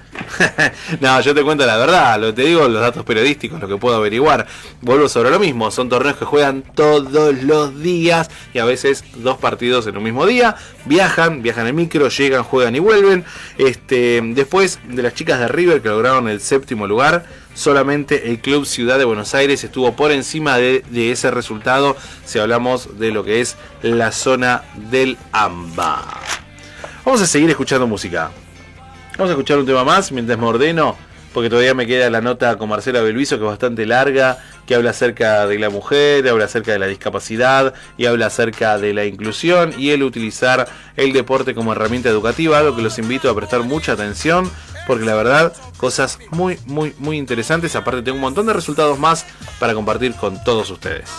no, 1.02 1.22
yo 1.22 1.34
te 1.34 1.44
cuento 1.44 1.66
la 1.66 1.78
verdad. 1.78 2.20
Lo 2.20 2.28
que 2.28 2.34
te 2.34 2.42
digo, 2.44 2.68
los 2.68 2.82
datos 2.82 3.04
periodísticos, 3.04 3.60
lo 3.60 3.68
que 3.68 3.78
puedo 3.78 3.96
averiguar. 3.96 4.48
Vuelvo 4.82 5.10
sobre 5.10 5.32
lo 5.32 5.40
mismo. 5.40 5.72
Son 5.72 5.90
torneos 5.90 6.18
que 6.18 6.26
juegan 6.26 6.64
todos 6.76 7.44
los 7.44 7.80
días 7.82 8.30
y 8.54 8.60
a 8.60 8.66
veces 8.66 9.04
dos 9.16 9.38
partidos 9.38 9.88
en 9.88 9.98
un 9.98 10.04
mismo 10.04 10.26
día. 10.26 10.56
Viajan, 10.86 11.42
viajan 11.42 11.68
en 11.68 11.76
micro, 11.76 12.10
llegan, 12.10 12.44
juegan 12.44 12.76
y 12.76 12.80
vuelven. 12.80 13.26
Este, 13.58 14.22
después 14.24 14.80
de 14.88 15.04
las 15.04 15.14
chicas 15.14 15.40
de 15.40 15.48
River 15.48 15.82
que 15.82 15.90
lograron 15.90 16.28
el 16.28 16.42
séptimo 16.42 16.88
lugar 16.88 17.26
solamente 17.58 18.30
el 18.30 18.40
Club 18.40 18.66
Ciudad 18.66 19.00
de 19.00 19.04
Buenos 19.04 19.34
Aires 19.34 19.64
estuvo 19.64 19.96
por 19.96 20.12
encima 20.12 20.58
de, 20.58 20.84
ese 21.12 21.32
resultado 21.32 21.98
si 22.24 22.38
hablamos 22.38 23.00
de 23.00 23.12
lo 23.12 23.24
que 23.24 23.42
es 23.42 23.58
la 23.82 24.12
zona 24.12 24.64
del 24.92 25.18
AMBA. 25.32 26.06
Vamos 27.04 27.22
a 27.22 27.26
seguir 27.26 27.50
escuchando 27.50 27.88
música. 27.88 28.30
Vamos 29.18 29.30
a 29.30 29.34
escuchar 29.34 29.58
un 29.58 29.66
tema 29.66 29.84
más 29.84 30.12
mientras 30.12 30.38
me 30.38 30.46
ordeno, 30.46 30.96
porque 31.34 31.50
todavía 31.50 31.74
me 31.74 31.88
queda 31.88 32.12
la 32.12 32.22
nota 32.22 32.60
con 32.60 32.70
Marcela 32.70 33.02
Belviso 33.02 33.38
que 33.38 33.44
es 33.44 33.50
bastante 33.50 33.88
larga, 33.88 34.38
que 34.68 34.76
habla 34.76 34.92
acerca 34.92 35.48
de 35.48 35.58
la 35.58 35.72
mujer, 35.72 36.28
habla 36.30 36.46
acerca 36.46 36.74
de 36.74 36.80
la 36.80 36.86
discapacidad 36.86 37.74
y 37.98 38.06
habla 38.06 38.28
acerca 38.28 38.78
de 38.78 38.94
la 38.94 39.06
inclusión 39.06 39.74
y 39.80 39.90
el 39.90 40.04
utilizar 40.04 40.68
el 40.96 41.12
deporte 41.12 41.56
como 41.56 41.72
herramienta 41.72 42.10
educativa, 42.10 42.60
algo 42.60 42.76
que 42.76 42.84
los 42.84 43.00
invito 43.00 43.32
a 43.32 43.36
prestar 43.36 43.64
mucha 43.64 43.94
atención 43.94 44.52
porque 44.88 45.06
la 45.06 45.14
verdad, 45.14 45.54
cosas 45.78 46.18
muy, 46.32 46.58
muy, 46.66 46.96
muy 46.98 47.18
interesantes. 47.18 47.76
Aparte, 47.76 48.02
tengo 48.02 48.16
un 48.16 48.22
montón 48.22 48.48
de 48.48 48.54
resultados 48.54 48.98
más 48.98 49.26
para 49.60 49.74
compartir 49.74 50.16
con 50.16 50.42
todos 50.44 50.70
ustedes. 50.72 51.10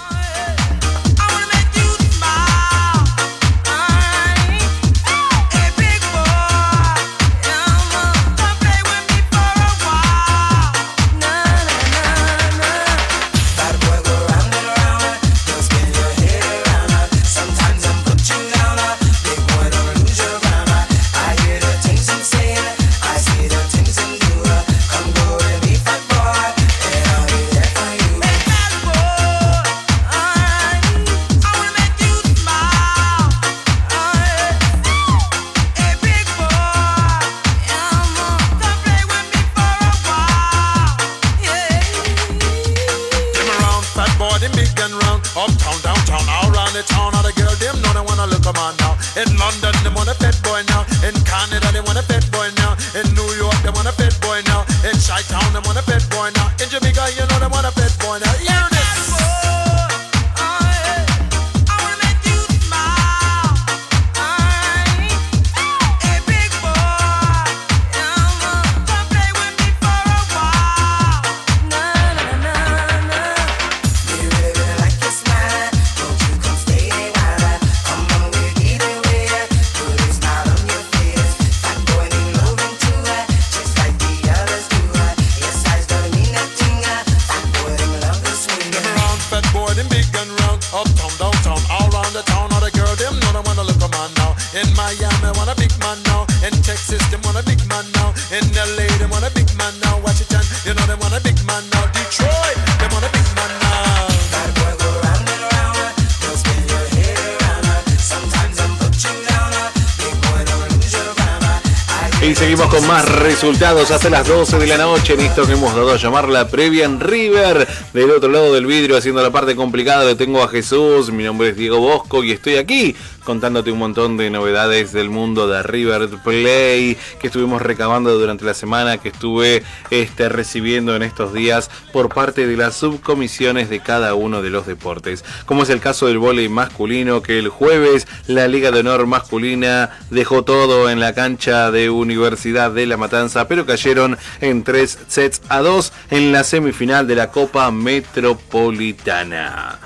Hasta 113.60 114.08
las 114.08 114.28
12 114.28 114.56
de 114.60 114.66
la 114.68 114.78
noche 114.78 115.14
en 115.14 115.18
que 115.18 115.52
hemos 115.52 115.74
dado 115.74 115.92
a 115.92 115.96
llamar 115.96 116.28
la 116.28 116.46
previa 116.46 116.84
en 116.84 117.00
River. 117.00 117.66
Del 117.92 118.10
otro 118.12 118.30
lado 118.30 118.54
del 118.54 118.66
vidrio 118.66 118.96
haciendo 118.96 119.20
la 119.20 119.32
parte 119.32 119.56
complicada 119.56 120.04
le 120.04 120.14
tengo 120.14 120.44
a 120.44 120.48
Jesús. 120.48 121.10
Mi 121.10 121.24
nombre 121.24 121.48
es 121.48 121.56
Diego 121.56 121.80
Bosco 121.80 122.22
y 122.22 122.30
estoy 122.30 122.54
aquí 122.54 122.94
contándote 123.24 123.72
un 123.72 123.78
montón 123.78 124.16
de 124.16 124.30
novedades 124.30 124.92
del 124.92 125.10
mundo 125.10 125.48
de 125.48 125.62
River 125.62 126.08
Play 126.24 126.96
que 127.20 127.26
estuvimos 127.26 127.60
recabando 127.60 128.16
durante 128.16 128.44
la 128.44 128.54
semana, 128.54 128.98
que 128.98 129.08
estuve 129.08 129.64
este, 129.90 130.28
recibiendo 130.28 130.94
en 130.94 131.02
estos 131.02 131.34
días 131.34 131.68
por 131.92 132.08
parte 132.08 132.46
de 132.46 132.56
las 132.56 132.76
subcomisiones 132.76 133.70
de 133.70 133.80
cada 133.80 134.14
uno 134.14 134.42
de 134.42 134.50
los 134.50 134.66
deportes. 134.66 135.24
Como 135.46 135.62
es 135.62 135.70
el 135.70 135.80
caso 135.80 136.06
del 136.06 136.18
vóley 136.18 136.48
masculino, 136.48 137.22
que 137.22 137.38
el 137.38 137.48
jueves 137.48 138.06
la 138.26 138.48
Liga 138.48 138.70
de 138.70 138.80
Honor 138.80 139.06
masculina 139.06 139.90
dejó 140.10 140.42
todo 140.42 140.90
en 140.90 141.00
la 141.00 141.14
cancha 141.14 141.70
de 141.70 141.90
Universidad 141.90 142.70
de 142.70 142.86
La 142.86 142.96
Matanza, 142.96 143.48
pero 143.48 143.66
cayeron 143.66 144.18
en 144.40 144.64
tres 144.64 144.98
sets 145.08 145.42
a 145.48 145.60
dos 145.60 145.92
en 146.10 146.32
la 146.32 146.44
semifinal 146.44 147.06
de 147.06 147.14
la 147.14 147.30
Copa 147.30 147.70
Metropolitana. 147.70 149.78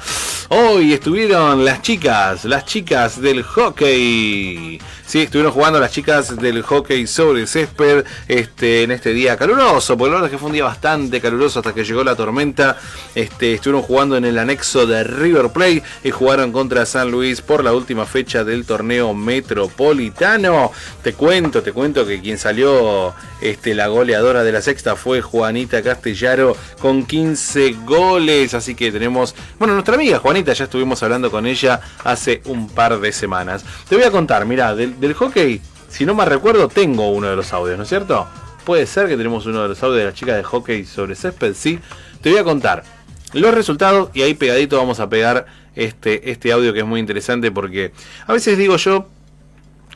Hoy 0.49 0.93
estuvieron 0.93 1.65
las 1.65 1.81
chicas, 1.81 2.45
las 2.45 2.67
chicas 2.67 3.21
del 3.21 3.43
hockey. 3.43 4.79
Sí, 5.13 5.21
estuvieron 5.21 5.53
jugando 5.53 5.79
las 5.79 5.93
chicas 5.93 6.39
del 6.39 6.63
hockey 6.63 7.07
sobre 7.07 7.47
césped 7.47 8.03
este, 8.29 8.83
en 8.83 8.93
este 8.93 9.13
día 9.13 9.37
caluroso, 9.37 9.95
porque 9.95 10.09
la 10.09 10.15
verdad 10.15 10.31
es 10.31 10.33
que 10.33 10.39
fue 10.39 10.47
un 10.47 10.55
día 10.55 10.65
bastante 10.65 11.21
caluroso 11.21 11.59
hasta 11.59 11.75
que 11.75 11.85
llegó 11.85 12.03
la 12.03 12.17
tormenta. 12.17 12.79
Este, 13.15 13.53
estuvieron 13.53 13.83
jugando 13.83 14.17
en 14.17 14.25
el 14.25 14.39
anexo 14.39 14.87
de 14.87 15.05
River 15.05 15.51
Plate 15.51 15.83
y 16.03 16.11
jugaron 16.11 16.51
contra 16.51 16.87
San 16.87 17.11
Luis 17.11 17.43
por 17.43 17.63
la 17.63 17.75
última 17.75 18.07
fecha 18.07 18.43
del 18.43 18.65
torneo 18.65 19.13
metropolitano. 19.13 20.73
Te 21.03 21.13
cuento, 21.13 21.63
te 21.63 21.73
cuento 21.73 22.07
que 22.07 22.23
quien 22.23 22.39
salió 22.39 23.13
este, 23.43 23.75
la 23.75 23.89
goleadora 23.89 24.43
de 24.43 24.53
la 24.53 24.63
sexta 24.63 24.97
fue 24.97 25.21
Juanita 25.21 25.83
Castellaro 25.83 26.57
con 26.81 27.05
15 27.05 27.77
goles. 27.85 28.55
Así 28.55 28.75
que 28.75 28.91
tenemos, 28.91 29.35
bueno, 29.59 29.75
nuestra 29.75 29.97
amiga 29.97 30.21
Juanita, 30.21 30.55
ya 30.55 30.65
estuvimos 30.65 31.03
hablando 31.03 31.31
con 31.31 31.45
ella 31.47 31.83
hace 32.03 32.41
un 32.47 32.71
par 32.71 32.99
de 32.99 33.13
semanas. 33.13 33.63
Te 33.91 33.97
voy 33.97 34.05
a 34.05 34.11
contar, 34.11 34.47
mira, 34.47 34.75
del, 34.75 34.95
del 35.03 35.15
hockey, 35.15 35.61
si 35.89 36.07
no 36.07 36.15
me 36.15 36.25
recuerdo, 36.25 36.69
tengo 36.69 37.11
uno 37.11 37.29
de 37.29 37.35
los 37.35 37.53
audios, 37.53 37.77
¿no 37.77 37.83
es 37.83 37.89
cierto? 37.89 38.27
Puede 38.65 38.87
ser 38.87 39.09
que 39.09 39.17
tenemos 39.17 39.45
uno 39.47 39.63
de 39.63 39.69
los 39.69 39.83
audios 39.83 39.99
de 39.99 40.05
la 40.05 40.15
chica 40.15 40.37
de 40.37 40.45
hockey 40.45 40.85
sobre 40.85 41.17
césped, 41.17 41.55
sí. 41.55 41.81
Te 42.21 42.31
voy 42.31 42.39
a 42.39 42.45
contar 42.45 42.85
los 43.33 43.53
resultados 43.53 44.11
y 44.15 44.23
ahí 44.23 44.35
pegadito 44.35 44.77
vamos 44.77 45.01
a 45.01 45.09
pegar 45.09 45.47
este, 45.75 46.31
este 46.31 46.53
audio 46.53 46.73
que 46.73 46.81
es 46.81 46.87
muy 46.87 47.01
interesante 47.01 47.51
porque 47.51 47.93
a 48.27 48.33
veces 48.33 48.57
digo 48.57 48.77
yo, 48.77 49.09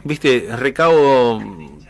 viste, 0.02 0.48
recabo, 0.56 1.40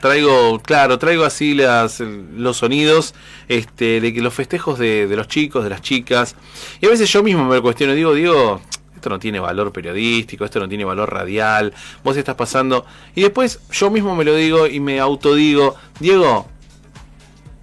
traigo, 0.03 0.61
claro, 0.61 0.99
traigo 0.99 1.25
así 1.25 1.55
las, 1.55 2.01
los 2.01 2.59
sonidos 2.59 3.15
este, 3.49 4.03
de 4.03 4.13
que 4.13 4.21
los 4.21 4.35
festejos 4.35 4.79
de, 4.79 5.07
de 5.07 5.17
los 5.17 5.27
chicos, 5.27 5.65
de 5.65 5.71
las 5.71 5.81
chicas, 5.81 6.37
y 6.83 6.87
a 6.87 6.91
veces 6.91 7.11
yo 7.11 7.23
mismo 7.23 7.47
me 7.47 7.55
lo 7.55 7.63
cuestiono, 7.63 7.95
digo, 7.95 8.13
digo, 8.13 8.61
esto 8.97 9.09
no 9.09 9.19
tiene 9.19 9.39
valor 9.39 9.73
periodístico, 9.73 10.45
esto 10.45 10.59
no 10.59 10.69
tiene 10.69 10.85
valor 10.85 11.13
radial, 11.13 11.73
vos 12.03 12.17
estás 12.17 12.35
pasando, 12.35 12.85
y 13.15 13.23
después 13.23 13.61
yo 13.71 13.91
mismo 13.91 14.17
me 14.17 14.25
lo 14.25 14.35
digo 14.35 14.67
y 14.67 14.81
me 14.81 14.99
autodigo, 14.99 15.77
Diego, 16.01 16.49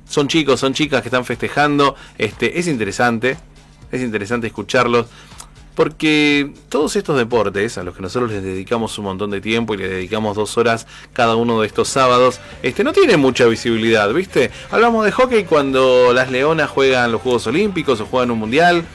son 0.07 0.27
chicos, 0.27 0.59
son 0.59 0.73
chicas 0.73 1.01
que 1.01 1.07
están 1.07 1.25
festejando, 1.25 1.95
este, 2.17 2.59
es 2.59 2.67
interesante, 2.67 3.37
es 3.91 4.01
interesante 4.01 4.47
escucharlos. 4.47 5.07
Porque 5.75 6.53
todos 6.69 6.95
estos 6.95 7.17
deportes, 7.17 7.79
a 7.79 7.83
los 7.83 7.95
que 7.95 8.03
nosotros 8.03 8.31
les 8.31 8.43
dedicamos 8.43 8.95
un 8.99 9.05
montón 9.05 9.31
de 9.31 9.41
tiempo 9.41 9.73
y 9.73 9.77
les 9.77 9.89
dedicamos 9.89 10.35
dos 10.35 10.55
horas 10.55 10.85
cada 11.13 11.35
uno 11.35 11.61
de 11.61 11.65
estos 11.65 11.87
sábados, 11.87 12.39
este, 12.61 12.83
no 12.83 12.93
tienen 12.93 13.19
mucha 13.19 13.47
visibilidad, 13.47 14.13
¿viste? 14.13 14.51
Hablamos 14.69 15.03
de 15.03 15.11
hockey 15.11 15.45
cuando 15.45 16.13
las 16.13 16.29
leonas 16.29 16.69
juegan 16.69 17.11
los 17.11 17.21
Juegos 17.21 17.47
Olímpicos 17.47 17.99
o 18.01 18.05
juegan 18.05 18.29
un 18.29 18.37
mundial. 18.37 18.85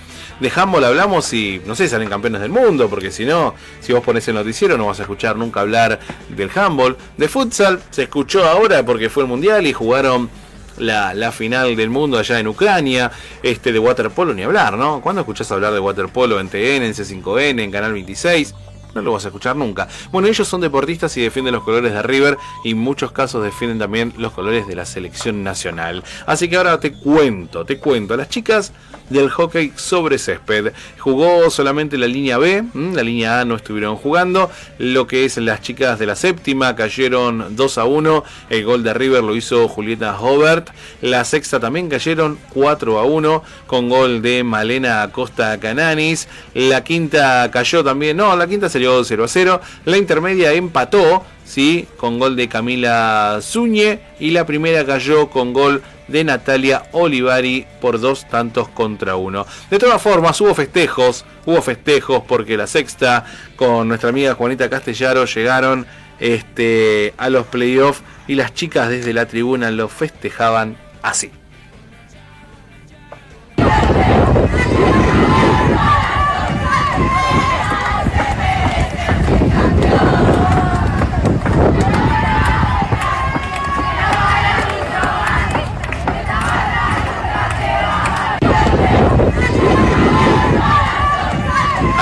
De 0.41 0.53
handball 0.55 0.85
hablamos 0.85 1.33
y, 1.33 1.61
no 1.67 1.75
sé, 1.75 1.89
salen 1.89 2.09
campeones 2.09 2.41
del 2.41 2.51
mundo, 2.51 2.89
porque 2.89 3.11
si 3.11 3.25
no, 3.25 3.55
si 3.81 3.93
vos 3.93 4.05
pones 4.05 4.27
el 4.29 4.35
noticiero 4.35 4.79
no 4.79 4.87
vas 4.87 5.01
a 5.01 5.03
escuchar 5.03 5.37
nunca 5.37 5.61
hablar 5.61 5.99
del 6.29 6.51
handball. 6.55 6.97
De 7.17 7.29
futsal 7.29 7.81
se 7.91 8.05
escuchó 8.05 8.45
ahora 8.45 8.85
porque 8.85 9.11
fue 9.11 9.25
el 9.25 9.29
mundial 9.29 9.67
y 9.67 9.73
jugaron 9.73 10.31
la, 10.79 11.33
final 11.33 11.77
del 11.77 11.91
mundo 11.91 12.19
allá 12.19 12.39
en 12.39 12.49
Ucrania, 12.49 13.11
este 13.43 13.73
de 13.73 13.79
waterpolo 13.79 14.33
ni 14.33 14.43
hablar, 14.43 14.77
¿no? 14.77 15.01
¿Cuándo 15.01 15.23
escuchás 15.23 15.51
hablar 15.51 15.73
de 15.73 15.81
waterpolo 15.81 16.41
en 16.41 16.49
TN, 16.49 16.85
en 16.85 16.95
C5N, 16.95 17.61
en 17.61 17.71
Canal 17.71 17.93
26? 17.93 18.55
No 18.95 19.03
lo 19.03 19.13
vas 19.13 19.25
a 19.25 19.29
escuchar 19.29 19.57
nunca. 19.57 19.89
Bueno, 20.11 20.29
ellos 20.29 20.49
son 20.49 20.61
deportistas 20.61 21.17
y 21.17 21.23
defienden 21.23 21.55
los 21.55 21.63
colores 21.63 21.93
de 21.93 22.03
River 22.03 22.39
y 22.65 22.73
en 22.73 22.79
muchos 22.79 23.13
casos 23.13 23.45
defienden 23.45 23.79
también 23.79 24.13
los 24.17 24.33
colores 24.33 24.67
de 24.67 24.75
la 24.75 24.87
selección 24.87 25.43
nacional. 25.43 26.03
Así 26.27 26.49
que 26.49 26.57
ahora 26.57 26.81
te 26.81 26.93
cuento, 26.93 27.65
te 27.65 27.79
cuento. 27.79 28.17
Las 28.17 28.29
chicas 28.29 28.73
del 29.11 29.31
hockey 29.31 29.73
sobre 29.77 30.19
césped. 30.19 30.73
Jugó 30.99 31.51
solamente 31.51 31.97
la 31.99 32.07
línea 32.07 32.39
B, 32.39 32.65
la 32.75 33.03
línea 33.03 33.41
A 33.41 33.45
no 33.45 33.57
estuvieron 33.57 33.97
jugando. 33.97 34.51
Lo 34.79 35.07
que 35.07 35.25
es 35.25 35.37
las 35.39 35.63
chicas 35.63 35.99
de 35.99 36.07
la 36.07 36.17
séptima 36.17 36.77
cayeron 36.77 37.57
2 37.57 37.79
a 37.79 37.85
1. 37.85 38.25
El 38.51 38.65
gol 38.65 38.83
de 38.83 38.95
River 38.95 39.25
lo 39.25 39.37
hizo 39.37 39.69
Julieta 39.69 40.19
Hobert. 40.19 40.71
La 41.01 41.25
sexta 41.25 41.61
también 41.61 41.89
cayeron 41.89 42.39
4 42.51 42.99
a 42.99 43.05
1 43.05 43.43
con 43.67 43.89
gol 43.89 44.23
de 44.23 44.45
Malena 44.45 45.03
Acosta 45.03 45.59
Cananis. 45.59 46.29
La 46.55 46.85
quinta 46.85 47.51
cayó 47.51 47.83
también, 47.83 48.17
no, 48.17 48.37
la 48.37 48.47
quinta 48.47 48.69
salió 48.79 49.03
0 49.03 49.25
a 49.25 49.29
0. 49.29 49.61
La 49.87 49.97
intermedia 49.97 50.53
empató, 50.53 51.25
sí, 51.45 51.89
con 51.97 52.19
gol 52.21 52.37
de 52.37 52.49
Camila 52.49 53.41
Zuñe. 53.43 54.01
Y 54.21 54.31
la 54.31 54.47
primera 54.47 54.87
cayó 54.87 55.29
con 55.31 55.53
gol 55.53 55.83
de 56.07 56.23
Natalia 56.23 56.85
Olivari 56.93 57.67
por 57.81 57.99
dos 57.99 58.29
tantos 58.29 58.69
contra 58.69 59.17
uno. 59.17 59.47
De 59.69 59.79
todas 59.79 60.01
formas, 60.01 60.41
hubo 60.41 60.55
festejos, 60.55 61.25
hubo 61.45 61.61
festejos 61.61 62.23
porque 62.27 62.57
la 62.57 62.69
sexta 62.69 63.25
con 63.57 63.89
nuestra 63.89 64.11
amiga 64.11 64.35
Juanita 64.35 64.71
Castellaro 64.71 65.25
llegaron 65.25 65.85
este, 66.21 67.15
a 67.17 67.31
los 67.31 67.47
playoffs 67.47 68.03
y 68.29 68.37
las 68.37 68.55
chicas 68.55 68.89
desde 68.89 69.13
la 69.13 69.27
tribuna 69.27 69.73
lo 69.73 69.89
festejaban 69.89 70.77
así. 71.03 71.33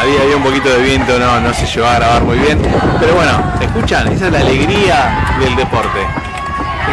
Había, 0.07 0.23
había 0.23 0.26
un 0.37 0.43
poquito 0.43 0.69
de 0.69 0.83
viento, 0.83 1.19
no, 1.19 1.41
no 1.41 1.55
se 1.55 1.67
llevó 1.67 1.87
a 1.87 1.95
grabar 1.95 2.23
muy 2.23 2.39
bien. 2.39 2.59
Pero 3.01 3.15
bueno, 3.15 3.43
escuchan, 3.61 4.09
esa 4.09 4.27
es 4.27 4.33
la 4.33 4.41
alegría 4.41 5.37
del 5.41 5.57
deporte. 5.57 6.01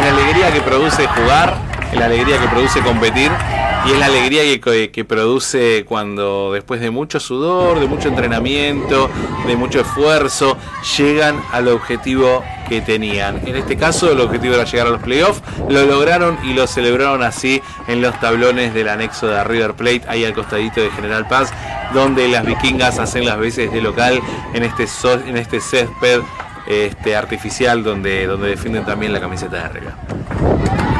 La 0.02 0.10
alegría 0.10 0.52
que 0.52 0.60
produce 0.60 1.06
jugar, 1.06 1.54
la 1.92 2.06
alegría 2.06 2.40
que 2.40 2.48
produce 2.48 2.80
competir 2.80 3.30
y 3.86 3.92
es 3.92 3.98
la 3.98 4.06
alegría 4.06 4.42
que, 4.90 5.04
produce 5.04 5.84
cuando 5.86 6.52
después 6.52 6.80
de 6.80 6.90
mucho 6.90 7.20
sudor, 7.20 7.80
de 7.80 7.86
mucho 7.86 8.08
entrenamiento, 8.08 9.10
de 9.46 9.56
mucho 9.56 9.80
esfuerzo, 9.80 10.56
llegan 10.96 11.42
al 11.52 11.68
objetivo 11.68 12.42
que 12.68 12.80
tenían. 12.80 13.46
En 13.46 13.56
este 13.56 13.76
caso 13.76 14.10
el 14.10 14.20
objetivo 14.20 14.54
era 14.54 14.64
llegar 14.64 14.86
a 14.86 14.90
los 14.90 15.02
playoffs, 15.02 15.42
lo 15.68 15.84
lograron 15.84 16.38
y 16.44 16.54
lo 16.54 16.66
celebraron 16.66 17.22
así 17.22 17.60
en 17.86 18.00
los 18.00 18.18
tablones 18.20 18.72
del 18.72 18.88
anexo 18.88 19.26
de 19.26 19.44
River 19.44 19.74
Plate, 19.74 20.02
ahí 20.08 20.24
al 20.24 20.32
costadito 20.32 20.80
de 20.80 20.90
General 20.90 21.28
Paz, 21.28 21.52
donde 21.92 22.28
las 22.28 22.46
vikingas 22.46 22.98
hacen 22.98 23.26
las 23.26 23.38
veces 23.38 23.70
de 23.70 23.82
local 23.82 24.20
en 24.54 24.62
este, 24.62 24.86
en 25.26 25.36
este 25.36 25.60
césped 25.60 26.20
este, 26.66 27.14
artificial 27.14 27.84
donde, 27.84 28.26
donde 28.26 28.48
defienden 28.48 28.86
también 28.86 29.12
la 29.12 29.20
camiseta 29.20 29.56
de 29.56 29.62
arriba. 29.62 30.93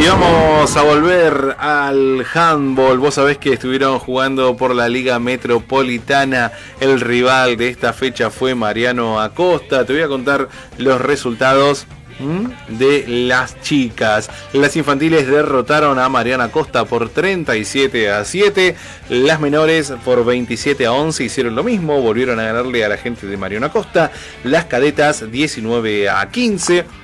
Y 0.00 0.06
vamos 0.06 0.74
a 0.78 0.82
volver 0.82 1.56
al 1.58 2.24
handball. 2.32 2.98
Vos 2.98 3.16
sabés 3.16 3.36
que 3.36 3.52
estuvieron 3.52 3.98
jugando 3.98 4.56
por 4.56 4.74
la 4.74 4.88
Liga 4.88 5.18
Metropolitana. 5.18 6.52
El 6.80 7.02
rival 7.02 7.58
de 7.58 7.68
esta 7.68 7.92
fecha 7.92 8.30
fue 8.30 8.54
Mariano 8.54 9.20
Acosta. 9.20 9.84
Te 9.84 9.92
voy 9.92 10.00
a 10.00 10.08
contar 10.08 10.48
los 10.78 11.02
resultados 11.02 11.86
de 12.68 13.04
las 13.06 13.60
chicas. 13.60 14.30
Las 14.54 14.74
infantiles 14.76 15.26
derrotaron 15.26 15.98
a 15.98 16.08
Mariana 16.08 16.44
Acosta 16.44 16.86
por 16.86 17.10
37 17.10 18.10
a 18.10 18.24
7. 18.24 18.76
Las 19.10 19.38
menores 19.38 19.92
por 20.02 20.24
27 20.24 20.86
a 20.86 20.92
11 20.92 21.24
hicieron 21.24 21.54
lo 21.54 21.62
mismo. 21.62 22.00
Volvieron 22.00 22.40
a 22.40 22.44
ganarle 22.44 22.86
a 22.86 22.88
la 22.88 22.96
gente 22.96 23.26
de 23.26 23.36
Mariana 23.36 23.66
Acosta. 23.66 24.10
Las 24.44 24.64
cadetas 24.64 25.30
19 25.30 26.08
a 26.08 26.26
15. 26.30 26.99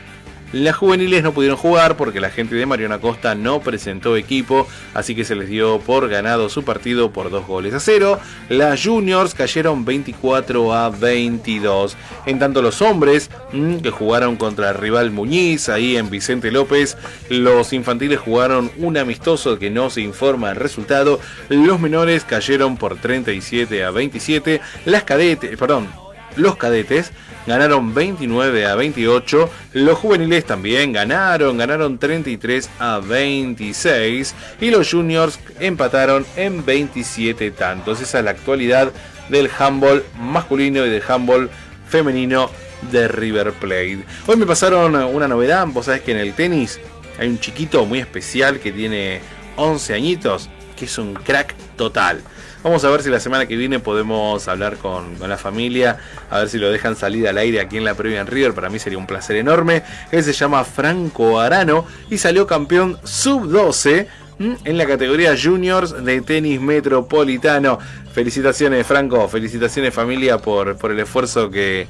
Las 0.57 0.77
juveniles 0.77 1.23
no 1.23 1.35
pudieron 1.35 1.59
jugar 1.59 1.99
porque 1.99 2.19
la 2.19 2.31
gente 2.31 2.55
de 2.55 2.65
Mariana 2.65 2.99
Costa 2.99 3.35
no 3.35 3.61
presentó 3.61 4.17
equipo, 4.17 4.67
así 4.95 5.15
que 5.15 5.23
se 5.23 5.35
les 5.35 5.51
dio 5.51 5.81
por 5.81 6.09
ganado 6.09 6.49
su 6.49 6.65
partido 6.65 7.11
por 7.11 7.29
dos 7.29 7.47
goles 7.47 7.75
a 7.75 7.81
cero. 7.81 8.19
Las 8.49 8.83
juniors 8.83 9.35
cayeron 9.35 9.85
24 9.85 10.73
a 10.73 10.89
22. 10.89 11.99
En 12.25 12.39
tanto 12.39 12.63
los 12.63 12.81
hombres 12.81 13.31
mm, 13.53 13.81
que 13.81 13.91
jugaron 13.91 14.37
contra 14.37 14.71
el 14.71 14.77
rival 14.77 15.11
Muñiz 15.11 15.69
ahí 15.69 15.99
en 15.99 16.09
Vicente 16.09 16.51
López, 16.51 16.97
los 17.29 17.75
infantiles 17.75 18.19
jugaron 18.19 18.71
un 18.79 18.97
amistoso 18.97 19.59
que 19.59 19.69
no 19.69 19.91
se 19.91 20.01
informa 20.01 20.53
el 20.53 20.57
resultado. 20.57 21.21
Los 21.51 21.79
menores 21.81 22.25
cayeron 22.25 22.79
por 22.79 22.97
37 22.97 23.85
a 23.85 23.91
27. 23.91 24.63
Las 24.87 25.05
cadetes, 25.05 25.55
perdón, 25.59 26.06
los 26.37 26.57
cadetes 26.57 27.13
ganaron 27.47 27.95
29 27.95 28.67
a 28.67 28.75
28. 28.75 29.51
Los 29.73 29.99
juveniles 29.99 30.45
también 30.45 30.93
ganaron, 30.93 31.57
ganaron 31.57 31.99
33 31.99 32.71
a 32.79 32.99
26. 32.99 34.35
Y 34.61 34.71
los 34.71 34.91
juniors 34.91 35.39
empataron 35.61 36.27
en 36.37 36.65
27 36.65 37.51
tantos. 37.53 38.01
Esa 38.01 38.19
es 38.19 38.25
la 38.25 38.33
actualidad 38.33 38.93
del 39.29 39.51
handball 39.59 40.05
masculino 40.19 40.85
y 40.87 40.91
del 40.91 41.03
handball 41.07 41.51
femenino 41.89 42.51
de 42.91 43.09
River 43.09 43.53
Plate. 43.53 44.05
Hoy 44.27 44.37
me 44.37 44.47
pasaron 44.47 44.95
una 44.95 45.29
novedad, 45.29 45.67
vos 45.69 45.87
sabés 45.87 46.03
que 46.03 46.13
en 46.13 46.19
el 46.19 46.35
tenis 46.35 46.79
Hay 47.19 47.29
un 47.29 47.41
chiquito 47.41 47.87
muy 47.87 47.99
especial 48.01 48.61
que 48.61 48.73
tiene 48.73 49.21
11 49.57 49.95
añitos, 49.95 50.51
que 50.77 50.85
es 50.85 50.99
un 50.99 51.15
crack 51.15 51.55
total. 51.77 52.21
Vamos 52.67 52.83
a 52.83 52.91
ver 52.91 53.01
si 53.01 53.11
la 53.11 53.21
semana 53.21 53.47
que 53.47 53.55
viene 53.55 53.79
podemos 53.79 54.49
hablar 54.49 54.77
con, 54.77 55.21
la 55.21 55.39
familia, 55.39 55.99
a 56.29 56.41
ver 56.41 56.49
si 56.49 56.59
lo 56.59 56.69
dejan 56.69 56.97
salir 56.97 57.29
al 57.29 57.39
aire 57.39 57.61
aquí 57.61 57.77
en 57.77 57.85
la 57.85 57.95
previa 57.95 58.21
en 58.21 58.27
River. 58.27 58.55
Para 58.55 58.69
mí 58.71 58.81
sería 58.81 58.99
un 58.99 59.07
placer 59.07 59.37
enorme. 59.37 59.85
Él 60.11 60.25
se 60.25 60.33
llama 60.33 60.65
Franco 60.65 61.39
Arano 61.39 61.87
y 62.11 62.19
salió 62.19 62.45
campeón 62.49 62.99
sub-12 63.05 64.09
¿m? 64.41 64.57
en 64.65 64.77
la 64.77 64.85
categoría 64.85 65.37
juniors 65.41 66.05
de 66.05 66.21
tenis 66.23 66.61
metropolitano. 66.61 67.79
Felicitaciones 68.13 68.85
Franco, 68.85 69.29
felicitaciones 69.29 69.95
familia 69.95 70.39
por, 70.39 70.77
por 70.77 70.91
el 70.91 70.99
esfuerzo 70.99 71.49
que, 71.49 71.87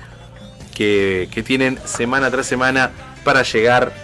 que, 0.75 1.31
que 1.33 1.43
tienen 1.43 1.79
semana 1.87 2.31
tras 2.31 2.45
semana 2.45 2.91
para 3.25 3.45
llegar 3.45 3.95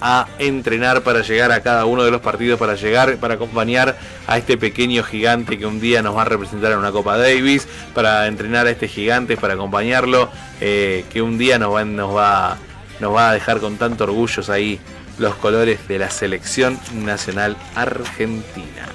a 0.00 0.26
entrenar 0.38 1.02
para 1.02 1.22
llegar 1.22 1.52
a 1.52 1.60
cada 1.60 1.84
uno 1.84 2.04
de 2.04 2.10
los 2.10 2.20
partidos, 2.20 2.58
para 2.58 2.74
llegar, 2.74 3.16
para 3.16 3.34
acompañar 3.34 3.96
a 4.26 4.38
este 4.38 4.56
pequeño 4.56 5.02
gigante 5.02 5.58
que 5.58 5.66
un 5.66 5.80
día 5.80 6.02
nos 6.02 6.16
va 6.16 6.22
a 6.22 6.24
representar 6.26 6.72
en 6.72 6.78
una 6.78 6.92
Copa 6.92 7.16
Davis, 7.16 7.66
para 7.94 8.26
entrenar 8.26 8.66
a 8.66 8.70
este 8.70 8.88
gigante, 8.88 9.36
para 9.36 9.54
acompañarlo, 9.54 10.30
eh, 10.60 11.04
que 11.10 11.22
un 11.22 11.38
día 11.38 11.58
nos 11.58 11.74
va, 11.74 11.84
nos, 11.84 12.16
va, 12.16 12.56
nos 13.00 13.14
va 13.14 13.30
a 13.30 13.32
dejar 13.34 13.60
con 13.60 13.76
tanto 13.76 14.04
orgullos 14.04 14.50
ahí 14.50 14.80
los 15.18 15.34
colores 15.36 15.86
de 15.88 15.98
la 15.98 16.10
selección 16.10 16.78
nacional 16.92 17.56
argentina. 17.74 18.86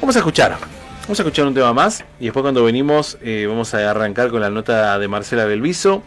Vamos 0.00 0.16
a 0.16 0.20
escuchar. 0.20 0.56
Vamos 1.02 1.18
a 1.18 1.22
escuchar 1.22 1.46
un 1.46 1.54
tema 1.54 1.72
más 1.72 2.04
y 2.20 2.26
después 2.26 2.42
cuando 2.42 2.62
venimos 2.62 3.18
eh, 3.20 3.46
vamos 3.48 3.74
a 3.74 3.90
arrancar 3.90 4.30
con 4.30 4.40
la 4.40 4.48
nota 4.48 4.96
de 4.98 5.08
Marcela 5.08 5.44
Belviso, 5.44 6.04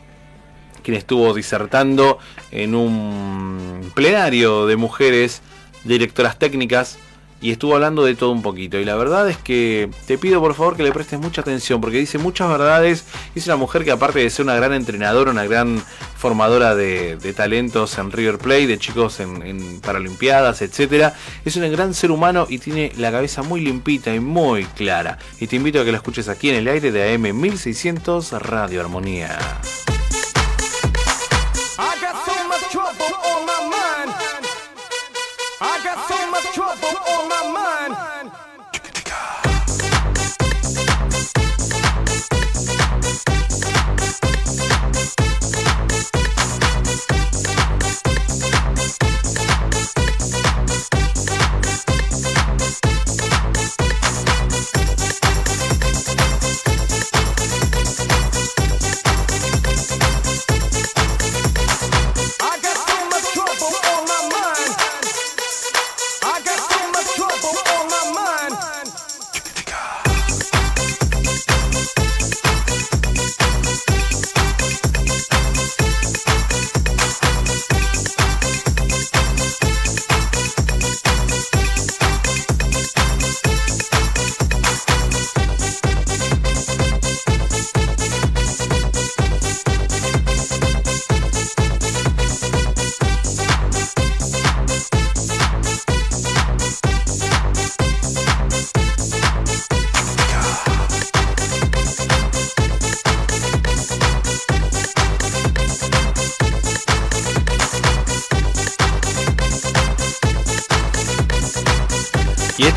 quien 0.84 0.98
estuvo 0.98 1.34
disertando 1.34 2.20
en 2.52 2.76
un 2.76 3.92
plenario 3.96 4.68
de 4.68 4.76
mujeres 4.76 5.42
directoras 5.84 6.38
técnicas 6.38 6.98
y 7.44 7.52
estuvo 7.52 7.76
hablando 7.76 8.06
de 8.06 8.16
todo 8.16 8.32
un 8.32 8.42
poquito. 8.42 8.80
Y 8.80 8.86
la 8.86 8.96
verdad 8.96 9.30
es 9.30 9.38
que 9.38 9.90
te 10.08 10.18
pido 10.18 10.40
por 10.40 10.56
favor 10.56 10.78
que 10.78 10.84
le 10.84 10.94
prestes 10.94 11.20
mucha 11.20 11.42
atención 11.42 11.82
porque 11.82 11.98
dice 11.98 12.18
muchas 12.18 12.50
verdades. 12.50 13.04
Es 13.36 13.46
una 13.48 13.58
mujer 13.58 13.84
que 13.84 13.92
aparte 13.92 14.20
de 14.20 14.30
ser 14.30 14.46
una 14.46 14.56
gran 14.56 14.74
entrenadora, 14.74 15.30
una 15.30 15.44
gran 15.44 15.84
formadora 16.16 16.74
de, 16.74 17.18
talentos 17.36 17.98
en 17.98 18.12
River 18.12 18.38
Plate, 18.38 18.68
de 18.68 18.80
chicos 18.80 19.20
en, 19.20 19.46
en 19.46 19.82
Paralimpiadas, 19.82 20.62
etcétera, 20.62 21.16
es 21.44 21.58
un 21.58 21.70
gran 21.70 21.94
ser 21.94 22.12
humano 22.12 22.48
y 22.50 22.60
tiene 22.60 22.94
la 22.96 23.12
cabeza 23.12 23.44
muy 23.44 23.60
limpita 23.60 24.16
y 24.16 24.22
muy 24.22 24.64
clara. 24.64 25.18
Y 25.42 25.48
te 25.48 25.58
invito 25.58 25.82
a 25.82 25.86
que 25.86 25.92
la 25.92 25.98
escuches 25.98 26.30
aquí 26.30 26.50
en 26.50 26.56
el 26.56 26.68
aire 26.70 26.94
de 26.94 27.14
AM 27.14 27.38
1600 27.38 28.32
Radio 28.42 28.80
Armonía. 28.80 29.38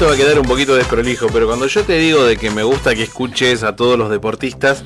Va 0.06 0.12
a 0.12 0.16
quedar 0.16 0.38
un 0.38 0.46
poquito 0.46 0.76
desprolijo, 0.76 1.26
pero 1.32 1.48
cuando 1.48 1.66
yo 1.66 1.82
te 1.82 1.98
digo 1.98 2.24
de 2.24 2.36
que 2.36 2.50
me 2.52 2.62
gusta 2.62 2.94
que 2.94 3.02
escuches 3.02 3.64
a 3.64 3.74
todos 3.74 3.98
los 3.98 4.08
deportistas, 4.08 4.84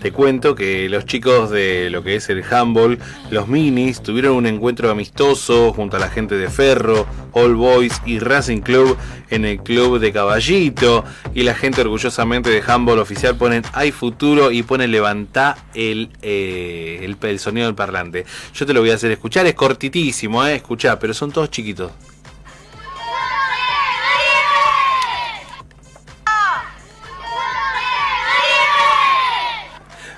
te 0.00 0.12
cuento 0.12 0.54
que 0.54 0.88
los 0.88 1.04
chicos 1.04 1.50
de 1.50 1.90
lo 1.90 2.02
que 2.02 2.16
es 2.16 2.30
el 2.30 2.42
handball, 2.42 2.98
los 3.30 3.48
minis, 3.48 4.02
tuvieron 4.02 4.34
un 4.34 4.46
encuentro 4.46 4.90
amistoso 4.90 5.74
junto 5.74 5.98
a 5.98 6.00
la 6.00 6.08
gente 6.08 6.36
de 6.36 6.48
Ferro, 6.48 7.06
All 7.32 7.54
Boys 7.54 8.00
y 8.06 8.18
Racing 8.18 8.60
Club 8.60 8.96
en 9.28 9.44
el 9.44 9.58
club 9.62 9.98
de 9.98 10.10
Caballito. 10.10 11.04
Y 11.34 11.42
la 11.42 11.54
gente 11.54 11.82
orgullosamente 11.82 12.48
de 12.48 12.62
handball 12.66 12.98
oficial 12.98 13.36
ponen 13.36 13.62
hay 13.74 13.92
futuro 13.92 14.50
y 14.50 14.62
pone 14.62 14.88
levantá 14.88 15.58
el, 15.74 16.08
eh, 16.22 17.00
el, 17.02 17.18
el 17.28 17.38
sonido 17.38 17.66
del 17.66 17.74
parlante. 17.74 18.24
Yo 18.54 18.64
te 18.64 18.72
lo 18.72 18.80
voy 18.80 18.90
a 18.90 18.94
hacer 18.94 19.10
escuchar, 19.10 19.44
es 19.46 19.54
cortitísimo, 19.54 20.46
eh, 20.46 20.54
escuchá, 20.54 20.98
pero 20.98 21.12
son 21.12 21.30
todos 21.30 21.50
chiquitos. 21.50 21.92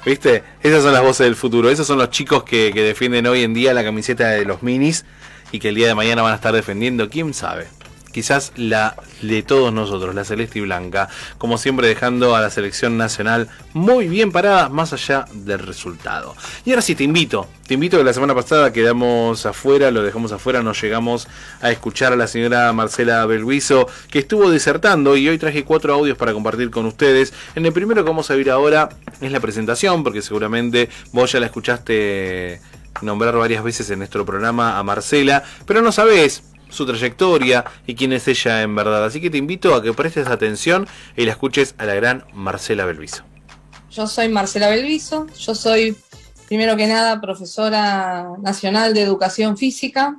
¿Viste? 0.05 0.45
Esas 0.63 0.83
son 0.83 0.93
las 0.93 1.03
voces 1.03 1.25
del 1.25 1.37
futuro. 1.37 1.71
Esos 1.71 1.87
son 1.87 1.99
los 1.99 2.11
chicos 2.11 2.45
que, 2.45 2.73
defienden 2.73 3.27
hoy 3.27 3.43
en 3.43 3.55
día 3.55 3.73
la 3.73 3.85
camiseta 3.85 4.29
de 4.29 4.45
los 4.45 4.63
minis 4.63 5.05
y 5.51 5.59
que 5.59 5.71
el 5.71 5.75
día 5.75 5.87
de 5.87 5.95
mañana 5.95 6.23
van 6.23 6.33
a 6.33 6.37
estar 6.37 6.55
defendiendo. 6.55 7.09
¿Quién 7.09 7.33
sabe? 7.33 7.67
Quizás 8.15 8.53
la 8.55 8.95
de 9.23 9.43
todos 9.43 9.73
nosotros, 9.73 10.15
la 10.15 10.23
celeste 10.23 10.61
y 10.61 10.63
blanca. 10.63 11.09
Como 11.37 11.59
siempre 11.59 11.89
dejando 11.89 12.37
a 12.37 12.41
la 12.41 12.49
selección 12.49 12.97
nacional 12.97 13.49
muy 13.73 14.07
bien 14.07 14.31
parada 14.31 14.69
más 14.69 14.93
allá 14.93 15.25
del 15.33 15.59
resultado. 15.59 16.37
Y 16.65 16.71
ahora 16.71 16.81
sí, 16.81 16.95
te 16.95 17.03
invito. 17.03 17.49
Te 17.67 17.75
invito 17.75 17.99
que 17.99 18.05
la 18.05 18.13
semana 18.13 18.33
pasada 18.33 18.73
quedamos 18.73 19.47
afuera, 19.47 19.91
lo 19.91 20.05
dejamos 20.05 20.31
afuera, 20.31 20.63
no 20.63 20.75
llegamos 20.75 21.27
a 21.61 21.73
escuchar 21.73 22.13
a 22.13 22.17
la 22.17 22.29
señora 22.29 22.73
Marcela 22.73 23.27
Belguizo 23.27 23.89
que 24.13 24.21
estuvo 24.21 24.49
disertando 24.49 25.17
y 25.17 25.29
hoy 25.29 25.39
traje 25.39 25.65
cuatro 25.65 25.93
audios 25.95 26.17
para 26.17 26.33
compartir 26.33 26.71
con 26.71 26.87
ustedes. 26.87 27.33
En 27.57 27.67
el 27.67 27.73
primero 27.73 28.05
que 28.05 28.11
vamos 28.11 28.31
a 28.31 28.37
ver 28.37 28.51
ahora 28.51 28.91
es 29.21 29.33
la 29.33 29.41
presentación, 29.41 30.05
porque 30.05 30.23
seguramente 30.23 30.89
vos 31.11 31.33
ya 31.33 31.41
la 31.41 31.47
escuchaste 31.47 32.61
nombrar 33.03 33.37
varias 33.37 33.65
veces 33.65 33.91
en 33.91 33.99
nuestro 33.99 34.25
programa 34.25 34.79
a 34.79 34.83
Marcela, 34.85 35.43
pero 35.67 35.83
no 35.83 35.91
sabés 35.91 36.45
su 36.69 36.87
trayectoria 36.87 37.65
y 37.87 37.95
quién 37.95 38.13
es 38.13 38.27
ella 38.29 38.63
en 38.63 38.75
verdad. 38.75 39.05
Así 39.05 39.21
que 39.21 39.31
te 39.31 39.39
invito 39.39 39.75
a 39.75 39.83
que 39.83 39.93
prestes 39.93 40.27
atención 40.27 40.87
y 41.17 41.25
la 41.25 41.33
escuches 41.33 41.75
a 41.79 41.85
la 41.85 41.95
gran 41.95 42.25
Marcela 42.33 42.85
Belviso. 42.85 43.25
Yo 43.91 44.07
soy 44.07 44.29
Marcela 44.29 44.69
Belviso, 44.69 45.27
yo 45.39 45.55
soy 45.55 45.97
primero 46.49 46.77
que 46.77 46.87
nada 46.87 47.21
profesora 47.21 48.29
nacional 48.41 48.93
de 48.93 49.03
educación 49.03 49.57
física. 49.57 50.17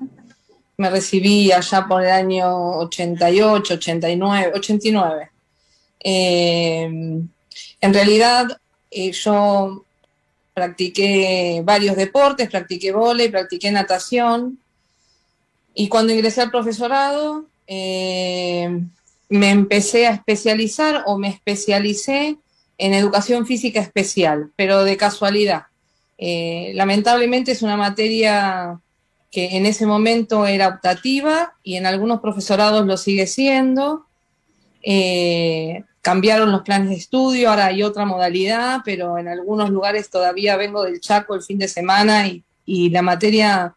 Me 0.78 0.90
recibí 0.90 1.52
allá 1.52 1.86
por 1.88 2.04
el 2.04 2.12
año 2.12 2.80
88, 2.80 3.74
89, 3.76 4.52
89. 4.56 5.30
Eh, 6.00 6.84
en 7.82 7.94
realidad 7.94 8.60
eh, 8.92 9.12
yo 9.12 9.84
practiqué 10.54 11.62
varios 11.66 11.98
deportes, 11.98 12.50
practiqué 12.50 12.92
vóley, 12.92 13.30
practiqué 13.30 13.72
natación 13.72 14.60
y 15.76 15.90
cuando 15.90 16.14
ingresé 16.14 16.42
al 16.42 16.52
profesorado 16.52 17.46
eh, 17.68 18.82
me 19.28 19.50
empecé 19.50 20.08
a 20.08 20.12
especializar 20.12 21.04
o 21.06 21.18
me 21.18 21.28
especialicé 21.28 22.38
en 22.78 22.94
educación 22.94 23.46
física 23.46 23.82
especial, 23.82 24.52
pero 24.56 24.84
de 24.84 24.98
casualidad. 24.98 25.64
Eh, 26.18 26.72
lamentablemente 26.76 27.52
es 27.52 27.62
una 27.62 27.76
materia 27.76 28.80
que 29.32 29.58
en 29.58 29.66
ese 29.66 29.86
momento 29.86 30.48
era 30.48 30.70
optativa 30.70 31.54
y 31.62 31.76
en 31.76 31.86
algunos 31.86 32.22
profesorados 32.22 32.86
lo 32.86 32.96
sigue 32.96 33.28
siendo. 33.28 34.06
Eh, 34.82 35.84
cambiaron 36.02 36.52
los 36.52 36.62
planes 36.62 36.90
de 36.90 36.96
estudio, 36.96 37.50
ahora 37.50 37.66
hay 37.66 37.84
otra 37.84 38.06
modalidad, 38.06 38.82
pero 38.86 39.18
en 39.18 39.28
algunos 39.28 39.72
lugares 39.72 40.10
todavía 40.10 40.56
vengo 40.56 40.84
del 40.84 41.02
Chaco 41.02 41.36
el 41.36 41.42
fin 41.42 41.58
de 41.58 41.68
semana 41.68 42.28
y, 42.28 42.44
y 42.66 42.92
la 42.92 43.02
materia 43.02 43.76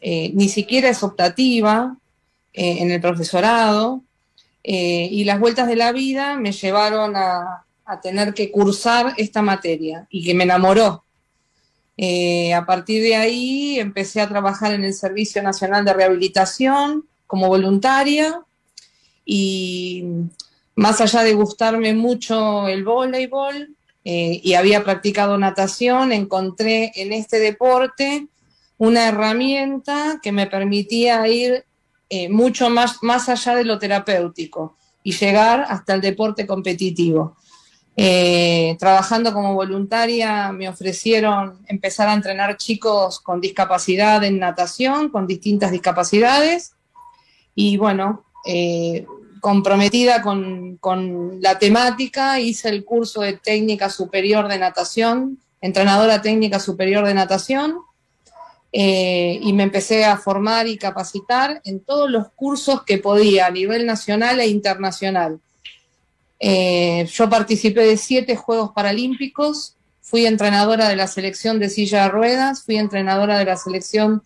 eh, 0.00 0.30
ni 0.34 0.48
siquiera 0.48 0.88
es 0.88 1.02
optativa 1.02 1.96
eh, 2.52 2.76
en 2.80 2.90
el 2.90 3.00
profesorado, 3.00 4.02
eh, 4.62 5.08
y 5.10 5.24
las 5.24 5.40
vueltas 5.40 5.66
de 5.66 5.76
la 5.76 5.92
vida 5.92 6.36
me 6.36 6.52
llevaron 6.52 7.16
a, 7.16 7.64
tener 8.02 8.34
que 8.34 8.50
cursar 8.50 9.14
esta 9.16 9.40
materia 9.40 10.06
y 10.10 10.22
que 10.22 10.34
me 10.34 10.44
enamoró. 10.44 11.04
A 12.54 12.66
partir 12.66 13.02
de 13.02 13.16
ahí 13.16 13.80
empecé 13.80 14.20
a 14.20 14.28
trabajar 14.28 14.74
en 14.74 14.84
el 14.84 14.92
Servicio 14.92 15.42
Nacional 15.42 15.86
de 15.86 15.94
Rehabilitación 15.94 17.06
como 17.26 17.48
voluntaria 17.48 18.42
y 19.24 20.04
más 20.74 21.00
allá 21.00 21.22
de 21.22 21.32
gustarme 21.32 21.94
mucho 21.94 22.68
el 22.68 22.84
voleibol 22.84 23.74
y 24.04 24.52
había 24.52 24.84
practicado 24.84 25.38
natación, 25.38 26.12
encontré 26.12 26.92
en 26.94 27.14
este 27.14 27.38
deporte 27.38 28.28
una 28.78 29.08
herramienta 29.08 30.20
que 30.22 30.32
me 30.32 30.46
permitía 30.46 31.26
ir 31.28 31.64
eh, 32.08 32.28
mucho 32.28 32.70
más, 32.70 33.02
más 33.02 33.28
allá 33.28 33.56
de 33.56 33.64
lo 33.64 33.78
terapéutico 33.78 34.76
y 35.02 35.12
llegar 35.12 35.66
hasta 35.68 35.94
el 35.94 36.00
deporte 36.00 36.46
competitivo. 36.46 37.36
Eh, 38.00 38.76
trabajando 38.78 39.32
como 39.32 39.54
voluntaria 39.54 40.52
me 40.52 40.68
ofrecieron 40.68 41.58
empezar 41.66 42.08
a 42.08 42.14
entrenar 42.14 42.56
chicos 42.56 43.18
con 43.18 43.40
discapacidad 43.40 44.22
en 44.22 44.38
natación, 44.38 45.08
con 45.08 45.26
distintas 45.26 45.72
discapacidades. 45.72 46.74
Y 47.56 47.76
bueno, 47.76 48.24
eh, 48.46 49.04
comprometida 49.40 50.22
con, 50.22 50.76
con 50.76 51.40
la 51.42 51.58
temática, 51.58 52.38
hice 52.38 52.68
el 52.68 52.84
curso 52.84 53.22
de 53.22 53.32
técnica 53.32 53.90
superior 53.90 54.46
de 54.46 54.58
natación, 54.58 55.40
entrenadora 55.60 56.22
técnica 56.22 56.60
superior 56.60 57.04
de 57.04 57.14
natación, 57.14 57.78
eh, 58.72 59.38
y 59.42 59.52
me 59.52 59.62
empecé 59.62 60.04
a 60.04 60.18
formar 60.18 60.66
y 60.66 60.76
capacitar 60.76 61.60
en 61.64 61.80
todos 61.80 62.10
los 62.10 62.28
cursos 62.32 62.82
que 62.82 62.98
podía 62.98 63.46
a 63.46 63.50
nivel 63.50 63.86
nacional 63.86 64.40
e 64.40 64.48
internacional. 64.48 65.40
Eh, 66.40 67.08
yo 67.10 67.28
participé 67.30 67.80
de 67.82 67.96
siete 67.96 68.36
Juegos 68.36 68.72
Paralímpicos, 68.72 69.74
fui 70.02 70.26
entrenadora 70.26 70.88
de 70.88 70.96
la 70.96 71.06
selección 71.06 71.58
de 71.58 71.70
silla 71.70 72.04
de 72.04 72.08
ruedas, 72.10 72.62
fui 72.62 72.76
entrenadora 72.76 73.38
de 73.38 73.44
la 73.46 73.56
selección 73.56 74.22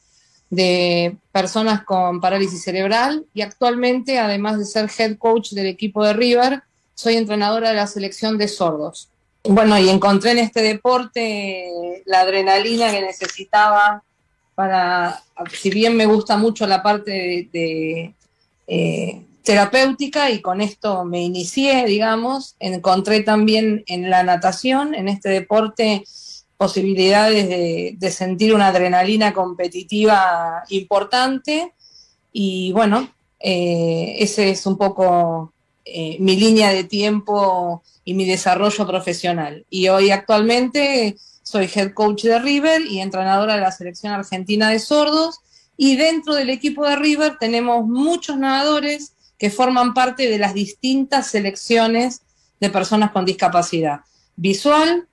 de 0.51 1.16
personas 1.32 1.82
con 1.85 2.20
parálisis 2.20 2.62
cerebral 2.62 3.24
y 3.32 3.40
actualmente, 3.40 4.19
además 4.19 4.59
de 4.59 4.66
ser 4.66 4.90
head 4.98 5.16
coach 5.16 5.52
del 5.52 5.66
equipo 5.66 6.05
de 6.05 6.12
River, 6.12 6.62
soy 6.94 7.16
entrenadora 7.16 7.70
de 7.70 7.77
la 7.77 7.86
selección 7.86 8.36
de 8.36 8.48
sordos. 8.48 9.09
Bueno, 9.44 9.78
y 9.78 9.89
encontré 9.89 10.32
en 10.32 10.39
este 10.39 10.62
deporte 10.62 12.02
la 12.05 12.20
adrenalina 12.20 12.90
que 12.90 13.01
necesitaba 13.01 14.02
para, 14.55 15.23
si 15.53 15.70
bien 15.70 15.97
me 15.97 16.07
gusta 16.07 16.37
mucho 16.37 16.66
la 16.66 16.83
parte 16.83 17.49
de, 17.53 18.15
eh, 18.66 19.23
terapéutica 19.43 20.31
y 20.31 20.41
con 20.41 20.61
esto 20.61 21.05
me 21.05 21.23
inicié, 21.23 21.85
digamos, 21.87 22.55
encontré 22.61 23.20
también 23.20 23.83
en 23.87 24.09
la 24.09 24.23
natación, 24.23 24.95
en 24.95 25.09
este 25.09 25.31
deporte, 25.31 26.05
posibilidades 26.57 27.49
de, 27.49 27.97
de 27.99 28.11
sentir 28.11 28.55
una 28.55 28.69
adrenalina 28.69 29.33
competitiva 29.33 30.62
importante 30.69 31.73
y 32.33 32.73
bueno, 32.73 33.09
eh, 33.41 34.16
ese 34.20 34.51
es 34.51 34.65
un 34.66 34.79
poco 34.79 35.53
eh, 35.85 36.16
mi 36.20 36.37
línea 36.37 36.73
de 36.73 36.85
tiempo 36.85 37.83
y 38.05 38.15
mi 38.15 38.24
desarrollo 38.24 38.87
profesional. 38.87 39.66
Y 39.69 39.89
hoy 39.89 40.11
actualmente 40.11 41.16
soy 41.43 41.70
head 41.74 41.93
coach 41.93 42.23
de 42.24 42.39
River 42.39 42.82
y 42.82 43.01
entrenadora 43.01 43.55
de 43.55 43.60
la 43.60 43.73
selección 43.73 44.12
argentina 44.12 44.70
de 44.70 44.78
sordos. 44.78 45.40
Y 45.77 45.97
dentro 45.97 46.35
del 46.35 46.51
equipo 46.51 46.86
de 46.86 46.97
River 46.97 47.36
tenemos 47.39 47.86
muchos 47.86 48.36
nadadores 48.36 49.14
que 49.39 49.51
forman 49.51 49.94
parte 49.94 50.28
de 50.28 50.39
las 50.39 50.55
distintas 50.55 51.27
selecciones 51.28 52.23
de 52.60 52.70
personas 52.70 53.10
con 53.10 53.24
discapacidad 53.24 54.01
visual, 54.36 55.09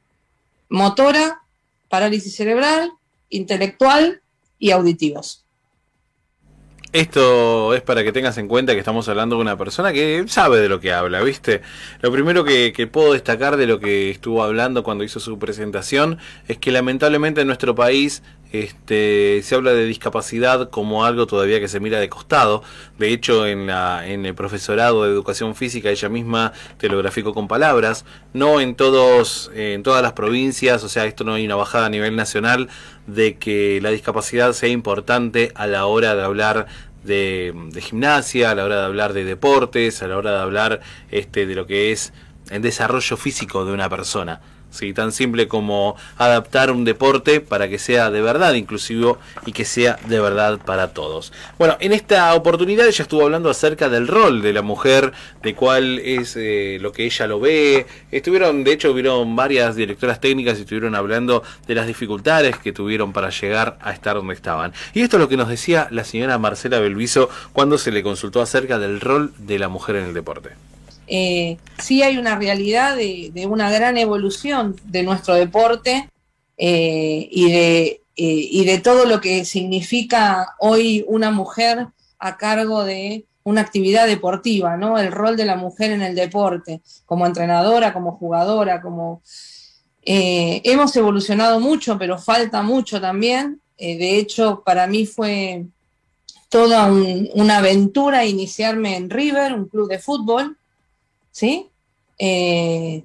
motora, 0.69 1.41
parálisis 1.89 2.35
cerebral, 2.35 2.91
intelectual 3.30 4.22
y 4.60 4.72
auditivos. 4.72 5.45
Esto 6.91 7.76
es 7.76 7.84
para 7.84 8.03
que 8.03 8.11
tengas 8.11 8.40
en 8.40 8.48
cuenta 8.48 8.74
que 8.74 8.80
estamos 8.80 9.07
hablando 9.10 9.36
de 9.36 9.44
una 9.44 9.56
persona 9.60 9.94
que 9.94 10.26
sabe 10.28 10.60
de 10.60 10.68
lo 10.68 10.80
que 10.80 10.91
habla, 10.91 11.22
¿viste? 11.22 11.61
Lo 12.02 12.11
primero 12.11 12.44
que, 12.44 12.90
puedo 12.91 13.14
destacar 13.14 13.57
de 13.57 13.68
lo 13.68 13.80
que 13.80 14.10
estuvo 14.10 14.41
hablando 14.41 14.82
cuando 14.84 15.03
hizo 15.03 15.20
su 15.20 15.38
presentación 15.38 16.18
es 16.48 16.57
que 16.57 16.72
lamentablemente 16.72 17.41
en 17.41 17.48
nuestro 17.48 17.76
país 17.76 18.24
este, 18.52 19.41
se 19.44 19.53
habla 19.53 19.74
de 19.74 19.86
discapacidad 19.86 20.72
como 20.72 21.06
algo 21.06 21.28
todavía 21.28 21.60
que 21.60 21.68
se 21.68 21.80
mira 21.80 21.99
de 21.99 22.10
costado. 22.10 22.64
De 22.98 23.14
hecho, 23.14 23.45
en, 23.45 23.68
la, 23.68 24.07
en 24.07 24.26
el 24.26 24.34
profesorado 24.34 25.03
de 25.03 25.11
educación 25.11 25.53
física 25.53 25.91
ella 25.91 26.10
misma 26.10 26.53
te 26.80 26.90
con 27.36 27.48
palabras. 27.48 28.03
No 28.34 28.60
en, 28.61 28.74
todos, 28.74 29.52
en 29.53 29.84
todas 29.84 30.02
las 30.02 30.14
provincias, 30.14 30.84
o 30.84 30.90
sea, 30.90 31.06
esto 31.06 31.24
no 31.24 31.36
hay 31.36 31.45
una 31.45 31.56
bajada 31.56 31.86
a 31.86 31.90
nivel 31.90 32.16
nacional 32.16 32.68
de 33.14 33.38
que 33.38 33.80
la 33.81 33.90
discapacidad 33.90 34.53
sea 34.53 34.69
importante 34.69 35.52
a 35.56 35.68
la 35.68 35.86
hora 35.86 36.15
de 36.15 36.23
hablar 36.23 36.68
de, 37.03 37.53
de, 37.72 37.81
gimnasia, 37.81 38.52
a 38.52 38.56
la 38.56 38.65
hora 38.65 38.80
de 38.80 38.86
hablar 38.86 39.14
de 39.14 39.23
deportes, 39.23 40.02
a 40.02 40.07
la 40.07 40.18
hora 40.18 40.31
de 40.31 40.40
hablar 40.40 40.81
este, 41.11 41.45
de 41.45 41.56
lo 41.56 41.65
que 41.65 41.91
es 41.91 42.14
el 42.49 42.61
desarrollo 42.61 43.18
físico 43.18 43.65
de 43.65 43.73
una 43.73 43.90
persona. 43.90 44.41
¿Sí? 44.72 44.94
tan 44.94 45.12
simple 45.12 45.48
como 45.48 45.96
adaptar 46.18 46.72
un 46.72 46.86
deporte 46.86 47.41
para 47.41 47.68
que 47.70 47.80
sea 47.80 48.12
de 48.12 48.22
verdad 48.22 48.54
inclusivo 48.54 49.20
y 49.46 49.52
que 49.52 49.66
sea 49.66 49.98
de 50.08 50.20
verdad 50.20 50.60
para 50.64 50.94
todos. 50.94 51.32
Bueno, 51.58 51.78
en 51.80 51.94
esta 51.94 52.34
oportunidad 52.34 52.88
ella 52.88 53.04
estuvo 53.04 53.24
hablando 53.24 53.50
acerca 53.50 53.90
del 53.90 54.08
rol 54.08 54.41
de 54.41 54.54
la 54.54 54.62
mujer, 54.62 55.14
de 55.41 55.56
cuál 55.56 56.00
es 56.00 56.36
eh, 56.36 56.78
lo 56.82 56.91
que 56.91 57.06
ella 57.06 57.28
lo 57.28 57.40
ve. 57.40 57.86
Estuvieron, 58.12 58.64
de 58.64 58.74
hecho, 58.74 58.91
hubieron 58.91 59.36
varias 59.36 59.76
directoras 59.76 60.20
técnicas 60.20 60.58
y 60.58 60.62
estuvieron 60.62 60.96
hablando 60.96 61.44
de 61.68 61.76
las 61.76 61.88
dificultades 61.88 62.58
que 62.58 62.72
tuvieron 62.72 63.14
para 63.14 63.30
llegar 63.30 63.78
a 63.82 63.91
estar 63.91 64.16
donde 64.16 64.34
estaban. 64.34 64.74
Y 64.94 65.02
esto 65.02 65.18
es 65.18 65.22
lo 65.22 65.30
que 65.30 65.38
nos 65.38 65.50
decía 65.50 65.88
la 65.91 66.04
señora 66.04 66.38
Marcela 66.38 66.80
Belviso 66.80 67.30
cuando 67.54 67.78
se 67.78 67.91
le 67.91 68.04
consultó 68.04 68.41
acerca 68.41 68.80
del 68.80 69.02
rol 69.02 69.34
de 69.38 69.60
la 69.60 69.70
mujer 69.70 69.98
en 69.98 70.06
el 70.06 70.14
deporte 70.14 70.69
eh, 71.11 71.57
sí 71.80 72.03
hay 72.03 72.18
una 72.18 72.38
realidad 72.38 72.95
de, 72.95 73.48
una 73.49 73.72
gran 73.72 73.98
evolución 73.98 74.76
de 74.86 75.02
nuestro 75.02 75.34
deporte 75.34 76.07
eh, 76.56 77.27
y, 77.31 77.52
de, 77.52 77.81
eh, 77.88 78.02
y 78.15 78.64
de 78.65 78.77
todo 78.77 79.06
lo 79.06 79.19
que 79.19 79.44
significa 79.44 80.56
hoy 80.60 81.03
una 81.07 81.31
mujer 81.31 81.88
a 82.19 82.38
cargo 82.38 82.84
de 82.84 83.26
una 83.44 83.61
actividad 83.61 84.06
deportiva, 84.06 84.77
¿no? 84.77 84.99
El 84.99 85.11
rol 85.11 85.36
de 85.36 85.45
la 85.45 85.56
mujer 85.56 85.90
en 85.91 86.03
el 86.03 86.14
deporte, 86.14 86.81
como 87.07 87.26
entrenadora, 87.26 87.91
como 87.94 88.14
jugadora, 88.14 88.81
como... 88.81 89.22
Hemos 90.11 90.95
evolucionado 90.95 91.60
mucho, 91.60 91.99
pero 91.99 92.18
falta 92.18 92.64
mucho 92.64 92.99
también. 92.99 93.61
de 93.77 94.18
hecho, 94.18 94.64
para 94.65 94.88
mí 94.88 95.06
fue 95.06 95.65
toda 96.48 96.91
un, 96.91 97.30
una 97.36 97.57
aventura 97.57 98.26
iniciarme 98.26 98.95
en 98.95 99.10
River, 99.10 99.53
un 99.53 99.68
club 99.68 99.88
de 99.88 99.99
fútbol, 99.99 100.57
¿sí? 101.40 101.70
Eh, 102.18 103.03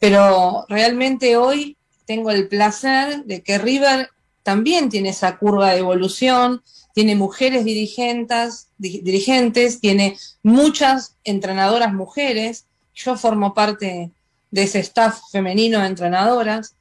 pero 0.00 0.66
realmente 0.68 1.36
hoy 1.36 1.76
tengo 2.04 2.30
el 2.32 2.48
placer 2.48 3.24
de 3.24 3.42
que 3.42 3.58
River 3.58 4.10
también 4.42 4.88
tiene 4.88 5.10
esa 5.10 5.38
curva 5.38 5.70
de 5.70 5.78
evolución, 5.78 6.62
tiene 6.94 7.14
mujeres 7.14 7.64
dirigentes, 7.64 8.68
dirigentes, 8.78 9.80
tiene 9.80 10.16
muchas 10.42 11.16
entrenadoras 11.22 11.92
mujeres, 11.92 12.66
yo 12.94 13.16
formo 13.16 13.54
parte 13.54 14.10
de 14.50 14.62
ese 14.62 14.80
staff 14.80 15.20
femenino 15.30 15.80
de 15.80 15.86
entrenadoras, 15.86 16.74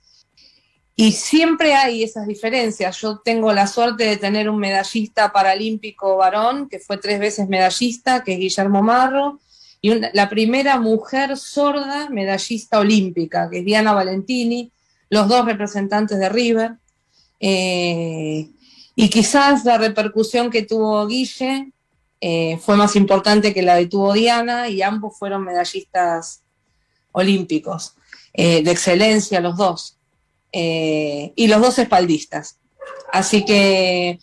y 0.96 1.12
siempre 1.12 1.76
hay 1.76 2.04
esas 2.04 2.26
diferencias. 2.26 3.02
Yo 3.02 3.20
tengo 3.20 3.52
la 3.52 3.68
suerte 3.68 4.06
de 4.06 4.16
tener 4.16 4.50
un 4.50 4.58
medallista 4.58 5.34
paralímpico 5.34 6.16
varón, 6.16 6.70
que 6.70 6.80
fue 6.80 6.98
tres 6.98 7.20
veces 7.20 7.50
medallista, 7.50 8.24
que 8.24 8.34
es 8.34 8.40
Guillermo 8.40 8.82
Marro, 8.82 9.42
y 9.86 10.02
la 10.14 10.30
primera 10.30 10.80
mujer 10.80 11.38
sorda 11.38 12.10
medallista 12.10 12.80
olímpica, 12.80 13.52
que 13.52 13.60
es 13.60 13.66
Diana 13.66 13.94
Valentini, 13.94 14.72
los 15.12 15.28
dos 15.28 15.46
representantes 15.46 16.18
de 16.18 16.28
River. 16.28 16.72
Eh, 17.40 18.50
y 18.96 19.10
quizás 19.12 19.64
la 19.64 19.78
repercusión 19.78 20.50
que 20.50 20.64
tuvo 20.64 21.06
Guille 21.06 21.72
eh, 22.20 22.58
fue 22.64 22.78
más 22.78 22.96
importante 22.96 23.54
que 23.54 23.62
la 23.62 23.76
de 23.76 23.86
tuvo 23.86 24.14
Diana, 24.14 24.70
y 24.70 24.82
ambos 24.82 25.20
fueron 25.20 25.44
medallistas 25.44 26.42
olímpicos, 27.12 27.94
eh, 28.34 28.64
de 28.64 28.72
excelencia 28.72 29.40
los 29.40 29.56
dos, 29.56 30.00
y 30.52 31.48
los 31.48 31.62
dos 31.62 31.78
espaldistas. 31.78 32.58
Así 33.14 33.46
que 33.46 34.20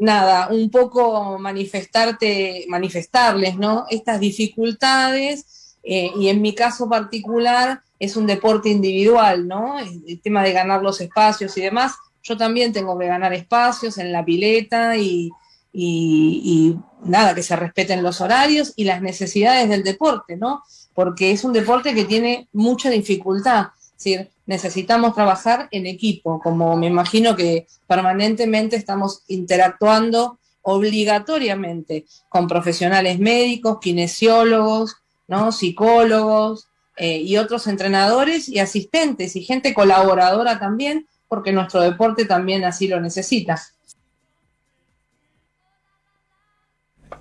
nada, 0.00 0.48
un 0.50 0.70
poco 0.70 1.38
manifestarte, 1.38 2.64
manifestarles, 2.68 3.56
¿no? 3.56 3.86
Estas 3.90 4.18
dificultades, 4.20 5.76
eh, 5.82 6.10
y 6.18 6.28
en 6.28 6.42
mi 6.42 6.54
caso 6.54 6.88
particular 6.88 7.82
es 7.98 8.16
un 8.16 8.26
deporte 8.26 8.68
individual, 8.70 9.46
¿no? 9.46 9.78
El, 9.78 10.20
tema 10.22 10.42
de 10.42 10.52
ganar 10.52 10.82
los 10.82 11.00
espacios 11.00 11.56
y 11.56 11.62
demás, 11.62 11.94
yo 12.22 12.36
también 12.36 12.72
tengo 12.72 12.98
que 12.98 13.06
ganar 13.06 13.32
espacios 13.34 13.98
en 13.98 14.12
la 14.12 14.24
pileta 14.24 14.96
y, 14.96 15.30
y- 15.72 16.42
y 16.44 16.76
nada, 17.08 17.34
que 17.34 17.42
se 17.42 17.56
respeten 17.56 18.02
los 18.02 18.20
horarios 18.20 18.72
y 18.76 18.84
las 18.84 19.00
necesidades 19.02 19.68
del 19.68 19.82
deporte, 19.84 20.36
¿no? 20.36 20.62
Porque 20.94 21.30
es 21.30 21.44
un 21.44 21.52
deporte 21.52 21.94
que 21.94 22.04
tiene 22.04 22.48
mucha 22.52 22.90
dificultad. 22.90 23.68
Decir, 24.02 24.30
necesitamos 24.46 25.14
trabajar 25.14 25.68
en 25.72 25.84
equipo, 25.84 26.40
como 26.40 26.74
me 26.74 26.86
imagino 26.86 27.36
que 27.36 27.66
permanentemente 27.86 28.76
estamos 28.76 29.24
interactuando 29.28 30.38
obligatoriamente 30.62 32.06
con 32.30 32.48
profesionales 32.48 33.18
médicos, 33.18 33.76
kinesiólogos, 33.78 34.96
¿no? 35.28 35.52
psicólogos 35.52 36.66
eh, 36.96 37.18
y 37.18 37.36
otros 37.36 37.66
entrenadores 37.66 38.48
y 38.48 38.58
asistentes 38.58 39.36
y 39.36 39.42
gente 39.42 39.74
colaboradora 39.74 40.58
también, 40.58 41.06
porque 41.28 41.52
nuestro 41.52 41.82
deporte 41.82 42.24
también 42.24 42.64
así 42.64 42.88
lo 42.88 43.02
necesita. 43.02 43.60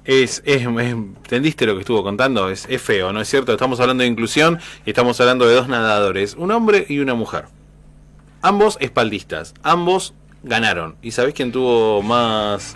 Es, 0.10 0.42
es, 0.44 0.64
¿Entendiste 0.64 1.68
lo 1.68 1.76
que 1.76 1.82
estuvo 1.82 2.02
contando? 2.02 2.50
Es, 2.50 2.66
es 2.68 2.82
feo, 2.82 3.14
¿no 3.14 3.22
es 3.22 3.28
cierto? 3.28 3.52
Estamos 3.52 3.80
hablando 3.80 4.02
de 4.02 4.10
inclusión 4.10 4.58
y 4.84 4.90
estamos 4.90 5.22
hablando 5.22 5.48
de 5.48 5.54
dos 5.54 5.68
nadadores, 5.68 6.34
un 6.34 6.50
hombre 6.50 6.88
y 6.90 6.98
una 6.98 7.14
mujer. 7.14 7.46
Ambos 8.42 8.80
espaldistas, 8.82 9.54
ambos 9.62 10.16
ganaron. 10.42 10.96
¿Y 11.04 11.12
sabés 11.12 11.36
quién 11.36 11.52
tuvo 11.52 12.02
más, 12.02 12.76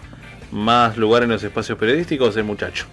más 0.52 0.96
lugar 0.96 1.24
en 1.24 1.30
los 1.30 1.44
espacios 1.44 1.76
periodísticos? 1.80 2.38
El 2.38 2.44
muchacho. 2.44 2.86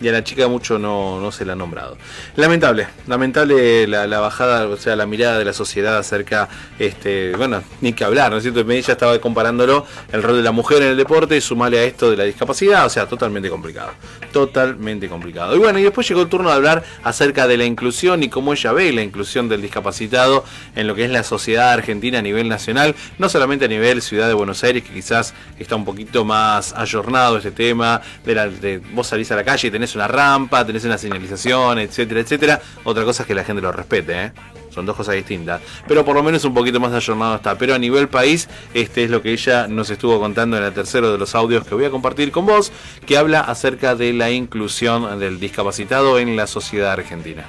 Y 0.00 0.08
a 0.08 0.12
la 0.12 0.22
chica 0.22 0.46
mucho 0.46 0.78
no, 0.78 1.20
no 1.20 1.32
se 1.32 1.44
la 1.44 1.54
ha 1.54 1.56
nombrado. 1.56 1.96
Lamentable, 2.36 2.86
lamentable 3.06 3.86
la, 3.86 4.20
bajada, 4.20 4.66
o 4.68 4.76
sea, 4.76 4.94
la 4.94 5.06
mirada 5.06 5.38
de 5.38 5.44
la 5.44 5.52
sociedad 5.52 5.96
acerca, 5.98 6.48
este, 6.78 7.34
bueno, 7.36 7.62
ni 7.80 7.92
que 7.92 8.04
hablar, 8.04 8.30
¿no 8.30 8.36
es 8.36 8.44
cierto? 8.44 8.60
Ella 8.60 8.92
estaba 8.92 9.18
comparándolo, 9.18 9.86
el 10.12 10.22
rol 10.22 10.36
de 10.36 10.42
la 10.42 10.52
mujer 10.52 10.82
en 10.82 10.88
el 10.88 10.96
deporte, 10.96 11.36
y 11.36 11.40
sumarle 11.40 11.80
a 11.80 11.84
esto 11.84 12.10
de 12.10 12.16
la 12.16 12.24
discapacidad, 12.24 12.86
o 12.86 12.90
sea, 12.90 13.06
totalmente 13.06 13.50
complicado. 13.50 13.90
Totalmente 14.32 15.08
complicado. 15.08 15.56
Y 15.56 15.58
bueno, 15.58 15.78
y 15.78 15.82
después 15.82 16.08
llegó 16.08 16.22
el 16.22 16.28
turno 16.28 16.50
de 16.50 16.54
hablar 16.54 16.84
acerca 17.02 17.48
de 17.48 17.56
la 17.56 17.64
inclusión 17.64 18.22
y 18.22 18.28
cómo 18.28 18.52
ella 18.52 18.72
ve 18.72 18.92
la 18.92 19.02
inclusión 19.02 19.48
del 19.48 19.62
discapacitado 19.62 20.44
en 20.76 20.86
lo 20.86 20.94
que 20.94 21.04
es 21.04 21.10
la 21.10 21.24
sociedad 21.24 21.72
argentina 21.72 22.18
a 22.18 22.22
nivel 22.22 22.48
nacional, 22.48 22.94
no 23.18 23.28
solamente 23.28 23.64
a 23.64 23.68
nivel 23.68 24.02
ciudad 24.02 24.28
de 24.28 24.34
Buenos 24.34 24.62
Aires, 24.64 24.84
que 24.84 24.92
quizás 24.92 25.34
está 25.58 25.76
un 25.76 25.84
poquito 25.84 26.24
más 26.24 26.72
ayornado 26.74 27.38
este 27.38 27.50
tema, 27.50 28.00
de, 28.24 28.34
la, 28.34 28.48
de 28.48 28.78
vos 28.92 29.06
salís 29.06 29.30
a 29.32 29.36
la 29.36 29.44
calle 29.44 29.68
y 29.68 29.70
una 29.94 30.08
rampa, 30.08 30.64
tenés 30.66 30.84
una 30.84 30.98
señalización, 30.98 31.78
etcétera, 31.78 32.20
etcétera. 32.20 32.62
Otra 32.84 33.04
cosa 33.04 33.22
es 33.22 33.26
que 33.26 33.34
la 33.34 33.44
gente 33.44 33.62
lo 33.62 33.72
respete, 33.72 34.24
¿eh? 34.24 34.32
Son 34.70 34.86
dos 34.86 34.96
cosas 34.96 35.14
distintas. 35.16 35.60
Pero 35.88 36.04
por 36.04 36.14
lo 36.14 36.22
menos 36.22 36.44
un 36.44 36.54
poquito 36.54 36.78
más 36.78 36.92
ayornado 36.92 37.36
está. 37.36 37.56
Pero 37.58 37.74
a 37.74 37.78
nivel 37.78 38.08
país, 38.08 38.48
este 38.74 39.04
es 39.04 39.10
lo 39.10 39.22
que 39.22 39.32
ella 39.32 39.66
nos 39.66 39.90
estuvo 39.90 40.20
contando 40.20 40.56
en 40.56 40.62
el 40.62 40.72
tercero 40.72 41.10
de 41.10 41.18
los 41.18 41.34
audios 41.34 41.66
que 41.66 41.74
voy 41.74 41.86
a 41.86 41.90
compartir 41.90 42.30
con 42.30 42.46
vos, 42.46 42.70
que 43.04 43.16
habla 43.16 43.40
acerca 43.40 43.96
de 43.96 44.12
la 44.12 44.30
inclusión 44.30 45.18
del 45.18 45.40
discapacitado 45.40 46.18
en 46.18 46.36
la 46.36 46.46
sociedad 46.46 46.92
argentina. 46.92 47.44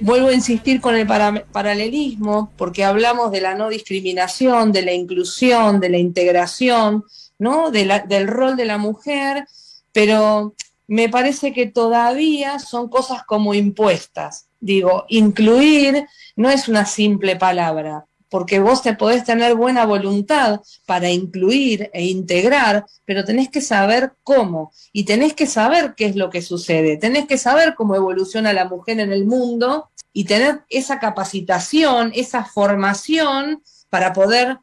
Vuelvo 0.00 0.28
a 0.28 0.32
insistir 0.34 0.80
con 0.80 0.94
el 0.96 1.06
para- 1.06 1.44
paralelismo 1.52 2.52
porque 2.56 2.84
hablamos 2.84 3.30
de 3.30 3.40
la 3.40 3.54
no 3.54 3.68
discriminación, 3.68 4.72
de 4.72 4.82
la 4.82 4.92
inclusión, 4.92 5.78
de 5.78 5.88
la 5.90 5.98
integración, 5.98 7.04
¿no? 7.38 7.70
Del 7.70 8.26
rol 8.26 8.56
de 8.56 8.64
la 8.64 8.78
mujer, 8.78 9.46
pero 9.92 10.54
me 10.88 11.08
parece 11.08 11.52
que 11.52 11.66
todavía 11.66 12.58
son 12.58 12.88
cosas 12.88 13.24
como 13.24 13.54
impuestas. 13.54 14.48
Digo, 14.60 15.04
incluir 15.08 16.06
no 16.36 16.50
es 16.50 16.68
una 16.68 16.86
simple 16.86 17.36
palabra, 17.36 18.06
porque 18.28 18.58
vos 18.58 18.82
te 18.82 18.94
podés 18.94 19.24
tener 19.24 19.54
buena 19.54 19.84
voluntad 19.84 20.60
para 20.86 21.10
incluir 21.10 21.90
e 21.92 22.04
integrar, 22.04 22.86
pero 23.04 23.24
tenés 23.24 23.48
que 23.48 23.60
saber 23.60 24.12
cómo 24.22 24.72
y 24.92 25.04
tenés 25.04 25.34
que 25.34 25.46
saber 25.46 25.94
qué 25.96 26.06
es 26.06 26.16
lo 26.16 26.30
que 26.30 26.42
sucede, 26.42 26.96
tenés 26.96 27.26
que 27.26 27.38
saber 27.38 27.74
cómo 27.74 27.94
evoluciona 27.94 28.52
la 28.52 28.66
mujer 28.66 29.00
en 29.00 29.12
el 29.12 29.26
mundo 29.26 29.90
y 30.12 30.24
tener 30.24 30.62
esa 30.70 30.98
capacitación, 30.98 32.12
esa 32.14 32.44
formación 32.44 33.62
para 33.90 34.12
poder 34.12 34.58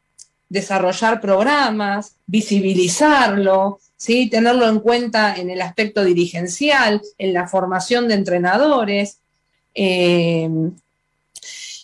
desarrollar 0.50 1.20
programas, 1.20 2.16
visibilizarlo, 2.28 3.80
¿sí? 4.04 4.30
tenerlo 4.30 4.68
en 4.68 4.82
cuenta 4.82 5.34
en 5.38 5.50
el 5.50 5.62
aspecto 5.62 6.04
dirigencial, 6.04 7.02
en 7.18 7.34
la 7.34 7.48
formación 7.48 8.10
de 8.10 8.16
entrenadores. 8.16 9.20
Eh, 9.74 10.50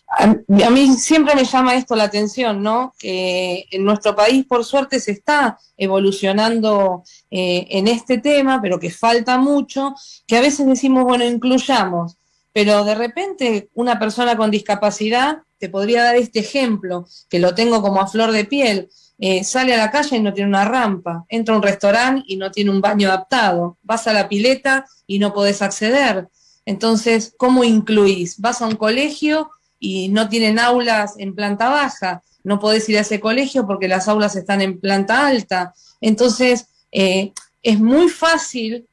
a, 0.09 0.69
mí 0.69 0.95
siempre 0.95 1.33
me 1.33 1.45
llama 1.45 1.75
esto 1.75 1.95
la 1.95 2.03
atención, 2.03 2.61
¿no? 2.61 2.93
Que 2.99 3.67
en 3.71 3.85
nuestro 3.85 4.17
país, 4.17 4.45
por 4.45 4.65
suerte, 4.65 4.99
se 4.99 5.11
está 5.13 5.57
evolucionando 5.77 7.03
eh, 7.31 7.67
en 7.69 7.87
este 7.87 8.17
tema, 8.17 8.59
pero 8.61 8.81
que 8.81 8.89
falta 8.89 9.37
mucho, 9.37 9.95
que 10.27 10.35
a 10.35 10.41
veces 10.41 10.65
decimos, 10.65 11.05
bueno, 11.05 11.23
incluyamos, 11.23 12.17
pero 12.51 12.83
de 12.83 12.95
repente 12.95 13.69
una 13.75 13.97
persona 13.97 14.35
con 14.35 14.51
discapacidad, 14.51 15.37
te 15.57 15.69
podría 15.69 16.03
dar 16.03 16.17
este 16.17 16.39
ejemplo, 16.39 17.07
que 17.29 17.39
lo 17.39 17.55
tengo 17.55 17.81
como 17.81 18.01
a 18.01 18.07
flor 18.07 18.33
de 18.33 18.43
piel, 18.43 18.89
eh, 19.19 19.43
sale 19.43 19.73
a 19.73 19.77
la 19.77 19.91
calle 19.91 20.15
y 20.15 20.21
no 20.21 20.33
tiene 20.33 20.49
una 20.49 20.63
rampa, 20.63 21.25
entra 21.27 21.53
a 21.53 21.57
un 21.57 21.63
restaurante 21.63 22.23
y 22.27 22.37
no 22.37 22.51
tiene 22.51 22.71
un 22.71 22.79
baño 22.79 23.09
adaptado, 23.09 23.77
vas 23.83 24.07
a 24.07 24.13
la 24.13 24.29
pileta 24.29 24.85
y 25.05 25.19
no 25.19 25.33
podés 25.33 25.61
acceder. 25.61 26.29
Entonces, 26.65 27.33
¿cómo 27.37 27.63
incluís? 27.63 28.39
Vas 28.39 28.61
a 28.61 28.67
un 28.67 28.75
colegio 28.75 29.49
y 29.77 30.07
no 30.09 30.29
tienen 30.29 30.57
aulas 30.57 31.15
en 31.17 31.35
planta 31.35 31.69
baja, 31.69 32.23
no 32.43 32.59
podés 32.59 32.87
ir 32.87 32.97
a 32.97 33.01
ese 33.01 33.19
colegio 33.19 33.67
porque 33.67 33.87
las 33.89 34.07
aulas 34.07 34.35
están 34.35 34.61
en 34.61 34.79
planta 34.79 35.27
alta. 35.27 35.73
Entonces, 35.99 36.67
eh, 36.91 37.33
es 37.61 37.79
muy 37.79 38.07
fácil 38.07 38.87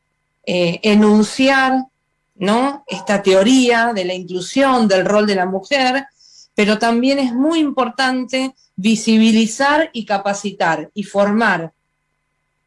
eh, 0.45 0.81
enunciar 0.83 1.85
¿no? 2.35 2.85
esta 2.87 3.23
teoría 3.23 3.93
de 3.95 4.05
la 4.05 4.15
inclusión, 4.15 4.89
del 4.89 5.05
rol 5.05 5.27
de 5.27 5.37
la 5.37 5.47
mujer, 5.47 6.07
pero 6.57 6.79
también 6.79 7.19
es 7.19 7.35
muy 7.35 7.61
importante 7.61 8.55
visibilizar 8.77 9.91
y 9.93 10.07
capacitar 10.07 10.91
y 10.95 11.05
formar, 11.05 11.73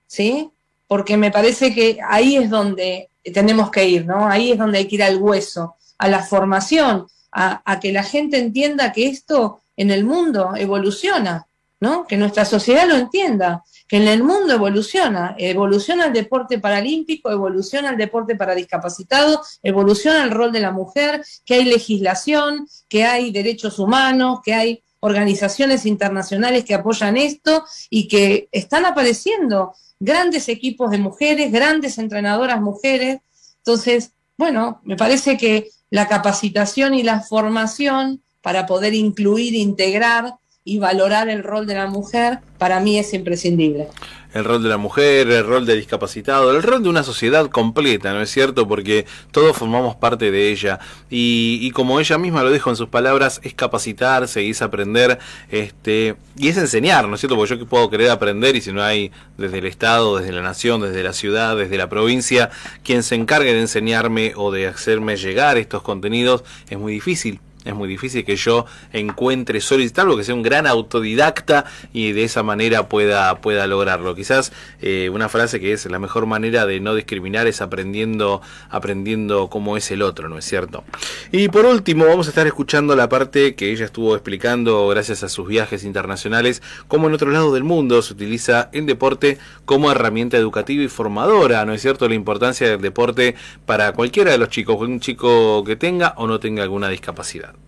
¿sí? 0.06 0.52
Porque 0.88 1.18
me 1.18 1.32
parece 1.32 1.74
que 1.74 1.98
ahí 2.08 2.38
es 2.38 2.52
donde 2.52 3.10
tenemos 3.34 3.72
que 3.72 3.90
ir, 3.90 4.06
¿no? 4.06 4.28
Ahí 4.28 4.52
es 4.52 4.60
donde 4.60 4.78
hay 4.78 4.88
que 4.88 4.96
ir 4.96 5.04
al 5.04 5.18
hueso, 5.18 5.76
a 5.98 6.08
la 6.08 6.22
formación, 6.22 7.08
a, 7.32 7.62
a 7.66 7.80
que 7.80 7.92
la 7.92 8.04
gente 8.04 8.38
entienda 8.38 8.94
que 8.94 9.08
esto 9.08 9.62
en 9.76 9.90
el 9.90 10.06
mundo 10.06 10.54
evoluciona, 10.56 11.48
¿no? 11.80 12.06
Que 12.06 12.16
nuestra 12.16 12.46
sociedad 12.46 12.88
lo 12.88 12.96
entienda, 12.96 13.64
que 13.90 13.98
en 13.98 14.08
el 14.08 14.24
mundo 14.24 14.54
evoluciona, 14.54 15.36
evoluciona 15.40 16.06
el 16.06 16.14
deporte 16.14 16.60
paralímpico, 16.60 17.32
evoluciona 17.32 17.90
el 17.90 17.98
deporte 17.98 18.36
para 18.36 18.54
discapacitados, 18.54 19.60
evoluciona 19.64 20.24
el 20.24 20.30
rol 20.30 20.52
de 20.52 20.60
la 20.60 20.72
mujer, 20.72 21.26
que 21.44 21.56
hay 21.56 21.66
legislación, 21.66 22.68
que 22.88 23.04
hay 23.04 23.32
derechos 23.32 23.80
humanos, 23.80 24.42
que 24.46 24.54
hay 24.54 24.84
organizaciones 25.00 25.88
internacionales 25.88 26.66
que 26.66 26.76
apoyan 26.76 27.18
esto 27.18 27.66
y 27.90 28.08
que 28.08 28.48
están 28.52 28.86
apareciendo 28.86 29.74
grandes 30.00 30.50
equipos 30.50 30.92
de 30.92 31.00
mujeres, 31.00 31.52
grandes 31.52 31.98
entrenadoras 31.98 32.62
mujeres. 32.62 33.22
Entonces, 33.58 34.12
bueno, 34.38 34.82
me 34.84 34.98
parece 34.98 35.36
que 35.36 35.72
la 35.90 36.08
capacitación 36.08 36.94
y 36.94 37.02
la 37.02 37.22
formación 37.22 38.22
para 38.42 38.68
poder 38.68 38.94
incluir, 38.94 39.56
integrar 39.56 40.36
y 40.70 40.78
valorar 40.78 41.30
el 41.30 41.44
rol 41.44 41.66
de 41.66 41.74
la 41.74 41.88
mujer, 41.88 42.40
para 42.60 42.80
mí 42.80 43.00
es 43.00 43.16
imprescindible. 43.16 43.88
El 44.36 44.46
rol 44.46 44.62
de 44.62 44.70
la 44.70 44.78
mujer, 44.78 45.28
el 45.32 45.44
rol 45.44 45.66
del 45.66 45.80
discapacitado, 45.80 46.52
el 46.56 46.62
rol 46.62 46.84
de 46.84 46.90
una 46.90 47.02
sociedad 47.02 47.48
completa, 47.48 48.14
¿no 48.14 48.22
es 48.22 48.30
cierto? 48.30 48.68
Porque 48.68 49.08
todos 49.32 49.58
formamos 49.58 49.96
parte 49.96 50.30
de 50.30 50.52
ella. 50.52 50.80
Y, 51.10 51.58
y 51.64 51.72
como 51.72 52.00
ella 52.00 52.20
misma 52.20 52.44
lo 52.44 52.52
dijo 52.52 52.70
en 52.70 52.76
sus 52.76 52.88
palabras, 52.88 53.42
es 53.44 53.56
capacitarse 53.56 54.44
y 54.44 54.52
es 54.52 54.62
aprender, 54.62 55.18
este, 55.50 56.16
y 56.38 56.50
es 56.50 56.58
enseñar, 56.58 57.08
¿no 57.08 57.16
es 57.16 57.22
cierto? 57.22 57.36
Porque 57.36 57.56
yo 57.56 57.60
que 57.60 57.66
puedo 57.66 57.90
querer 57.90 58.12
aprender 58.12 58.56
y 58.56 58.62
si 58.62 58.72
no 58.72 58.84
hay 58.84 59.12
desde 59.40 59.58
el 59.58 59.66
Estado, 59.66 60.20
desde 60.20 60.32
la 60.32 60.44
nación, 60.44 60.82
desde 60.82 61.02
la 61.02 61.14
ciudad, 61.14 61.58
desde 61.58 61.78
la 61.78 61.90
provincia, 61.90 62.52
quien 62.84 63.02
se 63.02 63.16
encargue 63.16 63.56
de 63.56 63.62
enseñarme 63.62 64.34
o 64.36 64.52
de 64.52 64.68
hacerme 64.68 65.18
llegar 65.18 65.58
estos 65.58 65.82
contenidos, 65.82 66.44
es 66.70 66.78
muy 66.78 66.94
difícil. 66.94 67.40
Es 67.66 67.76
muy 67.76 67.90
difícil 67.90 68.24
que 68.24 68.38
yo 68.38 68.66
encuentre 68.94 69.60
salvo 69.60 70.16
que 70.16 70.24
sea 70.24 70.34
un 70.34 70.44
gran 70.44 70.66
autodidacta 70.66 71.66
y 71.92 72.14
de 72.14 72.24
esa 72.24 72.42
manera 72.42 72.88
pueda, 72.88 73.42
pueda 73.42 73.68
lograrlo. 73.68 74.16
Quizás 74.16 74.54
eh, 74.82 75.10
una 75.12 75.28
frase 75.28 75.60
que 75.60 75.74
es 75.74 75.86
la 75.88 76.00
mejor 76.00 76.26
manera 76.26 76.66
de 76.66 76.80
no 76.80 76.96
discriminar 76.96 77.48
es 77.48 77.62
aprendiendo, 77.62 78.42
aprendiendo 78.70 79.50
cómo 79.50 79.76
es 79.76 79.92
el 79.92 80.02
otro, 80.02 80.30
¿no 80.30 80.38
es 80.38 80.46
cierto? 80.46 80.86
Y 81.32 81.50
por 81.50 81.66
último, 81.66 82.06
vamos 82.06 82.28
a 82.28 82.30
estar 82.30 82.48
escuchando 82.48 82.96
la 82.96 83.10
parte 83.10 83.56
que 83.56 83.72
ella 83.72 83.86
estuvo 83.86 84.16
explicando 84.16 84.88
gracias 84.88 85.24
a 85.24 85.30
sus 85.30 85.48
viajes 85.48 85.84
internacionales, 85.84 86.62
cómo 86.88 87.08
en 87.08 87.14
otro 87.14 87.30
lado 87.30 87.54
del 87.54 87.66
mundo 87.66 88.02
se 88.02 88.14
utiliza 88.14 88.70
el 88.72 88.86
deporte 88.86 89.38
como 89.66 89.92
herramienta 89.92 90.38
educativa 90.38 90.84
y 90.84 90.88
formadora, 90.88 91.66
¿no 91.66 91.74
es 91.74 91.82
cierto? 91.82 92.08
La 92.08 92.16
importancia 92.16 92.70
del 92.70 92.82
deporte 92.82 93.36
para 93.66 93.92
cualquiera 93.92 94.32
de 94.32 94.38
los 94.38 94.50
chicos, 94.50 94.78
un 94.80 95.00
chico 95.02 95.64
que 95.66 95.76
tenga 95.76 96.14
o 96.16 96.26
no 96.26 96.40
tenga 96.40 96.64
alguna 96.64 96.88
discapacidad. 96.88 97.59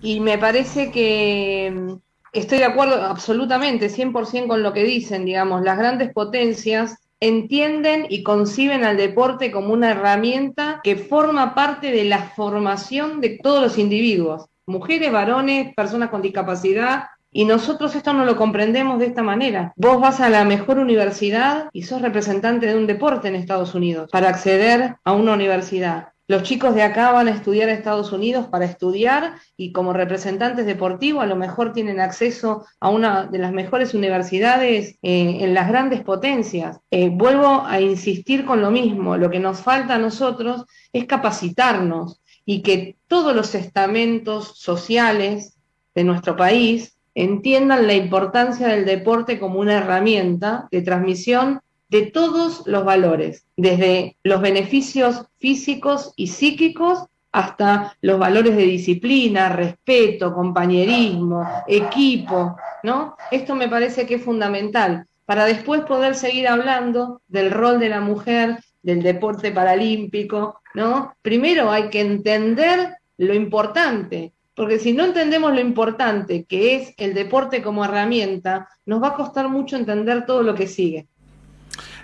Y 0.00 0.20
me 0.20 0.38
parece 0.38 0.90
que 0.90 1.72
mm, 1.74 1.94
Estoy 2.32 2.58
de 2.58 2.66
acuerdo 2.66 3.02
absolutamente, 3.02 3.88
100% 3.88 4.48
con 4.48 4.62
lo 4.62 4.72
que 4.72 4.84
dicen, 4.84 5.24
digamos, 5.24 5.62
las 5.62 5.78
grandes 5.78 6.12
potencias 6.12 6.98
entienden 7.20 8.06
y 8.08 8.22
conciben 8.22 8.84
al 8.84 8.96
deporte 8.96 9.50
como 9.50 9.72
una 9.72 9.90
herramienta 9.90 10.80
que 10.84 10.96
forma 10.96 11.54
parte 11.54 11.90
de 11.90 12.04
la 12.04 12.18
formación 12.18 13.20
de 13.20 13.40
todos 13.42 13.62
los 13.62 13.78
individuos, 13.78 14.46
mujeres, 14.66 15.10
varones, 15.10 15.74
personas 15.74 16.10
con 16.10 16.22
discapacidad, 16.22 17.04
y 17.30 17.44
nosotros 17.44 17.94
esto 17.94 18.12
no 18.12 18.24
lo 18.24 18.36
comprendemos 18.36 18.98
de 18.98 19.06
esta 19.06 19.22
manera. 19.22 19.72
Vos 19.76 20.00
vas 20.00 20.20
a 20.20 20.28
la 20.28 20.44
mejor 20.44 20.78
universidad 20.78 21.68
y 21.72 21.82
sos 21.82 22.02
representante 22.02 22.66
de 22.66 22.76
un 22.76 22.86
deporte 22.86 23.28
en 23.28 23.34
Estados 23.34 23.74
Unidos 23.74 24.10
para 24.12 24.28
acceder 24.28 24.96
a 25.02 25.12
una 25.12 25.32
universidad. 25.32 26.12
Los 26.30 26.42
chicos 26.42 26.74
de 26.74 26.82
acá 26.82 27.10
van 27.10 27.26
a 27.28 27.30
estudiar 27.30 27.70
a 27.70 27.72
Estados 27.72 28.12
Unidos 28.12 28.48
para 28.48 28.66
estudiar 28.66 29.36
y 29.56 29.72
como 29.72 29.94
representantes 29.94 30.66
deportivos 30.66 31.22
a 31.22 31.26
lo 31.26 31.36
mejor 31.36 31.72
tienen 31.72 32.00
acceso 32.00 32.66
a 32.80 32.90
una 32.90 33.24
de 33.24 33.38
las 33.38 33.50
mejores 33.50 33.94
universidades 33.94 34.98
eh, 35.00 35.38
en 35.40 35.54
las 35.54 35.68
grandes 35.68 36.02
potencias. 36.02 36.80
Eh, 36.90 37.08
vuelvo 37.08 37.64
a 37.64 37.80
insistir 37.80 38.44
con 38.44 38.60
lo 38.60 38.70
mismo, 38.70 39.16
lo 39.16 39.30
que 39.30 39.38
nos 39.38 39.62
falta 39.62 39.94
a 39.94 39.98
nosotros 39.98 40.66
es 40.92 41.06
capacitarnos 41.06 42.20
y 42.44 42.60
que 42.60 42.98
todos 43.06 43.34
los 43.34 43.54
estamentos 43.54 44.52
sociales 44.58 45.56
de 45.94 46.04
nuestro 46.04 46.36
país 46.36 46.98
entiendan 47.14 47.86
la 47.86 47.94
importancia 47.94 48.68
del 48.68 48.84
deporte 48.84 49.40
como 49.40 49.60
una 49.60 49.78
herramienta 49.78 50.68
de 50.70 50.82
transmisión 50.82 51.62
de 51.88 52.02
todos 52.06 52.66
los 52.66 52.84
valores, 52.84 53.46
desde 53.56 54.16
los 54.22 54.40
beneficios 54.40 55.26
físicos 55.38 56.12
y 56.16 56.28
psíquicos 56.28 57.06
hasta 57.32 57.96
los 58.00 58.18
valores 58.18 58.56
de 58.56 58.64
disciplina, 58.64 59.48
respeto, 59.50 60.34
compañerismo, 60.34 61.46
equipo, 61.66 62.56
¿no? 62.82 63.16
Esto 63.30 63.54
me 63.54 63.68
parece 63.68 64.06
que 64.06 64.16
es 64.16 64.24
fundamental 64.24 65.06
para 65.24 65.44
después 65.44 65.82
poder 65.82 66.14
seguir 66.14 66.48
hablando 66.48 67.20
del 67.28 67.50
rol 67.50 67.78
de 67.78 67.90
la 67.90 68.00
mujer, 68.00 68.58
del 68.82 69.02
deporte 69.02 69.52
paralímpico, 69.52 70.60
¿no? 70.74 71.14
Primero 71.20 71.70
hay 71.70 71.90
que 71.90 72.00
entender 72.00 72.96
lo 73.18 73.34
importante, 73.34 74.32
porque 74.54 74.78
si 74.78 74.92
no 74.92 75.04
entendemos 75.04 75.52
lo 75.52 75.60
importante 75.60 76.44
que 76.44 76.76
es 76.76 76.94
el 76.96 77.14
deporte 77.14 77.62
como 77.62 77.84
herramienta, 77.84 78.68
nos 78.86 79.02
va 79.02 79.08
a 79.08 79.14
costar 79.14 79.48
mucho 79.48 79.76
entender 79.76 80.24
todo 80.24 80.42
lo 80.42 80.54
que 80.54 80.66
sigue. 80.66 81.06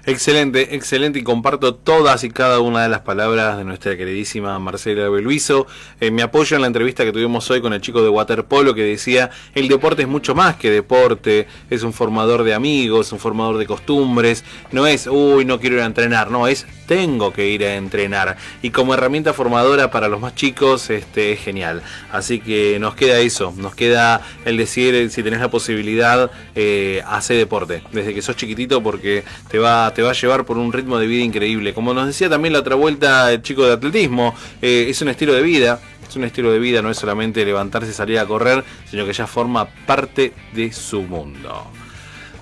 Excelente, 0.06 0.74
excelente 0.74 1.18
y 1.18 1.22
comparto 1.22 1.74
todas 1.76 2.24
y 2.24 2.30
cada 2.30 2.60
una 2.60 2.82
de 2.82 2.90
las 2.90 3.00
palabras 3.00 3.56
de 3.56 3.64
nuestra 3.64 3.96
queridísima 3.96 4.58
Marcela 4.58 5.08
Beluiso. 5.08 5.66
Eh, 5.98 6.10
me 6.10 6.20
apoyo 6.20 6.56
en 6.56 6.60
la 6.60 6.66
entrevista 6.66 7.04
que 7.04 7.12
tuvimos 7.12 7.50
hoy 7.50 7.62
con 7.62 7.72
el 7.72 7.80
chico 7.80 8.02
de 8.02 8.10
waterpolo 8.10 8.74
que 8.74 8.82
decía, 8.82 9.30
el 9.54 9.66
deporte 9.66 10.02
es 10.02 10.08
mucho 10.08 10.34
más 10.34 10.56
que 10.56 10.70
deporte, 10.70 11.46
es 11.70 11.84
un 11.84 11.94
formador 11.94 12.42
de 12.42 12.52
amigos, 12.52 13.12
un 13.12 13.18
formador 13.18 13.56
de 13.56 13.64
costumbres, 13.64 14.44
no 14.72 14.86
es, 14.86 15.06
uy, 15.06 15.46
no 15.46 15.58
quiero 15.58 15.76
ir 15.76 15.82
a 15.82 15.86
entrenar, 15.86 16.30
no, 16.30 16.48
es, 16.48 16.66
tengo 16.86 17.32
que 17.32 17.48
ir 17.48 17.64
a 17.64 17.76
entrenar. 17.76 18.36
Y 18.60 18.72
como 18.72 18.92
herramienta 18.92 19.32
formadora 19.32 19.90
para 19.90 20.08
los 20.08 20.20
más 20.20 20.34
chicos, 20.34 20.90
este 20.90 21.32
es 21.32 21.40
genial. 21.40 21.82
Así 22.12 22.40
que 22.40 22.78
nos 22.78 22.94
queda 22.94 23.20
eso, 23.20 23.54
nos 23.56 23.74
queda 23.74 24.20
el 24.44 24.58
decir, 24.58 24.94
eh, 24.94 25.08
si 25.08 25.22
tenés 25.22 25.40
la 25.40 25.48
posibilidad, 25.48 26.30
eh, 26.54 27.02
hacer 27.06 27.38
deporte, 27.38 27.82
desde 27.92 28.12
que 28.12 28.20
sos 28.20 28.36
chiquitito 28.36 28.82
porque 28.82 29.24
te 29.48 29.58
va 29.58 29.93
te 29.94 30.02
va 30.02 30.10
a 30.10 30.14
llevar 30.14 30.44
por 30.44 30.58
un 30.58 30.72
ritmo 30.72 30.98
de 30.98 31.06
vida 31.06 31.24
increíble. 31.24 31.72
Como 31.72 31.94
nos 31.94 32.06
decía 32.06 32.28
también 32.28 32.52
la 32.52 32.60
otra 32.60 32.74
vuelta 32.74 33.32
el 33.32 33.42
chico 33.42 33.64
de 33.64 33.72
atletismo, 33.72 34.34
eh, 34.60 34.86
es 34.88 35.00
un 35.02 35.08
estilo 35.08 35.32
de 35.32 35.42
vida. 35.42 35.80
Es 36.08 36.16
un 36.16 36.24
estilo 36.24 36.52
de 36.52 36.58
vida, 36.58 36.82
no 36.82 36.90
es 36.90 36.98
solamente 36.98 37.44
levantarse 37.44 37.90
y 37.90 37.94
salir 37.94 38.18
a 38.18 38.26
correr, 38.26 38.62
sino 38.88 39.06
que 39.06 39.12
ya 39.12 39.26
forma 39.26 39.66
parte 39.66 40.32
de 40.52 40.70
su 40.70 41.02
mundo. 41.02 41.66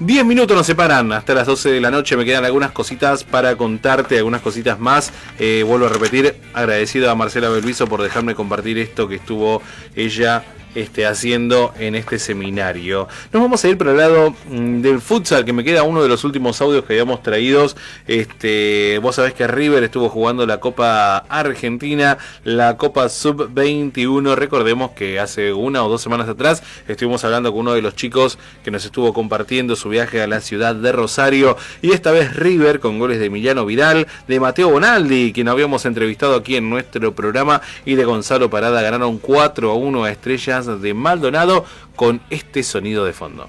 10 0.00 0.24
minutos 0.24 0.56
nos 0.56 0.66
separan 0.66 1.12
hasta 1.12 1.32
las 1.32 1.46
12 1.46 1.70
de 1.70 1.80
la 1.80 1.90
noche. 1.90 2.16
Me 2.16 2.24
quedan 2.24 2.44
algunas 2.44 2.72
cositas 2.72 3.22
para 3.22 3.56
contarte, 3.56 4.18
algunas 4.18 4.42
cositas 4.42 4.80
más. 4.80 5.12
Eh, 5.38 5.62
vuelvo 5.64 5.86
a 5.86 5.90
repetir, 5.90 6.34
agradecido 6.54 7.08
a 7.08 7.14
Marcela 7.14 7.48
Belviso 7.50 7.86
por 7.86 8.02
dejarme 8.02 8.34
compartir 8.34 8.78
esto 8.78 9.08
que 9.08 9.14
estuvo 9.14 9.62
ella 9.94 10.44
este, 10.74 11.06
haciendo 11.06 11.72
en 11.78 11.94
este 11.94 12.18
seminario. 12.18 13.08
Nos 13.32 13.42
vamos 13.42 13.64
a 13.64 13.68
ir 13.68 13.78
por 13.78 13.88
el 13.88 13.96
lado 13.96 14.34
mm, 14.48 14.80
del 14.80 15.00
futsal, 15.00 15.44
que 15.44 15.52
me 15.52 15.64
queda 15.64 15.82
uno 15.82 16.02
de 16.02 16.08
los 16.08 16.24
últimos 16.24 16.60
audios 16.60 16.84
que 16.84 16.94
habíamos 16.94 17.22
traídos. 17.22 17.76
Este, 18.06 18.98
vos 19.02 19.16
sabés 19.16 19.34
que 19.34 19.46
River 19.46 19.84
estuvo 19.84 20.08
jugando 20.08 20.46
la 20.46 20.60
Copa 20.60 21.18
Argentina, 21.28 22.18
la 22.44 22.76
Copa 22.76 23.08
Sub-21. 23.08 24.34
Recordemos 24.34 24.92
que 24.92 25.20
hace 25.20 25.52
una 25.52 25.84
o 25.84 25.88
dos 25.88 26.02
semanas 26.02 26.28
atrás 26.28 26.62
estuvimos 26.88 27.24
hablando 27.24 27.52
con 27.52 27.62
uno 27.62 27.74
de 27.74 27.82
los 27.82 27.94
chicos 27.94 28.38
que 28.64 28.70
nos 28.70 28.84
estuvo 28.84 29.12
compartiendo 29.12 29.76
su 29.76 29.88
viaje 29.88 30.22
a 30.22 30.26
la 30.26 30.40
ciudad 30.40 30.74
de 30.74 30.92
Rosario. 30.92 31.56
Y 31.82 31.92
esta 31.92 32.10
vez 32.10 32.34
River 32.34 32.80
con 32.80 32.98
goles 32.98 33.18
de 33.18 33.26
Emiliano 33.26 33.66
Vidal, 33.66 34.06
de 34.26 34.40
Mateo 34.40 34.70
Bonaldi, 34.70 35.32
quien 35.32 35.48
habíamos 35.48 35.84
entrevistado 35.84 36.34
aquí 36.36 36.56
en 36.56 36.70
nuestro 36.70 37.14
programa, 37.14 37.60
y 37.84 37.94
de 37.94 38.04
Gonzalo 38.04 38.50
Parada 38.50 38.82
ganaron 38.82 39.18
4 39.18 39.70
a 39.70 39.74
1 39.74 40.04
a 40.04 40.10
Estrellas 40.10 40.61
de 40.66 40.94
Maldonado 40.94 41.64
con 41.96 42.20
este 42.30 42.62
sonido 42.62 43.04
de 43.04 43.12
fondo. 43.12 43.48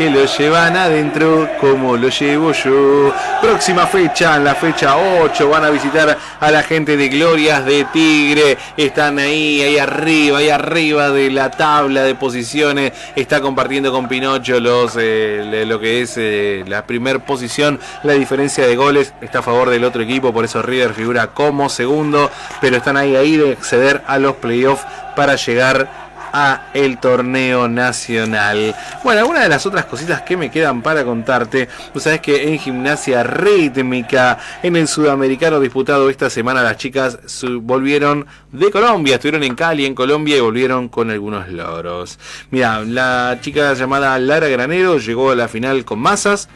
Que 0.00 0.08
lo 0.08 0.24
llevan 0.24 0.78
adentro 0.78 1.46
como 1.60 1.94
lo 1.94 2.08
llevo 2.08 2.52
yo. 2.52 3.12
Próxima 3.42 3.86
fecha, 3.86 4.36
en 4.36 4.44
la 4.44 4.54
fecha 4.54 4.96
8, 4.96 5.46
van 5.50 5.66
a 5.66 5.68
visitar 5.68 6.16
a 6.40 6.50
la 6.50 6.62
gente 6.62 6.96
de 6.96 7.10
Glorias 7.10 7.66
de 7.66 7.84
Tigre. 7.84 8.56
Están 8.78 9.18
ahí, 9.18 9.60
ahí 9.60 9.76
arriba, 9.76 10.38
ahí 10.38 10.48
arriba 10.48 11.10
de 11.10 11.30
la 11.30 11.50
tabla 11.50 12.02
de 12.02 12.14
posiciones. 12.14 12.94
Está 13.14 13.42
compartiendo 13.42 13.92
con 13.92 14.08
Pinocho 14.08 14.58
los, 14.58 14.96
eh, 14.98 15.64
lo 15.66 15.78
que 15.78 16.00
es 16.00 16.14
eh, 16.16 16.64
la 16.66 16.86
primer 16.86 17.20
posición. 17.20 17.78
La 18.02 18.14
diferencia 18.14 18.66
de 18.66 18.76
goles 18.76 19.12
está 19.20 19.40
a 19.40 19.42
favor 19.42 19.68
del 19.68 19.84
otro 19.84 20.00
equipo, 20.00 20.32
por 20.32 20.46
eso 20.46 20.62
River 20.62 20.94
figura 20.94 21.26
como 21.26 21.68
segundo. 21.68 22.30
Pero 22.62 22.78
están 22.78 22.96
ahí, 22.96 23.16
ahí 23.16 23.36
de 23.36 23.52
acceder 23.52 24.00
a 24.06 24.18
los 24.18 24.36
playoffs 24.36 24.86
para 25.14 25.36
llegar 25.36 26.09
a 26.32 26.70
el 26.74 26.98
torneo 26.98 27.68
nacional. 27.68 28.74
Bueno, 29.04 29.20
algunas 29.20 29.42
de 29.42 29.48
las 29.48 29.66
otras 29.66 29.84
cositas 29.84 30.22
que 30.22 30.36
me 30.36 30.50
quedan 30.50 30.82
para 30.82 31.04
contarte, 31.04 31.68
tú 31.92 32.00
sabes 32.00 32.20
que 32.20 32.48
en 32.48 32.58
gimnasia 32.58 33.22
rítmica, 33.22 34.38
en 34.62 34.76
el 34.76 34.88
sudamericano 34.88 35.60
disputado 35.60 36.10
esta 36.10 36.30
semana, 36.30 36.62
las 36.62 36.76
chicas 36.76 37.18
volvieron 37.62 38.26
de 38.52 38.70
Colombia, 38.70 39.16
estuvieron 39.16 39.42
en 39.42 39.54
Cali, 39.54 39.86
en 39.86 39.94
Colombia, 39.94 40.36
y 40.36 40.40
volvieron 40.40 40.88
con 40.88 41.10
algunos 41.10 41.48
logros. 41.48 42.18
Mira, 42.50 42.80
la 42.80 43.38
chica 43.40 43.74
llamada 43.74 44.18
Lara 44.18 44.48
Granero 44.48 44.98
llegó 44.98 45.30
a 45.30 45.36
la 45.36 45.48
final 45.48 45.84
con 45.84 45.98
masas 45.98 46.48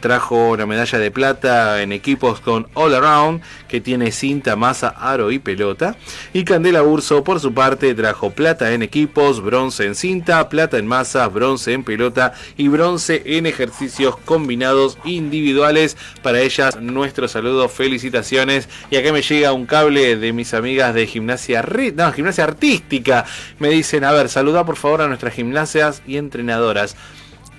trajo 0.00 0.50
una 0.50 0.66
medalla 0.66 0.98
de 0.98 1.10
plata 1.10 1.82
en 1.82 1.92
equipos 1.92 2.40
con 2.40 2.66
All 2.74 2.94
Around, 2.94 3.42
que 3.68 3.80
tiene 3.80 4.10
cinta, 4.12 4.56
masa, 4.56 4.88
aro 4.88 5.30
y 5.30 5.38
pelota. 5.38 5.96
Y 6.32 6.44
Candela 6.44 6.82
Urso, 6.82 7.22
por 7.22 7.40
su 7.40 7.54
parte, 7.54 7.94
trajo 7.94 8.30
plata 8.30 8.72
en 8.72 8.82
equipos, 8.82 9.40
bronce 9.40 9.86
en 9.86 9.94
cinta, 9.94 10.48
plata 10.48 10.78
en 10.78 10.86
masa, 10.86 11.28
bronce 11.28 11.72
en 11.72 11.84
pelota 11.84 12.32
y 12.56 12.68
bronce 12.68 13.22
en 13.24 13.46
ejercicios 13.46 14.16
combinados 14.24 14.98
individuales. 15.04 15.96
Para 16.22 16.40
ellas, 16.40 16.80
nuestro 16.80 17.28
saludo, 17.28 17.68
felicitaciones. 17.68 18.68
Y 18.90 18.96
acá 18.96 19.12
me 19.12 19.22
llega 19.22 19.52
un 19.52 19.66
cable 19.66 20.16
de 20.16 20.32
mis 20.32 20.54
amigas 20.54 20.94
de 20.94 21.06
gimnasia, 21.06 21.64
no, 21.94 22.12
gimnasia 22.12 22.44
artística. 22.44 23.24
Me 23.58 23.68
dicen, 23.68 24.04
a 24.04 24.12
ver, 24.12 24.28
saluda 24.28 24.64
por 24.64 24.76
favor 24.76 25.02
a 25.02 25.08
nuestras 25.08 25.34
gimnasias 25.34 26.02
y 26.06 26.16
entrenadoras. 26.16 26.96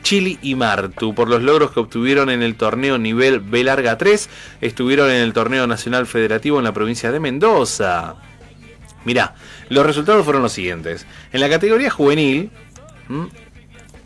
Chili 0.01 0.39
y 0.41 0.55
Martu 0.55 1.13
por 1.13 1.29
los 1.29 1.41
logros 1.41 1.71
que 1.71 1.79
obtuvieron 1.79 2.29
en 2.29 2.41
el 2.41 2.55
torneo 2.55 2.97
nivel 2.97 3.39
B 3.39 3.63
larga 3.63 3.97
3, 3.97 4.29
estuvieron 4.61 5.09
en 5.09 5.21
el 5.21 5.33
torneo 5.33 5.67
nacional 5.67 6.07
federativo 6.07 6.57
en 6.57 6.63
la 6.63 6.73
provincia 6.73 7.11
de 7.11 7.19
Mendoza. 7.19 8.15
Mirá, 9.05 9.35
los 9.69 9.85
resultados 9.85 10.25
fueron 10.25 10.43
los 10.43 10.51
siguientes. 10.51 11.05
En 11.31 11.39
la 11.39 11.49
categoría 11.49 11.89
juvenil, 11.89 12.49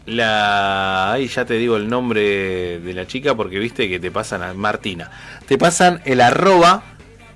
la 0.06 1.14
ahí 1.14 1.28
ya 1.28 1.45
te 1.45 1.56
digo 1.56 1.78
el 1.78 1.90
nombre 1.90 2.80
de 2.80 2.94
la 2.94 3.07
chica 3.07 3.36
porque 3.36 3.60
viste 3.60 3.90
que 3.90 3.99
te 3.99 4.11
pasan 4.11 4.44
a 4.44 4.53
Martina. 4.53 5.10
Te 5.48 5.57
pasan 5.57 6.02
el 6.06 6.22
arroba 6.22 6.84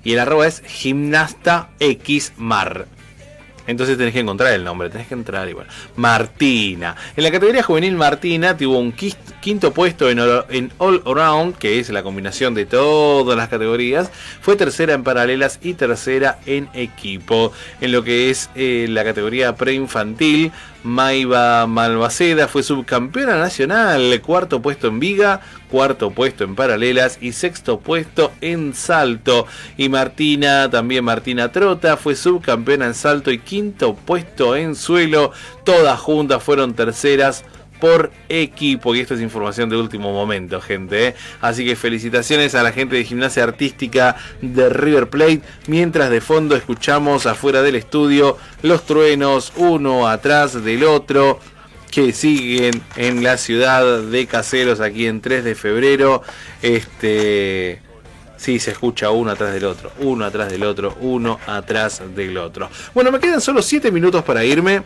y 0.04 0.12
el 0.12 0.20
arroba 0.20 0.46
es 0.46 0.62
gimnasta 0.66 1.70
X 1.80 2.32
Mar. 2.36 2.86
Entonces 3.68 3.98
tenés 3.98 4.14
que 4.14 4.20
encontrar 4.20 4.52
el 4.54 4.64
nombre, 4.64 4.88
tenés 4.88 5.06
que 5.06 5.14
entrar 5.14 5.48
igual. 5.48 5.66
Martina. 5.96 6.96
En 7.14 7.22
la 7.22 7.30
categoría 7.30 7.62
juvenil 7.62 7.94
Martina 7.96 8.56
tuvo 8.56 8.78
un 8.78 8.92
quinto 9.40 9.72
puesto 9.72 10.10
en, 10.10 10.18
all- 10.78 11.02
Around, 11.06 11.56
que 11.56 11.78
es 11.78 11.88
la 11.90 12.02
combinación 12.02 12.54
de 12.54 12.66
todas 12.66 13.36
las 13.36 13.48
categorías, 13.48 14.10
fue 14.40 14.56
tercera 14.56 14.94
en 14.94 15.04
paralelas 15.04 15.58
y 15.62 15.74
tercera 15.74 16.38
en 16.46 16.68
equipo. 16.74 17.52
En 17.80 17.92
lo 17.92 18.02
que 18.02 18.30
es 18.30 18.50
eh, 18.54 18.86
la 18.88 19.04
categoría 19.04 19.54
preinfantil, 19.54 20.52
Maiva 20.84 21.66
Malvaceda 21.66 22.46
fue 22.48 22.62
subcampeona 22.62 23.36
nacional, 23.36 24.20
cuarto 24.24 24.62
puesto 24.62 24.86
en 24.88 25.00
viga, 25.00 25.40
cuarto 25.70 26.10
puesto 26.12 26.44
en 26.44 26.54
paralelas 26.54 27.18
y 27.20 27.32
sexto 27.32 27.80
puesto 27.80 28.32
en 28.40 28.74
salto. 28.74 29.46
Y 29.76 29.88
Martina, 29.88 30.70
también 30.70 31.04
Martina 31.04 31.50
Trota, 31.50 31.96
fue 31.96 32.14
subcampeona 32.14 32.86
en 32.86 32.94
salto 32.94 33.30
y 33.30 33.38
quinto 33.38 33.94
puesto 33.94 34.56
en 34.56 34.74
suelo. 34.76 35.32
Todas 35.64 35.98
juntas 35.98 36.42
fueron 36.42 36.74
terceras 36.74 37.44
por 37.80 38.10
equipo. 38.28 38.94
Y 38.94 39.00
esto 39.00 39.14
es 39.14 39.20
información 39.20 39.68
de 39.68 39.76
último 39.76 40.12
momento, 40.12 40.60
gente. 40.60 41.08
¿eh? 41.08 41.14
Así 41.40 41.64
que 41.64 41.76
felicitaciones 41.76 42.54
a 42.54 42.62
la 42.62 42.72
gente 42.72 42.96
de 42.96 43.04
gimnasia 43.04 43.44
artística 43.44 44.16
de 44.40 44.68
River 44.68 45.08
Plate. 45.08 45.42
Mientras 45.66 46.10
de 46.10 46.20
fondo 46.20 46.56
escuchamos 46.56 47.26
afuera 47.26 47.62
del 47.62 47.76
estudio 47.76 48.36
los 48.62 48.84
truenos, 48.86 49.52
uno 49.56 50.08
atrás 50.08 50.62
del 50.64 50.84
otro. 50.84 51.40
Que 51.90 52.12
siguen 52.12 52.82
en 52.96 53.24
la 53.24 53.38
ciudad 53.38 54.02
de 54.02 54.26
Caseros, 54.26 54.80
aquí 54.80 55.06
en 55.06 55.22
3 55.22 55.42
de 55.42 55.54
febrero. 55.54 56.22
Este. 56.60 57.80
Sí, 58.36 58.60
se 58.60 58.70
escucha 58.70 59.10
uno 59.10 59.32
atrás 59.32 59.52
del 59.52 59.64
otro, 59.64 59.90
uno 59.98 60.24
atrás 60.24 60.50
del 60.50 60.62
otro, 60.62 60.96
uno 61.00 61.40
atrás 61.46 62.02
del 62.14 62.36
otro. 62.36 62.70
Bueno, 62.94 63.10
me 63.10 63.18
quedan 63.18 63.40
solo 63.40 63.62
7 63.62 63.90
minutos 63.90 64.22
para 64.22 64.44
irme 64.44 64.82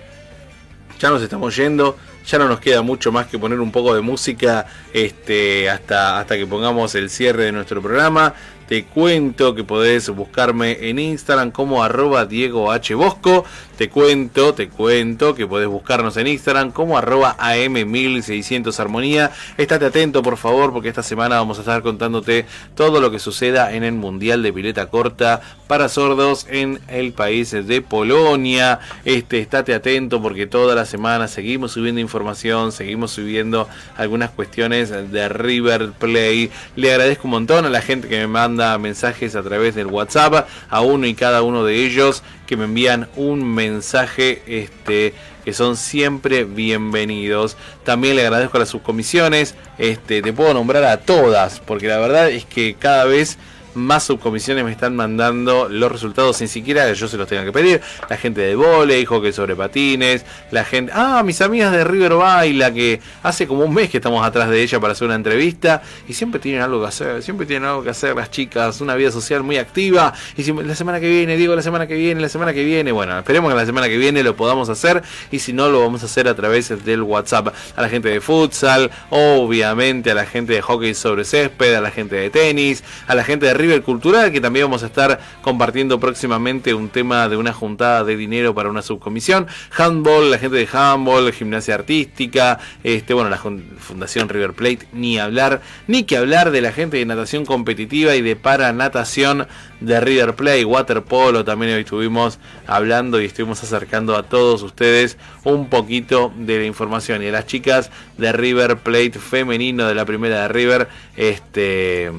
ya 1.03 1.11
nos 1.11 1.21
estamos 1.21 1.57
yendo, 1.57 1.97
ya 2.25 2.39
no 2.39 2.47
nos 2.47 2.61
queda 2.61 2.81
mucho 2.81 3.11
más 3.11 3.27
que 3.27 3.37
poner 3.37 3.59
un 3.59 3.73
poco 3.73 3.93
de 3.93 4.03
música 4.03 4.67
este, 4.93 5.69
hasta, 5.69 6.21
hasta 6.21 6.37
que 6.37 6.47
pongamos 6.47 6.95
el 6.95 7.11
cierre 7.11 7.47
de 7.47 7.53
nuestro 7.53 7.83
programa. 7.83 8.35
Te 8.69 8.85
cuento 8.85 9.53
que 9.57 9.65
podés 9.65 10.09
buscarme 10.11 10.89
en 10.89 11.01
Instagram 11.01 11.51
como 11.51 11.83
arroba 11.83 12.25
Diego 12.25 12.71
H. 12.71 12.95
Bosco. 12.95 13.45
Te 13.83 13.89
cuento, 13.89 14.55
te 14.55 14.69
cuento 14.69 15.35
que 15.35 15.45
podés 15.45 15.67
buscarnos 15.67 16.17
en 16.17 16.29
Instagram 16.29 16.71
como 16.71 16.97
arroba 16.97 17.37
AM1600 17.37 18.79
Armonía. 18.79 19.33
Estate 19.59 19.87
atento 19.87 20.23
por 20.23 20.37
favor 20.37 20.73
porque 20.73 20.89
esta 20.89 21.03
semana 21.03 21.35
vamos 21.35 21.59
a 21.59 21.63
estar 21.63 21.83
contándote 21.83 22.47
todo 22.77 23.01
lo 23.01 23.11
que 23.11 23.19
suceda 23.19 23.73
en 23.75 23.83
el 23.83 23.95
Mundial 23.95 24.45
de 24.45 24.53
Pileta 24.53 24.87
Corta 24.87 25.41
para 25.67 25.89
sordos 25.89 26.47
en 26.49 26.79
el 26.87 27.13
país 27.13 27.51
de 27.51 27.83
Polonia. 27.83 28.79
Este, 29.05 29.41
estate 29.41 29.75
atento 29.75 30.23
porque 30.23 30.47
toda 30.47 30.77
la 30.77 30.87
semana 30.87 31.27
seguimos 31.27 31.73
subiendo 31.73 32.01
información, 32.01 32.71
seguimos 32.71 33.11
subiendo 33.11 33.69
algunas 33.97 34.31
cuestiones 34.31 34.91
de 34.91 35.29
River 35.29 35.91
Play. 35.99 36.53
Le 36.77 36.93
agradezco 36.93 37.27
un 37.27 37.33
montón 37.33 37.65
a 37.65 37.69
la 37.69 37.83
gente 37.83 38.07
que 38.07 38.21
me 38.21 38.29
manda 38.29 38.79
mensajes 38.79 39.35
a 39.35 39.43
través 39.43 39.75
del 39.75 39.87
WhatsApp, 39.87 40.47
a 40.71 40.81
uno 40.83 41.05
y 41.09 41.15
cada 41.15 41.43
uno 41.43 41.65
de 41.65 41.85
ellos 41.85 42.23
que 42.53 42.59
me 42.59 42.65
envían 42.65 43.09
un 43.17 43.55
mensaje 43.55 44.43
este 44.47 45.15
que 45.43 45.55
son 45.55 45.75
siempre 45.75 46.45
bienvenidos. 46.45 47.57
También 47.83 48.15
le 48.15 48.27
agradezco 48.27 48.59
a 48.59 48.61
las 48.61 48.69
subcomisiones, 48.69 49.55
este 49.79 50.21
te 50.21 50.35
puedo 50.35 50.53
nombrar 50.53 50.85
a 50.85 50.99
todas 50.99 51.61
porque 51.61 51.89
la 51.89 51.97
verdad 51.97 52.29
es 52.29 52.45
que 52.45 52.75
cada 52.75 53.07
vez 53.07 53.39
más 53.75 54.05
subcomisiones 54.05 54.65
me 54.65 54.71
están 54.71 54.97
mandando 54.97 55.69
los 55.69 55.91
resultados 55.91 56.37
sin 56.37 56.49
siquiera 56.49 56.87
que 56.87 56.95
yo 56.95 57.09
se 57.09 57.17
los 57.17 57.29
tenga 57.29 57.45
que 57.45 57.53
pedir. 57.53 57.81
La 58.09 58.17
gente 58.17 58.41
de 58.41 58.55
volei, 58.55 59.05
hockey 59.05 59.33
sobre 59.33 59.57
patines, 59.57 60.25
la 60.51 60.65
gente... 60.65 60.93
Ah, 60.95 61.23
mis 61.25 61.41
amigas 61.41 61.73
de 61.73 61.85
River 61.85 62.15
Baila, 62.15 62.73
que 62.73 63.01
hace 63.23 63.47
como 63.47 63.65
un 63.65 63.75
mes 63.75 63.91
que 63.91 63.99
estamos 63.99 64.25
atrás 64.25 64.49
de 64.49 64.63
ella 64.63 64.81
para 64.81 64.93
hacer 64.93 65.07
una 65.07 65.15
entrevista 65.15 65.83
y 66.09 66.15
siempre 66.15 66.41
tienen 66.41 66.63
algo 66.63 66.81
que 66.81 66.89
hacer, 66.89 67.23
siempre 67.23 67.47
tienen 67.47 67.69
algo 67.69 67.83
que 67.83 67.91
hacer 67.91 68.15
las 68.17 68.31
chicas, 68.31 68.81
una 68.81 68.95
vida 68.95 69.11
social 69.11 69.43
muy 69.43 69.59
activa. 69.59 70.13
Y 70.37 70.43
siempre, 70.43 70.67
la 70.67 70.75
semana 70.75 71.01
que 71.01 71.09
viene, 71.09 71.37
digo 71.37 71.55
la 71.55 71.63
semana 71.63 71.87
que 71.87 71.95
viene, 71.95 72.21
la 72.21 72.29
semana 72.29 72.53
que 72.53 72.65
viene, 72.65 72.93
bueno, 72.93 73.19
esperemos 73.19 73.51
que 73.51 73.57
la 73.57 73.67
semana 73.67 73.89
que 73.89 73.97
viene 73.97 74.23
lo 74.23 74.37
podamos 74.37 74.69
hacer 74.69 75.03
y 75.31 75.39
si 75.39 75.53
no 75.53 75.69
lo 75.69 75.81
vamos 75.81 76.03
a 76.03 76.07
hacer 76.07 76.29
a 76.29 76.35
través 76.35 76.85
del 76.85 77.03
WhatsApp. 77.03 77.49
A 77.77 77.83
la 77.83 77.89
gente 77.89 78.09
de 78.09 78.21
futsal, 78.21 78.91
obviamente 79.11 80.11
a 80.11 80.15
la 80.15 80.27
gente 80.27 80.53
de 80.53 80.63
hockey 80.63 80.95
sobre 80.95 81.25
césped, 81.25 81.75
a 81.75 81.81
la 81.81 81.91
gente 81.91 82.17
de 82.17 82.31
tenis, 82.31 82.83
a 83.07 83.15
la 83.15 83.25
gente 83.25 83.47
de 83.47 83.55
River 83.63 83.83
Cultural, 83.83 84.33
que 84.33 84.41
también 84.41 84.67
vamos 84.67 84.83
a 84.83 84.87
estar 84.87 85.21
compartiendo 85.41 86.01
próximamente 86.01 86.75
un 86.75 86.89
tema 86.89 87.29
de 87.29 87.37
una 87.37 87.53
juntada 87.53 88.03
de 88.03 88.17
dinero 88.17 88.57
para 88.57 88.69
una 88.69 88.83
subcomisión. 88.83 89.47
Handball, 89.77 90.33
la 90.33 90.39
gente 90.39 90.57
de 90.57 90.69
handball, 90.73 91.33
gimnasia 91.33 91.77
artística, 91.77 92.59
este, 92.83 93.15
bueno, 93.15 93.31
la 93.31 93.39
Fundación 93.39 94.29
River 94.29 94.55
Plate, 94.55 94.89
ni 94.93 95.21
hablar, 95.21 95.61
ni 95.87 96.03
que 96.03 96.17
hablar 96.17 96.51
de 96.51 96.61
la 96.61 96.73
gente 96.73 96.97
de 96.97 97.07
natación 97.07 97.47
competitiva 97.47 98.17
y 98.17 98.23
de 98.23 98.35
paranatación 98.35 99.47
de 99.81 100.01
River 100.01 100.35
Plate, 100.35 100.65
waterpolo, 100.65 101.45
también 101.45 101.75
hoy 101.75 101.83
estuvimos 101.83 102.41
hablando 102.67 103.21
y 103.21 103.27
estuvimos 103.27 103.63
acercando 103.63 104.17
a 104.17 104.25
todos 104.25 104.63
ustedes 104.63 105.19
un 105.45 105.69
poquito 105.69 106.33
de 106.37 106.59
la 106.59 106.65
información 106.65 107.23
y 107.23 107.29
a 107.29 107.33
las 107.33 107.47
chicas 107.47 107.91
de 108.19 108.33
River 108.33 108.79
Plate 108.79 109.13
femenino 109.13 109.87
de 109.87 109.95
la 109.95 110.05
primera 110.05 110.43
de 110.43 110.49
River, 110.49 110.89
este, 111.17 112.11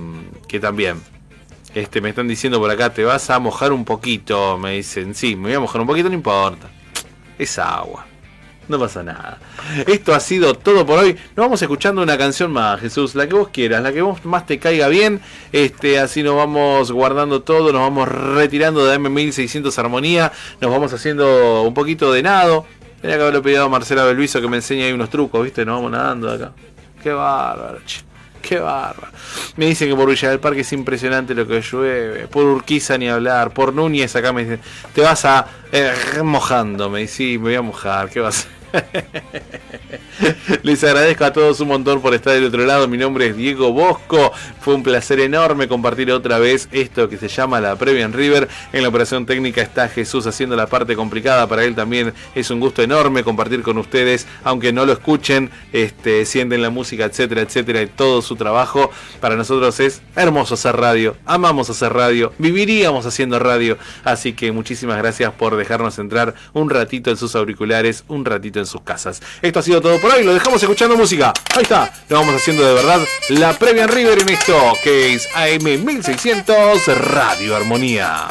que 0.48 0.60
también 0.60 1.13
este, 1.74 2.02
me 2.02 2.10
están 2.10 2.28
diciendo 2.28 2.60
por 2.60 2.70
acá, 2.70 2.94
te 2.94 3.04
vas 3.04 3.30
a 3.30 3.40
mojar 3.40 3.72
un 3.72 3.86
poquito. 3.86 4.58
Me 4.58 4.74
dicen, 4.74 5.16
sí, 5.16 5.36
me 5.36 5.50
voy 5.50 5.54
a 5.54 5.60
mojar 5.60 5.82
un 5.82 5.88
poquito, 5.88 6.10
no 6.10 6.16
importa. 6.16 6.70
Es 7.38 7.58
agua. 7.58 8.06
No 8.68 8.80
pasa 8.80 9.04
nada. 9.04 9.40
Esto 9.88 10.16
ha 10.16 10.20
sido 10.20 10.54
todo 10.54 10.86
por 10.86 11.00
hoy. 11.00 11.14
Nos 11.36 11.46
vamos 11.46 11.62
escuchando 11.62 12.02
una 12.02 12.18
canción 12.18 12.52
más, 12.52 12.80
Jesús. 12.80 13.14
La 13.14 13.28
que 13.28 13.36
vos 13.36 13.50
quieras, 13.50 13.84
la 13.84 13.92
que 13.92 14.02
vos 14.02 14.24
más 14.24 14.46
te 14.46 14.58
caiga 14.58 14.88
bien. 14.88 15.20
Este, 15.52 16.00
así 16.00 16.24
nos 16.24 16.36
vamos 16.36 16.92
guardando 16.92 17.42
todo, 17.42 17.74
nos 17.74 17.82
vamos 17.82 18.08
retirando 18.08 18.86
de 18.86 18.98
M1600 18.98 19.78
Armonía. 19.78 20.32
Nos 20.62 20.72
vamos 20.72 20.94
haciendo 20.94 21.64
un 21.64 21.74
poquito 21.74 22.14
de 22.14 22.24
nado. 22.24 22.66
Tenía 23.02 23.18
que 23.18 23.24
haberle 23.24 23.42
pedido 23.42 23.66
a 23.66 23.70
Marcela 23.70 24.06
Belviso 24.06 24.40
que 24.40 24.48
me 24.48 24.58
enseñe 24.58 24.84
ahí 24.84 24.94
unos 24.94 25.10
trucos, 25.10 25.44
¿viste? 25.44 25.66
Nos 25.66 25.76
vamos 25.76 25.92
nadando 25.92 26.30
de 26.30 26.36
acá. 26.46 26.54
Qué 27.02 27.12
bárbaro. 27.12 27.80
Qué 28.44 28.60
bárbaro. 28.60 29.08
Me 29.56 29.68
dicen 29.68 29.88
que 29.88 29.96
por 29.96 30.10
Villa 30.10 30.30
del 30.30 30.42
Parque 30.42 30.62
es 30.62 30.74
impresionante 30.74 31.34
lo 31.34 31.48
que 31.48 31.62
llueve. 31.62 32.28
Por 32.28 32.44
Urquiza 32.44 32.98
ni 32.98 33.08
hablar. 33.08 33.54
Por 33.54 33.74
Núñez 33.74 34.16
acá 34.18 34.34
me 34.34 34.44
dicen, 34.44 34.60
te 34.94 35.02
vas 35.02 35.24
a 35.24 35.48
eh, 35.72 35.94
mojando. 36.22 36.90
Me 36.90 37.00
dicen, 37.00 37.16
sí, 37.16 37.38
me 37.38 37.46
voy 37.46 37.56
a 37.56 37.62
mojar. 37.62 38.10
¿Qué 38.10 38.20
vas 38.20 38.36
a 38.36 38.40
hacer? 38.42 38.63
Les 40.64 40.84
agradezco 40.84 41.26
a 41.26 41.34
todos 41.34 41.60
un 41.60 41.68
montón 41.70 42.02
por 42.02 42.14
estar 42.14 42.34
del 42.34 42.46
otro 42.46 42.66
lado. 42.66 42.88
Mi 42.88 42.98
nombre 42.98 43.28
es 43.28 43.38
Diego 43.38 43.72
Bosco. 43.72 44.32
Fue 44.62 44.74
un 44.76 44.84
placer 44.84 45.20
enorme 45.20 45.68
compartir 45.68 46.12
otra 46.12 46.40
vez 46.40 46.70
esto 46.72 47.10
que 47.10 47.18
se 47.18 47.28
llama 47.28 47.60
la 47.62 47.76
previa 47.76 48.08
River. 48.08 48.48
En 48.72 48.84
la 48.84 48.90
operación 48.90 49.26
técnica 49.26 49.62
está 49.62 49.90
Jesús 49.90 50.28
haciendo 50.28 50.56
la 50.56 50.68
parte 50.68 50.96
complicada. 50.96 51.48
Para 51.48 51.64
él 51.64 51.76
también 51.76 52.14
es 52.36 52.50
un 52.50 52.60
gusto 52.60 52.82
enorme 52.82 53.24
compartir 53.24 53.62
con 53.64 53.78
ustedes, 53.78 54.28
aunque 54.44 54.74
no 54.74 54.86
lo 54.86 54.94
escuchen, 54.94 55.50
este, 55.72 56.26
sienten 56.26 56.62
la 56.62 56.70
música, 56.70 57.06
etcétera, 57.06 57.42
etcétera, 57.42 57.82
y 57.82 57.88
todo 57.88 58.22
su 58.22 58.36
trabajo. 58.36 58.92
Para 59.20 59.36
nosotros 59.36 59.80
es 59.80 60.02
hermoso 60.16 60.56
hacer 60.56 60.76
radio. 60.76 61.16
Amamos 61.26 61.70
hacer 61.70 61.94
radio. 61.94 62.34
Viviríamos 62.38 63.06
haciendo 63.06 63.40
radio. 63.40 63.78
Así 64.04 64.34
que 64.34 64.52
muchísimas 64.52 64.98
gracias 64.98 65.32
por 65.34 65.56
dejarnos 65.56 66.00
entrar 66.00 66.36
un 66.54 66.70
ratito 66.70 67.10
en 67.10 67.18
sus 67.18 67.36
auriculares, 67.36 68.04
un 68.08 68.26
ratito 68.26 68.60
en 68.60 68.63
sus 68.66 68.82
casas. 68.82 69.22
Esto 69.42 69.60
ha 69.60 69.64
sido 69.64 69.82
todo 69.82 70.00
por 70.00 70.12
hoy. 70.12 70.24
Lo 70.24 70.34
dejamos 70.34 70.62
escuchando 70.62 70.96
música. 70.96 71.34
Ahí 71.56 71.64
está. 71.64 71.92
Lo 72.10 72.20
vamos 72.20 72.36
haciendo 72.36 72.66
de 72.66 72.74
verdad 72.74 73.00
la 73.30 73.54
previa 73.54 73.84
en 73.84 73.90
River 73.90 74.22
en 74.22 74.30
esto 74.30 74.74
que 74.84 75.14
es 75.14 75.28
AM 75.36 75.86
1600 75.86 76.88
Radio 76.98 77.56
Armonía. 77.56 78.28